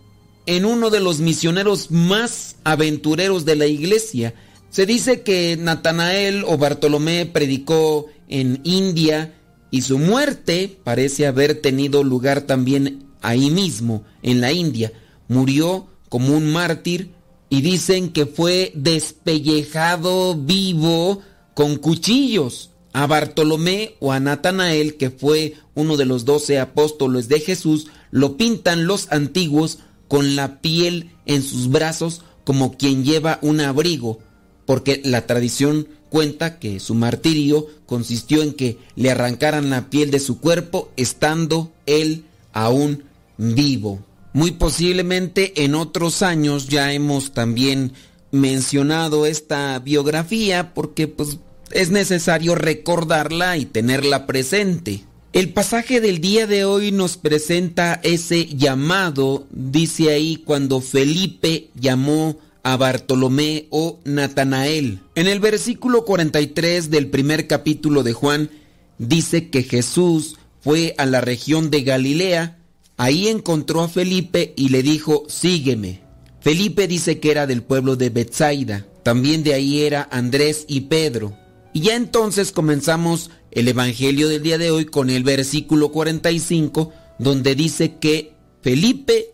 en 0.47 0.65
uno 0.65 0.91
de 0.91 1.01
los 1.01 1.19
misioneros 1.19 1.91
más 1.91 2.55
aventureros 2.63 3.45
de 3.45 3.57
la 3.57 3.67
iglesia. 3.67 4.35
Se 4.71 4.87
dice 4.87 5.23
que 5.23 5.57
Natanael 5.57 6.45
o 6.47 6.57
Bartolomé 6.57 7.27
predicó 7.27 8.07
en 8.29 8.61
India 8.63 9.35
y 9.73 9.83
su 9.83 9.99
muerte 9.99 10.79
parece 10.85 11.27
haber 11.27 11.61
tenido 11.61 12.05
lugar 12.05 12.43
también 12.43 13.09
ahí 13.23 13.51
mismo, 13.51 14.05
en 14.23 14.41
la 14.41 14.53
India. 14.53 14.93
Murió 15.27 15.89
como 16.15 16.37
un 16.37 16.53
mártir 16.53 17.11
y 17.51 17.61
dicen 17.61 18.13
que 18.13 18.25
fue 18.25 18.71
despellejado 18.77 20.37
vivo 20.37 21.23
con 21.55 21.75
cuchillos. 21.75 22.71
A 22.93 23.09
Bartolomé 23.09 23.97
o 23.99 24.13
a 24.13 24.21
Natanael, 24.21 24.97
que 24.97 25.11
fue 25.11 25.55
uno 25.75 25.97
de 25.97 26.05
los 26.05 26.25
doce 26.25 26.61
apóstoles 26.61 27.27
de 27.27 27.41
Jesús, 27.41 27.89
lo 28.13 28.37
pintan 28.37 28.87
los 28.87 29.11
antiguos 29.11 29.81
con 30.07 30.37
la 30.37 30.61
piel 30.61 31.11
en 31.27 31.43
sus 31.43 31.69
brazos 31.69 32.23
como 32.45 32.77
quien 32.77 33.03
lleva 33.03 33.41
un 33.43 33.61
abrigo, 33.61 34.21
porque 34.67 35.03
la 35.05 35.27
tradición 35.27 35.89
cuenta 36.11 36.61
que 36.61 36.79
su 36.79 36.95
martirio 36.95 37.67
consistió 37.87 38.45
en 38.45 38.53
que 38.55 38.79
le 38.95 39.11
arrancaran 39.11 39.69
la 39.69 39.91
piel 39.91 40.13
de 40.13 40.21
su 40.21 40.39
cuerpo 40.39 40.93
estando 40.97 41.73
él 41.87 42.25
aún 42.53 43.03
vivo. 43.37 43.99
Muy 44.35 44.51
posiblemente 44.51 45.65
en 45.65 45.77
otros 45.77 46.21
años 46.23 46.67
ya 46.69 46.93
hemos 46.93 47.33
también 47.33 47.93
mencionado 48.33 49.27
esta 49.27 49.79
biografía 49.79 50.75
porque 50.75 51.07
pues 51.07 51.39
es 51.71 51.91
necesario 51.91 52.57
recordarla 52.57 53.57
y 53.57 53.65
tenerla 53.65 54.27
presente. 54.27 55.05
El 55.33 55.53
pasaje 55.53 56.01
del 56.01 56.21
día 56.21 56.49
de 56.49 56.65
hoy 56.65 56.91
nos 56.91 57.17
presenta 57.17 58.01
ese 58.03 58.47
llamado, 58.47 59.47
dice 59.51 60.11
ahí 60.11 60.43
cuando 60.45 60.81
Felipe 60.81 61.71
llamó 61.77 62.37
a 62.65 62.77
Bartolomé 62.77 63.69
o 63.71 64.01
Natanael. 64.05 64.99
En 65.15 65.29
el 65.29 65.39
versículo 65.39 66.05
43 66.05 66.91
del 66.91 67.07
primer 67.07 67.47
capítulo 67.47 68.03
de 68.03 68.15
Juan 68.15 68.51
dice 68.99 69.49
que 69.49 69.63
Jesús 69.63 70.39
fue 70.61 70.97
a 70.99 71.07
la 71.07 71.21
región 71.21 71.71
de 71.71 71.83
Galilea, 71.83 72.59
ahí 72.97 73.29
encontró 73.29 73.83
a 73.83 73.89
Felipe 73.89 74.55
y 74.57 74.69
le 74.69 74.83
dijo, 74.83 75.25
sígueme. 75.29 76.03
Felipe 76.41 76.87
dice 76.87 77.21
que 77.21 77.31
era 77.31 77.47
del 77.47 77.63
pueblo 77.63 77.97
de 77.97 78.11
Bethsaida, 78.11 78.87
también 79.03 79.43
de 79.43 79.55
ahí 79.55 79.83
era 79.83 80.09
Andrés 80.11 80.65
y 80.69 80.83
Pedro. 80.83 81.37
Y 81.73 81.81
ya 81.83 81.97
entonces 81.97 82.53
comenzamos 82.53 83.31
el 83.51 83.69
Evangelio 83.69 84.29
del 84.29 84.43
día 84.43 84.59
de 84.59 84.71
hoy 84.71 84.85
con 84.85 85.11
el 85.11 85.25
versículo 85.25 85.91
45, 85.91 86.93
donde 87.19 87.55
dice 87.55 87.97
que 87.97 88.35
Felipe 88.63 89.33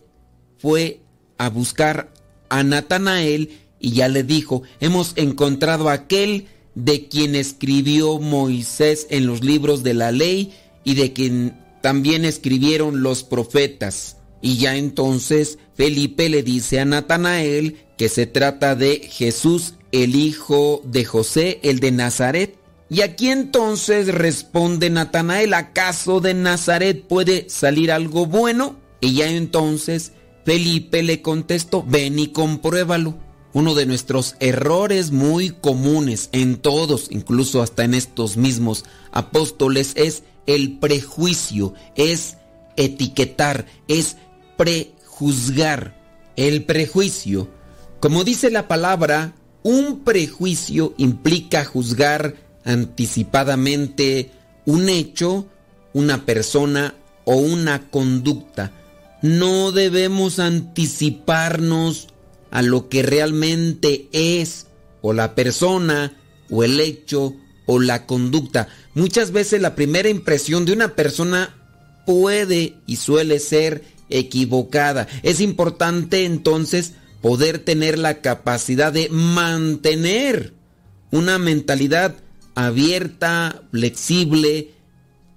fue 0.57 1.01
a 1.37 1.49
buscar 1.49 2.13
a 2.49 2.63
Natanael 2.63 3.49
y 3.79 3.91
ya 3.91 4.07
le 4.07 4.23
dijo, 4.23 4.63
hemos 4.79 5.13
encontrado 5.15 5.89
a 5.89 5.93
aquel 5.93 6.47
de 6.75 7.07
quien 7.07 7.35
escribió 7.35 8.19
Moisés 8.19 9.07
en 9.09 9.25
los 9.25 9.43
libros 9.43 9.83
de 9.83 9.93
la 9.93 10.11
ley 10.11 10.53
y 10.83 10.95
de 10.95 11.13
quien 11.13 11.60
también 11.81 12.25
escribieron 12.25 13.03
los 13.03 13.23
profetas. 13.23 14.17
Y 14.41 14.57
ya 14.57 14.75
entonces 14.75 15.59
Felipe 15.75 16.29
le 16.29 16.43
dice 16.43 16.79
a 16.79 16.85
Natanael 16.85 17.77
que 17.97 18.09
se 18.09 18.25
trata 18.25 18.75
de 18.75 19.07
Jesús, 19.11 19.75
el 19.91 20.15
hijo 20.15 20.81
de 20.85 21.05
José, 21.05 21.59
el 21.63 21.79
de 21.79 21.91
Nazaret. 21.91 22.57
Y 22.89 23.01
aquí 23.01 23.29
entonces 23.29 24.07
responde 24.07 24.89
Natanael, 24.89 25.53
¿acaso 25.53 26.19
de 26.19 26.33
Nazaret 26.33 27.05
puede 27.07 27.49
salir 27.49 27.91
algo 27.91 28.25
bueno? 28.25 28.75
Y 28.99 29.13
ya 29.13 29.29
entonces 29.29 30.13
Felipe 30.45 31.03
le 31.03 31.21
contestó, 31.21 31.83
ven 31.83 32.19
y 32.19 32.27
compruébalo. 32.27 33.17
Uno 33.53 33.75
de 33.75 33.85
nuestros 33.85 34.35
errores 34.39 35.11
muy 35.11 35.49
comunes 35.49 36.29
en 36.31 36.57
todos, 36.57 37.07
incluso 37.11 37.61
hasta 37.61 37.83
en 37.83 37.93
estos 37.93 38.37
mismos 38.37 38.85
apóstoles, 39.11 39.91
es 39.95 40.23
el 40.45 40.79
prejuicio, 40.79 41.73
es 41.95 42.37
etiquetar, 42.75 43.65
es 43.87 44.17
prejuzgar. 44.57 45.99
El 46.35 46.63
prejuicio, 46.63 47.49
como 47.99 48.23
dice 48.23 48.49
la 48.49 48.67
palabra, 48.67 49.33
un 49.63 50.03
prejuicio 50.03 50.93
implica 50.97 51.65
juzgar 51.65 52.35
anticipadamente 52.63 54.31
un 54.65 54.89
hecho, 54.89 55.47
una 55.93 56.25
persona 56.25 56.95
o 57.25 57.35
una 57.35 57.89
conducta. 57.89 58.71
No 59.21 59.71
debemos 59.71 60.39
anticiparnos 60.39 62.07
a 62.49 62.61
lo 62.61 62.89
que 62.89 63.03
realmente 63.03 64.09
es 64.11 64.67
o 65.01 65.13
la 65.13 65.35
persona 65.35 66.17
o 66.49 66.63
el 66.63 66.79
hecho 66.79 67.35
o 67.65 67.79
la 67.79 68.05
conducta. 68.05 68.67
Muchas 68.93 69.31
veces 69.31 69.61
la 69.61 69.75
primera 69.75 70.09
impresión 70.09 70.65
de 70.65 70.73
una 70.73 70.95
persona 70.95 71.55
puede 72.05 72.75
y 72.85 72.97
suele 72.97 73.39
ser 73.39 73.83
equivocada. 74.09 75.07
Es 75.23 75.39
importante 75.39 76.25
entonces 76.25 76.93
poder 77.21 77.59
tener 77.59 77.97
la 77.97 78.21
capacidad 78.21 78.91
de 78.91 79.09
mantener 79.09 80.53
una 81.11 81.37
mentalidad 81.37 82.15
abierta, 82.55 83.63
flexible, 83.71 84.71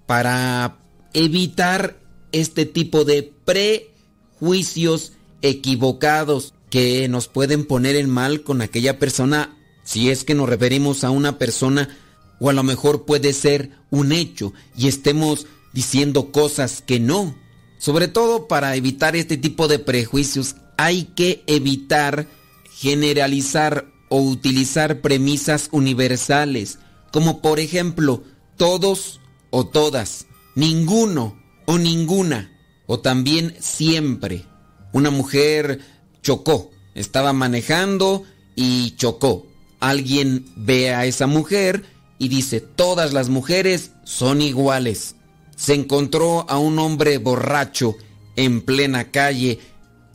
para 0.06 0.78
evitar 1.12 1.98
este 2.32 2.66
tipo 2.66 3.04
de 3.04 3.32
prejuicios 3.44 5.12
equivocados 5.42 6.54
que 6.70 7.08
nos 7.08 7.28
pueden 7.28 7.64
poner 7.66 7.96
en 7.96 8.10
mal 8.10 8.42
con 8.42 8.60
aquella 8.62 8.98
persona 8.98 9.56
si 9.84 10.10
es 10.10 10.24
que 10.24 10.34
nos 10.34 10.48
referimos 10.48 11.04
a 11.04 11.10
una 11.10 11.38
persona 11.38 11.96
o 12.40 12.50
a 12.50 12.52
lo 12.52 12.62
mejor 12.62 13.04
puede 13.04 13.32
ser 13.32 13.70
un 13.90 14.12
hecho 14.12 14.52
y 14.76 14.88
estemos 14.88 15.46
diciendo 15.72 16.32
cosas 16.32 16.82
que 16.86 17.00
no. 17.00 17.36
Sobre 17.78 18.08
todo 18.08 18.48
para 18.48 18.76
evitar 18.76 19.16
este 19.16 19.36
tipo 19.36 19.68
de 19.68 19.78
prejuicios 19.78 20.56
hay 20.76 21.04
que 21.04 21.42
evitar 21.46 22.28
generalizar 22.72 23.86
o 24.08 24.20
utilizar 24.20 25.00
premisas 25.00 25.68
universales, 25.72 26.78
como 27.12 27.40
por 27.40 27.60
ejemplo 27.60 28.22
todos 28.56 29.20
o 29.50 29.66
todas, 29.66 30.26
ninguno 30.54 31.40
o 31.66 31.78
ninguna, 31.78 32.50
o 32.86 33.00
también 33.00 33.56
siempre. 33.60 34.44
Una 34.92 35.10
mujer 35.10 35.80
chocó, 36.22 36.70
estaba 36.94 37.32
manejando 37.32 38.24
y 38.54 38.92
chocó. 38.96 39.46
Alguien 39.80 40.46
ve 40.56 40.94
a 40.94 41.06
esa 41.06 41.26
mujer 41.26 41.84
y 42.18 42.28
dice, 42.28 42.60
todas 42.60 43.12
las 43.12 43.28
mujeres 43.28 43.92
son 44.04 44.40
iguales. 44.40 45.16
Se 45.56 45.74
encontró 45.74 46.48
a 46.48 46.58
un 46.58 46.78
hombre 46.78 47.18
borracho 47.18 47.96
en 48.36 48.60
plena 48.60 49.10
calle. 49.10 49.60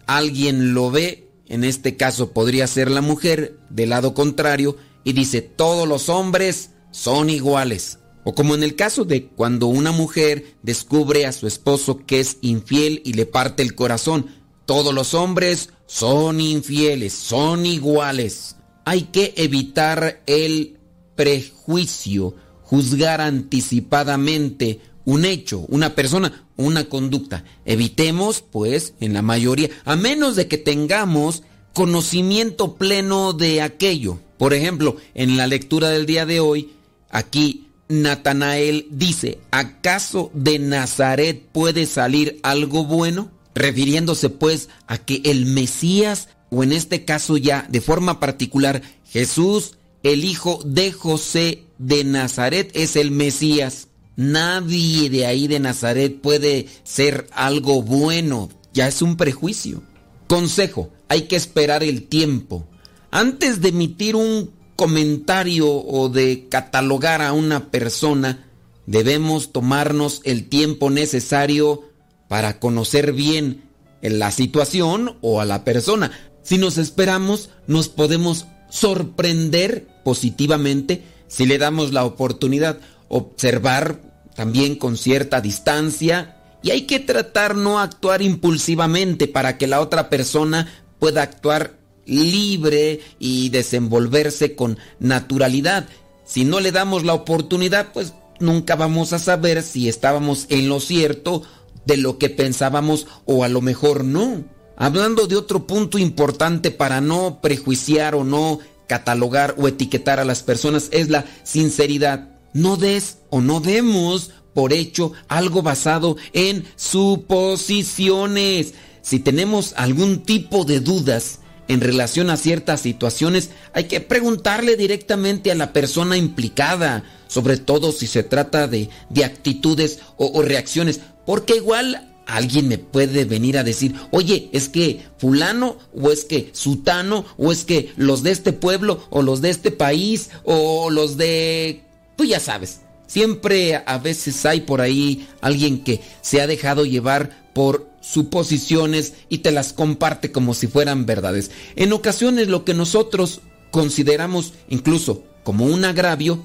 Alguien 0.08 0.74
lo 0.74 0.92
ve, 0.92 1.30
en 1.48 1.64
este 1.64 1.98
caso 1.98 2.32
podría 2.32 2.68
ser 2.68 2.90
la 2.92 3.02
mujer, 3.02 3.58
del 3.70 3.90
lado 3.90 4.14
contrario, 4.14 4.78
y 5.04 5.14
dice, 5.14 5.42
todos 5.42 5.88
los 5.88 6.10
hombres 6.10 6.72
son 6.92 7.30
iguales. 7.30 8.00
O 8.24 8.36
como 8.36 8.54
en 8.54 8.64
el 8.64 8.76
caso 8.76 9.06
de 9.06 9.28
cuando 9.28 9.68
una 9.68 9.92
mujer 9.92 10.56
descubre 10.62 11.26
a 11.26 11.32
su 11.32 11.48
esposo 11.48 12.06
que 12.06 12.20
es 12.20 12.38
infiel 12.42 13.02
y 13.06 13.14
le 13.14 13.26
parte 13.26 13.64
el 13.64 13.76
corazón. 13.76 14.28
Todos 14.66 14.94
los 14.94 15.14
hombres 15.14 15.70
son 15.88 16.40
infieles, 16.42 17.14
son 17.14 17.66
iguales. 17.66 18.58
Hay 18.86 19.04
que 19.04 19.34
evitar 19.38 20.22
el 20.28 20.79
prejuicio, 21.20 22.34
juzgar 22.64 23.20
anticipadamente 23.20 24.80
un 25.04 25.26
hecho, 25.26 25.66
una 25.68 25.94
persona, 25.94 26.46
una 26.56 26.86
conducta. 26.88 27.44
Evitemos, 27.66 28.42
pues, 28.42 28.94
en 29.02 29.12
la 29.12 29.22
mayoría, 29.22 29.70
a 29.84 29.98
menos 29.98 30.38
de 30.38 30.48
que 30.48 30.58
tengamos 30.58 31.44
conocimiento 31.74 32.76
pleno 32.78 33.34
de 33.34 33.62
aquello. 33.62 34.20
Por 34.38 34.54
ejemplo, 34.54 34.96
en 35.14 35.36
la 35.36 35.46
lectura 35.46 35.90
del 35.90 36.06
día 36.06 36.26
de 36.26 36.40
hoy, 36.40 36.70
aquí 37.10 37.68
Natanael 37.90 38.88
dice, 38.90 39.40
¿acaso 39.52 40.32
de 40.34 40.58
Nazaret 40.58 41.50
puede 41.52 41.86
salir 41.86 42.40
algo 42.44 42.86
bueno? 42.86 43.30
Refiriéndose 43.56 44.30
pues 44.30 44.70
a 44.88 44.98
que 45.00 45.22
el 45.26 45.48
Mesías, 45.48 46.30
o 46.50 46.64
en 46.64 46.72
este 46.72 47.04
caso 47.04 47.36
ya 47.36 47.68
de 47.70 47.82
forma 47.82 48.22
particular, 48.22 48.82
Jesús, 49.04 49.79
el 50.04 50.24
hijo 50.24 50.62
de 50.66 50.92
José 50.92 51.64
de 51.78 52.04
Nazaret, 52.04 52.72
es 52.74 52.96
el 52.96 53.12
Mesías. 53.12 53.88
Nadie 54.16 55.10
de 55.10 55.26
ahí 55.26 55.48
de 55.48 55.60
Nazaret 55.60 56.20
puede 56.22 56.68
ser 56.84 57.28
algo 57.32 57.82
bueno, 57.82 58.50
ya 58.74 58.88
es 58.88 59.02
un 59.02 59.18
prejuicio. 59.18 59.82
Consejo, 60.28 60.92
hay 61.08 61.24
que 61.24 61.36
esperar 61.36 61.84
el 61.84 62.04
tiempo. 62.04 62.68
Antes 63.12 63.62
de 63.62 63.70
emitir 63.70 64.16
un 64.16 64.52
comentario 64.76 65.70
o 65.70 66.10
de 66.10 66.48
catalogar 66.50 67.22
a 67.22 67.34
una 67.34 67.72
persona, 67.72 68.48
debemos 68.86 69.52
tomarnos 69.52 70.22
el 70.24 70.48
tiempo 70.48 70.90
necesario 70.90 71.84
para 72.28 72.60
conocer 72.60 73.14
bien 73.14 73.64
la 74.02 74.32
situación 74.32 75.18
o 75.22 75.42
a 75.42 75.46
la 75.46 75.66
persona. 75.66 76.12
Si 76.44 76.58
nos 76.58 76.78
esperamos, 76.78 77.50
nos 77.68 77.90
podemos 77.90 78.46
sorprender 78.70 79.88
positivamente 80.04 81.04
si 81.28 81.46
le 81.46 81.58
damos 81.58 81.94
la 81.94 82.04
oportunidad, 82.06 82.80
observar 83.08 84.02
también 84.36 84.76
con 84.76 84.98
cierta 84.98 85.42
distancia 85.42 86.36
y 86.62 86.72
hay 86.72 86.82
que 86.82 87.00
tratar 87.00 87.56
no 87.56 87.80
actuar 87.80 88.22
impulsivamente 88.22 89.28
para 89.28 89.58
que 89.58 89.68
la 89.68 89.80
otra 89.80 90.10
persona 90.10 90.68
pueda 91.00 91.22
actuar 91.22 91.78
libre 92.06 93.00
y 93.20 93.50
desenvolverse 93.50 94.56
con 94.56 94.78
naturalidad. 95.00 95.88
Si 96.26 96.44
no 96.44 96.60
le 96.60 96.72
damos 96.72 97.06
la 97.06 97.14
oportunidad, 97.14 97.94
pues 97.94 98.14
nunca 98.40 98.76
vamos 98.76 99.14
a 99.14 99.20
saber 99.20 99.62
si 99.64 99.88
estábamos 99.88 100.48
en 100.50 100.68
lo 100.68 100.80
cierto 100.80 101.44
de 101.86 101.98
lo 101.98 102.18
que 102.18 102.30
pensábamos 102.30 103.08
o 103.26 103.44
a 103.44 103.48
lo 103.48 103.62
mejor 103.62 104.04
no. 104.04 104.44
Hablando 104.76 105.28
de 105.28 105.36
otro 105.36 105.68
punto 105.68 105.98
importante 105.98 106.72
para 106.72 107.02
no 107.02 107.40
prejuiciar 107.42 108.16
o 108.16 108.24
no 108.24 108.60
catalogar 108.90 109.56
o 109.58 109.70
etiquetar 109.70 110.20
a 110.20 110.26
las 110.26 110.44
personas 110.44 110.90
es 110.92 111.08
la 111.10 111.24
sinceridad. 111.44 112.28
No 112.52 112.76
des 112.76 113.20
o 113.30 113.40
no 113.40 113.62
demos 113.62 114.32
por 114.54 114.74
hecho 114.74 115.14
algo 115.30 115.62
basado 115.62 116.18
en 116.34 116.66
suposiciones. 116.76 118.74
Si 119.02 119.20
tenemos 119.20 119.74
algún 119.78 120.24
tipo 120.24 120.66
de 120.66 120.82
dudas, 120.82 121.40
en 121.70 121.82
relación 121.82 122.32
a 122.32 122.38
ciertas 122.38 122.82
situaciones, 122.82 123.52
hay 123.74 123.84
que 123.84 124.02
preguntarle 124.02 124.76
directamente 124.76 125.52
a 125.52 125.56
la 125.56 125.72
persona 125.72 126.18
implicada, 126.18 127.04
sobre 127.28 127.58
todo 127.58 127.92
si 127.92 128.08
se 128.08 128.24
trata 128.24 128.68
de, 128.68 128.90
de 129.12 129.24
actitudes 129.24 130.00
o, 130.18 130.32
o 130.34 130.42
reacciones, 130.42 131.00
porque 131.28 131.58
igual 131.58 132.09
alguien 132.36 132.68
me 132.68 132.78
puede 132.78 133.26
venir 133.26 133.58
a 133.58 133.64
decir, 133.64 133.96
oye, 134.12 134.50
es 134.54 134.70
que 134.70 135.02
fulano, 135.18 135.78
o 135.94 136.12
es 136.12 136.26
que 136.26 136.50
sutano, 136.54 137.26
o 137.38 137.52
es 137.52 137.66
que 137.66 137.92
los 137.96 138.24
de 138.24 138.32
este 138.32 138.54
pueblo, 138.54 139.04
o 139.10 139.22
los 139.22 139.42
de 139.42 139.50
este 139.50 139.72
país, 139.72 140.30
o 140.44 140.90
los 140.90 141.18
de... 141.18 141.84
tú 142.16 142.26
ya 142.26 142.40
sabes. 142.40 142.82
Siempre 143.08 143.76
a 143.76 143.98
veces 143.98 144.46
hay 144.46 144.62
por 144.62 144.82
ahí 144.82 145.28
alguien 145.42 145.84
que 145.84 146.02
se 146.22 146.42
ha 146.42 146.48
dejado 146.48 146.86
llevar 146.86 147.50
por 147.54 147.90
suposiciones 148.02 149.14
y 149.30 149.40
te 149.40 149.52
las 149.52 149.74
comparte 149.74 150.32
como 150.32 150.54
si 150.54 150.68
fueran 150.68 151.08
verdades. 151.08 151.50
En 151.76 151.92
ocasiones 151.92 152.48
lo 152.48 152.66
que 152.66 152.76
nosotros 152.76 153.42
consideramos 153.72 154.54
incluso 154.70 155.24
como 155.44 155.66
un 155.66 155.86
agravio, 155.86 156.44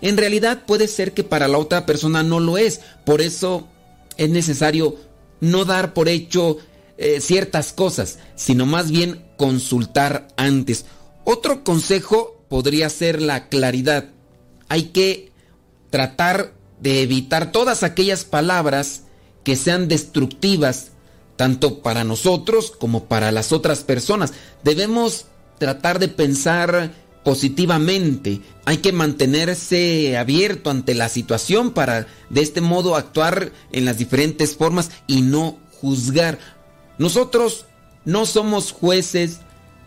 en 0.00 0.16
realidad 0.16 0.62
puede 0.66 0.86
ser 0.86 1.12
que 1.12 1.24
para 1.24 1.48
la 1.48 1.58
otra 1.58 1.84
persona 1.84 2.22
no 2.22 2.38
lo 2.38 2.58
es. 2.58 2.80
Por 3.04 3.20
eso 3.20 3.66
es 4.16 4.30
necesario 4.30 4.96
no 5.40 5.64
dar 5.64 5.94
por 5.94 6.08
hecho 6.08 6.58
eh, 6.96 7.20
ciertas 7.20 7.72
cosas, 7.72 8.18
sino 8.34 8.66
más 8.66 8.90
bien 8.90 9.24
consultar 9.36 10.28
antes. 10.36 10.84
Otro 11.24 11.64
consejo 11.64 12.42
podría 12.48 12.88
ser 12.88 13.22
la 13.22 13.48
claridad. 13.48 14.10
Hay 14.68 14.84
que 14.84 15.30
tratar 15.90 16.52
de 16.80 17.02
evitar 17.02 17.52
todas 17.52 17.82
aquellas 17.82 18.24
palabras 18.24 19.02
que 19.44 19.56
sean 19.56 19.88
destructivas, 19.88 20.92
tanto 21.36 21.80
para 21.80 22.04
nosotros 22.04 22.70
como 22.70 23.04
para 23.04 23.32
las 23.32 23.52
otras 23.52 23.84
personas. 23.84 24.32
Debemos 24.64 25.26
tratar 25.58 25.98
de 25.98 26.08
pensar 26.08 26.92
positivamente. 27.28 28.40
Hay 28.64 28.78
que 28.78 28.90
mantenerse 28.90 30.16
abierto 30.16 30.70
ante 30.70 30.94
la 30.94 31.10
situación 31.10 31.72
para 31.72 32.06
de 32.30 32.40
este 32.40 32.62
modo 32.62 32.96
actuar 32.96 33.52
en 33.70 33.84
las 33.84 33.98
diferentes 33.98 34.56
formas 34.56 34.90
y 35.06 35.20
no 35.20 35.58
juzgar. 35.72 36.38
Nosotros 36.96 37.66
no 38.06 38.24
somos 38.24 38.72
jueces 38.72 39.40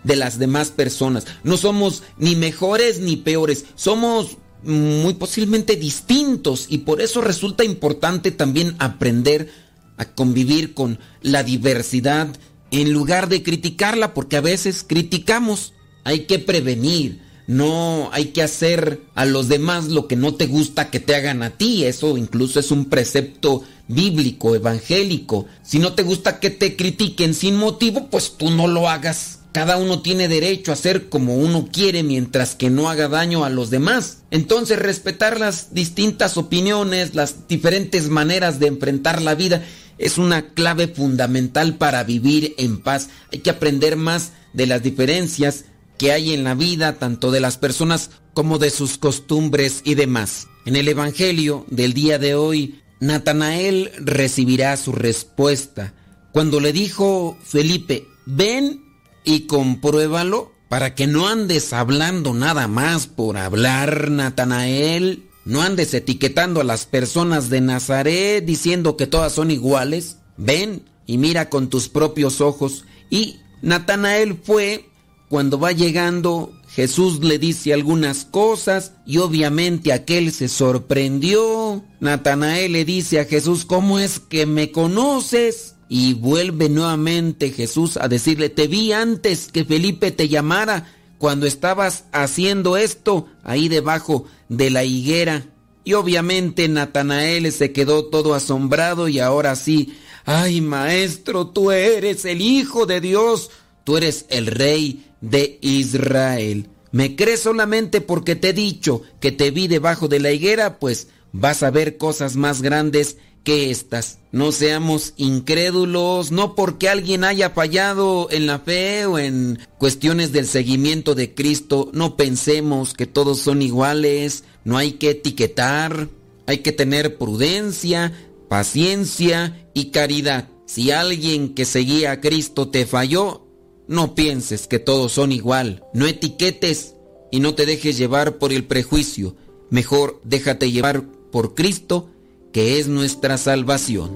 de 0.04 0.18
las 0.18 0.38
demás 0.38 0.70
personas. 0.70 1.26
No 1.44 1.58
somos 1.58 2.04
ni 2.20 2.36
mejores 2.36 3.00
ni 3.00 3.16
peores. 3.16 3.66
Somos 3.74 4.38
muy 4.62 5.16
posiblemente 5.16 5.78
distintos 5.78 6.68
y 6.70 6.78
por 6.78 7.02
eso 7.02 7.22
resulta 7.22 7.64
importante 7.64 8.30
también 8.30 8.76
aprender 8.78 9.50
a 9.98 10.06
convivir 10.06 10.76
con 10.76 11.00
la 11.24 11.42
diversidad 11.42 12.28
en 12.70 12.94
lugar 12.94 13.30
de 13.30 13.42
criticarla 13.42 14.14
porque 14.14 14.38
a 14.38 14.42
veces 14.42 14.86
criticamos. 14.88 15.74
Hay 16.04 16.26
que 16.28 16.38
prevenir, 16.38 17.31
no 17.48 18.10
hay 18.14 18.26
que 18.28 18.44
hacer 18.44 19.02
a 19.16 19.26
los 19.26 19.48
demás 19.48 19.88
lo 19.88 20.08
que 20.08 20.16
no 20.16 20.36
te 20.36 20.48
gusta 20.48 20.90
que 20.90 21.00
te 21.00 21.16
hagan 21.16 21.44
a 21.44 21.52
ti. 21.52 21.86
Eso 21.86 22.18
incluso 22.18 22.60
es 22.60 22.72
un 22.72 22.86
precepto 22.86 23.64
bíblico, 23.88 24.56
evangélico. 24.56 25.48
Si 25.64 25.80
no 25.80 25.94
te 25.94 26.04
gusta 26.04 26.40
que 26.40 26.50
te 26.50 26.76
critiquen 26.76 27.34
sin 27.34 27.56
motivo, 27.56 28.08
pues 28.10 28.38
tú 28.38 28.50
no 28.50 28.68
lo 28.68 28.90
hagas. 28.90 29.40
Cada 29.52 29.76
uno 29.76 30.02
tiene 30.02 30.30
derecho 30.30 30.72
a 30.72 30.78
ser 30.78 31.10
como 31.10 31.36
uno 31.36 31.68
quiere 31.72 32.04
mientras 32.04 32.56
que 32.56 32.70
no 32.70 32.90
haga 32.90 33.10
daño 33.10 33.44
a 33.44 33.50
los 33.50 33.70
demás. 33.70 34.20
Entonces 34.32 34.80
respetar 34.80 35.40
las 35.40 35.74
distintas 35.74 36.38
opiniones, 36.38 37.16
las 37.16 37.50
diferentes 37.50 38.08
maneras 38.08 38.60
de 38.60 38.68
enfrentar 38.68 39.22
la 39.22 39.36
vida 39.36 39.62
es 39.98 40.18
una 40.18 40.54
clave 40.54 40.88
fundamental 40.88 41.76
para 41.78 42.04
vivir 42.04 42.56
en 42.58 42.82
paz. 42.82 43.10
Hay 43.32 43.40
que 43.40 43.50
aprender 43.50 43.98
más 43.98 44.32
de 44.54 44.68
las 44.68 44.84
diferencias 44.84 45.66
que 46.02 46.12
hay 46.12 46.34
en 46.34 46.44
la 46.44 46.56
vida, 46.56 46.98
tanto 46.98 47.30
de 47.30 47.40
las 47.40 47.60
personas 47.60 48.10
como 48.34 48.58
de 48.58 48.72
sus 48.72 48.98
costumbres 48.98 49.82
y 49.84 49.94
demás. 49.94 50.48
En 50.66 50.76
el 50.76 50.88
Evangelio 50.88 51.64
del 51.70 51.94
día 51.94 52.18
de 52.18 52.34
hoy, 52.34 52.82
Natanael 53.00 53.92
recibirá 54.00 54.76
su 54.78 54.94
respuesta. 54.94 55.94
Cuando 56.32 56.60
le 56.60 56.74
dijo 56.74 57.38
Felipe, 57.44 58.08
ven 58.26 58.84
y 59.24 59.42
compruébalo 59.42 60.52
para 60.70 60.96
que 60.96 61.06
no 61.06 61.28
andes 61.28 61.72
hablando 61.72 62.34
nada 62.34 62.68
más 62.68 63.06
por 63.06 63.38
hablar, 63.38 64.10
Natanael. 64.10 65.30
No 65.46 65.62
andes 65.62 65.94
etiquetando 65.94 66.62
a 66.62 66.64
las 66.64 66.88
personas 66.88 67.52
de 67.52 67.62
Nazaret 67.62 68.44
diciendo 68.44 68.98
que 68.98 69.06
todas 69.06 69.34
son 69.34 69.52
iguales. 69.52 70.18
Ven 70.38 70.82
y 71.06 71.20
mira 71.20 71.50
con 71.50 71.70
tus 71.70 71.90
propios 71.90 72.42
ojos. 72.42 72.86
Y 73.12 73.36
Natanael 73.62 74.40
fue, 74.44 74.90
cuando 75.32 75.58
va 75.58 75.72
llegando, 75.72 76.52
Jesús 76.68 77.22
le 77.22 77.40
dice 77.40 77.74
algunas 77.74 78.26
cosas 78.26 78.96
y 79.06 79.20
obviamente 79.20 79.94
aquel 79.94 80.34
se 80.34 80.50
sorprendió. 80.50 81.86
Natanael 82.02 82.74
le 82.74 82.84
dice 82.84 83.22
a 83.22 83.24
Jesús, 83.24 83.64
¿cómo 83.64 83.98
es 83.98 84.20
que 84.20 84.46
me 84.46 84.74
conoces? 84.74 85.76
Y 85.88 86.16
vuelve 86.16 86.68
nuevamente 86.68 87.52
Jesús 87.52 87.96
a 87.96 88.10
decirle, 88.10 88.50
te 88.50 88.68
vi 88.68 88.92
antes 88.92 89.48
que 89.54 89.64
Felipe 89.64 90.12
te 90.12 90.28
llamara 90.28 90.94
cuando 91.18 91.46
estabas 91.46 92.04
haciendo 92.12 92.76
esto 92.76 93.30
ahí 93.46 93.70
debajo 93.70 94.26
de 94.50 94.70
la 94.70 94.84
higuera. 94.84 95.46
Y 95.86 95.94
obviamente 95.94 96.68
Natanael 96.68 97.50
se 97.54 97.72
quedó 97.72 98.04
todo 98.08 98.34
asombrado 98.34 99.08
y 99.08 99.20
ahora 99.20 99.56
sí, 99.56 99.98
ay 100.26 100.60
maestro, 100.60 101.48
tú 101.48 101.72
eres 101.72 102.26
el 102.26 102.42
Hijo 102.42 102.86
de 102.86 103.00
Dios, 103.00 103.50
tú 103.84 103.98
eres 103.98 104.26
el 104.30 104.48
Rey 104.48 105.06
de 105.22 105.60
Israel. 105.62 106.68
¿Me 106.92 107.16
crees 107.16 107.42
solamente 107.42 108.02
porque 108.02 108.36
te 108.36 108.50
he 108.50 108.54
dicho 108.54 109.02
que 109.20 109.32
te 109.32 109.52
vi 109.52 109.68
debajo 109.68 110.08
de 110.08 110.20
la 110.20 110.32
higuera? 110.32 110.78
Pues 110.80 111.08
vas 111.32 111.64
a 111.64 111.72
ver 111.72 111.98
cosas 111.98 112.36
más 112.36 112.62
grandes 112.62 113.18
que 113.44 113.72
estas. 113.72 114.20
No 114.32 114.52
seamos 114.52 115.14
incrédulos, 115.18 116.32
no 116.32 116.56
porque 116.56 116.90
alguien 116.90 117.24
haya 117.24 117.52
fallado 117.52 118.28
en 118.32 118.46
la 118.46 118.60
fe 118.60 119.06
o 119.06 119.18
en 119.18 119.60
cuestiones 119.78 120.32
del 120.32 120.48
seguimiento 120.48 121.16
de 121.16 121.34
Cristo, 121.34 121.90
no 121.94 122.18
pensemos 122.18 122.94
que 122.94 123.08
todos 123.08 123.40
son 123.40 123.62
iguales, 123.62 124.44
no 124.64 124.78
hay 124.78 124.94
que 124.94 125.12
etiquetar, 125.12 126.10
hay 126.46 126.60
que 126.60 126.72
tener 126.72 127.18
prudencia, 127.18 128.14
paciencia 128.48 129.68
y 129.74 129.92
caridad. 129.92 130.50
Si 130.66 130.92
alguien 130.92 131.54
que 131.54 131.66
seguía 131.66 132.12
a 132.12 132.22
Cristo 132.22 132.70
te 132.70 132.86
falló, 132.86 133.48
no 133.92 134.16
pienses 134.16 134.68
que 134.68 134.80
todos 134.80 135.12
son 135.12 135.34
igual, 135.34 135.84
no 135.94 136.08
etiquetes 136.08 136.96
y 137.30 137.42
no 137.42 137.56
te 137.56 137.66
dejes 137.66 137.98
llevar 137.98 138.38
por 138.38 138.54
el 138.54 138.64
prejuicio, 138.64 139.36
mejor 139.70 140.22
déjate 140.24 140.72
llevar 140.72 141.04
por 141.30 141.56
Cristo 141.56 142.08
que 142.54 142.80
es 142.80 142.88
nuestra 142.88 143.38
salvación. 143.38 144.12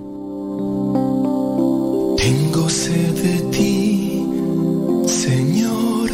Tengo 2.16 2.70
sed 2.70 3.14
de 3.22 3.40
ti, 3.52 4.26
Señor. 5.08 6.10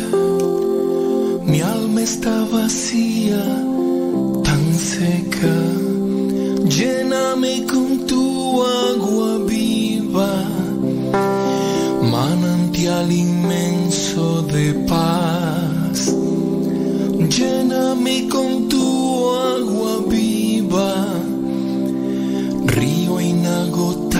Mi 1.45 1.61
alma 1.61 2.01
está 2.01 2.43
vacía, 2.45 3.43
tan 4.43 4.73
seca. 4.73 5.55
Lléname 6.67 7.67
con 7.67 8.07
tu 8.07 8.63
agua 8.63 9.37
viva, 9.45 10.47
manantial 12.91 13.11
inmenso 13.11 14.41
de 14.43 14.73
paz. 14.87 16.13
Lléname 17.29 18.27
con 18.27 18.67
tu 18.67 19.29
agua 19.31 20.03
viva 20.09 21.07
río 22.65 23.21
inagotable 23.21 24.10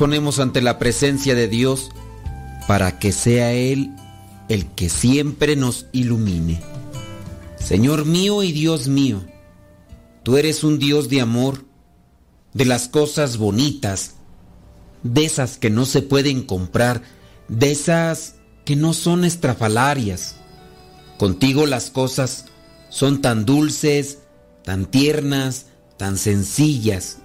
ponemos 0.00 0.38
ante 0.38 0.62
la 0.62 0.78
presencia 0.78 1.34
de 1.34 1.46
Dios 1.46 1.90
para 2.66 2.98
que 2.98 3.12
sea 3.12 3.52
Él 3.52 3.94
el 4.48 4.64
que 4.68 4.88
siempre 4.88 5.56
nos 5.56 5.88
ilumine. 5.92 6.58
Señor 7.58 8.06
mío 8.06 8.42
y 8.42 8.50
Dios 8.50 8.88
mío, 8.88 9.22
tú 10.22 10.38
eres 10.38 10.64
un 10.64 10.78
Dios 10.78 11.10
de 11.10 11.20
amor, 11.20 11.66
de 12.54 12.64
las 12.64 12.88
cosas 12.88 13.36
bonitas, 13.36 14.14
de 15.02 15.26
esas 15.26 15.58
que 15.58 15.68
no 15.68 15.84
se 15.84 16.00
pueden 16.00 16.44
comprar, 16.44 17.02
de 17.48 17.70
esas 17.70 18.36
que 18.64 18.76
no 18.76 18.94
son 18.94 19.26
estrafalarias. 19.26 20.36
Contigo 21.18 21.66
las 21.66 21.90
cosas 21.90 22.46
son 22.88 23.20
tan 23.20 23.44
dulces, 23.44 24.16
tan 24.64 24.86
tiernas, 24.86 25.66
tan 25.98 26.16
sencillas, 26.16 27.18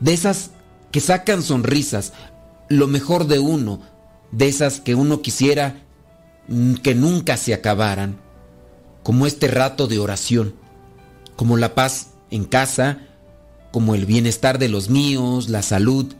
de 0.00 0.12
esas 0.12 0.50
que 0.94 1.00
sacan 1.00 1.42
sonrisas, 1.42 2.12
lo 2.68 2.86
mejor 2.86 3.26
de 3.26 3.40
uno, 3.40 3.80
de 4.30 4.46
esas 4.46 4.78
que 4.78 4.94
uno 4.94 5.22
quisiera 5.22 5.82
que 6.84 6.94
nunca 6.94 7.36
se 7.36 7.52
acabaran, 7.52 8.20
como 9.02 9.26
este 9.26 9.48
rato 9.48 9.88
de 9.88 9.98
oración, 9.98 10.54
como 11.34 11.56
la 11.56 11.74
paz 11.74 12.10
en 12.30 12.44
casa, 12.44 13.00
como 13.72 13.96
el 13.96 14.06
bienestar 14.06 14.60
de 14.60 14.68
los 14.68 14.88
míos, 14.88 15.48
la 15.48 15.62
salud. 15.62 16.14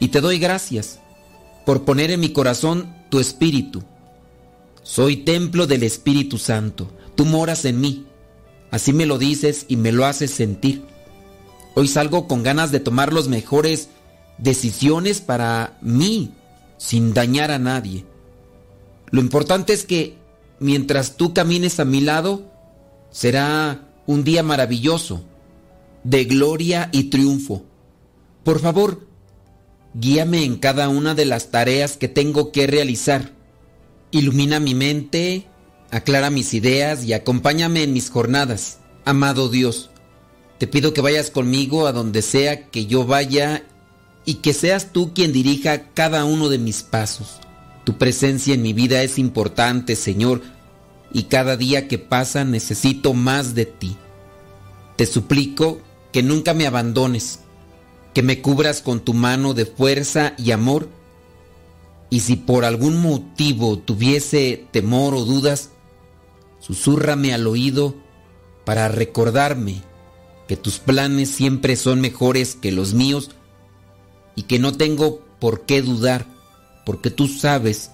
Y 0.00 0.08
te 0.08 0.20
doy 0.20 0.40
gracias 0.40 0.98
por 1.64 1.84
poner 1.84 2.10
en 2.10 2.18
mi 2.18 2.32
corazón 2.32 2.92
tu 3.10 3.20
espíritu. 3.20 3.84
Soy 4.82 5.18
templo 5.18 5.68
del 5.68 5.84
Espíritu 5.84 6.36
Santo, 6.38 6.90
tú 7.14 7.26
moras 7.26 7.64
en 7.64 7.80
mí. 7.80 8.06
Así 8.72 8.92
me 8.92 9.06
lo 9.06 9.18
dices 9.18 9.66
y 9.68 9.76
me 9.76 9.92
lo 9.92 10.04
haces 10.04 10.32
sentir. 10.32 10.82
Hoy 11.78 11.86
salgo 11.86 12.26
con 12.26 12.42
ganas 12.42 12.72
de 12.72 12.80
tomar 12.80 13.12
las 13.12 13.28
mejores 13.28 13.88
decisiones 14.36 15.20
para 15.20 15.78
mí, 15.80 16.32
sin 16.76 17.14
dañar 17.14 17.52
a 17.52 17.60
nadie. 17.60 18.04
Lo 19.12 19.20
importante 19.20 19.74
es 19.74 19.84
que 19.84 20.16
mientras 20.58 21.16
tú 21.16 21.32
camines 21.32 21.78
a 21.78 21.84
mi 21.84 22.00
lado, 22.00 22.50
será 23.12 23.92
un 24.08 24.24
día 24.24 24.42
maravilloso, 24.42 25.22
de 26.02 26.24
gloria 26.24 26.88
y 26.90 27.10
triunfo. 27.10 27.62
Por 28.42 28.58
favor, 28.58 29.06
guíame 29.94 30.42
en 30.42 30.56
cada 30.56 30.88
una 30.88 31.14
de 31.14 31.26
las 31.26 31.52
tareas 31.52 31.96
que 31.96 32.08
tengo 32.08 32.50
que 32.50 32.66
realizar. 32.66 33.30
Ilumina 34.10 34.58
mi 34.58 34.74
mente, 34.74 35.46
aclara 35.92 36.28
mis 36.30 36.54
ideas 36.54 37.04
y 37.04 37.12
acompáñame 37.12 37.84
en 37.84 37.92
mis 37.92 38.10
jornadas. 38.10 38.80
Amado 39.04 39.48
Dios, 39.48 39.90
te 40.58 40.66
pido 40.66 40.92
que 40.92 41.00
vayas 41.00 41.30
conmigo 41.30 41.86
a 41.86 41.92
donde 41.92 42.20
sea 42.20 42.68
que 42.68 42.86
yo 42.86 43.06
vaya 43.06 43.64
y 44.24 44.34
que 44.34 44.52
seas 44.52 44.92
tú 44.92 45.14
quien 45.14 45.32
dirija 45.32 45.90
cada 45.94 46.24
uno 46.24 46.48
de 46.48 46.58
mis 46.58 46.82
pasos. 46.82 47.38
Tu 47.84 47.96
presencia 47.96 48.54
en 48.54 48.62
mi 48.62 48.72
vida 48.72 49.02
es 49.02 49.18
importante, 49.18 49.96
Señor, 49.96 50.42
y 51.12 51.24
cada 51.24 51.56
día 51.56 51.88
que 51.88 51.98
pasa 51.98 52.44
necesito 52.44 53.14
más 53.14 53.54
de 53.54 53.66
ti. 53.66 53.96
Te 54.96 55.06
suplico 55.06 55.80
que 56.12 56.22
nunca 56.22 56.54
me 56.54 56.66
abandones, 56.66 57.38
que 58.12 58.22
me 58.22 58.42
cubras 58.42 58.82
con 58.82 59.00
tu 59.00 59.14
mano 59.14 59.54
de 59.54 59.64
fuerza 59.64 60.34
y 60.36 60.50
amor, 60.50 60.88
Y 62.10 62.20
si 62.20 62.36
por 62.36 62.64
algún 62.64 63.02
motivo 63.02 63.78
tuviese 63.78 64.64
temor 64.70 65.14
o 65.14 65.26
dudas, 65.26 65.70
susúrrame 66.58 67.34
al 67.34 67.46
oído 67.46 67.94
para 68.64 68.88
recordarme 68.88 69.82
que 70.48 70.56
tus 70.56 70.78
planes 70.78 71.28
siempre 71.28 71.76
son 71.76 72.00
mejores 72.00 72.56
que 72.56 72.72
los 72.72 72.94
míos 72.94 73.30
y 74.34 74.44
que 74.44 74.58
no 74.58 74.72
tengo 74.72 75.20
por 75.38 75.66
qué 75.66 75.82
dudar, 75.82 76.26
porque 76.86 77.10
tú 77.10 77.28
sabes 77.28 77.90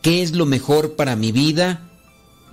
qué 0.00 0.22
es 0.22 0.32
lo 0.32 0.46
mejor 0.46 0.96
para 0.96 1.14
mi 1.16 1.32
vida 1.32 1.88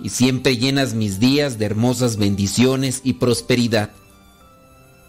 y 0.02 0.10
siempre 0.10 0.58
llenas 0.58 0.94
mis 0.94 1.18
días 1.18 1.58
de 1.58 1.64
hermosas 1.64 2.16
bendiciones 2.16 3.00
y 3.02 3.14
prosperidad. 3.14 3.90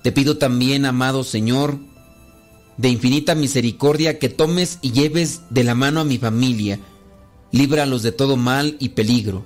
Te 0.01 0.11
pido 0.13 0.37
también, 0.37 0.85
amado 0.85 1.23
Señor, 1.25 1.77
de 2.77 2.89
infinita 2.89 3.35
misericordia, 3.35 4.17
que 4.17 4.29
tomes 4.29 4.79
y 4.81 4.91
lleves 4.91 5.41
de 5.49 5.65
la 5.65 5.75
mano 5.75 5.99
a 5.99 6.05
mi 6.05 6.17
familia, 6.17 6.79
líbralos 7.51 8.01
de 8.01 8.13
todo 8.13 8.37
mal 8.37 8.77
y 8.79 8.89
peligro. 8.89 9.45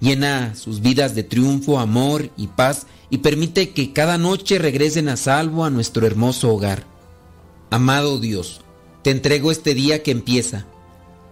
Llena 0.00 0.54
sus 0.54 0.80
vidas 0.80 1.14
de 1.14 1.22
triunfo, 1.22 1.78
amor 1.78 2.30
y 2.36 2.48
paz 2.48 2.86
y 3.08 3.18
permite 3.18 3.70
que 3.70 3.92
cada 3.92 4.18
noche 4.18 4.58
regresen 4.58 5.08
a 5.08 5.16
salvo 5.16 5.64
a 5.64 5.70
nuestro 5.70 6.06
hermoso 6.06 6.52
hogar. 6.52 6.84
Amado 7.70 8.18
Dios, 8.18 8.60
te 9.02 9.10
entrego 9.10 9.50
este 9.50 9.74
día 9.74 10.02
que 10.02 10.10
empieza. 10.10 10.66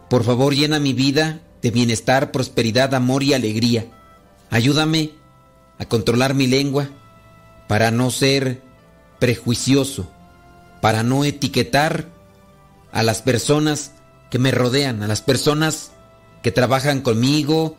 Por 0.09 0.25
favor, 0.25 0.55
llena 0.55 0.79
mi 0.79 0.93
vida 0.93 1.41
de 1.61 1.71
bienestar, 1.71 2.33
prosperidad, 2.33 2.95
amor 2.95 3.23
y 3.23 3.35
alegría. 3.35 3.87
Ayúdame 4.51 5.13
a 5.79 5.85
controlar 5.87 6.35
mi 6.35 6.47
lengua 6.47 6.89
para 7.69 7.91
no 7.91 8.11
ser 8.11 8.63
prejuicioso, 9.19 10.09
para 10.81 11.03
no 11.03 11.25
etiquetar 11.25 12.09
a 12.93 13.03
las 13.03 13.23
personas 13.23 13.93
que 14.31 14.39
me 14.39 14.51
rodean, 14.51 15.03
a 15.03 15.09
las 15.09 15.23
personas 15.23 15.93
que 16.43 16.53
trabajan 16.53 17.01
conmigo, 17.01 17.77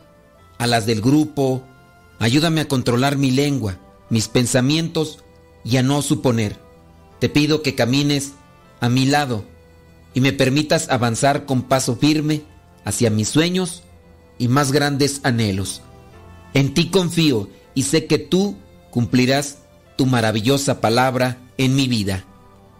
a 0.58 0.66
las 0.66 0.86
del 0.86 1.00
grupo. 1.00 1.62
Ayúdame 2.18 2.62
a 2.62 2.68
controlar 2.68 3.16
mi 3.16 3.30
lengua, 3.30 3.78
mis 4.10 4.28
pensamientos 4.28 5.18
y 5.64 5.76
a 5.76 5.82
no 5.82 6.02
suponer. 6.02 6.58
Te 7.18 7.28
pido 7.28 7.62
que 7.62 7.74
camines 7.74 8.32
a 8.80 8.88
mi 8.88 9.06
lado 9.06 9.44
y 10.14 10.20
me 10.20 10.32
permitas 10.32 10.88
avanzar 10.88 11.44
con 11.44 11.62
paso 11.62 11.96
firme 11.96 12.42
hacia 12.84 13.10
mis 13.10 13.28
sueños 13.28 13.82
y 14.38 14.48
más 14.48 14.72
grandes 14.72 15.20
anhelos. 15.24 15.82
En 16.54 16.72
ti 16.72 16.88
confío 16.90 17.48
y 17.74 17.82
sé 17.82 18.06
que 18.06 18.18
tú 18.18 18.56
cumplirás 18.90 19.58
tu 19.96 20.06
maravillosa 20.06 20.80
palabra 20.80 21.38
en 21.58 21.74
mi 21.74 21.88
vida. 21.88 22.24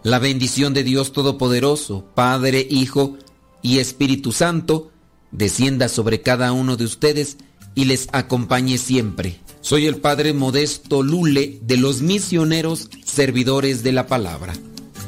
La 0.02 0.18
bendición 0.18 0.72
de 0.72 0.84
Dios 0.84 1.12
Todopoderoso, 1.12 2.04
Padre, 2.14 2.66
Hijo 2.70 3.16
y 3.60 3.80
Espíritu 3.80 4.32
Santo, 4.32 4.90
descienda 5.32 5.88
sobre 5.88 6.22
cada 6.22 6.52
uno 6.52 6.76
de 6.76 6.84
ustedes 6.84 7.38
y 7.76 7.84
les 7.84 8.08
acompañe 8.10 8.78
siempre. 8.78 9.38
Soy 9.60 9.86
el 9.86 9.96
Padre 9.96 10.32
Modesto 10.32 11.04
Lule 11.04 11.60
de 11.62 11.76
los 11.76 12.02
misioneros 12.02 12.88
servidores 13.04 13.84
de 13.84 13.92
la 13.92 14.08
palabra. 14.08 14.54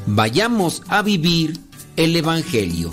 Vayamos 0.05 0.83
a 0.87 1.01
vivir 1.01 1.59
el 1.97 2.15
Evangelio. 2.15 2.91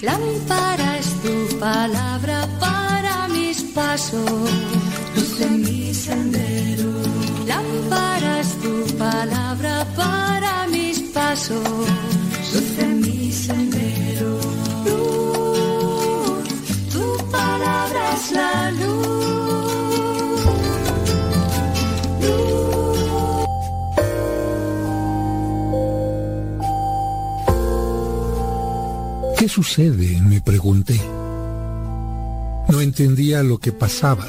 Lámpara 0.00 0.98
es 0.98 1.06
tu 1.22 1.58
palabra 1.58 2.48
para 2.60 3.28
mis 3.28 3.62
pasos, 3.74 4.50
luz 5.16 5.50
mi 5.50 5.92
sendero. 5.92 6.92
Lámpara 7.46 8.40
es 8.40 8.48
tu 8.60 8.96
palabra 8.96 9.86
para 9.96 10.68
mis 10.68 11.00
pasos, 11.14 11.66
sucede? 29.54 30.20
me 30.20 30.40
pregunté. 30.40 31.00
No 32.68 32.80
entendía 32.80 33.44
lo 33.44 33.58
que 33.58 33.70
pasaba. 33.70 34.26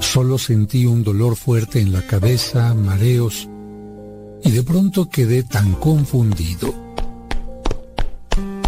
Solo 0.00 0.36
sentí 0.36 0.84
un 0.84 1.04
dolor 1.04 1.36
fuerte 1.36 1.80
en 1.80 1.92
la 1.92 2.02
cabeza, 2.02 2.74
mareos, 2.74 3.48
y 4.42 4.50
de 4.50 4.64
pronto 4.64 5.08
quedé 5.08 5.44
tan 5.44 5.74
confundido. 5.74 6.74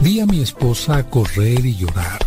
Vi 0.01 0.21
a 0.21 0.27
mi 0.27 0.43
esposa 0.43 1.03
correr 1.11 1.67
y 1.67 1.75
llorar. 1.75 2.21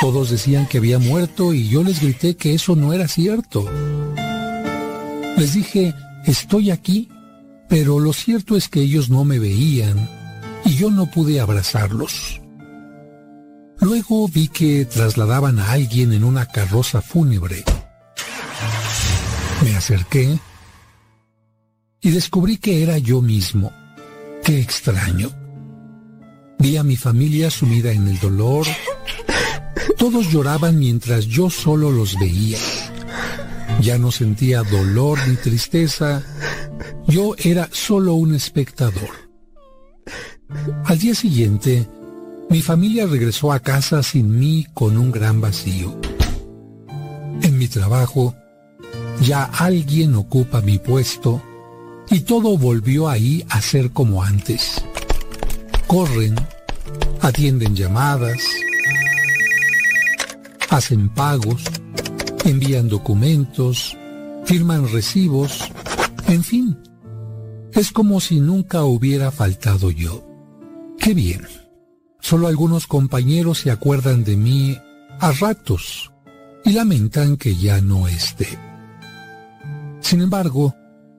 Todos 0.00 0.30
decían 0.30 0.66
que 0.66 0.78
había 0.78 0.98
muerto 0.98 1.54
y 1.54 1.68
yo 1.68 1.84
les 1.84 2.00
grité 2.00 2.34
que 2.34 2.52
eso 2.54 2.74
no 2.74 2.92
era 2.92 3.06
cierto. 3.06 3.64
Les 5.36 5.54
dije, 5.54 5.94
estoy 6.26 6.72
aquí, 6.72 7.08
pero 7.70 8.00
lo 8.00 8.12
cierto 8.12 8.56
es 8.56 8.68
que 8.68 8.80
ellos 8.80 9.08
no 9.08 9.24
me 9.24 9.38
veían 9.38 10.10
y 10.64 10.74
yo 10.74 10.90
no 10.90 11.06
pude 11.06 11.40
abrazarlos. 11.40 12.40
Luego 13.78 14.28
vi 14.28 14.48
que 14.48 14.84
trasladaban 14.84 15.60
a 15.60 15.70
alguien 15.70 16.12
en 16.12 16.24
una 16.24 16.46
carroza 16.46 17.00
fúnebre. 17.00 17.64
Me 19.62 19.76
acerqué 19.76 20.36
y 22.00 22.10
descubrí 22.10 22.58
que 22.58 22.82
era 22.82 22.98
yo 22.98 23.22
mismo. 23.22 23.72
Qué 24.44 24.60
extraño. 24.60 25.30
Vi 26.58 26.76
a 26.76 26.82
mi 26.82 26.96
familia 26.96 27.50
sumida 27.50 27.92
en 27.92 28.08
el 28.08 28.18
dolor. 28.18 28.66
Todos 29.96 30.28
lloraban 30.28 30.76
mientras 30.78 31.26
yo 31.26 31.48
solo 31.48 31.92
los 31.92 32.18
veía. 32.18 32.58
Ya 33.80 33.98
no 33.98 34.10
sentía 34.10 34.62
dolor 34.62 35.18
ni 35.26 35.36
tristeza. 35.36 36.22
Yo 37.06 37.34
era 37.38 37.68
solo 37.72 38.14
un 38.14 38.34
espectador. 38.34 39.10
Al 40.84 40.98
día 40.98 41.14
siguiente, 41.14 41.86
mi 42.50 42.62
familia 42.62 43.06
regresó 43.06 43.52
a 43.52 43.60
casa 43.60 44.02
sin 44.02 44.38
mí 44.38 44.66
con 44.74 44.96
un 44.96 45.10
gran 45.10 45.40
vacío. 45.40 45.98
En 47.42 47.58
mi 47.58 47.68
trabajo, 47.68 48.34
ya 49.22 49.44
alguien 49.44 50.14
ocupa 50.14 50.60
mi 50.60 50.78
puesto 50.78 51.42
y 52.10 52.20
todo 52.20 52.58
volvió 52.58 53.08
ahí 53.08 53.44
a 53.48 53.60
ser 53.60 53.92
como 53.92 54.22
antes. 54.22 54.82
Corren, 55.86 56.34
atienden 57.20 57.76
llamadas, 57.76 58.42
hacen 60.68 61.08
pagos, 61.08 61.62
envían 62.50 62.88
documentos, 62.88 63.96
firman 64.44 64.90
recibos, 64.92 65.70
en 66.28 66.44
fin. 66.44 66.78
Es 67.72 67.92
como 67.92 68.20
si 68.20 68.40
nunca 68.40 68.84
hubiera 68.84 69.30
faltado 69.30 69.90
yo. 69.90 70.26
Qué 70.98 71.14
bien. 71.14 71.46
Solo 72.20 72.48
algunos 72.48 72.86
compañeros 72.86 73.58
se 73.58 73.70
acuerdan 73.70 74.24
de 74.24 74.36
mí 74.36 74.78
a 75.18 75.32
ratos 75.32 76.12
y 76.64 76.72
lamentan 76.72 77.36
que 77.36 77.56
ya 77.56 77.80
no 77.80 78.08
esté. 78.08 78.58
Sin 80.00 80.20
embargo, 80.20 80.74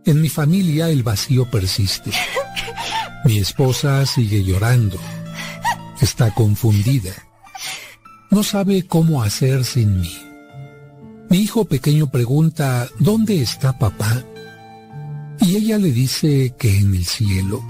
en 0.05 0.21
mi 0.21 0.29
familia 0.29 0.89
el 0.89 1.03
vacío 1.03 1.49
persiste. 1.49 2.11
Mi 3.25 3.37
esposa 3.37 4.05
sigue 4.05 4.43
llorando. 4.43 4.97
Está 6.01 6.33
confundida. 6.33 7.13
No 8.31 8.43
sabe 8.43 8.87
cómo 8.87 9.21
hacer 9.21 9.63
sin 9.63 10.01
mí. 10.01 10.30
Mi 11.31 11.37
hijo 11.37 11.63
pequeño 11.63 12.07
pregunta, 12.07 12.89
¿dónde 12.99 13.41
está 13.41 13.79
papá? 13.79 14.21
Y 15.39 15.55
ella 15.55 15.77
le 15.77 15.93
dice 15.93 16.53
que 16.59 16.77
en 16.77 16.93
el 16.93 17.05
cielo. 17.05 17.63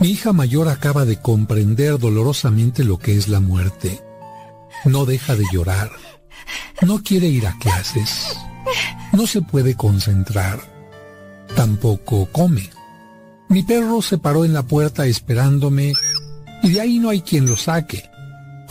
Mi 0.00 0.08
hija 0.08 0.32
mayor 0.32 0.68
acaba 0.68 1.04
de 1.04 1.20
comprender 1.20 2.00
dolorosamente 2.00 2.82
lo 2.82 2.98
que 2.98 3.16
es 3.16 3.28
la 3.28 3.38
muerte. 3.38 4.02
No 4.84 5.04
deja 5.04 5.36
de 5.36 5.44
llorar. 5.52 5.92
No 6.84 7.00
quiere 7.04 7.28
ir 7.28 7.46
a 7.46 7.56
clases. 7.60 8.36
No 9.12 9.28
se 9.28 9.40
puede 9.40 9.76
concentrar. 9.76 10.58
Tampoco 11.54 12.26
come. 12.32 12.70
Mi 13.50 13.62
perro 13.62 14.02
se 14.02 14.18
paró 14.18 14.44
en 14.44 14.52
la 14.52 14.64
puerta 14.64 15.06
esperándome 15.06 15.92
y 16.64 16.70
de 16.70 16.80
ahí 16.80 16.98
no 16.98 17.10
hay 17.10 17.20
quien 17.20 17.46
lo 17.46 17.56
saque. 17.56 18.02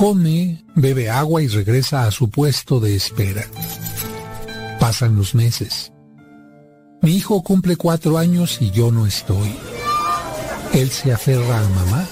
Come, 0.01 0.65
bebe 0.73 1.11
agua 1.11 1.43
y 1.43 1.47
regresa 1.47 2.07
a 2.07 2.11
su 2.11 2.31
puesto 2.31 2.79
de 2.79 2.95
espera. 2.95 3.45
Pasan 4.79 5.15
los 5.15 5.35
meses. 5.35 5.93
Mi 7.03 7.17
hijo 7.17 7.43
cumple 7.43 7.75
cuatro 7.75 8.17
años 8.17 8.57
y 8.63 8.71
yo 8.71 8.91
no 8.91 9.05
estoy. 9.05 9.53
Él 10.73 10.89
se 10.89 11.13
aferra 11.13 11.59
a 11.59 11.69
mamá. 11.69 12.07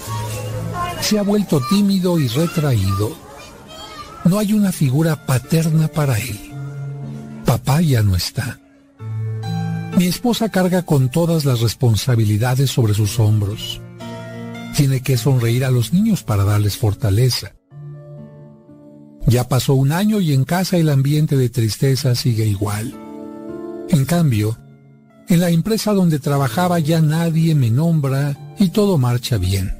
Se 1.01 1.17
ha 1.17 1.23
vuelto 1.23 1.63
tímido 1.67 2.19
y 2.19 2.27
retraído. 2.27 3.17
No 4.23 4.37
hay 4.37 4.53
una 4.53 4.71
figura 4.71 5.25
paterna 5.25 5.87
para 5.87 6.19
él. 6.19 6.39
Papá 7.43 7.81
ya 7.81 8.03
no 8.03 8.15
está. 8.15 8.59
Mi 9.97 10.05
esposa 10.05 10.49
carga 10.49 10.83
con 10.83 11.09
todas 11.09 11.43
las 11.43 11.61
responsabilidades 11.61 12.69
sobre 12.69 12.93
sus 12.93 13.19
hombros. 13.19 13.81
Tiene 14.77 15.01
que 15.01 15.17
sonreír 15.17 15.65
a 15.65 15.71
los 15.71 15.91
niños 15.91 16.21
para 16.21 16.43
darles 16.43 16.77
fortaleza. 16.77 17.53
Ya 19.25 19.47
pasó 19.47 19.73
un 19.73 19.91
año 19.91 20.19
y 20.19 20.33
en 20.33 20.43
casa 20.43 20.77
el 20.77 20.89
ambiente 20.89 21.37
de 21.37 21.49
tristeza 21.49 22.15
sigue 22.15 22.45
igual. 22.45 22.93
En 23.89 24.05
cambio, 24.05 24.57
en 25.27 25.39
la 25.39 25.49
empresa 25.49 25.93
donde 25.93 26.19
trabajaba 26.19 26.79
ya 26.79 27.01
nadie 27.01 27.53
me 27.55 27.69
nombra 27.69 28.55
y 28.57 28.69
todo 28.69 28.97
marcha 28.97 29.37
bien. 29.37 29.75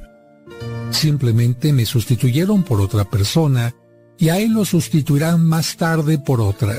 Simplemente 0.90 1.72
me 1.72 1.86
sustituyeron 1.86 2.62
por 2.62 2.80
otra 2.80 3.04
persona 3.04 3.74
y 4.18 4.28
a 4.28 4.38
él 4.38 4.52
lo 4.52 4.64
sustituirán 4.64 5.44
más 5.44 5.76
tarde 5.76 6.18
por 6.18 6.40
otra. 6.40 6.76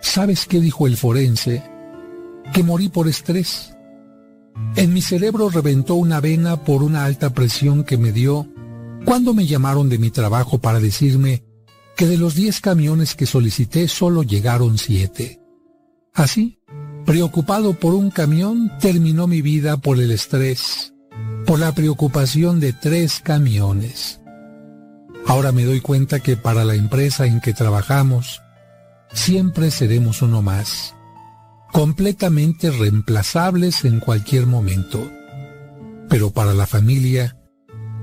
¿Sabes 0.00 0.46
qué 0.46 0.60
dijo 0.60 0.86
el 0.86 0.96
forense? 0.96 1.62
Que 2.52 2.62
morí 2.62 2.88
por 2.88 3.08
estrés. 3.08 3.74
En 4.76 4.92
mi 4.92 5.00
cerebro 5.00 5.48
reventó 5.48 5.94
una 5.94 6.20
vena 6.20 6.62
por 6.64 6.82
una 6.82 7.04
alta 7.04 7.30
presión 7.30 7.84
que 7.84 7.96
me 7.96 8.12
dio 8.12 8.51
cuando 9.04 9.34
me 9.34 9.46
llamaron 9.46 9.88
de 9.88 9.98
mi 9.98 10.10
trabajo 10.10 10.58
para 10.58 10.80
decirme 10.80 11.44
que 11.96 12.06
de 12.06 12.16
los 12.16 12.34
10 12.34 12.60
camiones 12.60 13.14
que 13.14 13.26
solicité 13.26 13.88
solo 13.88 14.22
llegaron 14.22 14.78
7. 14.78 15.40
Así, 16.14 16.58
preocupado 17.04 17.74
por 17.74 17.94
un 17.94 18.10
camión, 18.10 18.72
terminó 18.80 19.26
mi 19.26 19.42
vida 19.42 19.76
por 19.76 19.98
el 19.98 20.10
estrés, 20.10 20.94
por 21.46 21.58
la 21.58 21.72
preocupación 21.72 22.60
de 22.60 22.72
tres 22.72 23.20
camiones. 23.20 24.20
Ahora 25.26 25.52
me 25.52 25.64
doy 25.64 25.80
cuenta 25.80 26.20
que 26.20 26.36
para 26.36 26.64
la 26.64 26.74
empresa 26.74 27.26
en 27.26 27.40
que 27.40 27.52
trabajamos, 27.52 28.42
siempre 29.12 29.70
seremos 29.70 30.22
uno 30.22 30.42
más, 30.42 30.94
completamente 31.72 32.70
reemplazables 32.70 33.84
en 33.84 34.00
cualquier 34.00 34.46
momento. 34.46 35.10
Pero 36.08 36.30
para 36.30 36.52
la 36.52 36.66
familia, 36.66 37.36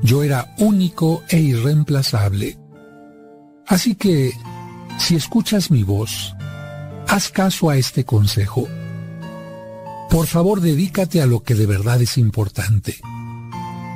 yo 0.01 0.23
era 0.23 0.53
único 0.57 1.23
e 1.30 1.39
irreemplazable. 1.39 2.57
Así 3.67 3.95
que, 3.95 4.31
si 4.97 5.15
escuchas 5.15 5.71
mi 5.71 5.84
voz, 5.84 6.35
haz 7.07 7.30
caso 7.30 7.69
a 7.69 7.77
este 7.77 8.05
consejo. 8.05 8.67
Por 10.09 10.26
favor, 10.26 10.61
dedícate 10.61 11.21
a 11.21 11.27
lo 11.27 11.43
que 11.43 11.53
de 11.53 11.65
verdad 11.65 12.01
es 12.01 12.17
importante. 12.17 12.97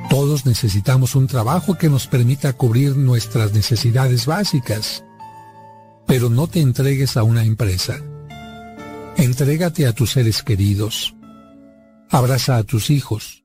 Todos 0.09 0.45
necesitamos 0.45 1.15
un 1.15 1.25
trabajo 1.25 1.75
que 1.75 1.89
nos 1.89 2.05
permita 2.05 2.53
cubrir 2.53 2.95
nuestras 2.95 3.53
necesidades 3.53 4.27
básicas. 4.27 5.03
Pero 6.05 6.30
no 6.30 6.47
te 6.47 6.59
entregues 6.59 7.17
a 7.17 7.23
una 7.23 7.43
empresa. 7.43 7.99
Entrégate 9.17 9.88
a 9.88 9.93
tus 9.93 10.11
seres 10.11 10.43
queridos. 10.43 11.15
Abraza 12.11 12.57
a 12.57 12.63
tus 12.63 12.91
hijos. 12.91 13.43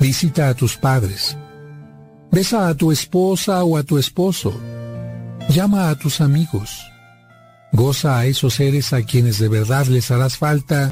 Visita 0.00 0.48
a 0.48 0.54
tus 0.54 0.78
padres. 0.78 1.36
Besa 2.34 2.66
a 2.66 2.74
tu 2.74 2.90
esposa 2.90 3.62
o 3.62 3.76
a 3.76 3.84
tu 3.84 3.96
esposo. 3.96 4.52
Llama 5.48 5.88
a 5.88 5.94
tus 5.94 6.20
amigos. 6.20 6.68
Goza 7.70 8.18
a 8.18 8.26
esos 8.26 8.54
seres 8.54 8.92
a 8.92 9.02
quienes 9.02 9.38
de 9.38 9.48
verdad 9.48 9.86
les 9.86 10.10
harás 10.10 10.36
falta 10.36 10.90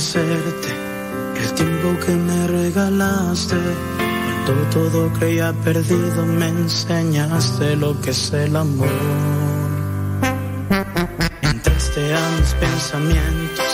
el 0.00 1.52
tiempo 1.54 2.06
que 2.06 2.12
me 2.12 2.46
regalaste. 2.46 3.56
Cuando 4.46 4.64
todo 4.70 5.12
creía 5.18 5.52
perdido, 5.62 6.24
me 6.24 6.48
enseñaste 6.48 7.76
lo 7.76 8.00
que 8.00 8.10
es 8.10 8.32
el 8.32 8.56
amor. 8.56 8.88
Entraste 11.42 12.14
a 12.14 12.30
mis 12.38 12.54
pensamientos, 12.54 13.72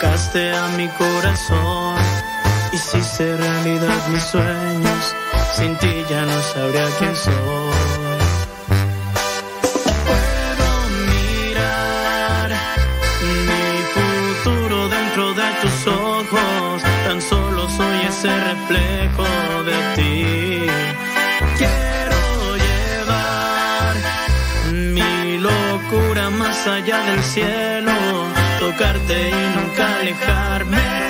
tocaste 0.00 0.52
a 0.52 0.68
mi 0.76 0.88
corazón. 0.90 1.96
Hiciste 2.72 3.36
realidad 3.36 4.08
mis 4.12 4.22
sueños, 4.22 5.14
sin 5.56 5.76
ti 5.78 5.92
ya 6.08 6.26
no 6.26 6.40
sabría 6.54 6.86
quién 6.98 7.16
soy. 7.16 7.89
Reflejo 18.70 19.64
de 19.64 19.78
ti. 19.96 20.66
Quiero 21.58 22.56
llevar 22.56 23.94
mi 24.94 25.38
locura 25.38 26.30
más 26.30 26.66
allá 26.66 26.98
del 27.10 27.22
cielo. 27.22 27.92
Tocarte 28.60 29.30
y 29.30 29.56
nunca 29.56 29.96
alejarme 29.96 31.09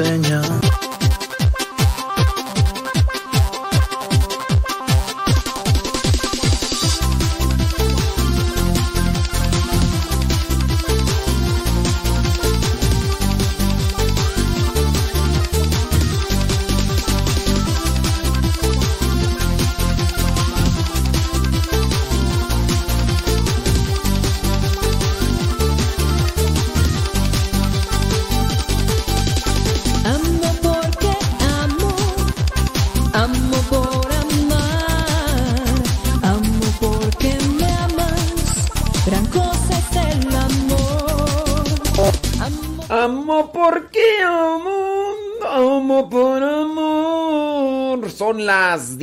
me 0.00 0.29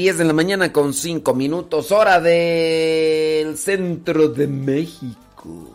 10 0.08 0.20
de 0.20 0.24
la 0.24 0.32
mañana 0.32 0.72
con 0.72 0.94
5 0.94 1.34
minutos, 1.34 1.92
hora 1.92 2.22
del 2.22 3.58
centro 3.58 4.30
de 4.30 4.48
México. 4.48 5.74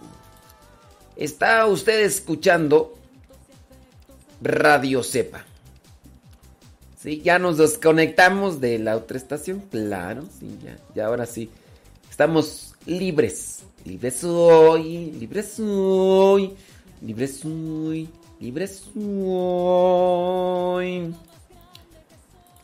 Está 1.17 1.67
usted 1.67 2.01
escuchando 2.01 2.95
Radio 4.41 5.03
Cepa. 5.03 5.45
Sí, 6.99 7.21
ya 7.23 7.39
nos 7.39 7.59
desconectamos 7.59 8.59
de 8.59 8.79
la 8.79 8.97
otra 8.97 9.19
estación, 9.19 9.61
claro, 9.71 10.25
sí, 10.41 10.59
ya, 10.65 10.79
ya 10.95 11.09
ahora 11.09 11.27
sí. 11.27 11.51
Estamos 12.09 12.75
libres. 12.87 13.65
Libres 13.85 14.15
soy, 14.15 15.11
libres 15.11 15.53
soy, 15.53 16.55
libres 17.03 17.37
soy, 17.37 18.09
libres 18.41 18.83
soy. 18.95 20.23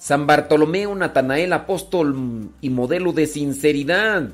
San 0.09 0.27
Bartolomeo 0.27 0.95
Natanael, 0.95 1.53
apóstol 1.53 2.49
y 2.63 2.71
modelo 2.71 3.13
de 3.13 3.27
sinceridad. 3.27 4.31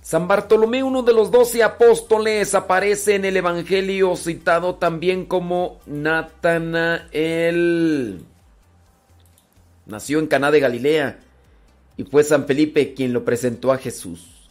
San 0.00 0.26
Bartolomé, 0.26 0.82
uno 0.82 1.02
de 1.02 1.12
los 1.12 1.30
doce 1.30 1.62
apóstoles, 1.62 2.54
aparece 2.54 3.16
en 3.16 3.26
el 3.26 3.36
Evangelio 3.36 4.16
citado 4.16 4.76
también 4.76 5.26
como 5.26 5.78
Natanael. 5.84 7.04
Nació 9.84 10.20
en 10.20 10.26
Caná 10.26 10.50
de 10.50 10.60
Galilea 10.60 11.18
y 11.98 12.04
fue 12.04 12.24
San 12.24 12.46
Felipe 12.46 12.94
quien 12.94 13.12
lo 13.12 13.26
presentó 13.26 13.72
a 13.72 13.76
Jesús. 13.76 14.48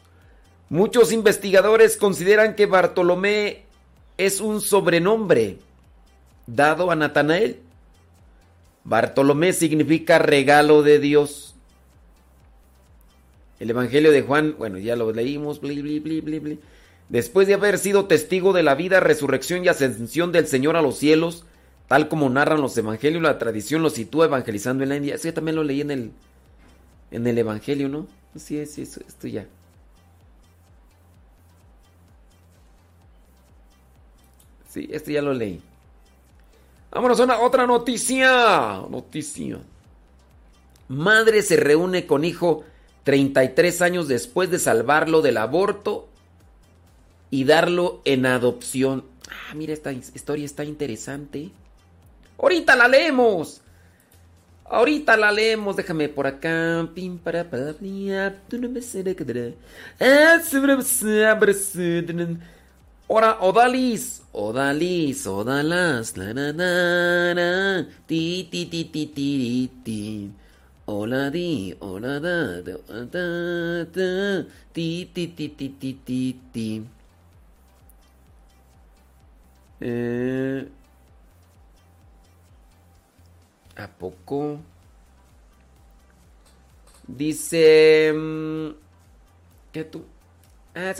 Muchos 0.69 1.11
investigadores 1.11 1.97
consideran 1.97 2.53
que 2.53 2.67
Bartolomé 2.67 3.63
es 4.19 4.39
un 4.39 4.61
sobrenombre 4.61 5.57
dado 6.45 6.91
a 6.91 6.95
Natanael. 6.95 7.59
Bartolomé 8.83 9.53
significa 9.53 10.19
regalo 10.19 10.83
de 10.83 10.99
Dios. 10.99 11.55
El 13.59 13.69
Evangelio 13.69 14.11
de 14.11 14.21
Juan, 14.21 14.55
bueno, 14.57 14.77
ya 14.77 14.95
lo 14.95 15.11
leímos. 15.13 15.61
Después 17.09 17.47
de 17.47 17.53
haber 17.53 17.77
sido 17.77 18.05
testigo 18.05 18.51
de 18.51 18.63
la 18.63 18.75
vida, 18.75 18.99
resurrección 18.99 19.63
y 19.63 19.69
ascensión 19.69 20.31
del 20.31 20.47
Señor 20.47 20.75
a 20.75 20.81
los 20.81 20.97
cielos, 20.97 21.45
tal 21.87 22.09
como 22.09 22.29
narran 22.29 22.59
los 22.59 22.77
Evangelios, 22.77 23.21
la 23.21 23.37
tradición 23.37 23.81
lo 23.81 23.89
sitúa 23.89 24.25
evangelizando 24.25 24.83
en 24.83 24.89
la 24.89 24.97
India. 24.97 25.15
Eso 25.15 25.29
ya 25.29 25.33
también 25.33 25.55
lo 25.55 25.63
leí 25.63 25.81
en 25.81 25.91
el, 25.91 26.11
en 27.11 27.27
el 27.27 27.37
Evangelio, 27.37 27.87
¿no? 27.87 28.07
Sí, 28.35 28.57
eso, 28.57 28.81
esto 28.81 29.27
ya. 29.27 29.45
Sí, 34.67 34.89
esto 34.91 35.11
ya 35.11 35.21
lo 35.21 35.33
leí. 35.33 35.61
Vámonos 36.93 37.19
a 37.19 37.23
una, 37.23 37.39
otra 37.39 37.65
noticia. 37.65 38.83
Noticia. 38.89 39.59
Madre 40.87 41.41
se 41.41 41.55
reúne 41.55 42.05
con 42.05 42.23
hijo 42.23 42.63
33 43.03 43.81
años 43.81 44.07
después 44.07 44.51
de 44.51 44.59
salvarlo 44.59 45.21
del 45.21 45.37
aborto 45.37 46.07
y 47.31 47.45
darlo 47.45 48.01
en 48.05 48.27
adopción. 48.27 49.05
Ah, 49.27 49.55
mira, 49.55 49.73
esta 49.73 49.91
historia 49.91 50.45
está 50.45 50.63
interesante. 50.65 51.49
Ahorita 52.37 52.75
la 52.75 52.87
leemos. 52.87 53.61
Ahorita 54.65 55.17
la 55.17 55.31
leemos, 55.31 55.75
déjame 55.75 56.09
por 56.09 56.27
acá. 56.27 56.87
Pim, 56.93 57.17
para, 57.17 57.49
para, 57.49 57.73
Ora, 63.07 63.37
Odalis, 63.41 64.21
Odalis, 64.33 65.25
Odalas, 65.27 66.15
la, 66.17 66.31
la, 66.33 66.51
la, 66.51 67.33
la, 67.33 67.85
ti, 68.07 68.47
ti, 68.51 68.65
ti, 68.71 68.83
ti, 68.91 69.05
ti, 69.15 69.69
ti. 69.83 70.31
Hola 70.85 71.29
di, 71.29 71.73
hola 71.79 72.19
da, 72.19 72.61
da, 72.61 72.75
da, 73.13 73.85
da, 73.95 74.09
ti, 74.73 75.07
ti, 75.13 75.27
ti, 75.35 75.47
ti, 75.55 75.69
ti, 75.79 75.93
ti, 76.05 76.39
ti. 76.51 76.69
Eh, 79.81 80.65
¿A 83.75 83.87
poco? 83.87 84.59
Dice... 87.07 88.11
mm, 88.13 88.69
¿Qué 89.71 89.83
tú? 89.85 90.05
Ah, 90.75 90.93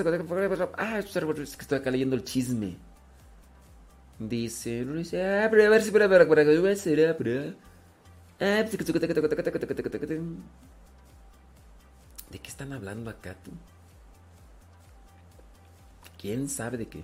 ah, 0.77 0.99
es 0.99 1.11
que 1.55 1.61
estoy 1.61 1.77
acá 1.79 1.89
leyendo 1.91 2.15
el 2.15 2.23
chisme. 2.23 2.77
Dice... 4.19 4.85
dice, 4.85 5.23
ah, 5.23 5.47
pero 5.49 5.65
a 5.65 5.69
ver 5.69 5.81
si... 5.81 5.91
pero, 5.91 6.07
pero, 6.07 6.27
pero, 6.27 6.45
pero, 6.45 6.75
será, 6.75 7.17
pero, 7.17 7.55
¿De 12.31 12.39
qué 12.39 12.49
están 12.49 12.73
hablando 12.73 13.09
acá 13.09 13.35
tú? 13.43 13.51
¿Quién 16.19 16.49
sabe 16.49 16.77
de 16.77 16.87
qué? 16.87 17.03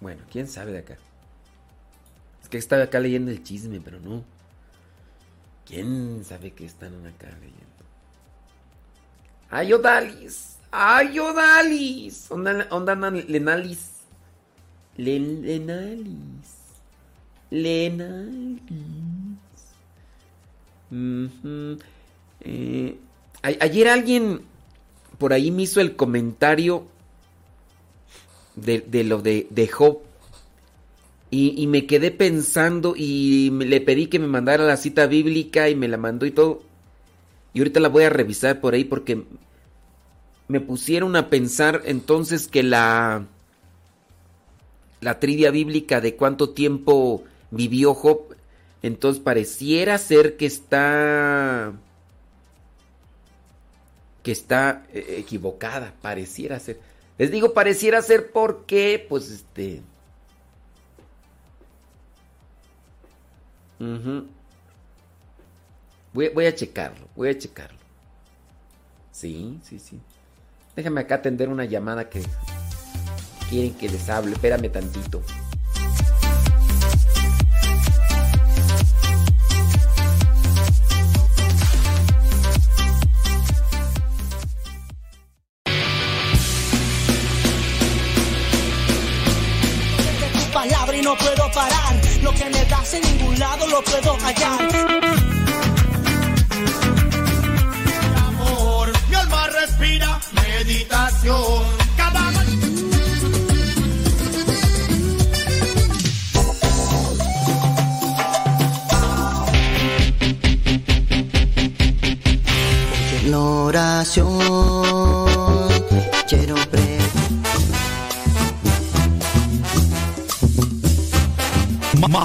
Bueno, 0.00 0.22
quién 0.30 0.46
sabe 0.46 0.72
de 0.72 0.78
acá. 0.78 0.96
Es 2.42 2.48
que 2.48 2.58
estaba 2.58 2.84
acá 2.84 3.00
leyendo 3.00 3.30
el 3.30 3.42
chisme, 3.42 3.80
pero 3.80 3.98
no. 4.00 4.24
¿Quién 5.66 6.24
sabe 6.24 6.52
qué 6.52 6.64
están 6.64 6.94
acá 7.06 7.28
leyendo? 7.40 7.64
¡Ay, 9.50 9.72
Odalis! 9.72 10.56
¡Ay, 10.70 11.18
Odalis! 11.18 12.30
¿Onda, 12.30 12.66
onda 12.70 12.94
Lenalis? 13.10 13.90
Le- 14.96 15.18
Lenalis. 15.18 16.50
Lenalis. 17.50 18.60
Eh, 22.40 22.98
ayer 23.42 23.88
alguien 23.88 24.42
por 25.18 25.32
ahí 25.32 25.50
me 25.50 25.62
hizo 25.62 25.80
el 25.80 25.96
comentario 25.96 26.86
de, 28.54 28.80
de 28.80 29.04
lo 29.04 29.20
de, 29.20 29.46
de 29.50 29.68
Job. 29.68 29.98
Y, 31.30 31.66
me 31.66 31.86
quedé 31.86 32.12
pensando 32.12 32.94
y 32.96 33.50
le 33.50 33.80
pedí 33.80 34.06
que 34.06 34.18
me 34.18 34.28
mandara 34.28 34.64
la 34.64 34.76
cita 34.76 35.06
bíblica 35.06 35.68
y 35.68 35.74
me 35.74 35.88
la 35.88 35.96
mandó 35.96 36.24
y 36.24 36.30
todo. 36.30 36.62
Y 37.52 37.58
ahorita 37.58 37.80
la 37.80 37.88
voy 37.88 38.04
a 38.04 38.10
revisar 38.10 38.60
por 38.60 38.74
ahí 38.74 38.84
porque 38.84 39.24
me 40.48 40.60
pusieron 40.60 41.16
a 41.16 41.28
pensar 41.28 41.82
entonces 41.84 42.46
que 42.46 42.62
la 42.62 43.26
la 45.00 45.20
trivia 45.20 45.50
bíblica 45.50 46.00
de 46.00 46.16
cuánto 46.16 46.50
tiempo 46.50 47.24
vivió 47.50 47.94
Job, 47.94 48.34
entonces 48.82 49.22
pareciera 49.22 49.98
ser 49.98 50.36
que 50.36 50.46
está 50.46 51.72
que 54.22 54.32
está 54.32 54.84
eh, 54.92 55.16
equivocada, 55.18 55.94
pareciera 56.02 56.58
ser. 56.58 56.80
Les 57.18 57.30
digo 57.30 57.52
pareciera 57.52 58.02
ser 58.02 58.32
porque 58.32 59.04
pues 59.08 59.30
este 59.30 59.82
Ujú. 63.78 64.26
voy, 66.12 66.28
voy 66.30 66.46
a 66.46 66.54
checarlo, 66.54 67.08
voy 67.14 67.28
a 67.28 67.38
checarlo. 67.38 67.78
Sí, 69.12 69.58
sí, 69.62 69.78
sí. 69.78 70.00
Déjame 70.74 71.00
acá 71.00 71.16
atender 71.16 71.48
una 71.48 71.64
llamada 71.64 72.08
que 72.08 72.22
quieren 73.48 73.74
que 73.74 73.88
les 73.88 74.08
hable. 74.10 74.32
Espérame 74.32 74.70
tantito. 74.70 75.22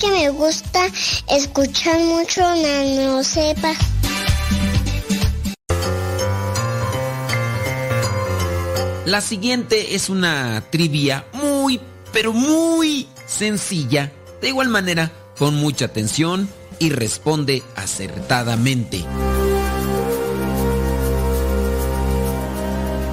Que 0.00 0.10
me 0.10 0.30
gusta 0.30 0.80
escuchar 1.28 2.00
mucho 2.00 2.40
Nano 2.40 3.22
Sepa. 3.22 3.72
La 9.04 9.20
siguiente 9.20 9.94
es 9.94 10.08
una 10.08 10.64
trivia 10.70 11.26
muy, 11.34 11.80
pero 12.12 12.32
muy 12.32 13.08
sencilla. 13.26 14.10
De 14.40 14.48
igual 14.48 14.68
manera, 14.68 15.12
pon 15.38 15.56
mucha 15.56 15.86
atención 15.86 16.48
y 16.78 16.88
responde 16.88 17.62
acertadamente. 17.76 19.04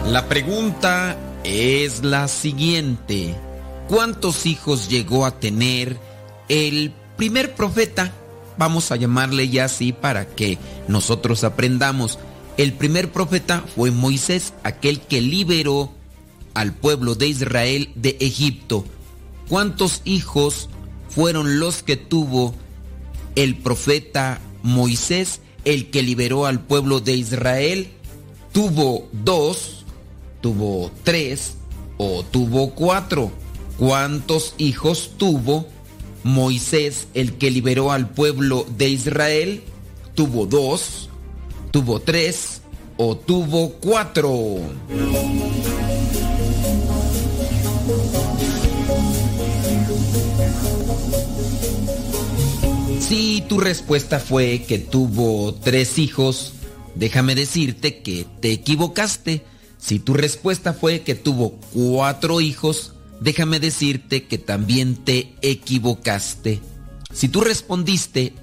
La 0.05 0.29
pregunta 0.29 1.17
es 1.43 2.03
la 2.03 2.29
siguiente. 2.29 3.35
¿Cuántos 3.89 4.45
hijos 4.45 4.87
llegó 4.87 5.25
a 5.25 5.37
tener 5.39 6.06
el 6.49 6.93
primer 7.15 7.55
profeta? 7.55 8.13
Vamos 8.57 8.91
a 8.91 8.95
llamarle 8.95 9.49
ya 9.49 9.65
así 9.65 9.91
para 9.93 10.27
que 10.27 10.57
nosotros 10.87 11.43
aprendamos. 11.43 12.17
El 12.57 12.73
primer 12.73 13.11
profeta 13.11 13.63
fue 13.75 13.91
Moisés, 13.91 14.53
aquel 14.63 14.99
que 15.01 15.21
liberó 15.21 15.91
al 16.55 16.73
pueblo 16.73 17.13
de 17.13 17.27
Israel 17.27 17.91
de 17.95 18.17
Egipto. 18.19 18.83
¿Cuántos 19.47 20.01
hijos 20.05 20.69
fueron 21.09 21.59
los 21.59 21.83
que 21.83 21.97
tuvo 21.97 22.55
el 23.35 23.55
profeta 23.57 24.41
Moisés, 24.63 25.41
el 25.65 25.91
que 25.91 26.01
liberó 26.01 26.47
al 26.47 26.59
pueblo 26.59 26.99
de 26.99 27.13
Israel? 27.15 27.89
¿Tuvo 28.53 29.07
dos, 29.11 29.85
tuvo 30.41 30.91
tres 31.03 31.53
o 31.97 32.23
tuvo 32.23 32.71
cuatro? 32.71 33.31
¿Cuántos 33.77 34.55
hijos 34.57 35.11
tuvo 35.17 35.67
Moisés, 36.23 37.07
el 37.13 37.33
que 37.33 37.51
liberó 37.51 37.91
al 37.91 38.09
pueblo 38.09 38.65
de 38.77 38.89
Israel? 38.89 39.63
¿Tuvo 40.15 40.45
dos, 40.45 41.09
tuvo 41.71 41.99
tres 41.99 42.61
o 42.97 43.15
tuvo 43.15 43.73
cuatro? 43.73 44.59
Si 52.99 53.41
tu 53.47 53.61
respuesta 53.61 54.19
fue 54.19 54.65
que 54.67 54.79
tuvo 54.79 55.53
tres 55.53 55.97
hijos, 55.97 56.51
déjame 56.95 57.35
decirte 57.35 57.99
que 57.99 58.25
te 58.41 58.51
equivocaste. 58.51 59.43
Si 59.77 59.99
tu 59.99 60.13
respuesta 60.13 60.73
fue 60.73 61.01
que 61.01 61.15
tuvo 61.15 61.51
cuatro 61.73 62.41
hijos, 62.41 62.95
déjame 63.19 63.59
decirte 63.59 64.25
que 64.25 64.37
también 64.37 64.95
te 64.95 65.33
equivocaste. 65.41 66.61
Si 67.11 67.29
tú 67.29 67.41
respondiste 67.41 68.33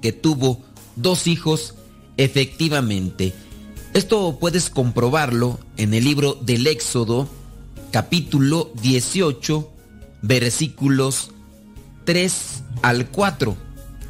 que 0.00 0.12
tuvo 0.12 0.60
dos 0.96 1.26
hijos, 1.26 1.74
efectivamente. 2.16 3.32
Esto 3.94 4.38
puedes 4.40 4.70
comprobarlo 4.70 5.58
en 5.76 5.94
el 5.94 6.04
libro 6.04 6.34
del 6.34 6.66
Éxodo, 6.66 7.28
capítulo 7.90 8.72
18, 8.82 9.70
versículos 10.22 11.30
3 12.04 12.62
al 12.82 13.08
4. 13.10 13.56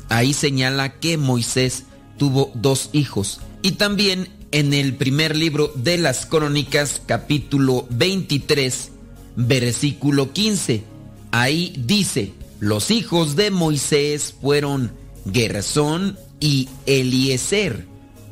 Ahí 0.09 0.33
señala 0.34 1.01
que 1.01 1.18
Moisés 1.18 1.84
tuvo 2.17 2.52
dos 2.55 2.91
hijos. 2.92 3.41
Y 3.62 3.73
también 3.73 4.28
en 4.52 4.75
el 4.75 4.94
primer 4.94 5.36
libro 5.36 5.73
de 5.75 5.99
las 5.99 6.26
crónicas, 6.26 7.02
capítulo 7.07 7.86
23, 7.91 8.91
versículo 9.36 10.33
15. 10.33 10.83
Ahí 11.31 11.75
dice, 11.78 12.33
los 12.61 12.91
hijos 12.91 13.36
de 13.36 13.51
Moisés 13.51 14.35
fueron 14.41 14.93
Gersón 15.33 16.19
y 16.41 16.69
Eliezer. 16.86 17.86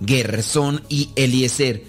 Gersón 0.05 0.83
y 0.89 1.11
Eliezer. 1.17 1.85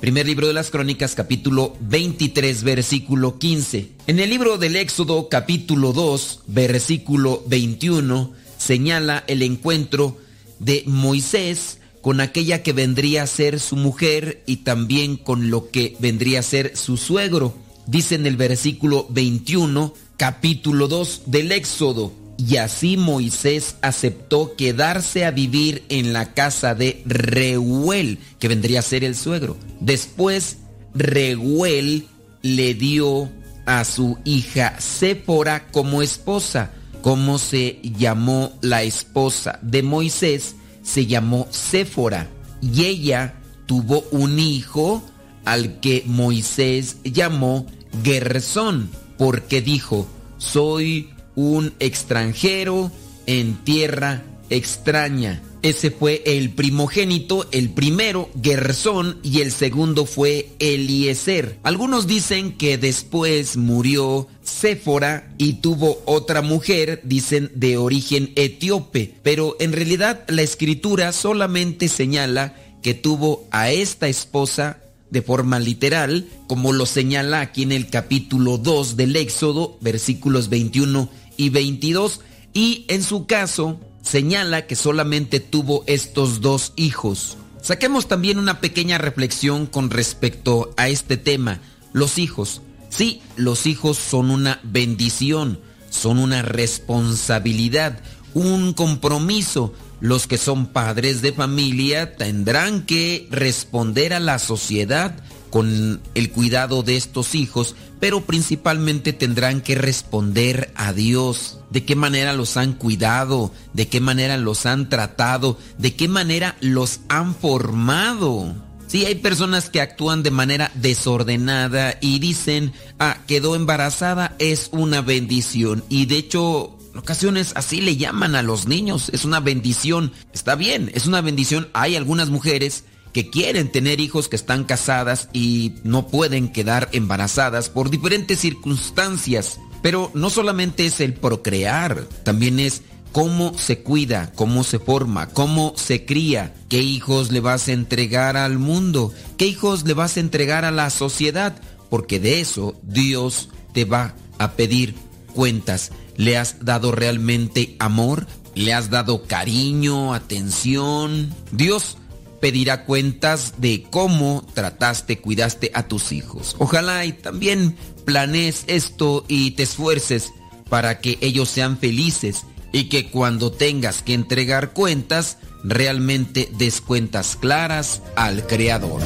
Primer 0.00 0.26
libro 0.26 0.46
de 0.46 0.52
las 0.52 0.70
crónicas, 0.70 1.14
capítulo 1.14 1.74
23, 1.80 2.62
versículo 2.62 3.38
15. 3.38 3.92
En 4.06 4.20
el 4.20 4.28
libro 4.28 4.58
del 4.58 4.76
Éxodo, 4.76 5.28
capítulo 5.28 5.92
2, 5.92 6.40
versículo 6.48 7.42
21, 7.46 8.32
señala 8.58 9.24
el 9.26 9.42
encuentro 9.42 10.18
de 10.58 10.82
Moisés 10.86 11.80
con 12.02 12.20
aquella 12.20 12.62
que 12.62 12.72
vendría 12.72 13.22
a 13.22 13.26
ser 13.26 13.58
su 13.58 13.74
mujer 13.74 14.42
y 14.46 14.58
también 14.58 15.16
con 15.16 15.50
lo 15.50 15.70
que 15.70 15.96
vendría 15.98 16.40
a 16.40 16.42
ser 16.42 16.76
su 16.76 16.98
suegro. 16.98 17.65
Dice 17.86 18.16
en 18.16 18.26
el 18.26 18.36
versículo 18.36 19.06
21, 19.10 19.94
capítulo 20.16 20.88
2 20.88 21.22
del 21.26 21.52
Éxodo. 21.52 22.12
Y 22.36 22.56
así 22.56 22.96
Moisés 22.96 23.76
aceptó 23.80 24.56
quedarse 24.56 25.24
a 25.24 25.30
vivir 25.30 25.84
en 25.88 26.12
la 26.12 26.34
casa 26.34 26.74
de 26.74 27.02
Reuel, 27.06 28.18
que 28.40 28.48
vendría 28.48 28.80
a 28.80 28.82
ser 28.82 29.04
el 29.04 29.14
suegro. 29.14 29.56
Después, 29.80 30.58
Reuel 30.94 32.06
le 32.42 32.74
dio 32.74 33.30
a 33.66 33.84
su 33.84 34.18
hija 34.24 34.80
Séfora 34.80 35.68
como 35.68 36.02
esposa. 36.02 36.72
¿Cómo 37.02 37.38
se 37.38 37.78
llamó 37.82 38.52
la 38.62 38.82
esposa 38.82 39.60
de 39.62 39.84
Moisés? 39.84 40.56
Se 40.82 41.06
llamó 41.06 41.46
Séfora. 41.50 42.28
Y 42.60 42.84
ella 42.84 43.34
tuvo 43.66 44.04
un 44.10 44.40
hijo 44.40 45.04
al 45.44 45.78
que 45.78 46.02
Moisés 46.06 46.96
llamó 47.04 47.66
Gersón, 48.02 48.90
porque 49.18 49.62
dijo, 49.62 50.06
soy 50.38 51.10
un 51.34 51.74
extranjero 51.78 52.90
en 53.26 53.56
tierra 53.64 54.22
extraña. 54.50 55.42
Ese 55.62 55.90
fue 55.90 56.22
el 56.26 56.50
primogénito, 56.50 57.48
el 57.50 57.70
primero 57.70 58.30
Gersón 58.40 59.18
y 59.24 59.40
el 59.40 59.50
segundo 59.50 60.06
fue 60.06 60.50
Eliezer. 60.60 61.58
Algunos 61.64 62.06
dicen 62.06 62.52
que 62.52 62.78
después 62.78 63.56
murió 63.56 64.28
Séfora 64.44 65.34
y 65.38 65.54
tuvo 65.54 66.02
otra 66.04 66.40
mujer, 66.40 67.00
dicen 67.02 67.50
de 67.54 67.78
origen 67.78 68.30
etíope, 68.36 69.14
pero 69.24 69.56
en 69.58 69.72
realidad 69.72 70.24
la 70.28 70.42
escritura 70.42 71.12
solamente 71.12 71.88
señala 71.88 72.54
que 72.80 72.94
tuvo 72.94 73.48
a 73.50 73.72
esta 73.72 74.06
esposa 74.06 74.78
de 75.10 75.22
forma 75.22 75.58
literal, 75.58 76.26
como 76.46 76.72
lo 76.72 76.86
señala 76.86 77.40
aquí 77.40 77.62
en 77.62 77.72
el 77.72 77.88
capítulo 77.88 78.58
2 78.58 78.96
del 78.96 79.16
Éxodo, 79.16 79.78
versículos 79.80 80.48
21 80.48 81.08
y 81.36 81.50
22, 81.50 82.20
y 82.52 82.84
en 82.88 83.02
su 83.02 83.26
caso 83.26 83.78
señala 84.02 84.66
que 84.66 84.76
solamente 84.76 85.40
tuvo 85.40 85.84
estos 85.86 86.40
dos 86.40 86.72
hijos. 86.76 87.36
Saquemos 87.60 88.06
también 88.06 88.38
una 88.38 88.60
pequeña 88.60 88.98
reflexión 88.98 89.66
con 89.66 89.90
respecto 89.90 90.72
a 90.76 90.88
este 90.88 91.16
tema, 91.16 91.60
los 91.92 92.18
hijos. 92.18 92.62
Sí, 92.88 93.20
los 93.34 93.66
hijos 93.66 93.98
son 93.98 94.30
una 94.30 94.60
bendición, 94.62 95.60
son 95.90 96.18
una 96.18 96.42
responsabilidad, 96.42 98.00
un 98.34 98.72
compromiso. 98.72 99.74
Los 100.00 100.26
que 100.26 100.38
son 100.38 100.66
padres 100.66 101.22
de 101.22 101.32
familia 101.32 102.16
tendrán 102.16 102.84
que 102.84 103.26
responder 103.30 104.12
a 104.12 104.20
la 104.20 104.38
sociedad 104.38 105.16
con 105.50 106.02
el 106.14 106.30
cuidado 106.30 106.82
de 106.82 106.96
estos 106.96 107.34
hijos, 107.34 107.76
pero 107.98 108.22
principalmente 108.26 109.12
tendrán 109.12 109.62
que 109.62 109.74
responder 109.74 110.70
a 110.74 110.92
Dios. 110.92 111.60
De 111.70 111.84
qué 111.84 111.96
manera 111.96 112.34
los 112.34 112.56
han 112.58 112.74
cuidado, 112.74 113.52
de 113.72 113.88
qué 113.88 114.00
manera 114.00 114.36
los 114.36 114.66
han 114.66 114.88
tratado, 114.88 115.58
de 115.78 115.94
qué 115.94 116.08
manera 116.08 116.56
los 116.60 117.00
han 117.08 117.34
formado. 117.34 118.54
Sí, 118.86 119.04
hay 119.04 119.16
personas 119.16 119.68
que 119.68 119.80
actúan 119.80 120.22
de 120.22 120.30
manera 120.30 120.70
desordenada 120.74 121.96
y 122.00 122.20
dicen, 122.20 122.72
ah, 122.98 123.18
quedó 123.26 123.56
embarazada, 123.56 124.36
es 124.38 124.68
una 124.72 125.00
bendición. 125.00 125.82
Y 125.88 126.06
de 126.06 126.18
hecho, 126.18 126.75
en 126.96 127.00
ocasiones 127.00 127.52
así 127.56 127.82
le 127.82 127.98
llaman 127.98 128.34
a 128.36 128.42
los 128.42 128.66
niños, 128.66 129.10
es 129.12 129.26
una 129.26 129.38
bendición. 129.40 130.12
Está 130.32 130.54
bien, 130.54 130.90
es 130.94 131.06
una 131.06 131.20
bendición. 131.20 131.68
Hay 131.74 131.94
algunas 131.94 132.30
mujeres 132.30 132.84
que 133.12 133.28
quieren 133.28 133.70
tener 133.70 134.00
hijos 134.00 134.30
que 134.30 134.36
están 134.36 134.64
casadas 134.64 135.28
y 135.34 135.74
no 135.84 136.08
pueden 136.08 136.50
quedar 136.50 136.88
embarazadas 136.92 137.68
por 137.68 137.90
diferentes 137.90 138.40
circunstancias. 138.40 139.60
Pero 139.82 140.10
no 140.14 140.30
solamente 140.30 140.86
es 140.86 141.02
el 141.02 141.12
procrear, 141.12 142.06
también 142.22 142.58
es 142.60 142.80
cómo 143.12 143.52
se 143.58 143.80
cuida, 143.80 144.32
cómo 144.34 144.64
se 144.64 144.78
forma, 144.78 145.28
cómo 145.28 145.74
se 145.76 146.06
cría, 146.06 146.54
qué 146.70 146.80
hijos 146.80 147.30
le 147.30 147.40
vas 147.40 147.68
a 147.68 147.72
entregar 147.72 148.38
al 148.38 148.58
mundo, 148.58 149.12
qué 149.36 149.46
hijos 149.46 149.84
le 149.84 149.92
vas 149.92 150.16
a 150.16 150.20
entregar 150.20 150.64
a 150.64 150.70
la 150.70 150.88
sociedad, 150.88 151.60
porque 151.90 152.20
de 152.20 152.40
eso 152.40 152.74
Dios 152.82 153.50
te 153.74 153.84
va 153.84 154.14
a 154.38 154.52
pedir 154.52 154.94
cuentas. 155.34 155.92
¿Le 156.16 156.36
has 156.36 156.64
dado 156.64 156.92
realmente 156.92 157.76
amor? 157.78 158.26
¿Le 158.54 158.72
has 158.72 158.90
dado 158.90 159.24
cariño, 159.24 160.14
atención? 160.14 161.34
Dios 161.52 161.98
pedirá 162.40 162.84
cuentas 162.84 163.54
de 163.58 163.86
cómo 163.90 164.46
trataste, 164.54 165.18
cuidaste 165.18 165.70
a 165.74 165.88
tus 165.88 166.12
hijos. 166.12 166.56
Ojalá 166.58 167.04
y 167.04 167.12
también 167.12 167.76
planees 168.04 168.64
esto 168.66 169.24
y 169.28 169.52
te 169.52 169.64
esfuerces 169.64 170.32
para 170.68 171.00
que 171.00 171.18
ellos 171.20 171.48
sean 171.48 171.78
felices 171.78 172.44
y 172.72 172.84
que 172.84 173.10
cuando 173.10 173.52
tengas 173.52 174.02
que 174.02 174.14
entregar 174.14 174.72
cuentas, 174.72 175.38
realmente 175.64 176.50
des 176.56 176.80
cuentas 176.80 177.36
claras 177.36 178.02
al 178.16 178.46
Creador. 178.46 179.02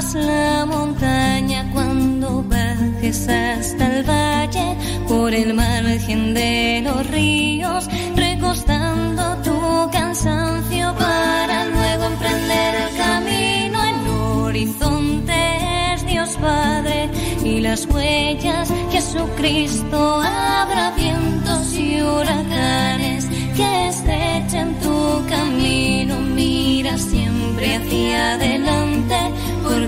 La 0.00 0.64
montaña, 0.64 1.70
cuando 1.74 2.42
bajes 2.42 3.28
hasta 3.28 3.98
el 3.98 4.02
valle, 4.02 4.76
por 5.06 5.34
el 5.34 5.52
margen 5.52 6.32
de 6.32 6.80
los 6.82 7.06
ríos, 7.08 7.86
recostando 8.16 9.36
tu 9.42 9.90
cansancio 9.92 10.94
para 10.96 11.66
luego 11.66 12.04
emprender 12.04 12.74
el 12.76 12.96
camino. 12.96 13.78
El 13.84 14.08
horizonte 14.08 15.92
es 15.94 16.06
Dios 16.06 16.30
Padre 16.40 17.10
y 17.44 17.60
las 17.60 17.84
huellas 17.86 18.72
Jesucristo 18.90 20.22
habrá 20.22 20.92
vientos 20.92 21.74
y 21.74 22.00
huracanes 22.00 23.26
que 23.54 23.88
estrechen 23.88 24.74
tu 24.80 25.22
camino. 25.28 26.20
Mira 26.20 26.96
siempre 26.96 27.76
hacia 27.76 28.32
adelante 28.32 29.29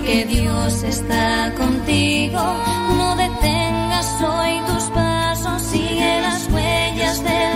porque 0.03 0.25
Dios 0.25 0.83
está 0.83 1.53
contigo. 1.55 2.41
No 2.97 3.15
detengas 3.15 4.21
hoy 4.21 4.59
tus 4.67 4.83
pasos, 4.91 5.61
sigue 5.61 6.21
las 6.21 6.49
huellas 6.51 7.23
del 7.23 7.52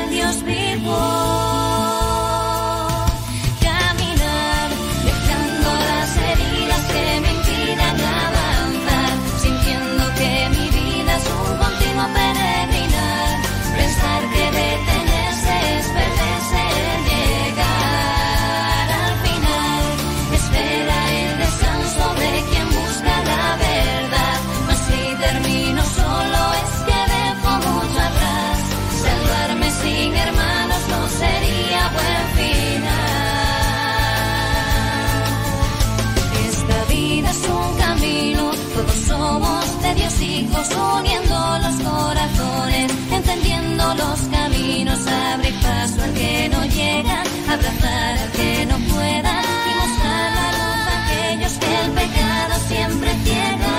Uniendo 40.75 41.59
los 41.59 41.75
corazones, 41.81 42.91
entendiendo 43.11 43.93
los 43.95 44.19
caminos, 44.31 44.99
abrir 45.07 45.53
paso 45.61 46.01
al 46.03 46.13
que 46.13 46.49
no 46.49 46.65
llega, 46.65 47.23
abrazar 47.49 48.17
al 48.23 48.31
que 48.31 48.65
no 48.65 48.77
pueda 48.93 49.33
y 49.41 49.71
mostrar 49.79 50.31
la 50.39 50.47
luz 50.57 50.81
a 50.91 51.05
aquellos 51.05 51.53
que 51.53 51.71
el 51.81 51.91
pecado 51.91 52.53
siempre 52.67 53.09
ciega. 53.23 53.75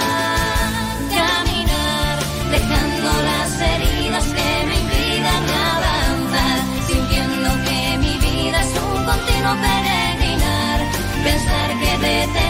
Caminar, 1.18 2.16
dejando 2.50 3.08
las 3.28 3.50
heridas 3.60 4.24
que 4.24 4.66
me 4.68 4.76
impidan 4.82 5.44
avanzar, 5.72 6.58
sintiendo 6.86 7.50
que 7.66 7.98
mi 7.98 8.14
vida 8.26 8.60
es 8.60 8.72
un 8.82 9.04
continuo 9.04 9.54
peregrinar, 9.64 10.78
pensar 11.24 11.68
que 11.80 11.90
detenerse 12.06 12.47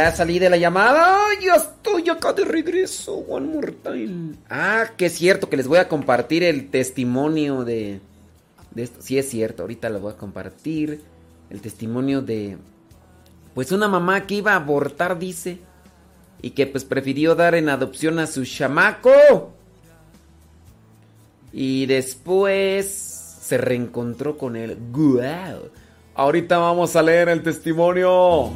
Ya 0.00 0.16
salí 0.16 0.38
de 0.38 0.48
la 0.48 0.56
llamada. 0.56 1.26
¡Ay, 1.28 1.44
ya 1.44 1.56
estoy 1.56 2.08
acá 2.08 2.32
de 2.32 2.46
regreso. 2.46 3.16
One 3.16 3.48
more. 3.48 3.74
Ah, 4.48 4.86
que 4.96 5.06
es 5.06 5.12
cierto 5.12 5.50
que 5.50 5.58
les 5.58 5.68
voy 5.68 5.76
a 5.76 5.88
compartir 5.88 6.42
el 6.42 6.70
testimonio 6.70 7.64
de, 7.64 8.00
de 8.70 8.82
esto. 8.82 9.02
Sí, 9.02 9.18
es 9.18 9.28
cierto. 9.28 9.62
Ahorita 9.62 9.90
les 9.90 10.00
voy 10.00 10.14
a 10.14 10.16
compartir 10.16 11.02
el 11.50 11.60
testimonio 11.60 12.22
de. 12.22 12.56
Pues 13.52 13.72
una 13.72 13.88
mamá 13.88 14.26
que 14.26 14.36
iba 14.36 14.52
a 14.52 14.56
abortar, 14.56 15.18
dice. 15.18 15.58
Y 16.40 16.52
que 16.52 16.66
pues 16.66 16.86
prefirió 16.86 17.34
dar 17.34 17.54
en 17.54 17.68
adopción 17.68 18.18
a 18.20 18.26
su 18.26 18.46
chamaco. 18.46 19.52
Y 21.52 21.84
después 21.84 22.86
se 23.42 23.58
reencontró 23.58 24.38
con 24.38 24.56
él. 24.56 24.78
¡Guau! 24.90 25.68
Ahorita 26.14 26.56
vamos 26.56 26.96
a 26.96 27.02
leer 27.02 27.28
el 27.28 27.42
testimonio. 27.42 28.50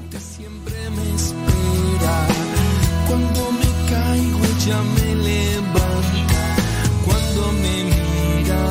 Ella 4.66 4.82
me 4.82 5.14
levanta, 5.14 6.56
cuando 7.04 7.52
me 7.52 7.84
mira 7.84 8.62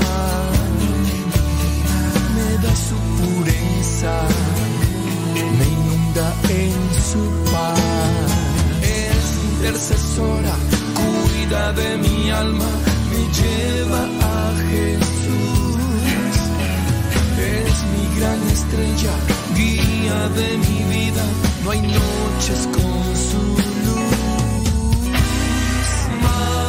me 2.35 2.67
da 2.67 2.75
su 2.75 2.95
pureza, 3.19 4.13
me 5.35 5.65
inunda 5.77 6.35
en 6.49 6.73
su 7.11 7.51
paz. 7.51 7.79
Es 8.81 9.25
intercesora, 9.51 10.55
cuida 10.97 11.73
de 11.73 11.97
mi 11.97 12.31
alma, 12.31 12.69
me 13.11 13.21
lleva 13.37 14.03
a 14.03 14.53
Jesús. 14.69 15.75
Es 17.37 17.75
mi 17.93 18.19
gran 18.19 18.41
estrella, 18.47 19.13
guía 19.55 20.29
de 20.29 20.57
mi 20.57 20.77
vida, 20.95 21.23
no 21.63 21.71
hay 21.71 21.81
noches 21.81 22.67
con 22.73 23.15
su. 23.29 23.72
Madre 26.23 26.62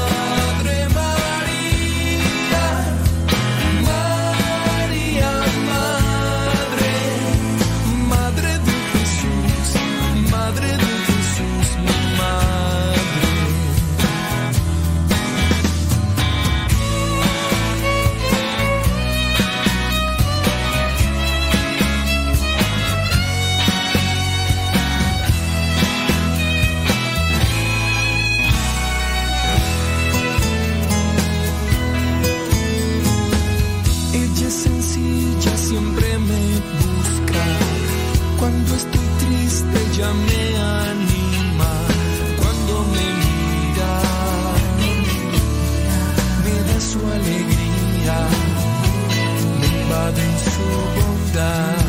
Me 40.12 40.42
anima 40.58 41.73
cuando 42.39 42.74
me 42.92 43.07
mira. 43.23 43.92
Me 46.44 46.55
da 46.68 46.78
su 46.81 46.99
alegría. 47.16 48.18
Me 49.60 49.66
invaden 49.81 50.34
su 50.52 50.66
bondad. 50.97 51.86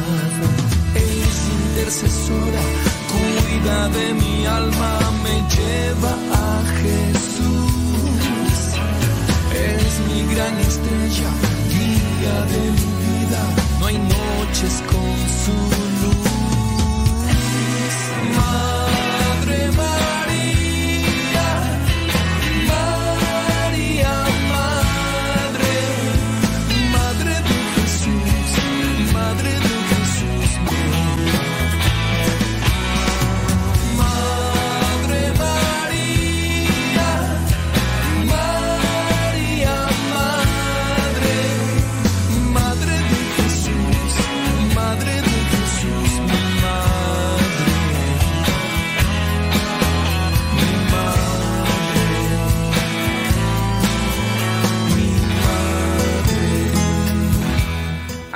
Es 0.96 1.38
intercesora, 1.60 2.64
cuida 3.12 3.90
de 3.90 4.14
mi 4.14 4.46
alma. 4.46 4.92
Me 5.24 5.36
lleva 5.56 6.14
a 6.32 6.64
Jesús. 6.82 8.60
Es 9.54 9.94
mi 10.08 10.20
gran 10.34 10.56
estrella, 10.60 11.30
día 11.70 12.38
de 12.52 12.62
mi 12.78 12.88
vida. 13.04 13.42
No 13.80 13.86
hay 13.88 13.98
noches 13.98 14.84
con 14.88 15.10
su 15.44 15.56
luz. 16.02 16.35
Madre 18.36 19.72
María, 19.72 20.25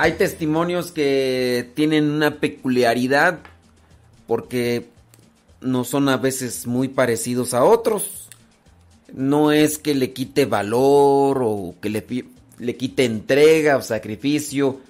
Hay 0.00 0.12
testimonios 0.12 0.92
que 0.92 1.72
tienen 1.74 2.10
una 2.10 2.40
peculiaridad 2.40 3.40
porque 4.26 4.88
no 5.60 5.84
son 5.84 6.08
a 6.08 6.16
veces 6.16 6.66
muy 6.66 6.88
parecidos 6.88 7.52
a 7.52 7.64
otros. 7.64 8.30
No 9.12 9.52
es 9.52 9.76
que 9.76 9.94
le 9.94 10.14
quite 10.14 10.46
valor 10.46 11.42
o 11.42 11.74
que 11.82 11.90
le, 11.90 12.76
quite 12.78 13.04
entrega 13.04 13.76
o 13.76 13.82
sacrificio. 13.82 14.80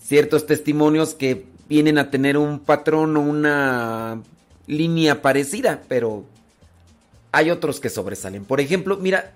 Ciertos 0.00 0.46
testimonios 0.46 1.14
que 1.14 1.44
vienen 1.68 1.98
a 1.98 2.08
tener 2.12 2.38
un 2.38 2.60
patrón 2.60 3.16
o 3.16 3.22
una 3.22 4.22
línea 4.68 5.20
parecida, 5.20 5.82
pero 5.88 6.26
hay 7.32 7.50
otros 7.50 7.80
que 7.80 7.90
sobresalen. 7.90 8.44
Por 8.44 8.60
ejemplo, 8.60 8.98
mira, 8.98 9.32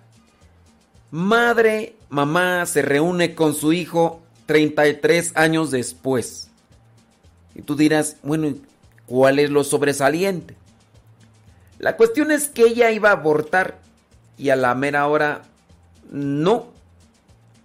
madre, 1.10 1.96
mamá 2.08 2.64
se 2.66 2.82
reúne 2.82 3.34
con 3.34 3.52
su 3.52 3.72
hijo 3.72 4.22
33 4.46 5.32
años 5.34 5.70
después. 5.70 6.48
Y 7.54 7.62
tú 7.62 7.76
dirás, 7.76 8.16
bueno, 8.22 8.54
¿cuál 9.06 9.38
es 9.38 9.50
lo 9.50 9.64
sobresaliente? 9.64 10.56
La 11.78 11.96
cuestión 11.96 12.30
es 12.30 12.48
que 12.48 12.62
ella 12.62 12.90
iba 12.90 13.10
a 13.10 13.12
abortar 13.12 13.78
y 14.38 14.50
a 14.50 14.56
la 14.56 14.74
mera 14.74 15.06
hora 15.06 15.42
no. 16.10 16.68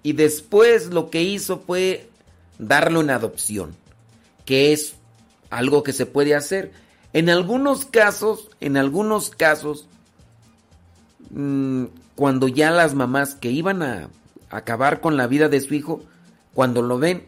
Y 0.03 0.14
después 0.14 0.88
lo 0.88 1.10
que 1.10 1.22
hizo 1.22 1.60
fue 1.60 2.10
darlo 2.58 3.01
en 3.01 3.10
adopción, 3.10 3.76
que 4.45 4.74
es 4.74 4.95
algo 5.50 5.84
que 5.84 5.93
se 5.93 6.06
puede 6.06 6.35
hacer. 6.35 6.72
En 7.14 7.30
algunos 7.30 7.85
casos, 7.85 8.50
en 8.60 8.77
algunos 8.77 9.30
casos, 9.30 9.88
mm, 11.30 11.85
cuando 12.16 12.48
ya 12.48 12.72
las 12.72 12.95
mamás 12.95 13.35
que 13.35 13.51
iban 13.51 13.84
a 13.84 14.10
acabar 14.50 15.01
con 15.01 15.18
la 15.18 15.27
vida 15.27 15.50
de 15.50 15.61
su 15.61 15.74
hijo, 15.74 16.03
cuando 16.54 16.82
lo 16.82 17.00
ven, 17.00 17.24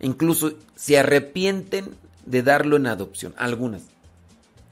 incluso 0.00 0.52
se 0.74 0.98
arrepienten 0.98 1.94
de 2.26 2.42
darlo 2.42 2.76
en 2.76 2.86
adopción, 2.86 3.34
algunas. 3.36 3.82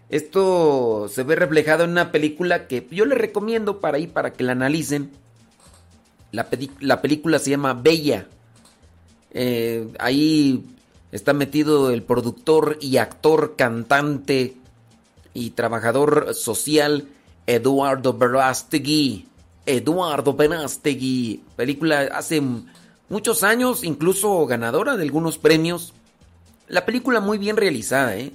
Esto 0.08 1.08
se 1.08 1.24
ve 1.24 1.34
reflejado 1.34 1.84
en 1.84 1.90
una 1.90 2.12
película 2.12 2.68
que 2.68 2.86
yo 2.90 3.06
les 3.06 3.18
recomiendo 3.18 3.80
para 3.80 3.98
ir 3.98 4.10
para 4.10 4.32
que 4.32 4.44
la 4.44 4.52
analicen. 4.52 5.10
La, 6.30 7.00
película 7.00 7.38
se 7.38 7.50
llama 7.50 7.74
Bella. 7.74 8.26
Eh, 9.32 9.88
ahí 9.98 10.64
está 11.12 11.32
metido 11.32 11.90
el 11.90 12.02
productor 12.02 12.78
y 12.80 12.98
actor, 12.98 13.56
cantante 13.56 14.54
y 15.34 15.50
trabajador 15.50 16.34
social 16.34 17.08
Eduardo 17.46 18.12
Verástegui. 18.12 19.26
Eduardo 19.64 20.34
Verástegui. 20.34 21.42
Película 21.56 22.02
hace 22.12 22.42
muchos 23.08 23.42
años, 23.42 23.84
incluso 23.84 24.46
ganadora 24.46 24.96
de 24.96 25.02
algunos 25.02 25.38
premios. 25.38 25.92
La 26.68 26.84
película 26.84 27.20
muy 27.20 27.38
bien 27.38 27.56
realizada, 27.56 28.16
¿eh? 28.16 28.32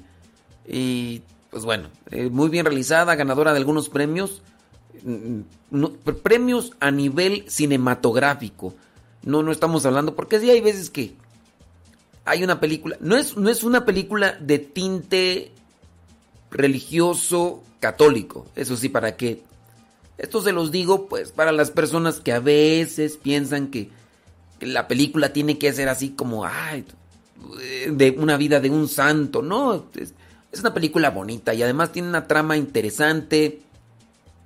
Y 0.67 1.21
pues 1.49 1.65
bueno, 1.65 1.89
eh, 2.11 2.29
muy 2.29 2.49
bien 2.49 2.65
realizada, 2.65 3.15
ganadora 3.15 3.51
de 3.51 3.57
algunos 3.57 3.89
premios. 3.89 4.41
Mm, 5.03 5.41
premios 6.23 6.71
a 6.79 6.91
nivel 6.91 7.45
cinematográfico. 7.49 8.73
No, 9.23 9.43
no 9.43 9.51
estamos 9.51 9.85
hablando, 9.85 10.15
porque 10.15 10.39
sí 10.39 10.49
hay 10.49 10.61
veces 10.61 10.89
que 10.89 11.15
hay 12.25 12.43
una 12.43 12.59
película. 12.59 12.97
No 13.01 13.17
es, 13.17 13.35
no 13.37 13.49
es 13.49 13.63
una 13.63 13.85
película 13.85 14.37
de 14.39 14.59
tinte 14.59 15.51
religioso 16.49 17.63
católico. 17.79 18.47
Eso 18.55 18.77
sí, 18.77 18.89
para 18.89 19.15
que. 19.17 19.43
Esto 20.17 20.41
se 20.41 20.51
los 20.51 20.71
digo, 20.71 21.07
pues, 21.07 21.31
para 21.31 21.51
las 21.51 21.71
personas 21.71 22.19
que 22.19 22.31
a 22.31 22.39
veces 22.39 23.17
piensan 23.17 23.67
que 23.67 23.89
la 24.61 24.87
película 24.87 25.33
tiene 25.33 25.57
que 25.57 25.71
ser 25.73 25.89
así 25.89 26.09
como, 26.11 26.45
ay, 26.45 26.85
de 27.89 28.11
una 28.11 28.37
vida 28.37 28.59
de 28.59 28.69
un 28.69 28.87
santo. 28.87 29.41
No, 29.41 29.85
es, 29.95 30.13
una 30.59 30.73
película 30.73 31.09
bonita 31.11 31.53
y 31.53 31.63
además 31.63 31.91
tiene 31.91 32.09
una 32.09 32.27
trama 32.27 32.57
interesante. 32.57 33.61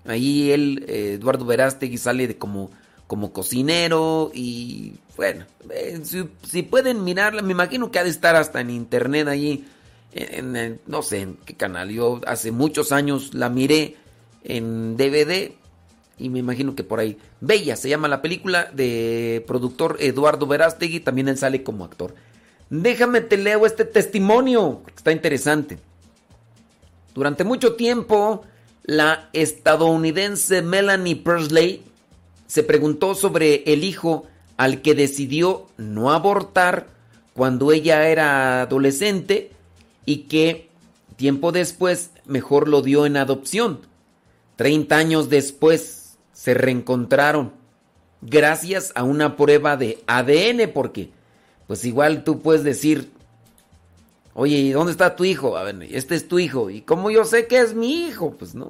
Ahí 0.05 0.51
él, 0.51 0.85
eh, 0.87 1.13
Eduardo 1.19 1.45
Verástegui, 1.45 1.97
sale 1.97 2.27
de 2.27 2.37
como, 2.37 2.69
como 3.07 3.33
cocinero 3.33 4.31
y 4.33 4.93
bueno, 5.17 5.45
eh, 5.71 6.01
si, 6.03 6.61
pueden 6.63 7.03
mirarla, 7.03 7.41
me 7.41 7.53
imagino 7.53 7.89
que 7.89 7.99
ha 7.99 8.03
de 8.03 8.09
estar 8.09 8.35
hasta 8.35 8.61
en 8.61 8.69
internet 8.69 9.27
ahí, 9.27 9.65
en, 10.13 10.55
en- 10.55 10.81
no 10.85 11.01
sé 11.01 11.21
en 11.21 11.37
qué 11.45 11.55
canal. 11.55 11.89
Yo 11.89 12.21
hace 12.27 12.51
muchos 12.51 12.91
años 12.91 13.33
la 13.33 13.49
miré 13.49 13.95
en 14.43 14.95
DVD 14.95 15.53
y 16.17 16.29
me 16.29 16.39
imagino 16.39 16.75
que 16.75 16.83
por 16.83 16.99
ahí. 16.99 17.17
Bella 17.41 17.75
se 17.75 17.89
llama 17.89 18.07
la 18.07 18.21
película 18.21 18.69
de 18.73 19.43
productor 19.47 19.97
Eduardo 19.99 20.47
Verástegui, 20.47 20.99
también 20.99 21.27
él 21.27 21.37
sale 21.37 21.63
como 21.63 21.85
actor. 21.85 22.15
Déjame 22.69 23.21
te 23.21 23.37
leo 23.37 23.65
este 23.65 23.85
testimonio, 23.85 24.81
está 24.95 25.11
interesante. 25.11 25.77
Durante 27.13 27.43
mucho 27.43 27.75
tiempo, 27.75 28.43
la 28.83 29.29
estadounidense 29.33 30.61
Melanie 30.61 31.15
Presley 31.15 31.83
se 32.47 32.63
preguntó 32.63 33.15
sobre 33.15 33.63
el 33.71 33.83
hijo 33.83 34.25
al 34.57 34.81
que 34.81 34.95
decidió 34.95 35.67
no 35.77 36.11
abortar 36.11 36.87
cuando 37.33 37.71
ella 37.71 38.07
era 38.07 38.61
adolescente 38.61 39.51
y 40.05 40.19
que 40.23 40.69
tiempo 41.17 41.51
después 41.51 42.11
mejor 42.25 42.67
lo 42.67 42.81
dio 42.81 43.05
en 43.05 43.17
adopción. 43.17 43.79
Treinta 44.55 44.97
años 44.97 45.29
después 45.29 45.94
se 46.35 46.53
reencontraron 46.53 47.53
gracias 48.21 48.91
a 48.93 49.03
una 49.03 49.35
prueba 49.35 49.77
de 49.77 50.03
ADN 50.05 50.69
porque 50.71 51.09
pues 51.65 51.83
igual 51.85 52.23
tú 52.23 52.41
puedes 52.41 52.63
decir 52.63 53.09
Oye, 54.37 54.57
¿y 54.57 54.71
dónde 54.73 54.91
está 54.91 55.15
tu 55.15 55.23
hijo? 55.23 55.55
A 55.55 55.63
ver, 55.63 55.81
este 55.91 56.13
es 56.13 56.27
tu 56.27 56.39
hijo. 56.39 56.69
¿Y 56.69 56.81
cómo 56.81 57.09
yo 57.09 57.23
sé 57.23 57.47
que 57.47 57.61
es 57.61 57.73
mi 57.73 58.05
hijo? 58.05 58.31
Pues 58.37 58.53
no. 58.53 58.69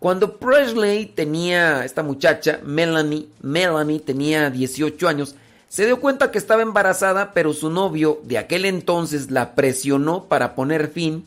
Cuando 0.00 0.36
Presley 0.36 1.06
tenía, 1.06 1.84
esta 1.84 2.02
muchacha, 2.02 2.58
Melanie, 2.64 3.28
Melanie 3.40 4.00
tenía 4.00 4.50
18 4.50 5.08
años, 5.08 5.36
se 5.68 5.86
dio 5.86 6.00
cuenta 6.00 6.32
que 6.32 6.38
estaba 6.38 6.62
embarazada, 6.62 7.32
pero 7.32 7.52
su 7.52 7.70
novio 7.70 8.20
de 8.24 8.36
aquel 8.36 8.64
entonces 8.64 9.30
la 9.30 9.54
presionó 9.54 10.24
para 10.24 10.56
poner 10.56 10.88
fin 10.88 11.24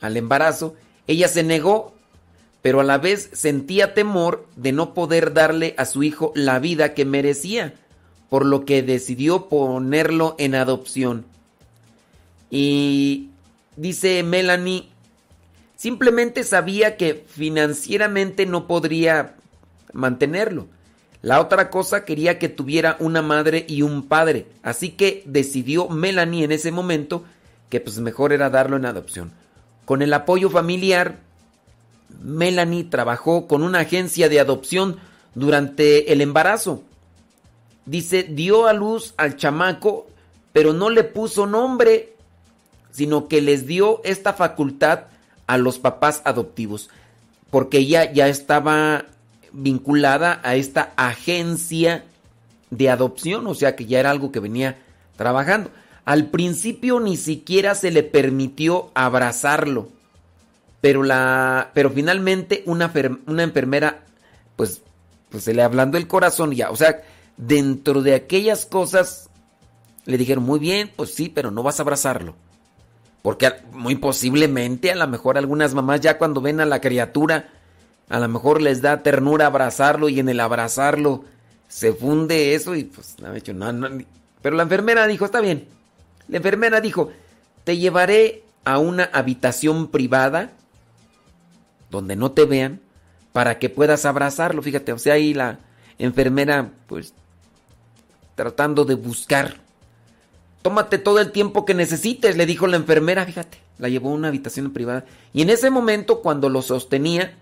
al 0.00 0.16
embarazo. 0.16 0.76
Ella 1.08 1.26
se 1.26 1.42
negó, 1.42 1.92
pero 2.62 2.80
a 2.80 2.84
la 2.84 2.98
vez 2.98 3.30
sentía 3.32 3.94
temor 3.94 4.46
de 4.56 4.72
no 4.72 4.94
poder 4.94 5.32
darle 5.32 5.74
a 5.78 5.84
su 5.84 6.02
hijo 6.02 6.32
la 6.34 6.58
vida 6.58 6.94
que 6.94 7.04
merecía, 7.04 7.74
por 8.28 8.44
lo 8.44 8.64
que 8.64 8.82
decidió 8.82 9.48
ponerlo 9.48 10.36
en 10.38 10.54
adopción. 10.54 11.24
Y 12.50 13.30
dice 13.76 14.22
Melanie, 14.22 14.88
simplemente 15.76 16.44
sabía 16.44 16.96
que 16.96 17.24
financieramente 17.26 18.44
no 18.46 18.66
podría 18.66 19.34
mantenerlo. 19.92 20.66
La 21.22 21.40
otra 21.40 21.70
cosa 21.70 22.04
quería 22.04 22.38
que 22.38 22.48
tuviera 22.48 22.96
una 22.98 23.20
madre 23.20 23.64
y 23.68 23.82
un 23.82 24.06
padre, 24.08 24.46
así 24.62 24.90
que 24.90 25.22
decidió 25.26 25.88
Melanie 25.88 26.44
en 26.44 26.52
ese 26.52 26.72
momento 26.72 27.24
que 27.68 27.80
pues 27.80 27.98
mejor 27.98 28.32
era 28.32 28.50
darlo 28.50 28.76
en 28.76 28.86
adopción. 28.86 29.32
Con 29.84 30.02
el 30.02 30.12
apoyo 30.12 30.50
familiar, 30.50 31.18
Melanie 32.20 32.84
trabajó 32.84 33.46
con 33.46 33.62
una 33.62 33.80
agencia 33.80 34.28
de 34.28 34.40
adopción 34.40 34.98
durante 35.34 36.12
el 36.12 36.20
embarazo. 36.20 36.82
Dice, 37.86 38.22
dio 38.22 38.66
a 38.66 38.72
luz 38.72 39.14
al 39.16 39.36
chamaco, 39.36 40.06
pero 40.52 40.72
no 40.72 40.90
le 40.90 41.04
puso 41.04 41.46
nombre, 41.46 42.14
sino 42.90 43.28
que 43.28 43.40
les 43.40 43.66
dio 43.66 44.00
esta 44.04 44.32
facultad 44.32 45.04
a 45.46 45.58
los 45.58 45.78
papás 45.78 46.22
adoptivos, 46.24 46.90
porque 47.50 47.78
ella 47.78 48.12
ya 48.12 48.28
estaba 48.28 49.06
vinculada 49.52 50.40
a 50.44 50.54
esta 50.54 50.92
agencia 50.96 52.04
de 52.70 52.88
adopción, 52.88 53.46
o 53.46 53.54
sea 53.54 53.74
que 53.74 53.86
ya 53.86 53.98
era 53.98 54.10
algo 54.10 54.30
que 54.30 54.40
venía 54.40 54.78
trabajando. 55.16 55.70
Al 56.04 56.26
principio 56.26 57.00
ni 57.00 57.16
siquiera 57.16 57.74
se 57.74 57.90
le 57.90 58.02
permitió 58.02 58.90
abrazarlo, 58.94 59.88
pero 60.80 61.02
la, 61.02 61.70
pero 61.74 61.90
finalmente 61.90 62.62
una, 62.66 62.92
una 63.26 63.42
enfermera, 63.42 64.04
pues, 64.56 64.82
pues 65.28 65.44
se 65.44 65.54
le 65.54 65.62
hablando 65.62 65.98
el 65.98 66.06
corazón 66.08 66.52
ya, 66.52 66.70
o 66.70 66.76
sea, 66.76 67.02
dentro 67.36 68.02
de 68.02 68.14
aquellas 68.14 68.66
cosas 68.66 69.30
le 70.04 70.18
dijeron 70.18 70.44
muy 70.44 70.58
bien, 70.58 70.90
pues 70.96 71.14
sí, 71.14 71.28
pero 71.28 71.50
no 71.50 71.62
vas 71.62 71.78
a 71.78 71.82
abrazarlo. 71.82 72.34
Porque 73.22 73.52
muy 73.72 73.96
posiblemente, 73.96 74.90
a 74.90 74.96
lo 74.96 75.06
mejor 75.06 75.36
algunas 75.36 75.74
mamás 75.74 76.00
ya 76.00 76.16
cuando 76.16 76.40
ven 76.40 76.60
a 76.60 76.64
la 76.64 76.80
criatura, 76.80 77.50
a 78.08 78.18
lo 78.18 78.28
mejor 78.28 78.62
les 78.62 78.80
da 78.80 79.02
ternura 79.02 79.46
abrazarlo 79.46 80.08
y 80.08 80.18
en 80.20 80.28
el 80.28 80.40
abrazarlo 80.40 81.24
se 81.68 81.92
funde 81.92 82.54
eso 82.54 82.74
y 82.74 82.84
pues 82.84 83.16
no, 83.20 83.34
hecho, 83.34 83.52
no, 83.52 83.72
no. 83.72 83.88
Pero 84.42 84.56
la 84.56 84.62
enfermera 84.62 85.06
dijo, 85.06 85.26
está 85.26 85.40
bien. 85.40 85.68
La 86.28 86.38
enfermera 86.38 86.80
dijo, 86.80 87.10
te 87.64 87.76
llevaré 87.76 88.42
a 88.64 88.78
una 88.78 89.04
habitación 89.12 89.88
privada 89.88 90.52
donde 91.90 92.16
no 92.16 92.32
te 92.32 92.44
vean 92.44 92.80
para 93.32 93.58
que 93.58 93.68
puedas 93.68 94.04
abrazarlo. 94.04 94.62
Fíjate, 94.62 94.92
o 94.92 94.98
sea, 94.98 95.14
ahí 95.14 95.34
la 95.34 95.58
enfermera 95.98 96.70
pues 96.86 97.14
tratando 98.34 98.84
de 98.84 98.94
buscar 98.94 99.56
Tómate 100.62 100.98
todo 100.98 101.20
el 101.20 101.32
tiempo 101.32 101.64
que 101.64 101.72
necesites, 101.72 102.36
le 102.36 102.44
dijo 102.44 102.66
la 102.66 102.76
enfermera, 102.76 103.24
fíjate. 103.24 103.58
La 103.78 103.88
llevó 103.88 104.10
a 104.10 104.14
una 104.14 104.28
habitación 104.28 104.72
privada. 104.72 105.06
Y 105.32 105.40
en 105.42 105.50
ese 105.50 105.70
momento, 105.70 106.20
cuando 106.20 106.50
lo 106.50 106.60
sostenía, 106.60 107.34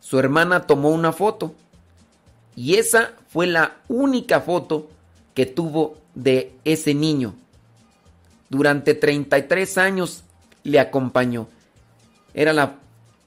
su 0.00 0.18
hermana 0.18 0.66
tomó 0.66 0.90
una 0.90 1.12
foto. 1.12 1.54
Y 2.56 2.76
esa 2.76 3.12
fue 3.28 3.46
la 3.46 3.76
única 3.88 4.40
foto 4.40 4.88
que 5.34 5.44
tuvo 5.44 5.98
de 6.14 6.54
ese 6.64 6.94
niño. 6.94 7.34
Durante 8.48 8.94
33 8.94 9.76
años 9.76 10.24
le 10.62 10.80
acompañó. 10.80 11.48
Era 12.32 12.54
la 12.54 12.76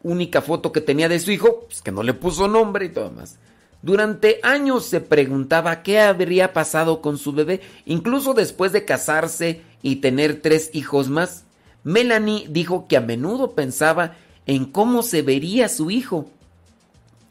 única 0.03 0.41
foto 0.41 0.71
que 0.71 0.81
tenía 0.81 1.09
de 1.09 1.19
su 1.19 1.31
hijo, 1.31 1.65
pues 1.67 1.81
que 1.81 1.91
no 1.91 2.03
le 2.03 2.13
puso 2.13 2.47
nombre 2.47 2.85
y 2.85 2.89
todo 2.89 3.11
más. 3.11 3.37
Durante 3.81 4.39
años 4.43 4.85
se 4.85 5.01
preguntaba 5.01 5.81
qué 5.81 5.99
habría 5.99 6.53
pasado 6.53 7.01
con 7.01 7.17
su 7.17 7.33
bebé, 7.33 7.61
incluso 7.85 8.33
después 8.33 8.71
de 8.71 8.85
casarse 8.85 9.61
y 9.81 9.97
tener 9.97 10.41
tres 10.41 10.69
hijos 10.73 11.09
más. 11.09 11.45
Melanie 11.83 12.45
dijo 12.47 12.87
que 12.87 12.97
a 12.97 13.01
menudo 13.01 13.51
pensaba 13.51 14.15
en 14.45 14.65
cómo 14.65 15.01
se 15.01 15.23
vería 15.23 15.67
su 15.67 15.89
hijo. 15.89 16.27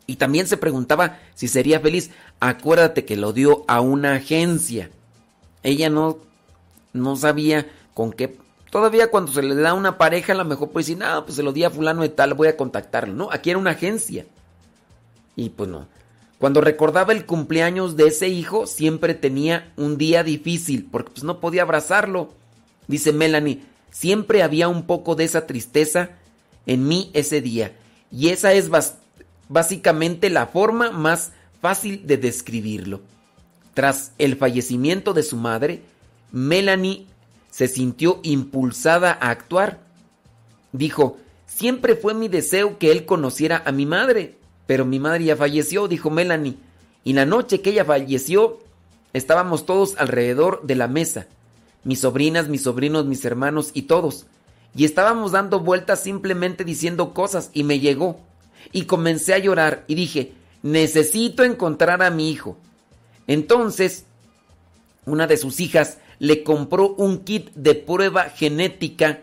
Y 0.06 0.16
también 0.16 0.48
se 0.48 0.56
preguntaba 0.56 1.20
si 1.34 1.46
sería 1.46 1.78
feliz. 1.78 2.10
Acuérdate 2.40 3.04
que 3.04 3.16
lo 3.16 3.32
dio 3.32 3.64
a 3.68 3.80
una 3.80 4.14
agencia. 4.14 4.90
Ella 5.62 5.88
no, 5.88 6.18
no 6.92 7.14
sabía 7.14 7.70
con 7.94 8.12
qué. 8.12 8.39
Todavía 8.70 9.10
cuando 9.10 9.32
se 9.32 9.42
le 9.42 9.54
da 9.56 9.74
una 9.74 9.98
pareja, 9.98 10.32
a 10.32 10.36
lo 10.36 10.44
mejor 10.44 10.70
puede 10.70 10.84
decir, 10.84 10.98
no, 10.98 11.24
pues 11.24 11.36
se 11.36 11.42
lo 11.42 11.52
di 11.52 11.64
a 11.64 11.70
fulano 11.70 12.02
de 12.02 12.08
tal, 12.08 12.34
voy 12.34 12.48
a 12.48 12.56
contactarlo. 12.56 13.12
No, 13.12 13.28
aquí 13.32 13.50
era 13.50 13.58
una 13.58 13.72
agencia. 13.72 14.26
Y 15.34 15.50
pues 15.50 15.68
no. 15.68 15.88
Cuando 16.38 16.60
recordaba 16.60 17.12
el 17.12 17.26
cumpleaños 17.26 17.96
de 17.96 18.06
ese 18.06 18.28
hijo, 18.28 18.66
siempre 18.66 19.14
tenía 19.14 19.72
un 19.76 19.98
día 19.98 20.22
difícil, 20.22 20.88
porque 20.90 21.10
pues 21.10 21.24
no 21.24 21.40
podía 21.40 21.62
abrazarlo. 21.62 22.32
Dice 22.86 23.12
Melanie, 23.12 23.62
siempre 23.90 24.42
había 24.42 24.68
un 24.68 24.86
poco 24.86 25.16
de 25.16 25.24
esa 25.24 25.46
tristeza 25.46 26.10
en 26.64 26.86
mí 26.86 27.10
ese 27.12 27.40
día. 27.40 27.76
Y 28.10 28.28
esa 28.28 28.52
es 28.52 28.70
básicamente 29.48 30.30
la 30.30 30.46
forma 30.46 30.90
más 30.92 31.32
fácil 31.60 32.06
de 32.06 32.16
describirlo. 32.16 33.00
Tras 33.74 34.12
el 34.18 34.36
fallecimiento 34.36 35.12
de 35.12 35.24
su 35.24 35.36
madre, 35.36 35.82
Melanie 36.32 37.06
se 37.50 37.68
sintió 37.68 38.20
impulsada 38.22 39.18
a 39.20 39.30
actuar. 39.30 39.80
Dijo, 40.72 41.18
siempre 41.46 41.96
fue 41.96 42.14
mi 42.14 42.28
deseo 42.28 42.78
que 42.78 42.92
él 42.92 43.04
conociera 43.06 43.62
a 43.66 43.72
mi 43.72 43.86
madre 43.86 44.40
pero 44.70 44.84
mi 44.84 45.00
madre 45.00 45.24
ya 45.24 45.34
falleció, 45.34 45.88
dijo 45.88 46.10
Melanie. 46.10 46.54
Y 47.02 47.14
la 47.14 47.26
noche 47.26 47.60
que 47.60 47.70
ella 47.70 47.84
falleció, 47.84 48.60
estábamos 49.12 49.66
todos 49.66 49.96
alrededor 49.98 50.62
de 50.62 50.76
la 50.76 50.86
mesa. 50.86 51.26
Mis 51.82 52.02
sobrinas, 52.02 52.46
mis 52.46 52.62
sobrinos, 52.62 53.04
mis 53.04 53.24
hermanos 53.24 53.72
y 53.74 53.82
todos. 53.82 54.26
Y 54.76 54.84
estábamos 54.84 55.32
dando 55.32 55.58
vueltas 55.58 56.04
simplemente 56.04 56.62
diciendo 56.62 57.12
cosas 57.12 57.50
y 57.52 57.64
me 57.64 57.80
llegó. 57.80 58.20
Y 58.70 58.84
comencé 58.84 59.34
a 59.34 59.38
llorar 59.38 59.82
y 59.88 59.96
dije, 59.96 60.34
necesito 60.62 61.42
encontrar 61.42 62.00
a 62.00 62.10
mi 62.10 62.30
hijo. 62.30 62.56
Entonces, 63.26 64.04
una 65.04 65.26
de 65.26 65.36
sus 65.36 65.58
hijas 65.58 65.98
le 66.20 66.44
compró 66.44 66.94
un 66.94 67.24
kit 67.24 67.50
de 67.54 67.74
prueba 67.74 68.24
genética 68.28 69.22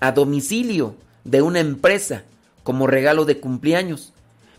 a 0.00 0.10
domicilio 0.10 0.96
de 1.22 1.42
una 1.42 1.60
empresa 1.60 2.24
como 2.64 2.86
regalo 2.86 3.26
de 3.26 3.38
cumpleaños. 3.38 4.14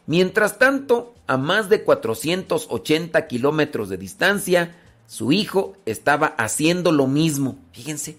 Mientras 0.06 0.60
tanto, 0.60 1.14
a 1.28 1.38
más 1.38 1.70
de 1.70 1.84
480 1.84 3.28
kilómetros 3.28 3.90
de 3.90 3.98
distancia, 3.98 4.76
su 5.08 5.32
hijo 5.32 5.76
estaba 5.86 6.28
haciendo 6.28 6.92
lo 6.92 7.08
mismo. 7.08 7.58
Fíjense. 7.74 8.18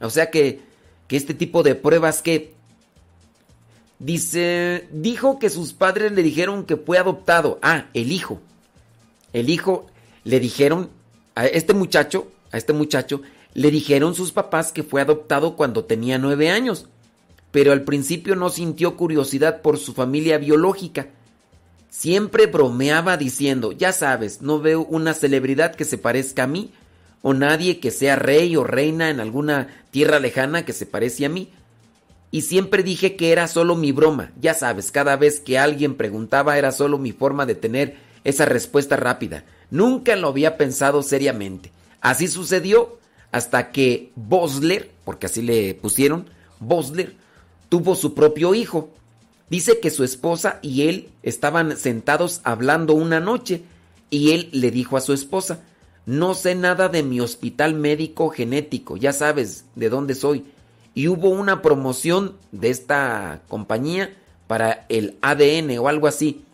O 0.00 0.08
sea 0.10 0.30
que, 0.30 0.62
que 1.06 1.16
este 1.16 1.34
tipo 1.34 1.62
de 1.62 1.74
pruebas 1.74 2.22
que... 2.22 2.54
Dice, 3.98 4.88
dijo 4.90 5.38
que 5.38 5.50
sus 5.50 5.72
padres 5.72 6.12
le 6.12 6.22
dijeron 6.22 6.64
que 6.64 6.76
fue 6.76 6.98
adoptado. 6.98 7.58
Ah, 7.62 7.86
el 7.94 8.12
hijo. 8.12 8.40
El 9.32 9.50
hijo 9.50 9.86
le 10.24 10.40
dijeron 10.40 10.90
a 11.34 11.46
este 11.46 11.74
muchacho, 11.74 12.28
a 12.54 12.58
este 12.58 12.72
muchacho, 12.72 13.20
le 13.52 13.70
dijeron 13.70 14.14
sus 14.14 14.32
papás 14.32 14.72
que 14.72 14.82
fue 14.82 15.00
adoptado 15.02 15.56
cuando 15.56 15.84
tenía 15.84 16.18
nueve 16.18 16.50
años 16.50 16.88
pero 17.54 17.70
al 17.70 17.82
principio 17.82 18.34
no 18.34 18.50
sintió 18.50 18.96
curiosidad 18.96 19.62
por 19.62 19.78
su 19.78 19.94
familia 19.94 20.38
biológica. 20.38 21.10
Siempre 21.88 22.46
bromeaba 22.46 23.16
diciendo, 23.16 23.70
ya 23.70 23.92
sabes, 23.92 24.42
no 24.42 24.58
veo 24.58 24.84
una 24.84 25.14
celebridad 25.14 25.72
que 25.72 25.84
se 25.84 25.96
parezca 25.96 26.42
a 26.42 26.46
mí, 26.48 26.72
o 27.22 27.32
nadie 27.32 27.78
que 27.78 27.92
sea 27.92 28.16
rey 28.16 28.56
o 28.56 28.64
reina 28.64 29.08
en 29.08 29.20
alguna 29.20 29.68
tierra 29.92 30.18
lejana 30.18 30.64
que 30.64 30.72
se 30.72 30.84
parece 30.84 31.26
a 31.26 31.28
mí. 31.28 31.52
Y 32.32 32.40
siempre 32.40 32.82
dije 32.82 33.14
que 33.14 33.30
era 33.30 33.46
solo 33.46 33.76
mi 33.76 33.92
broma, 33.92 34.32
ya 34.40 34.54
sabes, 34.54 34.90
cada 34.90 35.14
vez 35.14 35.38
que 35.38 35.56
alguien 35.56 35.94
preguntaba 35.94 36.58
era 36.58 36.72
solo 36.72 36.98
mi 36.98 37.12
forma 37.12 37.46
de 37.46 37.54
tener 37.54 37.94
esa 38.24 38.46
respuesta 38.46 38.96
rápida. 38.96 39.44
Nunca 39.70 40.16
lo 40.16 40.26
había 40.26 40.56
pensado 40.56 41.04
seriamente. 41.04 41.70
Así 42.04 42.28
sucedió 42.28 42.98
hasta 43.32 43.72
que 43.72 44.12
Bosler, 44.14 44.90
porque 45.06 45.24
así 45.24 45.40
le 45.40 45.72
pusieron, 45.72 46.26
Bosler, 46.60 47.16
tuvo 47.70 47.94
su 47.94 48.12
propio 48.12 48.54
hijo. 48.54 48.90
Dice 49.48 49.80
que 49.80 49.88
su 49.88 50.04
esposa 50.04 50.58
y 50.60 50.86
él 50.86 51.08
estaban 51.22 51.78
sentados 51.78 52.42
hablando 52.44 52.92
una 52.92 53.20
noche 53.20 53.62
y 54.10 54.32
él 54.32 54.50
le 54.52 54.70
dijo 54.70 54.98
a 54.98 55.00
su 55.00 55.14
esposa, 55.14 55.60
no 56.04 56.34
sé 56.34 56.54
nada 56.54 56.90
de 56.90 57.02
mi 57.02 57.20
hospital 57.20 57.72
médico 57.72 58.28
genético, 58.28 58.98
ya 58.98 59.14
sabes 59.14 59.64
de 59.74 59.88
dónde 59.88 60.14
soy. 60.14 60.44
Y 60.92 61.08
hubo 61.08 61.30
una 61.30 61.62
promoción 61.62 62.36
de 62.52 62.68
esta 62.68 63.40
compañía 63.48 64.14
para 64.46 64.84
el 64.90 65.16
ADN 65.22 65.78
o 65.78 65.88
algo 65.88 66.06
así. 66.06 66.44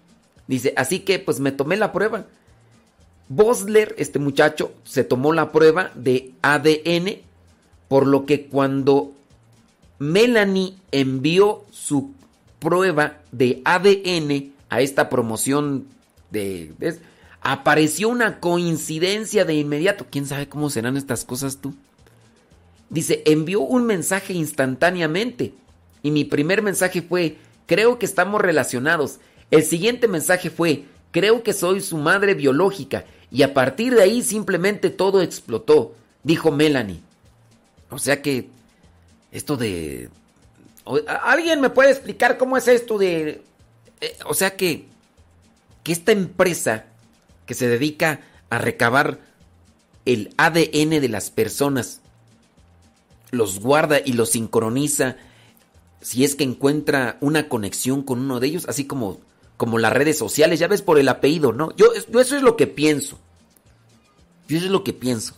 Dice, 0.46 0.74
así 0.76 1.00
que 1.00 1.18
pues 1.18 1.40
me 1.40 1.50
tomé 1.50 1.76
la 1.76 1.90
prueba. 1.90 2.26
Bosler, 3.30 3.94
este 3.96 4.18
muchacho, 4.18 4.72
se 4.82 5.04
tomó 5.04 5.32
la 5.32 5.52
prueba 5.52 5.92
de 5.94 6.32
ADN, 6.42 7.20
por 7.86 8.08
lo 8.08 8.26
que 8.26 8.46
cuando 8.46 9.12
Melanie 10.00 10.74
envió 10.90 11.64
su 11.70 12.12
prueba 12.58 13.18
de 13.30 13.62
ADN 13.64 14.52
a 14.68 14.80
esta 14.80 15.08
promoción 15.08 15.86
de, 16.32 16.74
apareció 17.40 18.08
una 18.08 18.40
coincidencia 18.40 19.44
de 19.44 19.54
inmediato. 19.54 20.08
¿Quién 20.10 20.26
sabe 20.26 20.48
cómo 20.48 20.68
serán 20.68 20.96
estas 20.96 21.24
cosas 21.24 21.58
tú? 21.58 21.72
Dice, 22.88 23.22
envió 23.26 23.60
un 23.60 23.86
mensaje 23.86 24.32
instantáneamente. 24.32 25.54
Y 26.02 26.10
mi 26.10 26.24
primer 26.24 26.62
mensaje 26.62 27.00
fue, 27.00 27.38
creo 27.66 27.96
que 28.00 28.06
estamos 28.06 28.40
relacionados. 28.40 29.20
El 29.52 29.62
siguiente 29.62 30.08
mensaje 30.08 30.50
fue, 30.50 30.86
creo 31.10 31.42
que 31.42 31.52
soy 31.52 31.80
su 31.80 31.96
madre 31.96 32.34
biológica. 32.34 33.04
Y 33.30 33.42
a 33.42 33.54
partir 33.54 33.94
de 33.94 34.02
ahí 34.02 34.22
simplemente 34.22 34.90
todo 34.90 35.22
explotó, 35.22 35.94
dijo 36.22 36.50
Melanie. 36.50 37.00
O 37.90 37.98
sea 37.98 38.22
que 38.22 38.48
esto 39.32 39.56
de... 39.56 40.08
¿Alguien 41.24 41.60
me 41.60 41.70
puede 41.70 41.90
explicar 41.90 42.38
cómo 42.38 42.56
es 42.56 42.66
esto 42.68 42.98
de... 42.98 43.42
Eh, 44.00 44.16
o 44.26 44.34
sea 44.34 44.56
que, 44.56 44.86
que 45.84 45.92
esta 45.92 46.12
empresa 46.12 46.86
que 47.46 47.54
se 47.54 47.68
dedica 47.68 48.20
a 48.48 48.58
recabar 48.58 49.20
el 50.06 50.34
ADN 50.36 51.00
de 51.00 51.08
las 51.08 51.30
personas, 51.30 52.00
los 53.30 53.60
guarda 53.60 54.00
y 54.04 54.14
los 54.14 54.30
sincroniza 54.30 55.16
si 56.00 56.24
es 56.24 56.34
que 56.34 56.44
encuentra 56.44 57.18
una 57.20 57.48
conexión 57.48 58.02
con 58.02 58.20
uno 58.20 58.40
de 58.40 58.46
ellos, 58.46 58.66
así 58.68 58.86
como, 58.86 59.20
como 59.60 59.78
las 59.78 59.92
redes 59.92 60.16
sociales, 60.16 60.58
ya 60.58 60.68
ves 60.68 60.80
por 60.80 60.98
el 60.98 61.06
apellido, 61.06 61.52
¿no? 61.52 61.76
Yo, 61.76 61.92
eso 61.92 62.34
es 62.34 62.42
lo 62.42 62.56
que 62.56 62.66
pienso. 62.66 63.18
Yo 64.48 64.56
eso 64.56 64.64
es 64.64 64.72
lo 64.72 64.84
que 64.84 64.94
pienso. 64.94 65.34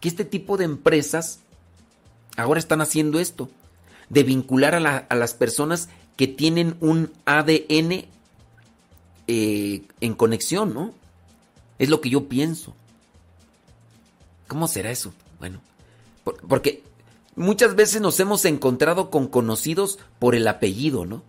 Que 0.00 0.08
este 0.08 0.24
tipo 0.24 0.56
de 0.56 0.64
empresas 0.64 1.40
ahora 2.38 2.58
están 2.58 2.80
haciendo 2.80 3.20
esto, 3.20 3.50
de 4.08 4.22
vincular 4.22 4.74
a, 4.74 4.80
la- 4.80 4.96
a 5.10 5.14
las 5.14 5.34
personas 5.34 5.90
que 6.16 6.26
tienen 6.26 6.78
un 6.80 7.12
ADN 7.26 8.06
eh, 9.26 9.82
en 10.00 10.14
conexión, 10.14 10.72
¿no? 10.72 10.94
Es 11.78 11.90
lo 11.90 12.00
que 12.00 12.08
yo 12.08 12.28
pienso. 12.30 12.74
¿Cómo 14.46 14.68
será 14.68 14.90
eso? 14.90 15.12
Bueno, 15.38 15.60
por- 16.24 16.40
porque 16.48 16.82
muchas 17.36 17.74
veces 17.76 18.00
nos 18.00 18.18
hemos 18.20 18.46
encontrado 18.46 19.10
con 19.10 19.26
conocidos 19.28 19.98
por 20.18 20.34
el 20.34 20.48
apellido, 20.48 21.04
¿no? 21.04 21.22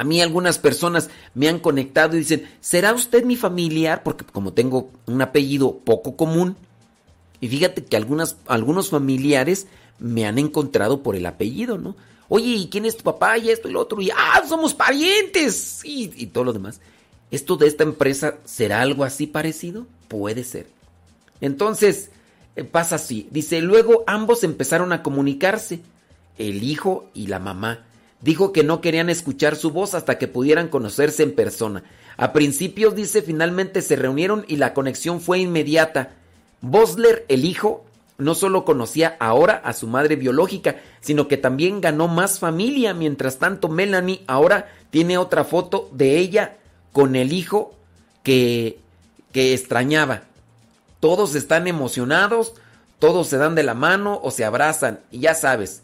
A 0.00 0.04
mí 0.04 0.20
algunas 0.20 0.58
personas 0.58 1.10
me 1.34 1.48
han 1.48 1.58
conectado 1.58 2.16
y 2.16 2.20
dicen, 2.20 2.48
¿será 2.60 2.92
usted 2.92 3.24
mi 3.24 3.36
familiar? 3.36 4.02
Porque 4.02 4.24
como 4.24 4.52
tengo 4.52 4.90
un 5.06 5.22
apellido 5.22 5.78
poco 5.78 6.16
común, 6.16 6.56
y 7.40 7.48
fíjate 7.48 7.84
que 7.84 7.96
algunos 7.96 8.90
familiares 8.90 9.66
me 9.98 10.26
han 10.26 10.38
encontrado 10.38 11.02
por 11.02 11.16
el 11.16 11.26
apellido, 11.26 11.78
¿no? 11.78 11.96
Oye, 12.28 12.46
¿y 12.46 12.68
quién 12.68 12.86
es 12.86 12.96
tu 12.96 13.04
papá? 13.04 13.38
Y 13.38 13.50
esto 13.50 13.68
y 13.68 13.72
lo 13.72 13.80
otro. 13.80 14.00
Y 14.00 14.10
¡ah, 14.10 14.42
somos 14.48 14.74
parientes! 14.74 15.80
Y, 15.84 16.12
y 16.16 16.26
todo 16.26 16.44
lo 16.44 16.52
demás. 16.52 16.80
¿Esto 17.30 17.56
de 17.56 17.66
esta 17.66 17.84
empresa 17.84 18.38
será 18.44 18.82
algo 18.82 19.04
así 19.04 19.26
parecido? 19.26 19.86
Puede 20.08 20.44
ser. 20.44 20.66
Entonces, 21.40 22.10
eh, 22.56 22.64
pasa 22.64 22.96
así. 22.96 23.28
Dice, 23.30 23.60
luego 23.60 24.04
ambos 24.06 24.44
empezaron 24.44 24.92
a 24.92 25.02
comunicarse, 25.02 25.80
el 26.38 26.62
hijo 26.62 27.10
y 27.14 27.28
la 27.28 27.38
mamá. 27.38 27.84
Dijo 28.26 28.50
que 28.50 28.64
no 28.64 28.80
querían 28.80 29.08
escuchar 29.08 29.54
su 29.54 29.70
voz 29.70 29.94
hasta 29.94 30.18
que 30.18 30.26
pudieran 30.26 30.66
conocerse 30.66 31.22
en 31.22 31.32
persona. 31.32 31.84
A 32.16 32.32
principios, 32.32 32.96
dice, 32.96 33.22
finalmente 33.22 33.82
se 33.82 33.94
reunieron 33.94 34.44
y 34.48 34.56
la 34.56 34.74
conexión 34.74 35.20
fue 35.20 35.38
inmediata. 35.38 36.10
Bosler, 36.60 37.24
el 37.28 37.44
hijo, 37.44 37.84
no 38.18 38.34
solo 38.34 38.64
conocía 38.64 39.16
ahora 39.20 39.62
a 39.64 39.72
su 39.74 39.86
madre 39.86 40.16
biológica, 40.16 40.74
sino 41.00 41.28
que 41.28 41.36
también 41.36 41.80
ganó 41.80 42.08
más 42.08 42.40
familia. 42.40 42.94
Mientras 42.94 43.38
tanto, 43.38 43.68
Melanie 43.68 44.24
ahora 44.26 44.72
tiene 44.90 45.18
otra 45.18 45.44
foto 45.44 45.88
de 45.92 46.18
ella 46.18 46.56
con 46.90 47.14
el 47.14 47.32
hijo 47.32 47.76
que, 48.24 48.80
que 49.30 49.54
extrañaba. 49.54 50.24
Todos 50.98 51.36
están 51.36 51.68
emocionados, 51.68 52.54
todos 52.98 53.28
se 53.28 53.36
dan 53.36 53.54
de 53.54 53.62
la 53.62 53.74
mano 53.74 54.18
o 54.20 54.32
se 54.32 54.44
abrazan 54.44 54.98
y 55.12 55.20
ya 55.20 55.34
sabes, 55.34 55.82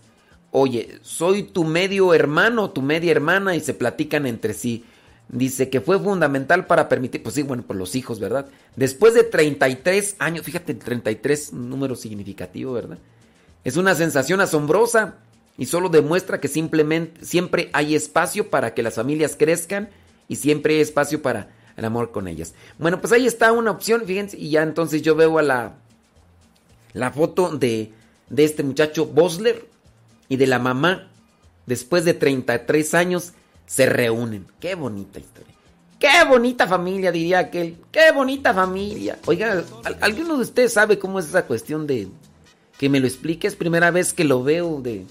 oye, 0.53 1.01
soy 1.03 1.43
tu 1.43 1.65
medio 1.65 2.15
hermano, 2.15 2.71
tu 2.71 2.83
media 2.83 3.11
hermana 3.11 3.57
y 3.57 3.61
se 3.61 3.75
platican 3.75 4.27
entre 4.27 4.55
sí. 4.55 4.85
Dice 5.29 5.71
que 5.71 5.81
fue 5.81 5.99
fundamental 5.99 6.67
para 6.67 6.89
permitir, 6.89 7.23
pues 7.23 7.35
sí, 7.35 7.43
bueno, 7.43 7.63
por 7.63 7.75
los 7.75 7.97
hijos, 7.97 8.21
¿verdad? 8.21 8.47
Después 8.77 9.15
de 9.15 9.25
33 9.25 10.17
años, 10.19 10.45
fíjate, 10.45 10.75
33, 10.75 11.51
un 11.55 11.71
número 11.71 11.97
significativo, 11.97 12.75
¿verdad? 12.75 12.99
Es 13.65 13.79
una 13.79 13.95
sensación 13.95 14.41
asombrosa 14.41 15.15
y 15.57 15.67
solo 15.67 15.89
demuestra 15.89 16.39
que 16.39 16.49
simplemente 16.49 17.25
siempre 17.25 17.71
hay 17.73 17.95
espacio 17.95 18.51
para 18.51 18.75
que 18.75 18.83
las 18.83 18.95
familias 18.95 19.37
crezcan 19.37 19.89
y 20.29 20.37
siempre 20.37 20.75
hay 20.75 20.81
espacio 20.81 21.23
para 21.23 21.49
el 21.79 21.85
amor 21.87 22.11
con 22.11 22.29
ellas. 22.29 22.53
Bueno, 22.79 23.01
pues 23.01 23.13
ahí 23.15 23.27
está 23.27 23.53
una 23.53 23.71
opción, 23.71 24.03
fíjense, 24.05 24.37
y 24.37 24.51
ya 24.51 24.63
entonces 24.63 25.01
yo 25.01 25.15
veo 25.15 25.39
a 25.39 25.43
la 25.43 25.77
la 26.93 27.11
foto 27.11 27.57
de 27.57 27.93
de 28.29 28.45
este 28.45 28.63
muchacho 28.63 29.07
Bosler 29.07 29.67
y 30.33 30.37
de 30.39 30.47
la 30.47 30.59
mamá 30.59 31.09
después 31.67 32.07
de 32.07 32.15
33 32.15 32.95
años 32.95 33.33
se 33.67 33.85
reúnen. 33.85 34.47
Qué 34.61 34.75
bonita 34.75 35.19
historia. 35.19 35.53
Qué 35.99 36.09
bonita 36.27 36.67
familia, 36.67 37.13
diría 37.13 37.39
aquel. 37.41 37.77
Qué 37.93 38.11
bonita 38.13 38.55
familia. 38.55 39.19
Oiga, 39.27 39.63
¿al- 39.85 39.99
¿alguno 40.01 40.37
de 40.37 40.43
ustedes 40.45 40.73
sabe 40.73 40.99
cómo 40.99 41.19
es 41.19 41.27
esa 41.27 41.45
cuestión 41.47 41.87
de 41.87 42.09
que 42.79 42.89
me 42.89 42.99
lo 42.99 43.07
explique? 43.07 43.47
Es 43.47 43.57
primera 43.57 43.91
vez 43.91 44.15
que 44.15 44.25
lo 44.25 44.43
veo 44.43 44.81
de, 44.81 45.05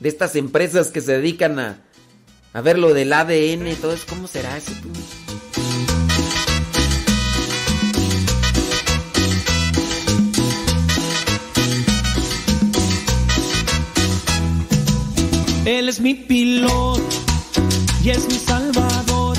de 0.00 0.08
estas 0.08 0.36
empresas 0.36 0.88
que 0.90 1.00
se 1.00 1.12
dedican 1.12 1.58
a, 1.58 1.78
a 2.52 2.60
ver 2.60 2.78
lo 2.78 2.92
del 2.92 3.12
ADN 3.14 3.66
y 3.68 3.74
todo. 3.80 3.94
¿Cómo 4.08 4.28
será 4.28 4.58
tú? 4.60 5.25
Él 15.66 15.88
es 15.88 15.98
mi 15.98 16.14
piloto 16.14 17.02
y 18.00 18.10
es 18.10 18.28
mi 18.28 18.38
salvador. 18.38 19.36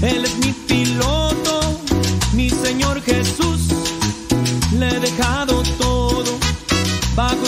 Él 0.00 0.24
es 0.24 0.38
mi 0.38 0.52
piloto, 0.66 1.60
mi 2.32 2.48
Señor 2.48 3.02
Jesús. 3.02 3.68
Le 4.78 4.88
he 4.88 4.98
dejado 4.98 5.62
todo 5.78 6.38
bajo 7.14 7.44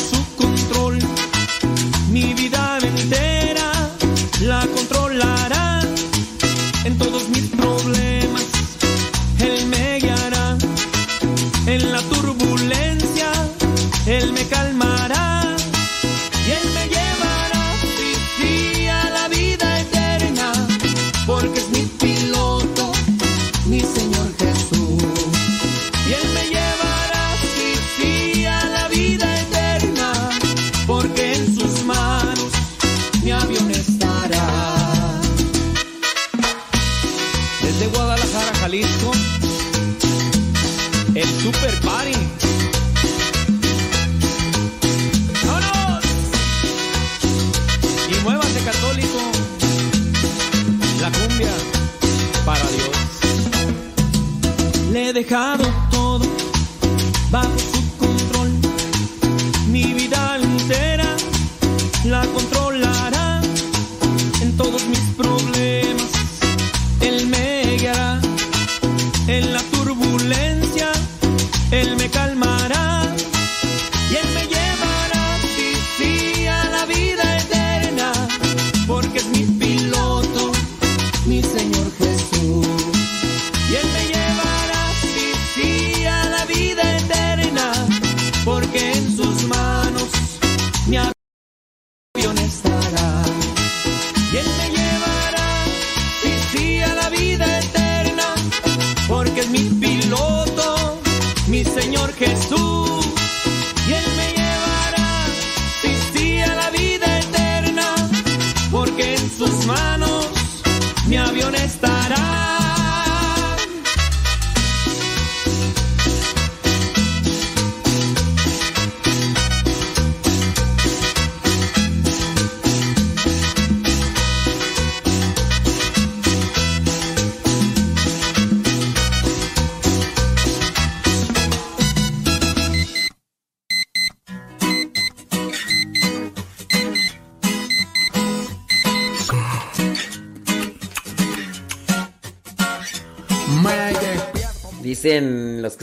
le 55.31 55.72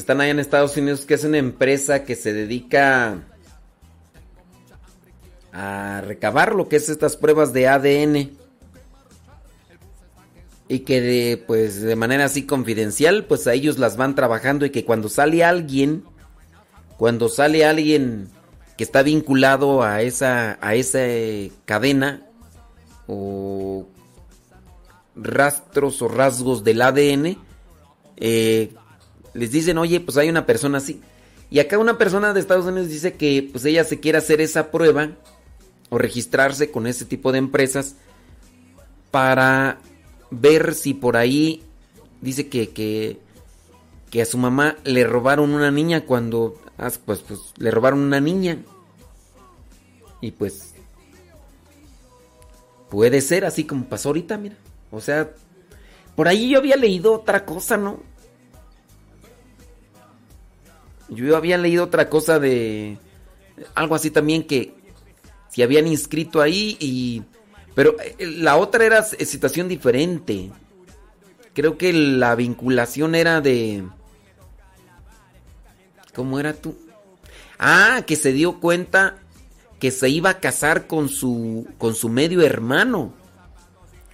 están 0.09 0.21
allá 0.21 0.31
en 0.31 0.39
Estados 0.39 0.75
Unidos 0.75 1.05
que 1.05 1.13
es 1.13 1.23
una 1.23 1.37
empresa 1.37 2.03
que 2.03 2.15
se 2.15 2.33
dedica 2.33 3.27
a 5.53 6.01
recabar 6.01 6.55
lo 6.55 6.67
que 6.67 6.77
es 6.77 6.89
estas 6.89 7.15
pruebas 7.15 7.53
de 7.53 7.67
ADN 7.67 8.31
y 10.67 10.79
que 10.79 10.99
de 10.99 11.37
pues 11.45 11.79
de 11.81 11.95
manera 11.95 12.25
así 12.25 12.47
confidencial 12.47 13.25
pues 13.25 13.45
a 13.45 13.53
ellos 13.53 13.77
las 13.77 13.97
van 13.97 14.15
trabajando 14.15 14.65
y 14.65 14.71
que 14.71 14.83
cuando 14.83 15.09
sale 15.09 15.43
alguien 15.43 16.03
cuando 16.97 17.29
sale 17.29 17.63
alguien 17.63 18.29
que 18.77 18.85
está 18.85 19.03
vinculado 19.03 19.83
a 19.83 20.01
esa 20.01 20.57
a 20.59 20.73
esa 20.73 21.05
eh, 21.05 21.51
cadena 21.65 22.25
o 23.05 23.87
rastros 25.15 26.01
o 26.01 26.07
rasgos 26.07 26.63
del 26.63 26.81
ADN 26.81 27.37
eh, 28.17 28.73
les 29.33 29.51
dicen, 29.51 29.77
oye, 29.77 29.99
pues 29.99 30.17
hay 30.17 30.29
una 30.29 30.45
persona 30.45 30.79
así. 30.79 31.01
Y 31.49 31.59
acá 31.59 31.77
una 31.77 31.97
persona 31.97 32.33
de 32.33 32.39
Estados 32.39 32.65
Unidos 32.65 32.89
dice 32.89 33.13
que 33.13 33.49
pues 33.51 33.65
ella 33.65 33.83
se 33.83 33.99
quiere 33.99 34.17
hacer 34.17 34.39
esa 34.41 34.71
prueba 34.71 35.11
o 35.89 35.97
registrarse 35.97 36.69
con 36.69 36.85
ese 36.85 37.05
tipo 37.05 37.31
de 37.31 37.39
empresas 37.39 37.95
para 39.09 39.79
ver 40.29 40.75
si 40.75 40.93
por 40.93 41.17
ahí 41.17 41.63
dice 42.21 42.47
que, 42.49 42.69
que, 42.69 43.19
que 44.11 44.21
a 44.21 44.25
su 44.25 44.37
mamá 44.37 44.77
le 44.83 45.03
robaron 45.03 45.53
una 45.53 45.71
niña 45.71 46.05
cuando 46.05 46.61
ah, 46.77 46.91
pues, 47.05 47.19
pues 47.19 47.39
le 47.57 47.71
robaron 47.71 47.99
una 47.99 48.19
niña. 48.19 48.59
Y 50.21 50.31
pues 50.31 50.73
puede 52.89 53.21
ser 53.21 53.45
así 53.45 53.63
como 53.63 53.85
pasó 53.85 54.09
ahorita, 54.09 54.37
mira. 54.37 54.55
O 54.91 55.01
sea, 55.01 55.31
por 56.15 56.27
ahí 56.27 56.49
yo 56.49 56.59
había 56.59 56.75
leído 56.75 57.13
otra 57.13 57.45
cosa, 57.45 57.77
¿no? 57.77 58.01
Yo 61.09 61.35
había 61.35 61.57
leído 61.57 61.83
otra 61.83 62.09
cosa 62.09 62.39
de 62.39 62.97
algo 63.75 63.95
así 63.95 64.11
también 64.11 64.43
que 64.43 64.73
se 65.49 65.63
habían 65.63 65.87
inscrito 65.87 66.41
ahí 66.41 66.77
y 66.79 67.23
pero 67.75 67.95
eh, 67.99 68.15
la 68.25 68.57
otra 68.57 68.85
era 68.85 69.03
situación 69.03 69.67
diferente. 69.67 70.51
Creo 71.53 71.77
que 71.77 71.91
la 71.93 72.35
vinculación 72.35 73.15
era 73.15 73.41
de 73.41 73.83
¿Cómo 76.13 76.39
era 76.39 76.53
tú? 76.53 76.75
Ah, 77.57 78.03
que 78.05 78.15
se 78.15 78.33
dio 78.33 78.59
cuenta 78.59 79.17
que 79.79 79.91
se 79.91 80.09
iba 80.09 80.29
a 80.29 80.39
casar 80.39 80.87
con 80.87 81.09
su 81.09 81.67
con 81.77 81.95
su 81.95 82.09
medio 82.09 82.41
hermano. 82.41 83.13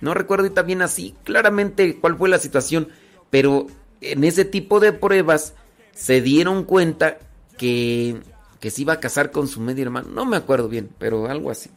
No 0.02 0.14
recuerdo 0.14 0.64
bien 0.64 0.82
así 0.82 1.16
claramente 1.24 1.98
cuál 1.98 2.18
fue 2.18 2.30
la 2.30 2.40
situación, 2.40 2.90
pero 3.30 3.68
en 4.02 4.24
ese 4.24 4.46
tipo 4.46 4.80
de 4.80 4.94
pruebas 4.94 5.56
se 5.96 6.22
dieron 6.22 6.64
cuenta 6.66 7.18
que, 7.58 8.22
que 8.60 8.70
se 8.70 8.84
iba 8.84 8.94
a 8.94 9.00
casar 9.00 9.32
con 9.32 9.48
su 9.48 9.60
medio 9.62 9.84
hermano. 9.84 10.10
No 10.10 10.26
me 10.26 10.38
acuerdo 10.38 10.70
bien, 10.70 10.90
pero 11.00 11.28
algo 11.28 11.50
así. 11.50 11.72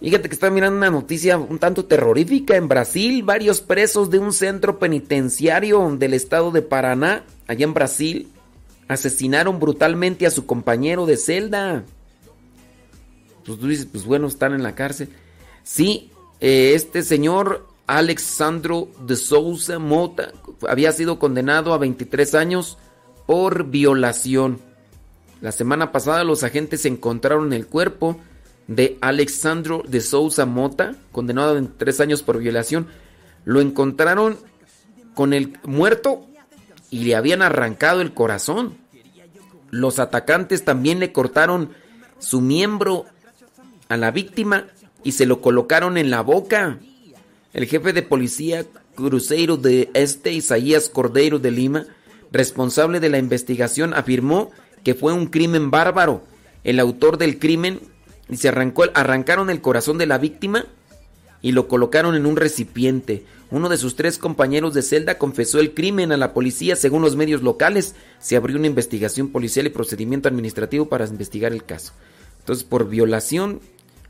Fíjate 0.00 0.28
que 0.28 0.34
está 0.34 0.50
mirando 0.50 0.78
una 0.78 0.90
noticia 0.90 1.36
un 1.38 1.58
tanto 1.58 1.84
terrorífica. 1.84 2.56
En 2.56 2.68
Brasil, 2.68 3.22
varios 3.22 3.60
presos 3.60 4.10
de 4.10 4.18
un 4.18 4.32
centro 4.32 4.78
penitenciario 4.78 5.94
del 5.96 6.14
estado 6.14 6.50
de 6.50 6.62
Paraná, 6.62 7.24
allá 7.46 7.64
en 7.64 7.74
Brasil, 7.74 8.28
asesinaron 8.88 9.60
brutalmente 9.60 10.26
a 10.26 10.30
su 10.30 10.46
compañero 10.46 11.06
de 11.06 11.16
celda. 11.16 11.84
Pues 13.44 13.58
tú 13.58 13.68
dices, 13.68 13.86
pues 13.90 14.04
bueno, 14.04 14.26
están 14.28 14.54
en 14.54 14.62
la 14.62 14.74
cárcel. 14.74 15.08
Sí, 15.62 16.10
eh, 16.40 16.72
este 16.74 17.02
señor 17.02 17.68
Alexandro 17.86 18.88
de 19.06 19.16
Souza 19.16 19.78
Mota 19.78 20.32
había 20.68 20.92
sido 20.92 21.18
condenado 21.18 21.74
a 21.74 21.78
23 21.78 22.34
años 22.34 22.78
por 23.26 23.64
violación. 23.64 24.60
La 25.40 25.52
semana 25.52 25.90
pasada 25.92 26.24
los 26.24 26.44
agentes 26.44 26.84
encontraron 26.84 27.52
el 27.52 27.66
cuerpo 27.66 28.20
de 28.68 28.98
Alexandro 29.00 29.82
de 29.86 30.00
Souza 30.00 30.46
Mota, 30.46 30.94
condenado 31.10 31.50
a 31.50 31.54
23 31.54 32.00
años 32.00 32.22
por 32.22 32.38
violación. 32.38 32.86
Lo 33.44 33.60
encontraron 33.60 34.38
con 35.14 35.32
el 35.32 35.58
muerto 35.64 36.26
y 36.90 37.04
le 37.04 37.16
habían 37.16 37.42
arrancado 37.42 38.00
el 38.00 38.14
corazón. 38.14 38.76
Los 39.70 39.98
atacantes 39.98 40.64
también 40.64 41.00
le 41.00 41.12
cortaron 41.12 41.70
su 42.18 42.40
miembro 42.40 43.06
a 43.88 43.96
la 43.96 44.10
víctima 44.10 44.66
y 45.02 45.12
se 45.12 45.26
lo 45.26 45.40
colocaron 45.40 45.96
en 45.98 46.10
la 46.10 46.20
boca. 46.20 46.78
El 47.52 47.66
jefe 47.66 47.92
de 47.92 48.02
policía 48.02 48.64
Cruzeiro 48.94 49.56
de 49.56 49.90
Este, 49.94 50.32
Isaías 50.32 50.88
Cordeiro 50.88 51.38
de 51.38 51.50
Lima, 51.50 51.86
responsable 52.30 52.98
de 52.98 53.10
la 53.10 53.18
investigación, 53.18 53.92
afirmó 53.92 54.50
que 54.84 54.94
fue 54.94 55.12
un 55.12 55.26
crimen 55.26 55.70
bárbaro. 55.70 56.24
El 56.64 56.80
autor 56.80 57.18
del 57.18 57.38
crimen 57.38 57.80
y 58.30 58.36
se 58.36 58.48
arrancó, 58.48 58.84
arrancaron 58.94 59.50
el 59.50 59.60
corazón 59.60 59.98
de 59.98 60.06
la 60.06 60.16
víctima 60.16 60.64
y 61.42 61.52
lo 61.52 61.68
colocaron 61.68 62.14
en 62.14 62.24
un 62.24 62.36
recipiente. 62.36 63.24
Uno 63.50 63.68
de 63.68 63.76
sus 63.76 63.96
tres 63.96 64.16
compañeros 64.16 64.72
de 64.72 64.80
celda 64.80 65.18
confesó 65.18 65.60
el 65.60 65.74
crimen 65.74 66.12
a 66.12 66.16
la 66.16 66.32
policía. 66.32 66.74
Según 66.74 67.02
los 67.02 67.16
medios 67.16 67.42
locales, 67.42 67.94
se 68.18 68.36
abrió 68.36 68.56
una 68.56 68.68
investigación 68.68 69.28
policial 69.28 69.66
y 69.66 69.70
procedimiento 69.70 70.28
administrativo 70.28 70.88
para 70.88 71.06
investigar 71.06 71.52
el 71.52 71.64
caso. 71.64 71.92
Entonces, 72.38 72.64
por 72.64 72.88
violación, 72.88 73.60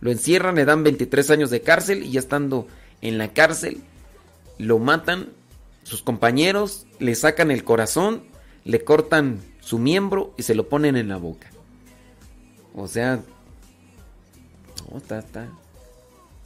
lo 0.01 0.13
encierran, 0.13 0.55
le 0.55 0.65
dan 0.65 0.85
23 0.85 1.31
años 1.31 1.51
de 1.51 1.63
cárcel 1.63 2.05
y 2.05 2.13
ya 2.13 2.21
estando 2.21 2.69
en 3.03 3.19
la 3.19 3.29
cárcel, 3.35 3.83
lo 4.59 4.79
matan 4.79 5.29
sus 5.83 6.03
compañeros, 6.03 6.87
le 6.99 7.15
sacan 7.15 7.51
el 7.51 7.65
corazón, 7.65 8.23
le 8.65 8.85
cortan 8.85 9.41
su 9.61 9.79
miembro 9.79 10.33
y 10.39 10.45
se 10.45 10.55
lo 10.55 10.69
ponen 10.69 10.97
en 10.97 11.09
la 11.09 11.17
boca. 11.17 11.51
O 12.75 12.89
sea, 12.89 13.21
no, 14.91 14.99
está, 14.99 15.19
está, 15.19 15.49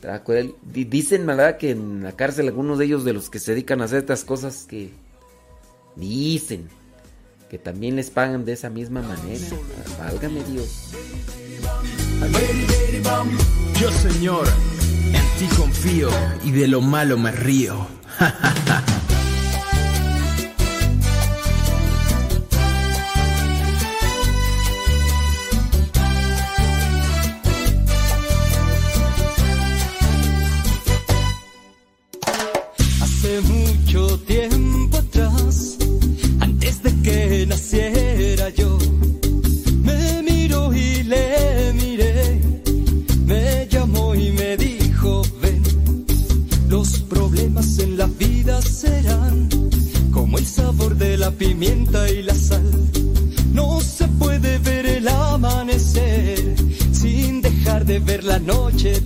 está 0.00 0.22
Dicen, 0.64 1.26
¿verdad? 1.26 1.58
Que 1.58 1.70
en 1.70 2.02
la 2.02 2.12
cárcel 2.12 2.48
algunos 2.48 2.78
de 2.78 2.86
ellos 2.86 3.04
de 3.04 3.12
los 3.12 3.30
que 3.30 3.38
se 3.38 3.52
dedican 3.52 3.80
a 3.80 3.84
hacer 3.84 3.98
estas 4.00 4.24
cosas 4.24 4.64
que 4.68 4.90
dicen 5.94 6.68
que 7.50 7.58
también 7.58 7.96
les 7.96 8.10
pagan 8.10 8.44
de 8.44 8.52
esa 8.52 8.70
misma 8.70 9.02
manera. 9.02 9.46
Válgame 9.98 10.42
Dios. 10.44 10.92
Yo, 13.80 13.90
Señor, 13.90 14.46
ti 15.38 15.46
confío 15.48 16.08
y 16.44 16.50
de 16.50 16.66
lo 16.66 16.80
malo 16.80 17.18
me 17.18 17.30
río. 17.30 17.86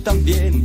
también. 0.03 0.60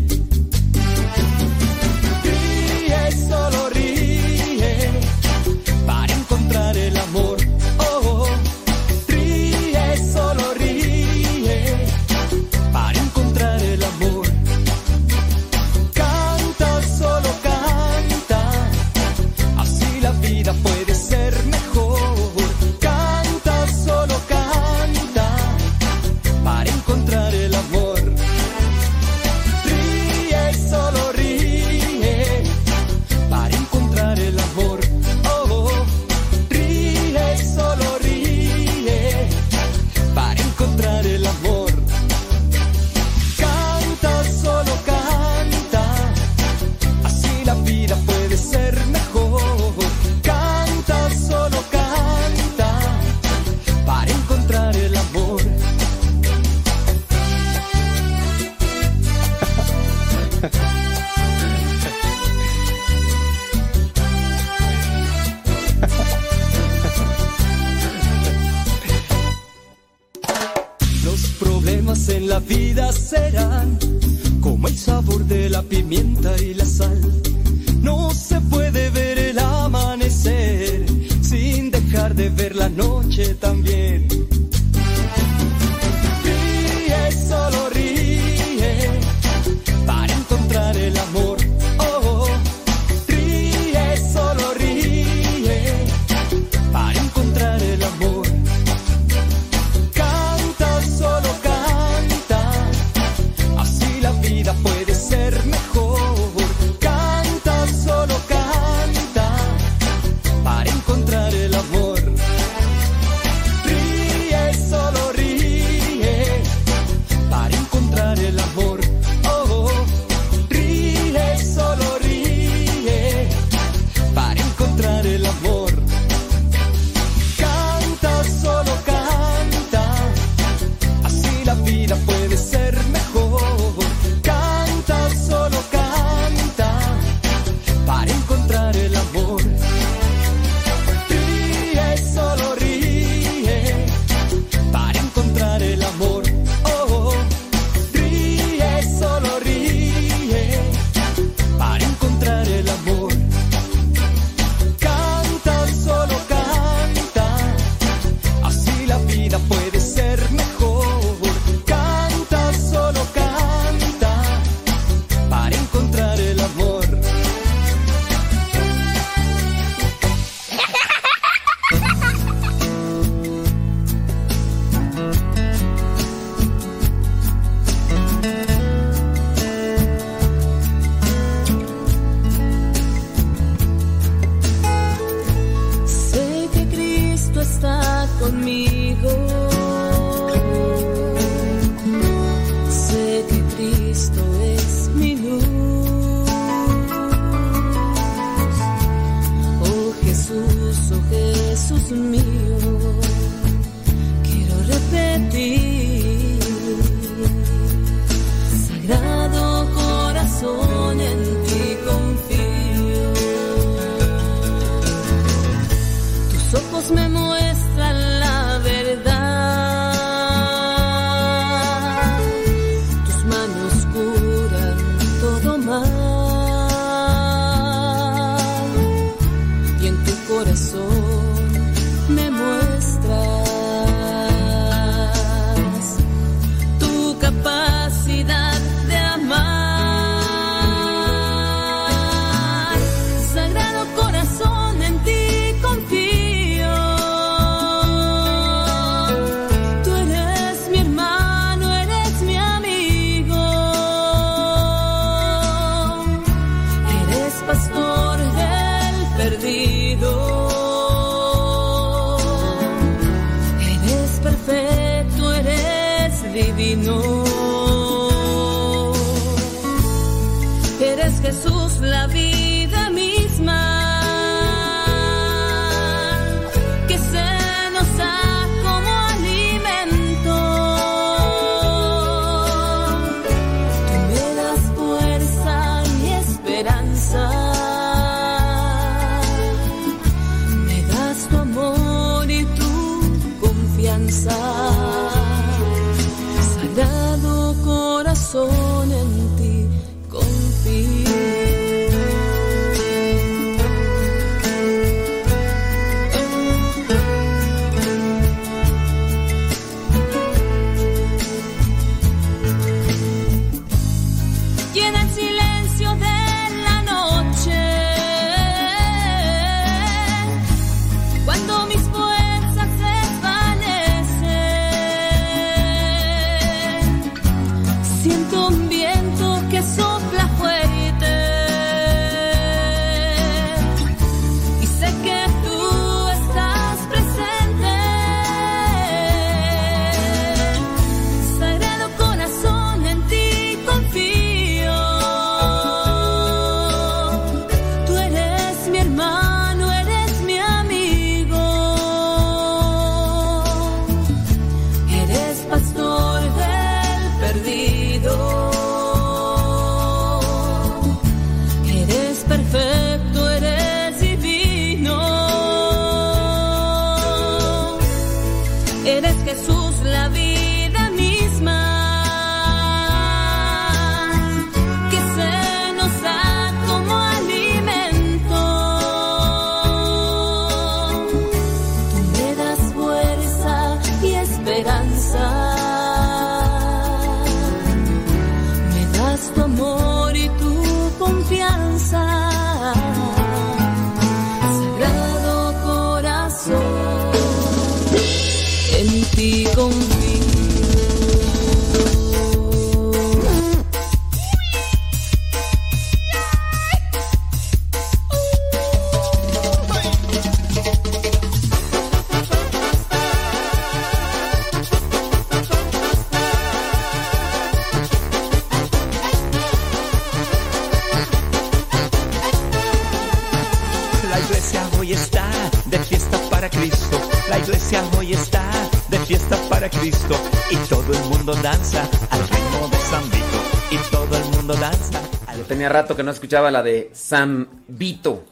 Escuchaba 436.26 436.50
la 436.50 436.64
de 436.64 436.90
San 436.92 437.48
Vito. 437.68 438.24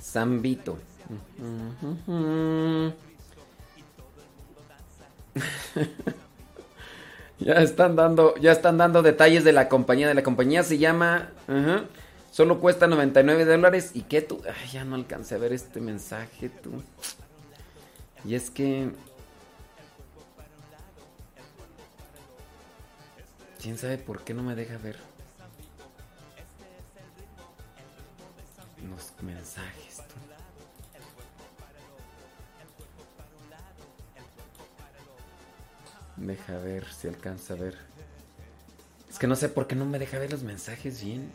San 0.00 0.40
Vito. 0.40 0.78
ya 7.38 7.54
están 7.56 7.94
dando, 7.94 8.34
ya 8.36 8.52
están 8.52 8.78
dando 8.78 9.02
detalles 9.02 9.44
de 9.44 9.52
la 9.52 9.68
compañía. 9.68 10.08
De 10.08 10.14
la 10.14 10.22
compañía 10.22 10.62
se 10.62 10.78
llama. 10.78 11.28
ajá, 11.46 11.84
solo 12.30 12.58
cuesta 12.58 12.86
99 12.86 13.44
dólares. 13.44 13.90
¿Y 13.92 14.04
qué 14.04 14.22
tú? 14.22 14.40
Ay, 14.46 14.70
ya 14.72 14.86
no 14.86 14.94
alcancé 14.94 15.34
a 15.34 15.38
ver 15.38 15.52
este 15.52 15.78
mensaje, 15.78 16.48
tú. 16.48 16.82
Y 18.24 18.34
es 18.34 18.48
que. 18.48 18.88
¿Quién 23.60 23.76
sabe 23.76 23.98
por 23.98 24.24
qué 24.24 24.32
no 24.32 24.42
me 24.42 24.54
deja 24.54 24.78
ver? 24.78 25.11
Los 28.90 29.12
mensajes. 29.22 30.02
Deja 36.16 36.58
ver 36.58 36.86
si 36.92 37.08
alcanza 37.08 37.54
a 37.54 37.56
ver. 37.56 37.78
Es 39.08 39.18
que 39.18 39.26
no 39.26 39.36
sé 39.36 39.48
por 39.48 39.66
qué 39.66 39.74
no 39.74 39.84
me 39.86 39.98
deja 39.98 40.18
ver 40.18 40.30
los 40.30 40.42
mensajes 40.42 41.02
bien. 41.02 41.32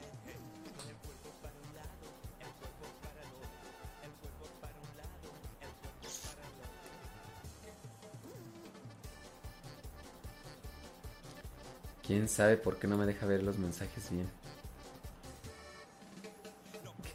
¿Quién 12.06 12.30
sabe 12.30 12.56
por 12.56 12.80
qué 12.80 12.88
no 12.88 12.98
me 12.98 13.06
deja 13.06 13.26
ver 13.26 13.44
los 13.44 13.58
mensajes 13.58 14.10
bien? 14.10 14.30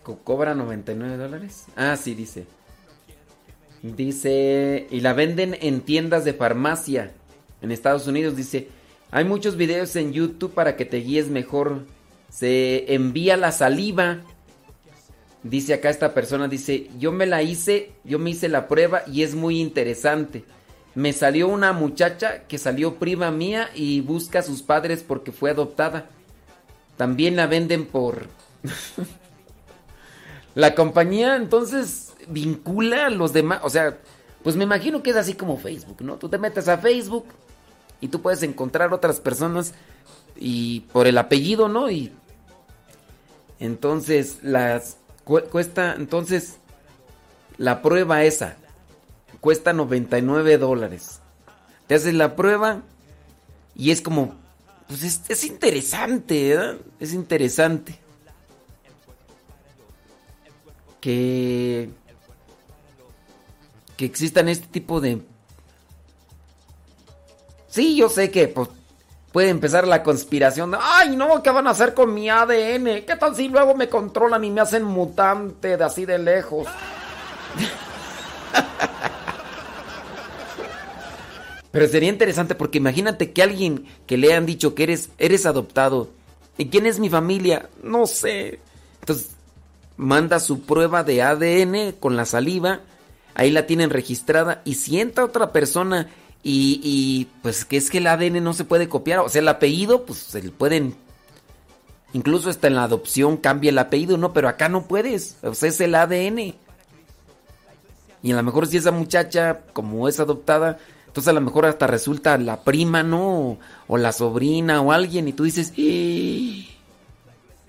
¿Que 0.05 0.13
co- 0.13 0.19
¿Cobra 0.19 0.55
99 0.55 1.17
dólares? 1.17 1.67
Ah, 1.77 1.97
sí, 1.97 2.15
dice. 2.15 2.47
Dice, 3.83 4.87
y 4.91 5.01
la 5.01 5.13
venden 5.13 5.57
en 5.61 5.81
tiendas 5.81 6.25
de 6.25 6.35
farmacia 6.35 7.13
en 7.61 7.73
Estados 7.73 8.07
Unidos. 8.07 8.37
Dice, 8.37 8.69
hay 9.11 9.25
muchos 9.25 9.57
videos 9.57 9.97
en 9.97 10.13
YouTube 10.13 10.55
para 10.55 10.77
que 10.77 10.85
te 10.85 10.99
guíes 10.99 11.29
mejor. 11.29 11.85
Se 12.31 12.95
envía 12.95 13.37
la 13.37 13.51
saliva. 13.53 14.21
Dice 15.43 15.75
acá 15.75 15.91
esta 15.91 16.15
persona, 16.15 16.47
dice, 16.47 16.89
yo 16.99 17.11
me 17.11 17.27
la 17.27 17.43
hice, 17.43 17.91
yo 18.05 18.21
me 18.21 18.31
hice 18.31 18.49
la 18.49 18.69
prueba 18.69 19.03
y 19.09 19.23
es 19.23 19.35
muy 19.35 19.61
interesante. 19.61 20.45
Me 20.95 21.13
salió 21.13 21.49
una 21.49 21.73
muchacha 21.73 22.45
que 22.47 22.59
salió 22.59 22.97
prima 22.97 23.33
mía 23.33 23.69
y 23.75 24.01
busca 24.03 24.39
a 24.39 24.43
sus 24.43 24.63
padres 24.63 25.03
porque 25.03 25.33
fue 25.33 25.51
adoptada. 25.51 26.09
También 26.97 27.35
la 27.35 27.47
venden 27.49 27.87
por... 27.87 28.27
la 30.55 30.75
compañía 30.75 31.37
entonces 31.37 32.13
vincula 32.29 33.07
a 33.07 33.11
los 33.11 33.33
demás. 33.33 33.61
O 33.63 33.71
sea, 33.71 33.99
pues 34.43 34.57
me 34.57 34.65
imagino 34.65 35.03
que 35.03 35.11
es 35.11 35.17
así 35.17 35.35
como 35.35 35.57
Facebook, 35.59 36.03
¿no? 36.03 36.17
Tú 36.17 36.29
te 36.29 36.39
metes 36.39 36.69
a 36.69 36.79
Facebook 36.79 37.27
y 38.01 38.09
tú 38.09 38.21
puedes 38.21 38.43
encontrar 38.43 38.93
otras 38.93 39.21
personas 39.21 39.75
y 40.37 40.81
por 40.93 41.07
el 41.07 41.19
apellido, 41.19 41.69
¿no? 41.69 41.91
Y 41.91 42.13
entonces 43.61 44.39
las 44.43 44.97
cu- 45.25 45.43
cuesta, 45.51 45.95
entonces 45.97 46.57
la 47.59 47.83
prueba 47.83 48.25
esa 48.25 48.57
cuesta 49.41 49.73
99 49.73 50.59
dólares. 50.59 51.21
Te 51.87 51.95
haces 51.97 52.15
la 52.15 52.37
prueba 52.37 52.83
y 53.75 53.91
es 53.91 54.01
como, 54.01 54.35
pues 54.89 55.03
es, 55.03 55.21
es 55.29 55.45
interesante, 55.45 56.51
¿verdad? 56.55 56.77
Es 57.01 57.13
interesante. 57.13 57.99
Que, 61.03 61.91
que 63.99 64.05
existan 64.07 64.49
este 64.49 64.69
tipo 64.69 65.03
de... 65.03 65.21
Sí, 67.69 67.95
yo 67.97 68.09
sé 68.09 68.31
que 68.31 68.49
pues, 68.49 68.71
puede 69.33 69.49
empezar 69.49 69.87
la 69.89 70.03
conspiración 70.03 70.75
ay 70.81 71.17
no, 71.17 71.43
¿qué 71.43 71.51
van 71.51 71.67
a 71.67 71.71
hacer 71.71 71.93
con 71.95 72.15
mi 72.15 72.31
ADN? 72.31 73.05
¿Qué 73.05 73.17
tal 73.19 73.35
si 73.35 73.49
luego 73.49 73.75
me 73.75 73.89
controlan 73.89 74.45
y 74.45 74.51
me 74.51 74.61
hacen 74.61 74.85
mutante 74.85 75.77
de 75.77 75.85
así 75.85 76.07
de 76.07 76.19
lejos? 76.19 76.69
Pero 81.73 81.89
sería 81.89 82.11
interesante 82.11 82.55
porque 82.55 82.79
imagínate 82.79 83.33
que 83.33 83.43
alguien 83.43 83.87
que 84.07 84.19
le 84.19 84.35
han 84.35 84.47
dicho 84.47 84.75
que 84.75 84.85
eres, 84.85 85.09
eres 85.19 85.47
adoptado. 85.47 86.11
¿Y 86.59 86.69
quién 86.69 86.85
es 86.85 87.01
mi 87.01 87.09
familia? 87.09 87.71
No 87.83 88.07
sé. 88.07 88.61
Entonces, 89.01 89.31
manda 90.03 90.41
su 90.41 90.63
prueba 90.63 91.05
de 91.05 91.23
ADN 91.23 91.93
con 91.99 92.17
la 92.17 92.27
saliva. 92.27 92.81
Ahí 93.35 93.51
la 93.51 93.67
tienen 93.67 93.91
registrada. 93.91 94.61
Y 94.65 94.75
si 94.75 95.01
entra 95.01 95.25
otra 95.25 95.53
persona 95.53 96.09
y, 96.43 96.81
y, 96.83 97.29
pues 97.43 97.65
que 97.65 97.77
es 97.77 97.89
que 97.91 97.99
el 97.99 98.07
ADN 98.07 98.43
no 98.43 98.53
se 98.53 98.65
puede 98.65 98.89
copiar. 98.89 99.21
O 99.21 99.29
sea, 99.29 99.41
el 99.41 99.49
apellido, 99.49 100.05
pues 100.05 100.19
se 100.19 100.43
le 100.43 100.51
pueden... 100.51 100.97
Incluso 102.15 102.51
hasta 102.51 102.67
en 102.67 102.75
la 102.75 102.85
adopción 102.85 103.39
cambia 103.39 103.71
el 103.71 103.79
apellido, 103.79 104.19
¿no? 104.19 104.35
Pero 104.35 104.49
acá 104.49 104.69
no 104.69 104.87
puedes. 104.87 105.39
O 105.43 105.55
sea, 105.55 105.71
es 105.71 105.81
el 105.81 105.95
ADN. 105.95 106.55
Y 108.23 108.33
a 108.33 108.37
lo 108.37 108.43
mejor 108.43 108.67
si 108.67 108.77
esa 108.77 108.91
muchacha, 108.91 109.61
como 109.73 110.09
es 110.09 110.21
adoptada, 110.21 110.79
entonces 111.07 111.29
a 111.29 111.33
lo 111.33 111.41
mejor 111.41 111.65
hasta 111.67 111.87
resulta 111.87 112.37
la 112.39 112.63
prima, 112.63 113.03
¿no? 113.03 113.59
O, 113.87 113.97
la 113.97 114.13
sobrina 114.13 114.81
o 114.83 114.93
alguien 114.93 115.29
y 115.29 115.33
tú 115.33 115.45
dices... 115.45 115.73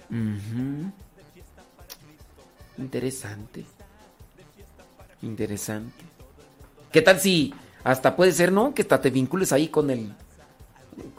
Ujú. 0.09 0.91
Interesante. 2.83 3.63
Interesante. 5.21 6.03
¿Qué 6.91 7.01
tal 7.01 7.17
si 7.19 7.53
hasta 7.83 8.13
puede 8.15 8.33
ser, 8.33 8.51
¿no? 8.51 8.73
Que 8.73 8.81
hasta 8.81 8.99
te 8.99 9.09
vincules 9.09 9.53
ahí 9.53 9.69
con 9.69 9.89
el... 9.89 10.13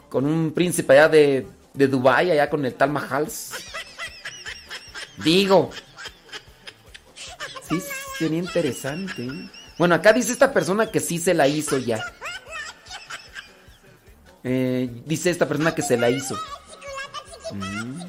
Con 0.09 0.27
un 0.27 0.51
príncipe 0.51 0.93
allá 0.93 1.09
de, 1.09 1.47
de 1.73 1.87
Dubai 1.87 2.29
allá 2.31 2.49
con 2.49 2.63
el 2.65 2.75
tal 2.75 2.91
Mahals. 2.91 3.51
Digo. 5.17 5.71
Sí, 7.67 7.81
sería 8.19 8.37
interesante. 8.37 9.25
¿eh? 9.25 9.49
Bueno, 9.79 9.95
acá 9.95 10.13
dice 10.13 10.31
esta 10.33 10.53
persona 10.53 10.91
que 10.91 10.99
sí 10.99 11.17
se 11.17 11.33
la 11.33 11.47
hizo 11.47 11.79
ya. 11.79 11.99
Eh, 14.43 15.01
dice 15.05 15.31
esta 15.31 15.47
persona 15.47 15.73
que 15.73 15.81
se 15.81 15.97
la 15.97 16.11
hizo. 16.11 16.37
Mm. 17.51 18.03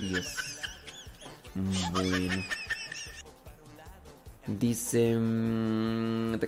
Dios. 0.00 0.53
Bueno. 1.54 2.42
Dice... 4.46 5.14
mm, 5.16 6.38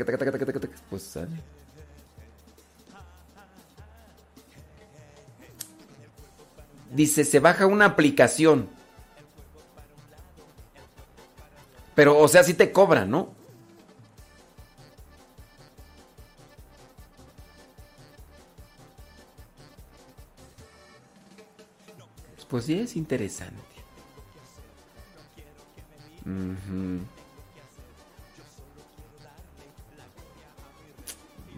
Pues 0.90 1.02
sale. 1.02 1.42
Dice, 6.92 7.24
se 7.24 7.40
baja 7.40 7.66
una 7.66 7.84
aplicación. 7.86 8.68
Pero, 11.94 12.18
o 12.18 12.28
sea, 12.28 12.42
sí 12.44 12.54
te 12.54 12.72
cobra, 12.72 13.04
¿no? 13.06 13.34
Pues 22.48 22.64
sí, 22.64 22.78
es 22.78 22.96
interesante. 22.96 23.75
Ujú. 26.26 27.00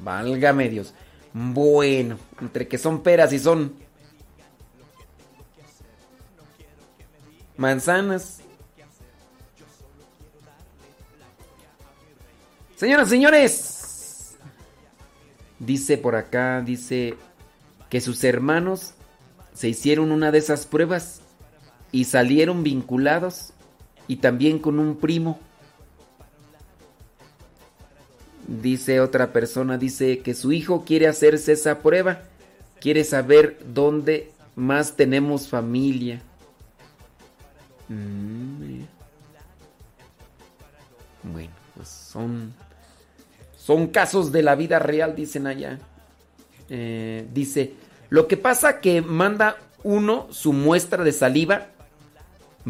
Válgame 0.02 0.68
Dios. 0.68 0.94
Bueno, 1.32 2.18
entre 2.40 2.68
que 2.68 2.78
son 2.78 3.02
peras 3.02 3.32
y 3.32 3.38
son 3.38 3.74
manzanas. 7.56 8.40
Señoras, 12.76 13.08
señores. 13.08 14.36
Dice 15.58 15.98
por 15.98 16.14
acá, 16.14 16.60
dice 16.60 17.16
que 17.90 18.00
sus 18.00 18.22
hermanos 18.22 18.94
se 19.52 19.68
hicieron 19.68 20.12
una 20.12 20.30
de 20.30 20.38
esas 20.38 20.66
pruebas 20.66 21.20
y 21.90 22.04
salieron 22.04 22.62
vinculados 22.62 23.52
y 24.08 24.16
también 24.16 24.58
con 24.58 24.80
un 24.80 24.96
primo. 24.96 25.38
Dice 28.46 29.00
otra 29.00 29.32
persona, 29.32 29.76
dice 29.78 30.20
que 30.20 30.34
su 30.34 30.52
hijo 30.52 30.84
quiere 30.84 31.06
hacerse 31.06 31.52
esa 31.52 31.80
prueba, 31.80 32.22
quiere 32.80 33.04
saber 33.04 33.58
dónde 33.72 34.32
más 34.56 34.96
tenemos 34.96 35.48
familia. 35.48 36.22
Mm, 37.88 38.80
bueno, 41.22 41.52
pues 41.76 41.88
son 41.88 42.54
son 43.68 43.88
casos 43.88 44.32
de 44.32 44.42
la 44.42 44.54
vida 44.54 44.78
real, 44.78 45.14
dicen 45.14 45.46
allá. 45.46 45.78
Eh, 46.70 47.28
dice, 47.34 47.74
lo 48.08 48.26
que 48.26 48.38
pasa 48.38 48.80
que 48.80 49.02
manda 49.02 49.58
uno 49.82 50.26
su 50.30 50.54
muestra 50.54 51.04
de 51.04 51.12
saliva, 51.12 51.66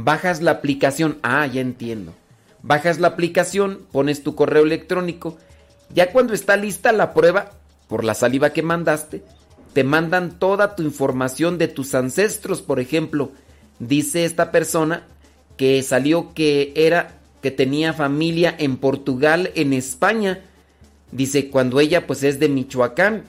bajas 0.04 0.42
la 0.42 0.52
aplicación, 0.52 1.18
ah, 1.22 1.46
ya 1.46 1.60
entiendo. 1.60 2.14
Bajas 2.62 2.98
la 2.98 3.08
aplicación, 3.08 3.86
pones 3.92 4.22
tu 4.22 4.34
correo 4.34 4.64
electrónico, 4.64 5.38
ya 5.94 6.12
cuando 6.12 6.34
está 6.34 6.56
lista 6.56 6.92
la 6.92 7.14
prueba 7.14 7.50
por 7.88 8.04
la 8.04 8.14
saliva 8.14 8.50
que 8.50 8.62
mandaste, 8.62 9.22
te 9.72 9.84
mandan 9.84 10.38
toda 10.38 10.74
tu 10.76 10.82
información 10.82 11.58
de 11.58 11.68
tus 11.68 11.94
ancestros, 11.94 12.62
por 12.62 12.80
ejemplo. 12.80 13.32
Dice 13.78 14.24
esta 14.24 14.50
persona 14.50 15.04
que 15.56 15.82
salió 15.82 16.34
que 16.34 16.72
era 16.74 17.14
que 17.42 17.50
tenía 17.50 17.92
familia 17.92 18.54
en 18.58 18.76
Portugal, 18.76 19.52
en 19.54 19.72
España, 19.72 20.42
Dice, 21.10 21.48
cuando 21.48 21.80
ella 21.80 22.06
pues 22.06 22.22
es 22.22 22.38
de 22.38 22.48
Michoacán. 22.48 23.24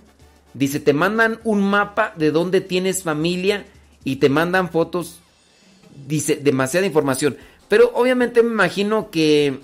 Dice, 0.53 0.79
te 0.79 0.93
mandan 0.93 1.39
un 1.43 1.61
mapa 1.61 2.13
de 2.17 2.31
dónde 2.31 2.61
tienes 2.61 3.03
familia 3.03 3.65
y 4.03 4.17
te 4.17 4.29
mandan 4.29 4.69
fotos. 4.69 5.19
Dice, 6.07 6.35
demasiada 6.37 6.85
información. 6.85 7.37
Pero 7.67 7.91
obviamente 7.93 8.41
me 8.41 8.51
imagino 8.51 9.11
que, 9.11 9.59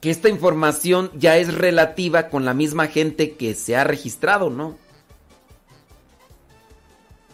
que 0.00 0.10
esta 0.10 0.28
información 0.28 1.10
ya 1.14 1.36
es 1.36 1.54
relativa 1.54 2.28
con 2.28 2.44
la 2.44 2.54
misma 2.54 2.88
gente 2.88 3.32
que 3.36 3.54
se 3.54 3.76
ha 3.76 3.84
registrado, 3.84 4.50
¿no? 4.50 4.76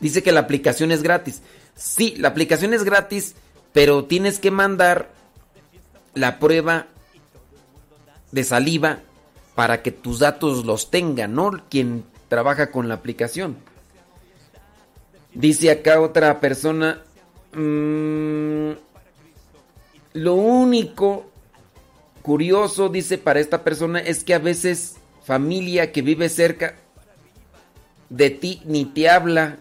Dice 0.00 0.23
que 0.23 0.32
la 0.32 0.40
aplicación 0.40 0.92
es 0.92 1.02
gratis. 1.02 1.42
Sí, 1.74 2.14
la 2.18 2.28
aplicación 2.28 2.74
es 2.74 2.84
gratis, 2.84 3.34
pero 3.73 4.05
tienes 4.05 4.39
que 4.39 4.50
mandar 4.50 5.10
la 6.14 6.39
prueba 6.39 6.86
de 8.32 8.44
saliva 8.44 9.00
para 9.55 9.82
que 9.82 9.92
tus 9.92 10.18
datos 10.18 10.64
los 10.64 10.90
tenga, 10.90 11.28
no 11.28 11.52
quien 11.70 12.05
trabaja 12.28 12.70
con 12.70 12.89
la 12.89 12.94
aplicación. 12.94 13.56
Dice 15.32 15.70
acá 15.70 16.00
otra 16.00 16.40
persona, 16.40 17.02
mm, 17.55 18.73
lo 20.15 20.34
único 20.34 21.31
curioso, 22.23 22.89
dice 22.89 23.18
para 23.18 23.41
esta 23.41 23.65
persona, 23.65 24.00
es 24.00 24.24
que 24.24 24.34
a 24.34 24.39
veces 24.39 24.97
familia 25.24 25.92
que 25.92 26.02
vive 26.02 26.28
cerca 26.28 26.76
de 28.08 28.31
ti 28.31 28.62
ni 28.65 28.84
te 28.84 29.08
habla 29.08 29.58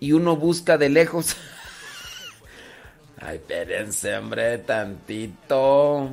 y 0.00 0.12
uno 0.12 0.36
busca 0.36 0.78
de 0.78 0.88
lejos. 0.88 1.36
Ay, 3.20 3.36
espérense, 3.36 4.16
hombre, 4.16 4.58
tantito. 4.58 6.10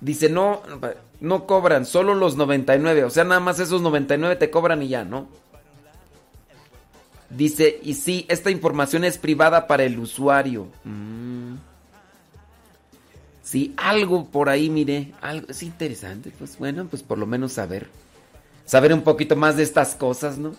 Dice, 0.00 0.30
no, 0.30 0.62
no 1.20 1.46
cobran, 1.46 1.84
solo 1.86 2.14
los 2.14 2.36
99. 2.36 3.04
O 3.04 3.10
sea, 3.10 3.24
nada 3.24 3.40
más 3.40 3.60
esos 3.60 3.82
99 3.82 4.36
te 4.36 4.50
cobran 4.50 4.82
y 4.82 4.88
ya, 4.88 5.04
¿no? 5.04 5.28
Dice, 7.36 7.80
y 7.82 7.94
sí, 7.94 8.26
esta 8.28 8.50
información 8.50 9.04
es 9.04 9.16
privada 9.16 9.66
para 9.66 9.84
el 9.84 9.98
usuario. 9.98 10.68
Mm. 10.84 11.54
Sí, 13.42 13.74
algo 13.76 14.26
por 14.26 14.48
ahí, 14.48 14.68
mire, 14.68 15.12
algo 15.20 15.46
es 15.48 15.62
interesante. 15.62 16.32
Pues 16.38 16.58
bueno, 16.58 16.86
pues 16.88 17.02
por 17.02 17.18
lo 17.18 17.26
menos 17.26 17.52
saber. 17.52 17.88
Saber 18.66 18.92
un 18.92 19.02
poquito 19.02 19.34
más 19.34 19.56
de 19.56 19.62
estas 19.62 19.94
cosas, 19.94 20.38
¿no? 20.38 20.54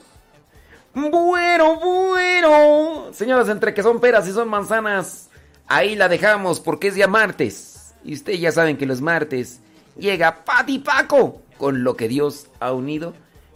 Bueno, 0.94 1.80
bueno. 1.80 3.14
Señoras, 3.14 3.50
entre 3.50 3.74
que 3.74 3.84
son 3.84 4.00
peras 4.00 4.28
y 4.28 4.32
son 4.32 4.50
manzanas, 4.50 5.30
ahí 5.68 5.96
la 5.96 6.10
dejamos 6.10 6.60
porque 6.60 6.90
es 6.90 6.96
ya 6.96 7.08
martes. 7.08 7.94
Y 8.04 8.14
ustedes 8.14 8.40
ya 8.40 8.52
saben 8.52 8.78
que 8.78 8.86
los 8.86 9.02
martes 9.02 9.60
llega 9.98 10.44
Pati 10.44 10.80
Paco 10.80 11.42
con 11.58 11.84
lo 11.84 11.96
que 11.96 12.08
Dios 12.08 12.48
ha 12.60 12.74
unido, 12.74 13.14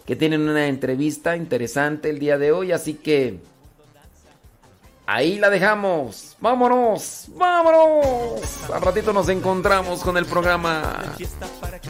que 0.08 0.16
tienen 0.16 0.48
una 0.48 0.68
entrevista 0.68 1.36
interesante 1.36 2.10
el 2.10 2.18
día 2.18 2.38
de 2.38 2.54
hoy, 2.54 2.72
así 2.72 2.94
que 2.94 3.40
ahí 5.06 5.38
la 5.38 5.50
dejamos. 5.50 6.38
Vámonos, 6.40 7.26
vámonos. 7.36 8.42
Al 8.74 8.82
ratito 8.82 9.12
nos 9.12 9.28
encontramos 9.28 10.00
con 10.00 10.16
el 10.16 10.26
programa 10.26 11.14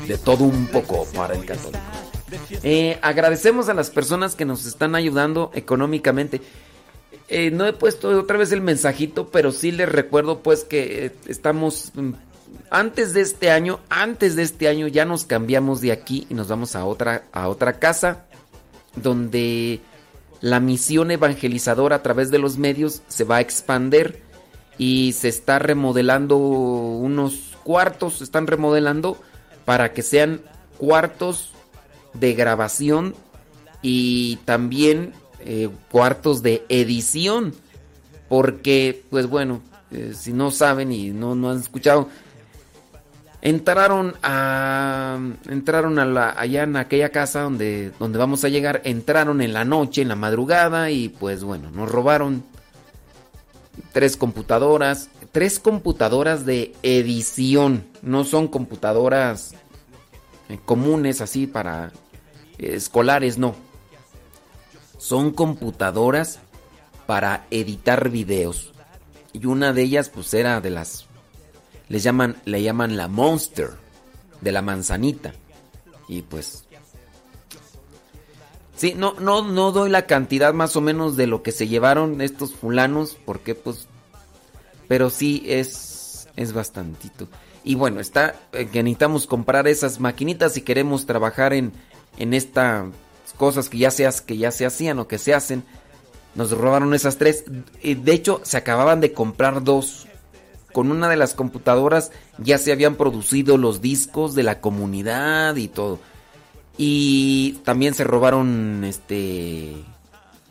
de 0.07 0.17
todo 0.17 0.45
un 0.45 0.65
poco 0.65 1.05
para 1.15 1.35
el 1.35 1.45
católico. 1.45 1.77
Eh, 2.63 2.97
agradecemos 3.03 3.69
a 3.69 3.75
las 3.75 3.91
personas 3.91 4.33
que 4.33 4.45
nos 4.45 4.65
están 4.65 4.95
ayudando 4.95 5.51
económicamente. 5.53 6.41
Eh, 7.27 7.51
no 7.51 7.67
he 7.67 7.73
puesto 7.73 8.09
otra 8.17 8.37
vez 8.37 8.51
el 8.51 8.61
mensajito, 8.61 9.27
pero 9.27 9.51
sí 9.51 9.71
les 9.71 9.89
recuerdo 9.89 10.39
pues 10.39 10.63
que 10.63 11.05
eh, 11.05 11.11
estamos 11.27 11.91
mm, 11.93 12.13
antes 12.69 13.13
de 13.13 13.21
este 13.21 13.51
año, 13.51 13.79
antes 13.89 14.35
de 14.35 14.43
este 14.43 14.67
año 14.67 14.87
ya 14.87 15.05
nos 15.05 15.25
cambiamos 15.25 15.81
de 15.81 15.91
aquí 15.91 16.27
y 16.29 16.33
nos 16.33 16.47
vamos 16.47 16.75
a 16.75 16.85
otra, 16.85 17.23
a 17.31 17.47
otra 17.47 17.79
casa 17.79 18.25
donde 18.95 19.81
la 20.41 20.59
misión 20.59 21.11
evangelizadora 21.11 21.97
a 21.97 22.03
través 22.03 22.31
de 22.31 22.39
los 22.39 22.57
medios 22.57 23.01
se 23.07 23.23
va 23.23 23.37
a 23.37 23.41
expander 23.41 24.21
y 24.77 25.13
se 25.13 25.29
está 25.29 25.59
remodelando 25.59 26.37
unos 26.37 27.55
cuartos, 27.63 28.19
se 28.19 28.23
están 28.23 28.47
remodelando 28.47 29.17
para 29.65 29.93
que 29.93 30.01
sean 30.01 30.41
cuartos 30.77 31.51
de 32.13 32.33
grabación 32.33 33.15
y 33.81 34.37
también 34.45 35.13
eh, 35.39 35.69
cuartos 35.91 36.41
de 36.43 36.63
edición 36.69 37.53
porque 38.27 39.03
pues 39.09 39.27
bueno 39.27 39.61
eh, 39.91 40.13
si 40.17 40.33
no 40.33 40.51
saben 40.51 40.91
y 40.91 41.11
no, 41.11 41.35
no 41.35 41.51
han 41.51 41.59
escuchado 41.59 42.09
entraron 43.41 44.15
a 44.23 45.19
entraron 45.49 45.99
a 45.99 46.05
la, 46.05 46.29
allá 46.37 46.63
en 46.63 46.75
aquella 46.75 47.09
casa 47.09 47.41
donde 47.41 47.91
donde 47.99 48.17
vamos 48.17 48.43
a 48.43 48.49
llegar 48.49 48.81
entraron 48.83 49.41
en 49.41 49.53
la 49.53 49.63
noche 49.63 50.01
en 50.01 50.07
la 50.07 50.15
madrugada 50.15 50.89
y 50.89 51.09
pues 51.09 51.43
bueno 51.43 51.69
nos 51.69 51.91
robaron 51.91 52.43
tres 53.93 54.17
computadoras 54.17 55.09
tres 55.37 55.59
computadoras 55.59 56.45
de 56.45 56.73
edición. 56.83 57.85
No 58.01 58.23
son 58.23 58.47
computadoras 58.47 59.53
eh, 60.49 60.59
comunes 60.65 61.21
así 61.21 61.47
para 61.47 61.91
eh, 62.57 62.73
escolares 62.73 63.37
no. 63.37 63.55
Son 64.97 65.31
computadoras 65.31 66.39
para 67.05 67.45
editar 67.51 68.09
videos. 68.09 68.73
Y 69.33 69.45
una 69.45 69.73
de 69.73 69.83
ellas 69.83 70.09
pues 70.09 70.33
era 70.33 70.59
de 70.59 70.71
las 70.71 71.06
les 71.89 72.03
llaman, 72.03 72.35
le 72.45 72.61
llaman 72.61 72.97
la 72.97 73.07
Monster, 73.07 73.71
de 74.41 74.51
la 74.51 74.61
manzanita. 74.61 75.33
Y 76.07 76.21
pues... 76.21 76.63
Sí, 78.75 78.93
no, 78.95 79.15
no, 79.19 79.41
no 79.41 79.71
doy 79.71 79.89
la 79.89 80.05
cantidad 80.05 80.53
más 80.53 80.75
o 80.75 80.81
menos 80.81 81.17
de 81.17 81.25
lo 81.25 81.41
que 81.41 81.51
se 81.51 81.67
llevaron 81.67 82.21
estos 82.21 82.53
fulanos, 82.53 83.17
porque 83.25 83.55
pues... 83.55 83.87
Pero 84.87 85.09
sí 85.09 85.43
es, 85.47 86.29
es 86.35 86.53
bastantito. 86.53 87.27
Y 87.63 87.75
bueno, 87.75 87.99
está 87.99 88.35
eh, 88.53 88.67
que 88.67 88.83
necesitamos 88.83 89.27
comprar 89.27 89.67
esas 89.67 89.99
maquinitas 89.99 90.53
si 90.53 90.61
queremos 90.61 91.05
trabajar 91.05 91.53
en, 91.53 91.73
en 92.17 92.33
estas 92.33 92.85
cosas 93.37 93.67
que 93.67 93.77
ya, 93.77 93.91
se, 93.91 94.07
que 94.25 94.37
ya 94.37 94.51
se 94.51 94.65
hacían 94.65 94.99
o 94.99 95.07
que 95.07 95.17
se 95.17 95.33
hacen. 95.33 95.63
Nos 96.35 96.51
robaron 96.51 96.93
esas 96.93 97.17
tres. 97.17 97.43
De 97.83 98.13
hecho, 98.13 98.39
se 98.43 98.57
acababan 98.57 99.01
de 99.01 99.11
comprar 99.11 99.63
dos 99.63 100.06
con 100.73 100.91
una 100.91 101.09
de 101.09 101.15
las 101.15 101.33
computadoras 101.33 102.11
ya 102.37 102.57
se 102.57 102.71
habían 102.71 102.95
producido 102.95 103.57
los 103.57 103.81
discos 103.81 104.35
de 104.35 104.43
la 104.43 104.61
comunidad 104.61 105.55
y 105.55 105.67
todo. 105.67 105.99
Y 106.77 107.53
también 107.63 107.93
se 107.93 108.03
robaron 108.03 108.83
este 108.83 109.73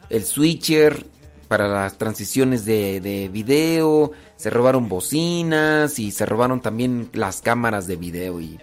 el 0.09 0.25
switcher 0.25 1.07
para 1.49 1.69
las 1.69 1.97
transiciones 1.99 2.65
de, 2.65 3.01
de 3.01 3.29
video, 3.29 4.13
se 4.37 4.51
robaron 4.51 4.89
bocinas 4.89 5.99
y 5.99 6.11
se 6.11 6.27
robaron 6.27 6.61
también 6.61 7.09
las 7.13 7.41
cámaras 7.41 7.87
de 7.87 7.97
video 7.97 8.41
y 8.41 8.59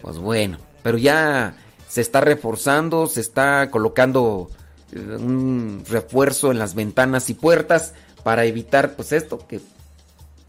pues 0.00 0.18
bueno, 0.18 0.58
pero 0.82 0.98
ya 0.98 1.54
se 1.88 2.00
está 2.00 2.20
reforzando, 2.20 3.06
se 3.06 3.20
está 3.20 3.70
colocando 3.70 4.50
eh, 4.92 4.98
un 4.98 5.84
refuerzo 5.88 6.50
en 6.50 6.58
las 6.58 6.74
ventanas 6.74 7.30
y 7.30 7.34
puertas 7.34 7.94
para 8.24 8.44
evitar 8.44 8.96
pues 8.96 9.12
esto 9.12 9.46
que 9.46 9.60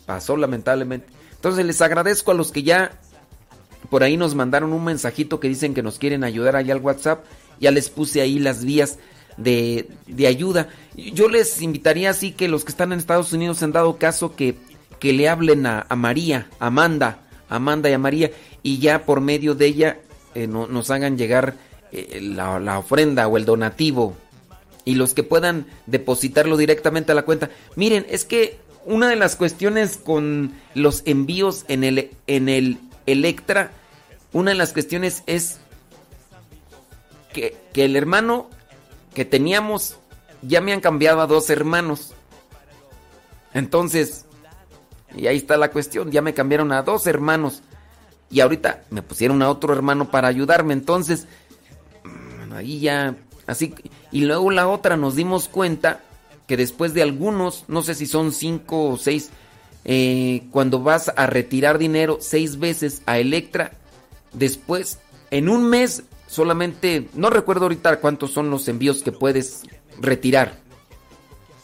pasó 0.06 0.38
lamentablemente. 0.38 1.08
Entonces 1.36 1.66
les 1.66 1.82
agradezco 1.82 2.32
a 2.32 2.36
los 2.36 2.52
que 2.52 2.64
ya 2.64 3.00
por 3.90 4.04
ahí 4.04 4.18
nos 4.18 4.34
mandaron 4.36 4.74
un 4.74 4.84
mensajito 4.84 5.40
que 5.40 5.50
dicen 5.50 5.74
que 5.74 5.84
nos 5.84 6.00
quieren 6.00 6.24
ayudar 6.24 6.56
allá 6.56 6.74
al 6.74 6.82
WhatsApp. 6.82 7.26
Ya 7.60 7.72
les 7.72 7.90
puse 7.90 8.22
ahí 8.22 8.40
las 8.40 8.64
vías 8.64 8.98
de, 9.38 9.90
de 10.08 10.28
ayuda. 10.28 10.70
Yo 10.96 11.28
les 11.28 11.62
invitaría 11.62 12.10
así 12.10 12.32
que 12.32 12.48
los 12.48 12.64
que 12.64 12.72
están 12.72 12.92
en 12.92 13.00
Estados 13.00 13.34
Unidos 13.34 13.62
han 13.62 13.72
dado 13.72 13.98
caso 13.98 14.36
que, 14.36 14.56
que 15.00 15.14
le 15.14 15.28
hablen 15.30 15.66
a, 15.66 15.86
a 15.90 15.96
María, 15.96 16.48
Amanda, 16.60 17.20
Amanda 17.50 17.90
y 17.90 17.94
a 17.94 18.00
María, 18.00 18.32
y 18.64 18.80
ya 18.80 19.06
por 19.06 19.22
medio 19.22 19.54
de 19.54 19.66
ella 19.68 20.00
eh, 20.34 20.48
no- 20.48 20.68
nos 20.68 20.90
hagan 20.90 21.18
llegar 21.18 21.56
eh, 21.92 22.20
la, 22.22 22.60
la 22.60 22.80
ofrenda 22.80 23.28
o 23.28 23.38
el 23.38 23.46
donativo. 23.46 24.16
Y 24.86 24.96
los 24.96 25.14
que 25.14 25.24
puedan 25.24 25.66
depositarlo 25.86 26.58
directamente 26.58 27.12
a 27.12 27.16
la 27.16 27.24
cuenta. 27.24 27.50
Miren, 27.76 28.06
es 28.10 28.26
que 28.26 28.58
una 28.86 29.10
de 29.10 29.16
las 29.16 29.36
cuestiones 29.36 29.98
con 29.98 30.54
los 30.74 31.04
envíos 31.06 31.66
en 31.68 31.84
el, 31.84 32.12
en 32.28 32.50
el 32.50 32.80
Electra, 33.06 33.72
una 34.32 34.52
de 34.52 34.58
las 34.58 34.74
cuestiones 34.74 35.24
es 35.26 35.60
que, 37.34 37.58
que 37.74 37.86
el 37.86 37.96
hermano 37.96 38.50
que 39.14 39.26
teníamos 39.26 39.98
ya 40.42 40.62
me 40.62 40.74
han 40.74 40.82
cambiado 40.82 41.22
a 41.22 41.28
dos 41.28 41.50
hermanos. 41.50 42.14
Entonces, 43.54 44.26
y 45.16 45.28
ahí 45.28 45.38
está 45.38 45.58
la 45.58 45.72
cuestión, 45.72 46.12
ya 46.12 46.22
me 46.22 46.34
cambiaron 46.34 46.72
a 46.72 46.82
dos 46.82 47.08
hermanos. 47.08 47.62
Y 48.30 48.40
ahorita 48.40 48.84
me 48.90 49.04
pusieron 49.04 49.42
a 49.42 49.50
otro 49.50 49.74
hermano 49.74 50.10
para 50.10 50.28
ayudarme. 50.28 50.74
Entonces, 50.74 51.28
mm, 52.04 52.54
ahí 52.54 52.80
ya, 52.80 53.16
así. 53.46 53.76
Y 54.12 54.26
luego 54.26 54.50
la 54.50 54.68
otra 54.68 54.98
nos 54.98 55.16
dimos 55.16 55.48
cuenta 55.48 56.02
que 56.48 56.58
después 56.58 56.94
de 56.94 57.02
algunos, 57.02 57.66
no 57.68 57.82
sé 57.82 57.96
si 57.96 58.06
son 58.06 58.32
cinco 58.32 58.90
o 58.90 58.98
seis, 58.98 59.30
eh, 59.86 60.44
cuando 60.52 60.80
vas 60.80 61.12
a 61.16 61.28
retirar 61.28 61.78
dinero 61.78 62.18
seis 62.22 62.60
veces 62.60 63.02
a 63.06 63.20
Electra, 63.20 63.72
después, 64.34 65.00
en 65.32 65.50
un 65.50 65.70
mes, 65.70 66.04
solamente, 66.28 67.10
no 67.14 67.30
recuerdo 67.30 67.64
ahorita 67.64 68.00
cuántos 68.00 68.32
son 68.32 68.50
los 68.50 68.68
envíos 68.68 69.04
que 69.04 69.12
puedes 69.12 69.64
retirar. 70.00 70.60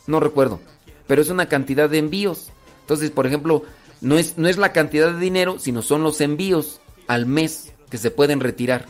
No 0.07 0.19
recuerdo. 0.19 0.59
Pero 1.07 1.21
es 1.21 1.29
una 1.29 1.47
cantidad 1.47 1.89
de 1.89 1.97
envíos. 1.97 2.49
Entonces, 2.81 3.11
por 3.11 3.27
ejemplo, 3.27 3.63
no 4.01 4.17
es, 4.17 4.37
no 4.37 4.47
es 4.47 4.57
la 4.57 4.73
cantidad 4.73 5.11
de 5.11 5.19
dinero, 5.19 5.59
sino 5.59 5.81
son 5.81 6.03
los 6.03 6.21
envíos 6.21 6.81
al 7.07 7.25
mes 7.25 7.73
que 7.89 7.97
se 7.97 8.11
pueden 8.11 8.39
retirar. 8.39 8.85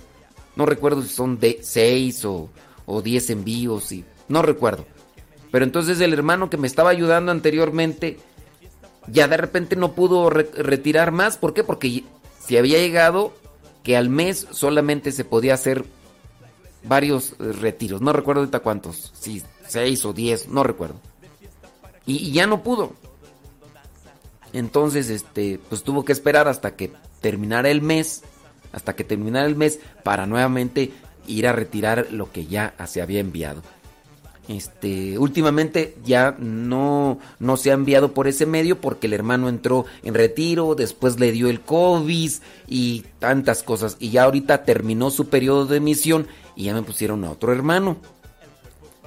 No 0.55 0.65
recuerdo 0.65 1.01
si 1.01 1.09
son 1.09 1.39
de 1.39 1.59
6 1.61 2.25
o, 2.25 2.49
o 2.85 3.01
10 3.01 3.29
envíos, 3.29 3.91
y, 3.91 4.03
no 4.27 4.41
recuerdo. 4.41 4.85
Pero 5.51 5.65
entonces 5.65 5.99
el 6.01 6.13
hermano 6.13 6.49
que 6.49 6.57
me 6.57 6.67
estaba 6.67 6.89
ayudando 6.91 7.31
anteriormente, 7.31 8.19
ya 9.07 9.27
de 9.27 9.37
repente 9.37 9.75
no 9.75 9.93
pudo 9.93 10.29
re- 10.29 10.49
retirar 10.55 11.11
más. 11.11 11.37
¿Por 11.37 11.53
qué? 11.53 11.63
Porque 11.63 12.03
se 12.39 12.59
había 12.59 12.77
llegado 12.77 13.33
que 13.83 13.97
al 13.97 14.09
mes 14.09 14.47
solamente 14.51 15.11
se 15.11 15.25
podía 15.25 15.55
hacer 15.55 15.85
varios 16.83 17.31
eh, 17.39 17.51
retiros. 17.53 18.01
No 18.01 18.13
recuerdo 18.13 18.41
ahorita 18.41 18.59
cuántos, 18.59 19.11
si 19.19 19.41
6 19.67 20.05
o 20.05 20.13
10, 20.13 20.49
no 20.49 20.63
recuerdo. 20.63 20.95
Y, 22.05 22.17
y 22.17 22.31
ya 22.31 22.45
no 22.47 22.61
pudo. 22.61 22.93
Entonces, 24.53 25.09
este, 25.09 25.59
pues 25.69 25.83
tuvo 25.83 26.05
que 26.05 26.11
esperar 26.11 26.47
hasta 26.47 26.75
que 26.75 26.91
terminara 27.21 27.69
el 27.69 27.81
mes, 27.81 28.23
hasta 28.71 28.95
que 28.95 29.03
terminara 29.03 29.45
el 29.45 29.55
mes 29.55 29.79
para 30.03 30.25
nuevamente 30.25 30.91
ir 31.27 31.47
a 31.47 31.51
retirar 31.51 32.07
lo 32.11 32.31
que 32.31 32.45
ya 32.47 32.73
se 32.87 33.01
había 33.01 33.19
enviado. 33.19 33.61
Este, 34.49 35.19
últimamente 35.19 35.95
ya 36.03 36.35
no, 36.39 37.19
no 37.37 37.55
se 37.55 37.69
ha 37.69 37.75
enviado 37.75 38.15
por 38.15 38.27
ese 38.27 38.47
medio 38.47 38.81
porque 38.81 39.05
el 39.05 39.13
hermano 39.13 39.47
entró 39.47 39.85
en 40.01 40.15
retiro, 40.15 40.73
después 40.73 41.19
le 41.19 41.31
dio 41.31 41.49
el 41.49 41.61
COVID 41.61 42.31
y 42.67 43.05
tantas 43.19 43.61
cosas. 43.61 43.95
Y 43.99 44.09
ya 44.09 44.23
ahorita 44.23 44.63
terminó 44.63 45.11
su 45.11 45.29
periodo 45.29 45.67
de 45.67 45.77
emisión 45.77 46.25
y 46.55 46.63
ya 46.63 46.73
me 46.73 46.81
pusieron 46.81 47.23
a 47.25 47.31
otro 47.31 47.53
hermano. 47.53 47.97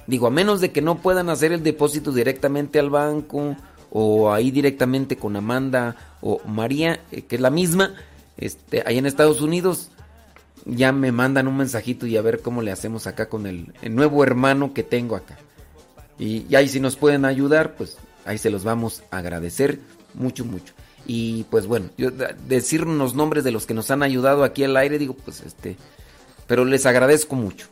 Digo, 0.07 0.27
a 0.27 0.29
menos 0.31 0.61
de 0.61 0.71
que 0.71 0.81
no 0.81 0.99
puedan 0.99 1.29
hacer 1.29 1.51
el 1.51 1.61
depósito 1.61 2.13
directamente 2.13 2.79
al 2.79 2.89
banco 2.89 3.57
o 3.91 4.31
ahí 4.31 4.49
directamente 4.49 5.17
con 5.17 5.35
Amanda 5.35 5.97
o 6.21 6.39
María, 6.45 7.01
eh, 7.11 7.23
que 7.23 7.35
es 7.35 7.41
la 7.41 7.49
misma, 7.49 7.93
este, 8.37 8.81
ahí 8.85 8.97
en 8.97 9.05
Estados 9.05 9.41
Unidos, 9.41 9.91
ya 10.65 10.91
me 10.91 11.11
mandan 11.11 11.47
un 11.47 11.57
mensajito 11.57 12.07
y 12.07 12.17
a 12.17 12.21
ver 12.21 12.41
cómo 12.41 12.61
le 12.61 12.71
hacemos 12.71 13.07
acá 13.07 13.27
con 13.27 13.45
el, 13.47 13.73
nuevo 13.89 14.23
hermano 14.23 14.73
que 14.73 14.83
tengo 14.83 15.15
acá. 15.15 15.37
Y, 16.17 16.53
ahí 16.55 16.69
si 16.69 16.79
nos 16.79 16.95
pueden 16.95 17.25
ayudar, 17.25 17.75
pues 17.75 17.97
ahí 18.25 18.37
se 18.37 18.49
los 18.49 18.63
vamos 18.63 19.03
a 19.11 19.17
agradecer 19.17 19.79
mucho, 20.13 20.45
mucho. 20.45 20.73
Y 21.05 21.43
pues 21.49 21.67
bueno, 21.67 21.89
yo 21.97 22.11
da- 22.11 22.33
decir 22.47 22.85
los 22.87 23.13
nombres 23.13 23.43
de 23.43 23.51
los 23.51 23.65
que 23.65 23.73
nos 23.73 23.91
han 23.91 24.03
ayudado 24.03 24.43
aquí 24.43 24.63
al 24.63 24.77
aire, 24.77 24.97
digo, 24.97 25.15
pues 25.15 25.41
este, 25.41 25.75
pero 26.47 26.63
les 26.63 26.85
agradezco 26.85 27.35
mucho. 27.35 27.67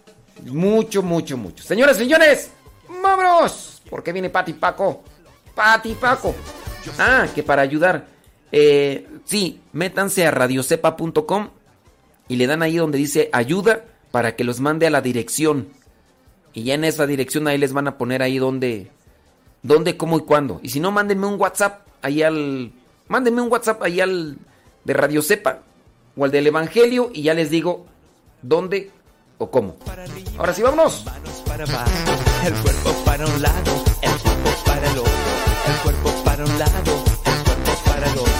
Mucho, 0.45 1.01
mucho, 1.03 1.37
mucho. 1.37 1.63
Señores, 1.63 1.97
señores, 1.97 2.51
vámonos. 3.01 3.81
¿Por 3.89 4.03
qué 4.03 4.11
viene 4.11 4.29
Pati 4.29 4.53
Paco? 4.53 5.03
Pati 5.55 5.93
Paco. 5.93 6.35
Ah, 6.97 7.27
que 7.33 7.43
para 7.43 7.61
ayudar. 7.61 8.07
Eh, 8.51 9.07
sí, 9.23 9.61
métanse 9.71 10.25
a 10.25 10.31
radiocepa.com 10.31 11.49
y 12.31 12.37
le 12.37 12.47
dan 12.47 12.63
ahí 12.63 12.77
donde 12.77 12.97
dice 12.97 13.29
ayuda 13.33 13.83
para 14.09 14.37
que 14.37 14.45
los 14.45 14.61
mande 14.61 14.87
a 14.87 14.89
la 14.89 15.01
dirección. 15.01 15.67
Y 16.53 16.63
ya 16.63 16.75
en 16.75 16.85
esa 16.85 17.05
dirección 17.05 17.45
ahí 17.45 17.57
les 17.57 17.73
van 17.73 17.89
a 17.89 17.97
poner 17.97 18.23
ahí 18.23 18.37
donde, 18.37 18.89
dónde, 19.63 19.97
cómo 19.97 20.17
y 20.17 20.21
cuándo. 20.21 20.61
Y 20.63 20.69
si 20.69 20.79
no, 20.79 20.91
mándenme 20.91 21.27
un 21.27 21.37
WhatsApp 21.37 21.85
ahí 22.01 22.23
al, 22.23 22.71
mándenme 23.09 23.41
un 23.41 23.51
WhatsApp 23.51 23.83
ahí 23.83 23.99
al 23.99 24.37
de 24.85 24.93
Radio 24.93 25.21
Cepa 25.21 25.59
o 26.15 26.23
al 26.23 26.31
del 26.31 26.47
Evangelio 26.47 27.11
y 27.13 27.23
ya 27.23 27.33
les 27.33 27.49
digo 27.49 27.85
dónde 28.41 28.91
o 29.37 29.51
cómo. 29.51 29.75
Ahora 30.37 30.53
sí, 30.53 30.61
vámonos. 30.61 31.03
el 32.45 32.53
cuerpo 32.53 32.93
para 33.03 33.25
un 33.27 33.41
lado, 33.41 33.83
el 34.01 34.11
cuerpo 34.21 34.49
para 34.65 34.89
el 34.89 34.97
otro, 34.99 35.13
el 35.67 35.81
cuerpo 35.83 36.23
para 36.23 36.45
un 36.45 36.59
lado, 36.59 37.03
el 37.25 37.43
cuerpo 37.43 37.71
para 37.85 38.05
el 38.05 38.17
otro. 38.19 38.33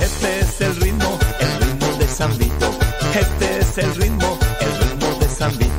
Este 0.00 0.38
es 0.38 0.60
el 0.60 0.76
ritmo, 0.76 1.18
el 1.40 1.66
ritmo 1.66 1.98
de 1.98 2.06
San 2.06 2.38
Vito. 2.38 2.75
Este 3.18 3.58
es 3.58 3.78
el 3.78 3.94
ritmo, 3.94 4.38
el 4.60 4.88
ritmo 4.88 5.18
de 5.18 5.28
San 5.28 5.56
Vito. 5.56 5.72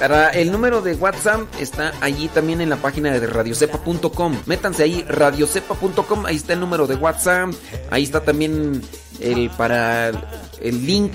Para 0.00 0.30
el 0.30 0.50
número 0.50 0.80
de 0.80 0.94
WhatsApp 0.94 1.42
está 1.60 1.92
allí 2.00 2.28
también 2.28 2.62
en 2.62 2.70
la 2.70 2.76
página 2.76 3.12
de 3.12 3.26
radiocepa.com. 3.26 4.34
Métanse 4.46 4.84
ahí, 4.84 5.04
radiocepa.com, 5.06 6.24
ahí 6.24 6.36
está 6.36 6.54
el 6.54 6.60
número 6.60 6.86
de 6.86 6.94
WhatsApp, 6.94 7.50
ahí 7.90 8.04
está 8.04 8.20
también 8.20 8.80
el 9.20 9.50
para 9.50 10.08
el 10.62 10.86
link 10.86 11.12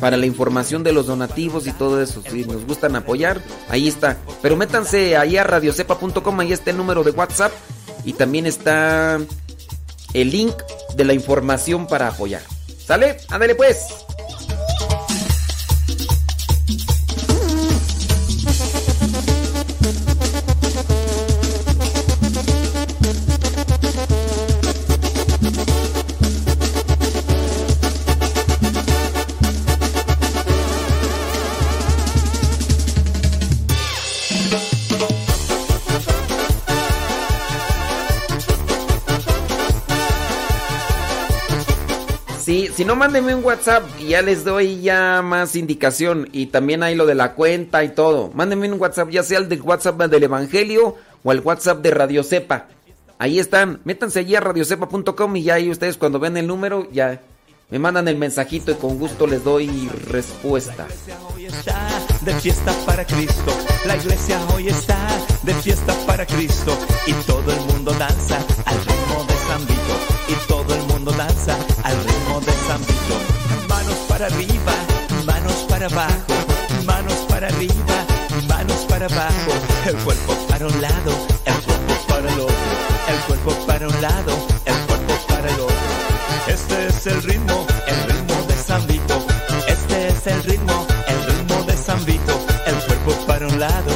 para 0.00 0.18
la 0.18 0.26
información 0.26 0.82
de 0.82 0.92
los 0.92 1.06
donativos 1.06 1.66
y 1.66 1.72
todo 1.72 2.02
eso. 2.02 2.22
Si 2.30 2.44
nos 2.44 2.66
gustan 2.66 2.94
apoyar, 2.94 3.40
ahí 3.70 3.88
está. 3.88 4.18
Pero 4.42 4.54
métanse 4.54 5.16
ahí 5.16 5.38
a 5.38 5.44
radiocepa.com, 5.44 6.40
ahí 6.40 6.52
está 6.52 6.72
el 6.72 6.76
número 6.76 7.04
de 7.04 7.12
WhatsApp 7.12 7.52
y 8.04 8.12
también 8.12 8.44
está 8.46 9.18
el 10.12 10.30
link 10.30 10.54
de 10.94 11.04
la 11.04 11.14
información 11.14 11.86
para 11.86 12.08
apoyar. 12.08 12.42
¿Sale? 12.84 13.16
Ándale 13.30 13.54
pues. 13.54 13.86
Si 42.74 42.84
no, 42.84 42.96
mándenme 42.96 43.34
un 43.34 43.44
WhatsApp 43.44 43.84
y 44.00 44.08
ya 44.08 44.22
les 44.22 44.44
doy 44.44 44.80
ya 44.80 45.22
más 45.22 45.54
indicación. 45.54 46.28
Y 46.32 46.46
también 46.46 46.82
hay 46.82 46.94
lo 46.94 47.06
de 47.06 47.14
la 47.14 47.34
cuenta 47.34 47.84
y 47.84 47.90
todo. 47.90 48.30
Mándenme 48.34 48.70
un 48.70 48.80
WhatsApp, 48.80 49.10
ya 49.10 49.22
sea 49.22 49.38
el 49.38 49.48
del 49.48 49.62
WhatsApp 49.62 50.00
del 50.02 50.22
Evangelio 50.24 50.96
o 51.22 51.32
el 51.32 51.40
WhatsApp 51.40 51.82
de 51.82 51.90
Radio 51.90 52.24
Cepa. 52.24 52.66
Ahí 53.18 53.38
están. 53.38 53.80
Métanse 53.84 54.20
allí 54.20 54.34
a 54.34 54.40
radiocepa.com 54.40 55.36
y 55.36 55.42
ya 55.44 55.54
ahí 55.54 55.70
ustedes 55.70 55.96
cuando 55.96 56.18
ven 56.18 56.36
el 56.36 56.46
número 56.46 56.88
ya 56.90 57.20
me 57.70 57.78
mandan 57.78 58.06
el 58.08 58.16
mensajito 58.16 58.72
y 58.72 58.74
con 58.74 58.98
gusto 58.98 59.26
les 59.26 59.42
doy 59.42 59.88
respuesta. 60.10 60.86
de 62.20 62.34
fiesta 62.34 62.72
para 62.86 63.04
Cristo. 63.04 63.52
La 63.86 63.96
iglesia 63.96 64.38
hoy 64.54 64.68
está 64.68 64.96
de 65.42 65.54
fiesta 65.54 65.94
para 66.06 66.26
Cristo. 66.26 66.76
Y 67.06 67.12
todo 67.26 67.52
el 67.52 67.60
mundo 67.72 67.92
danza 67.98 68.36
al 68.66 68.78
ritmo 68.78 69.24
de 69.26 69.34
San 69.48 69.66
Vito. 69.66 69.96
Y 70.28 70.48
todo 70.48 70.74
el 70.74 70.82
mundo 70.82 71.12
danza 71.12 71.56
al 71.82 71.96
ritmo 72.04 72.40
de 72.40 72.53
Manos 72.74 73.98
para 74.08 74.26
arriba, 74.26 74.74
manos 75.24 75.64
para 75.68 75.86
abajo, 75.86 76.34
manos 76.84 77.18
para 77.28 77.46
arriba, 77.46 78.04
manos 78.48 78.84
para 78.88 79.06
abajo. 79.06 79.52
El 79.86 79.94
cuerpo 79.98 80.34
para 80.48 80.66
un 80.66 80.82
lado, 80.82 81.12
el 81.44 81.54
cuerpo 81.54 81.94
para 82.08 82.32
el 82.32 82.40
otro. 82.40 82.56
El 83.06 83.18
cuerpo 83.26 83.66
para 83.66 83.86
un 83.86 84.02
lado, 84.02 84.32
el 84.64 84.74
cuerpo 84.88 85.14
para 85.28 85.48
el 85.50 85.60
otro. 85.60 85.76
Este 86.48 86.86
es 86.88 87.06
el 87.06 87.22
ritmo, 87.22 87.64
el 87.86 88.12
ritmo 88.12 88.42
de 88.48 88.56
San 88.56 88.84
Vito. 88.88 89.24
Este 89.68 90.08
es 90.08 90.26
el 90.26 90.42
ritmo, 90.42 90.86
el 91.06 91.26
ritmo 91.26 91.62
de 91.62 91.76
San 91.76 92.04
Vito. 92.04 92.40
El 92.66 92.74
cuerpo 92.86 93.26
para 93.26 93.46
un 93.46 93.60
lado. 93.60 93.93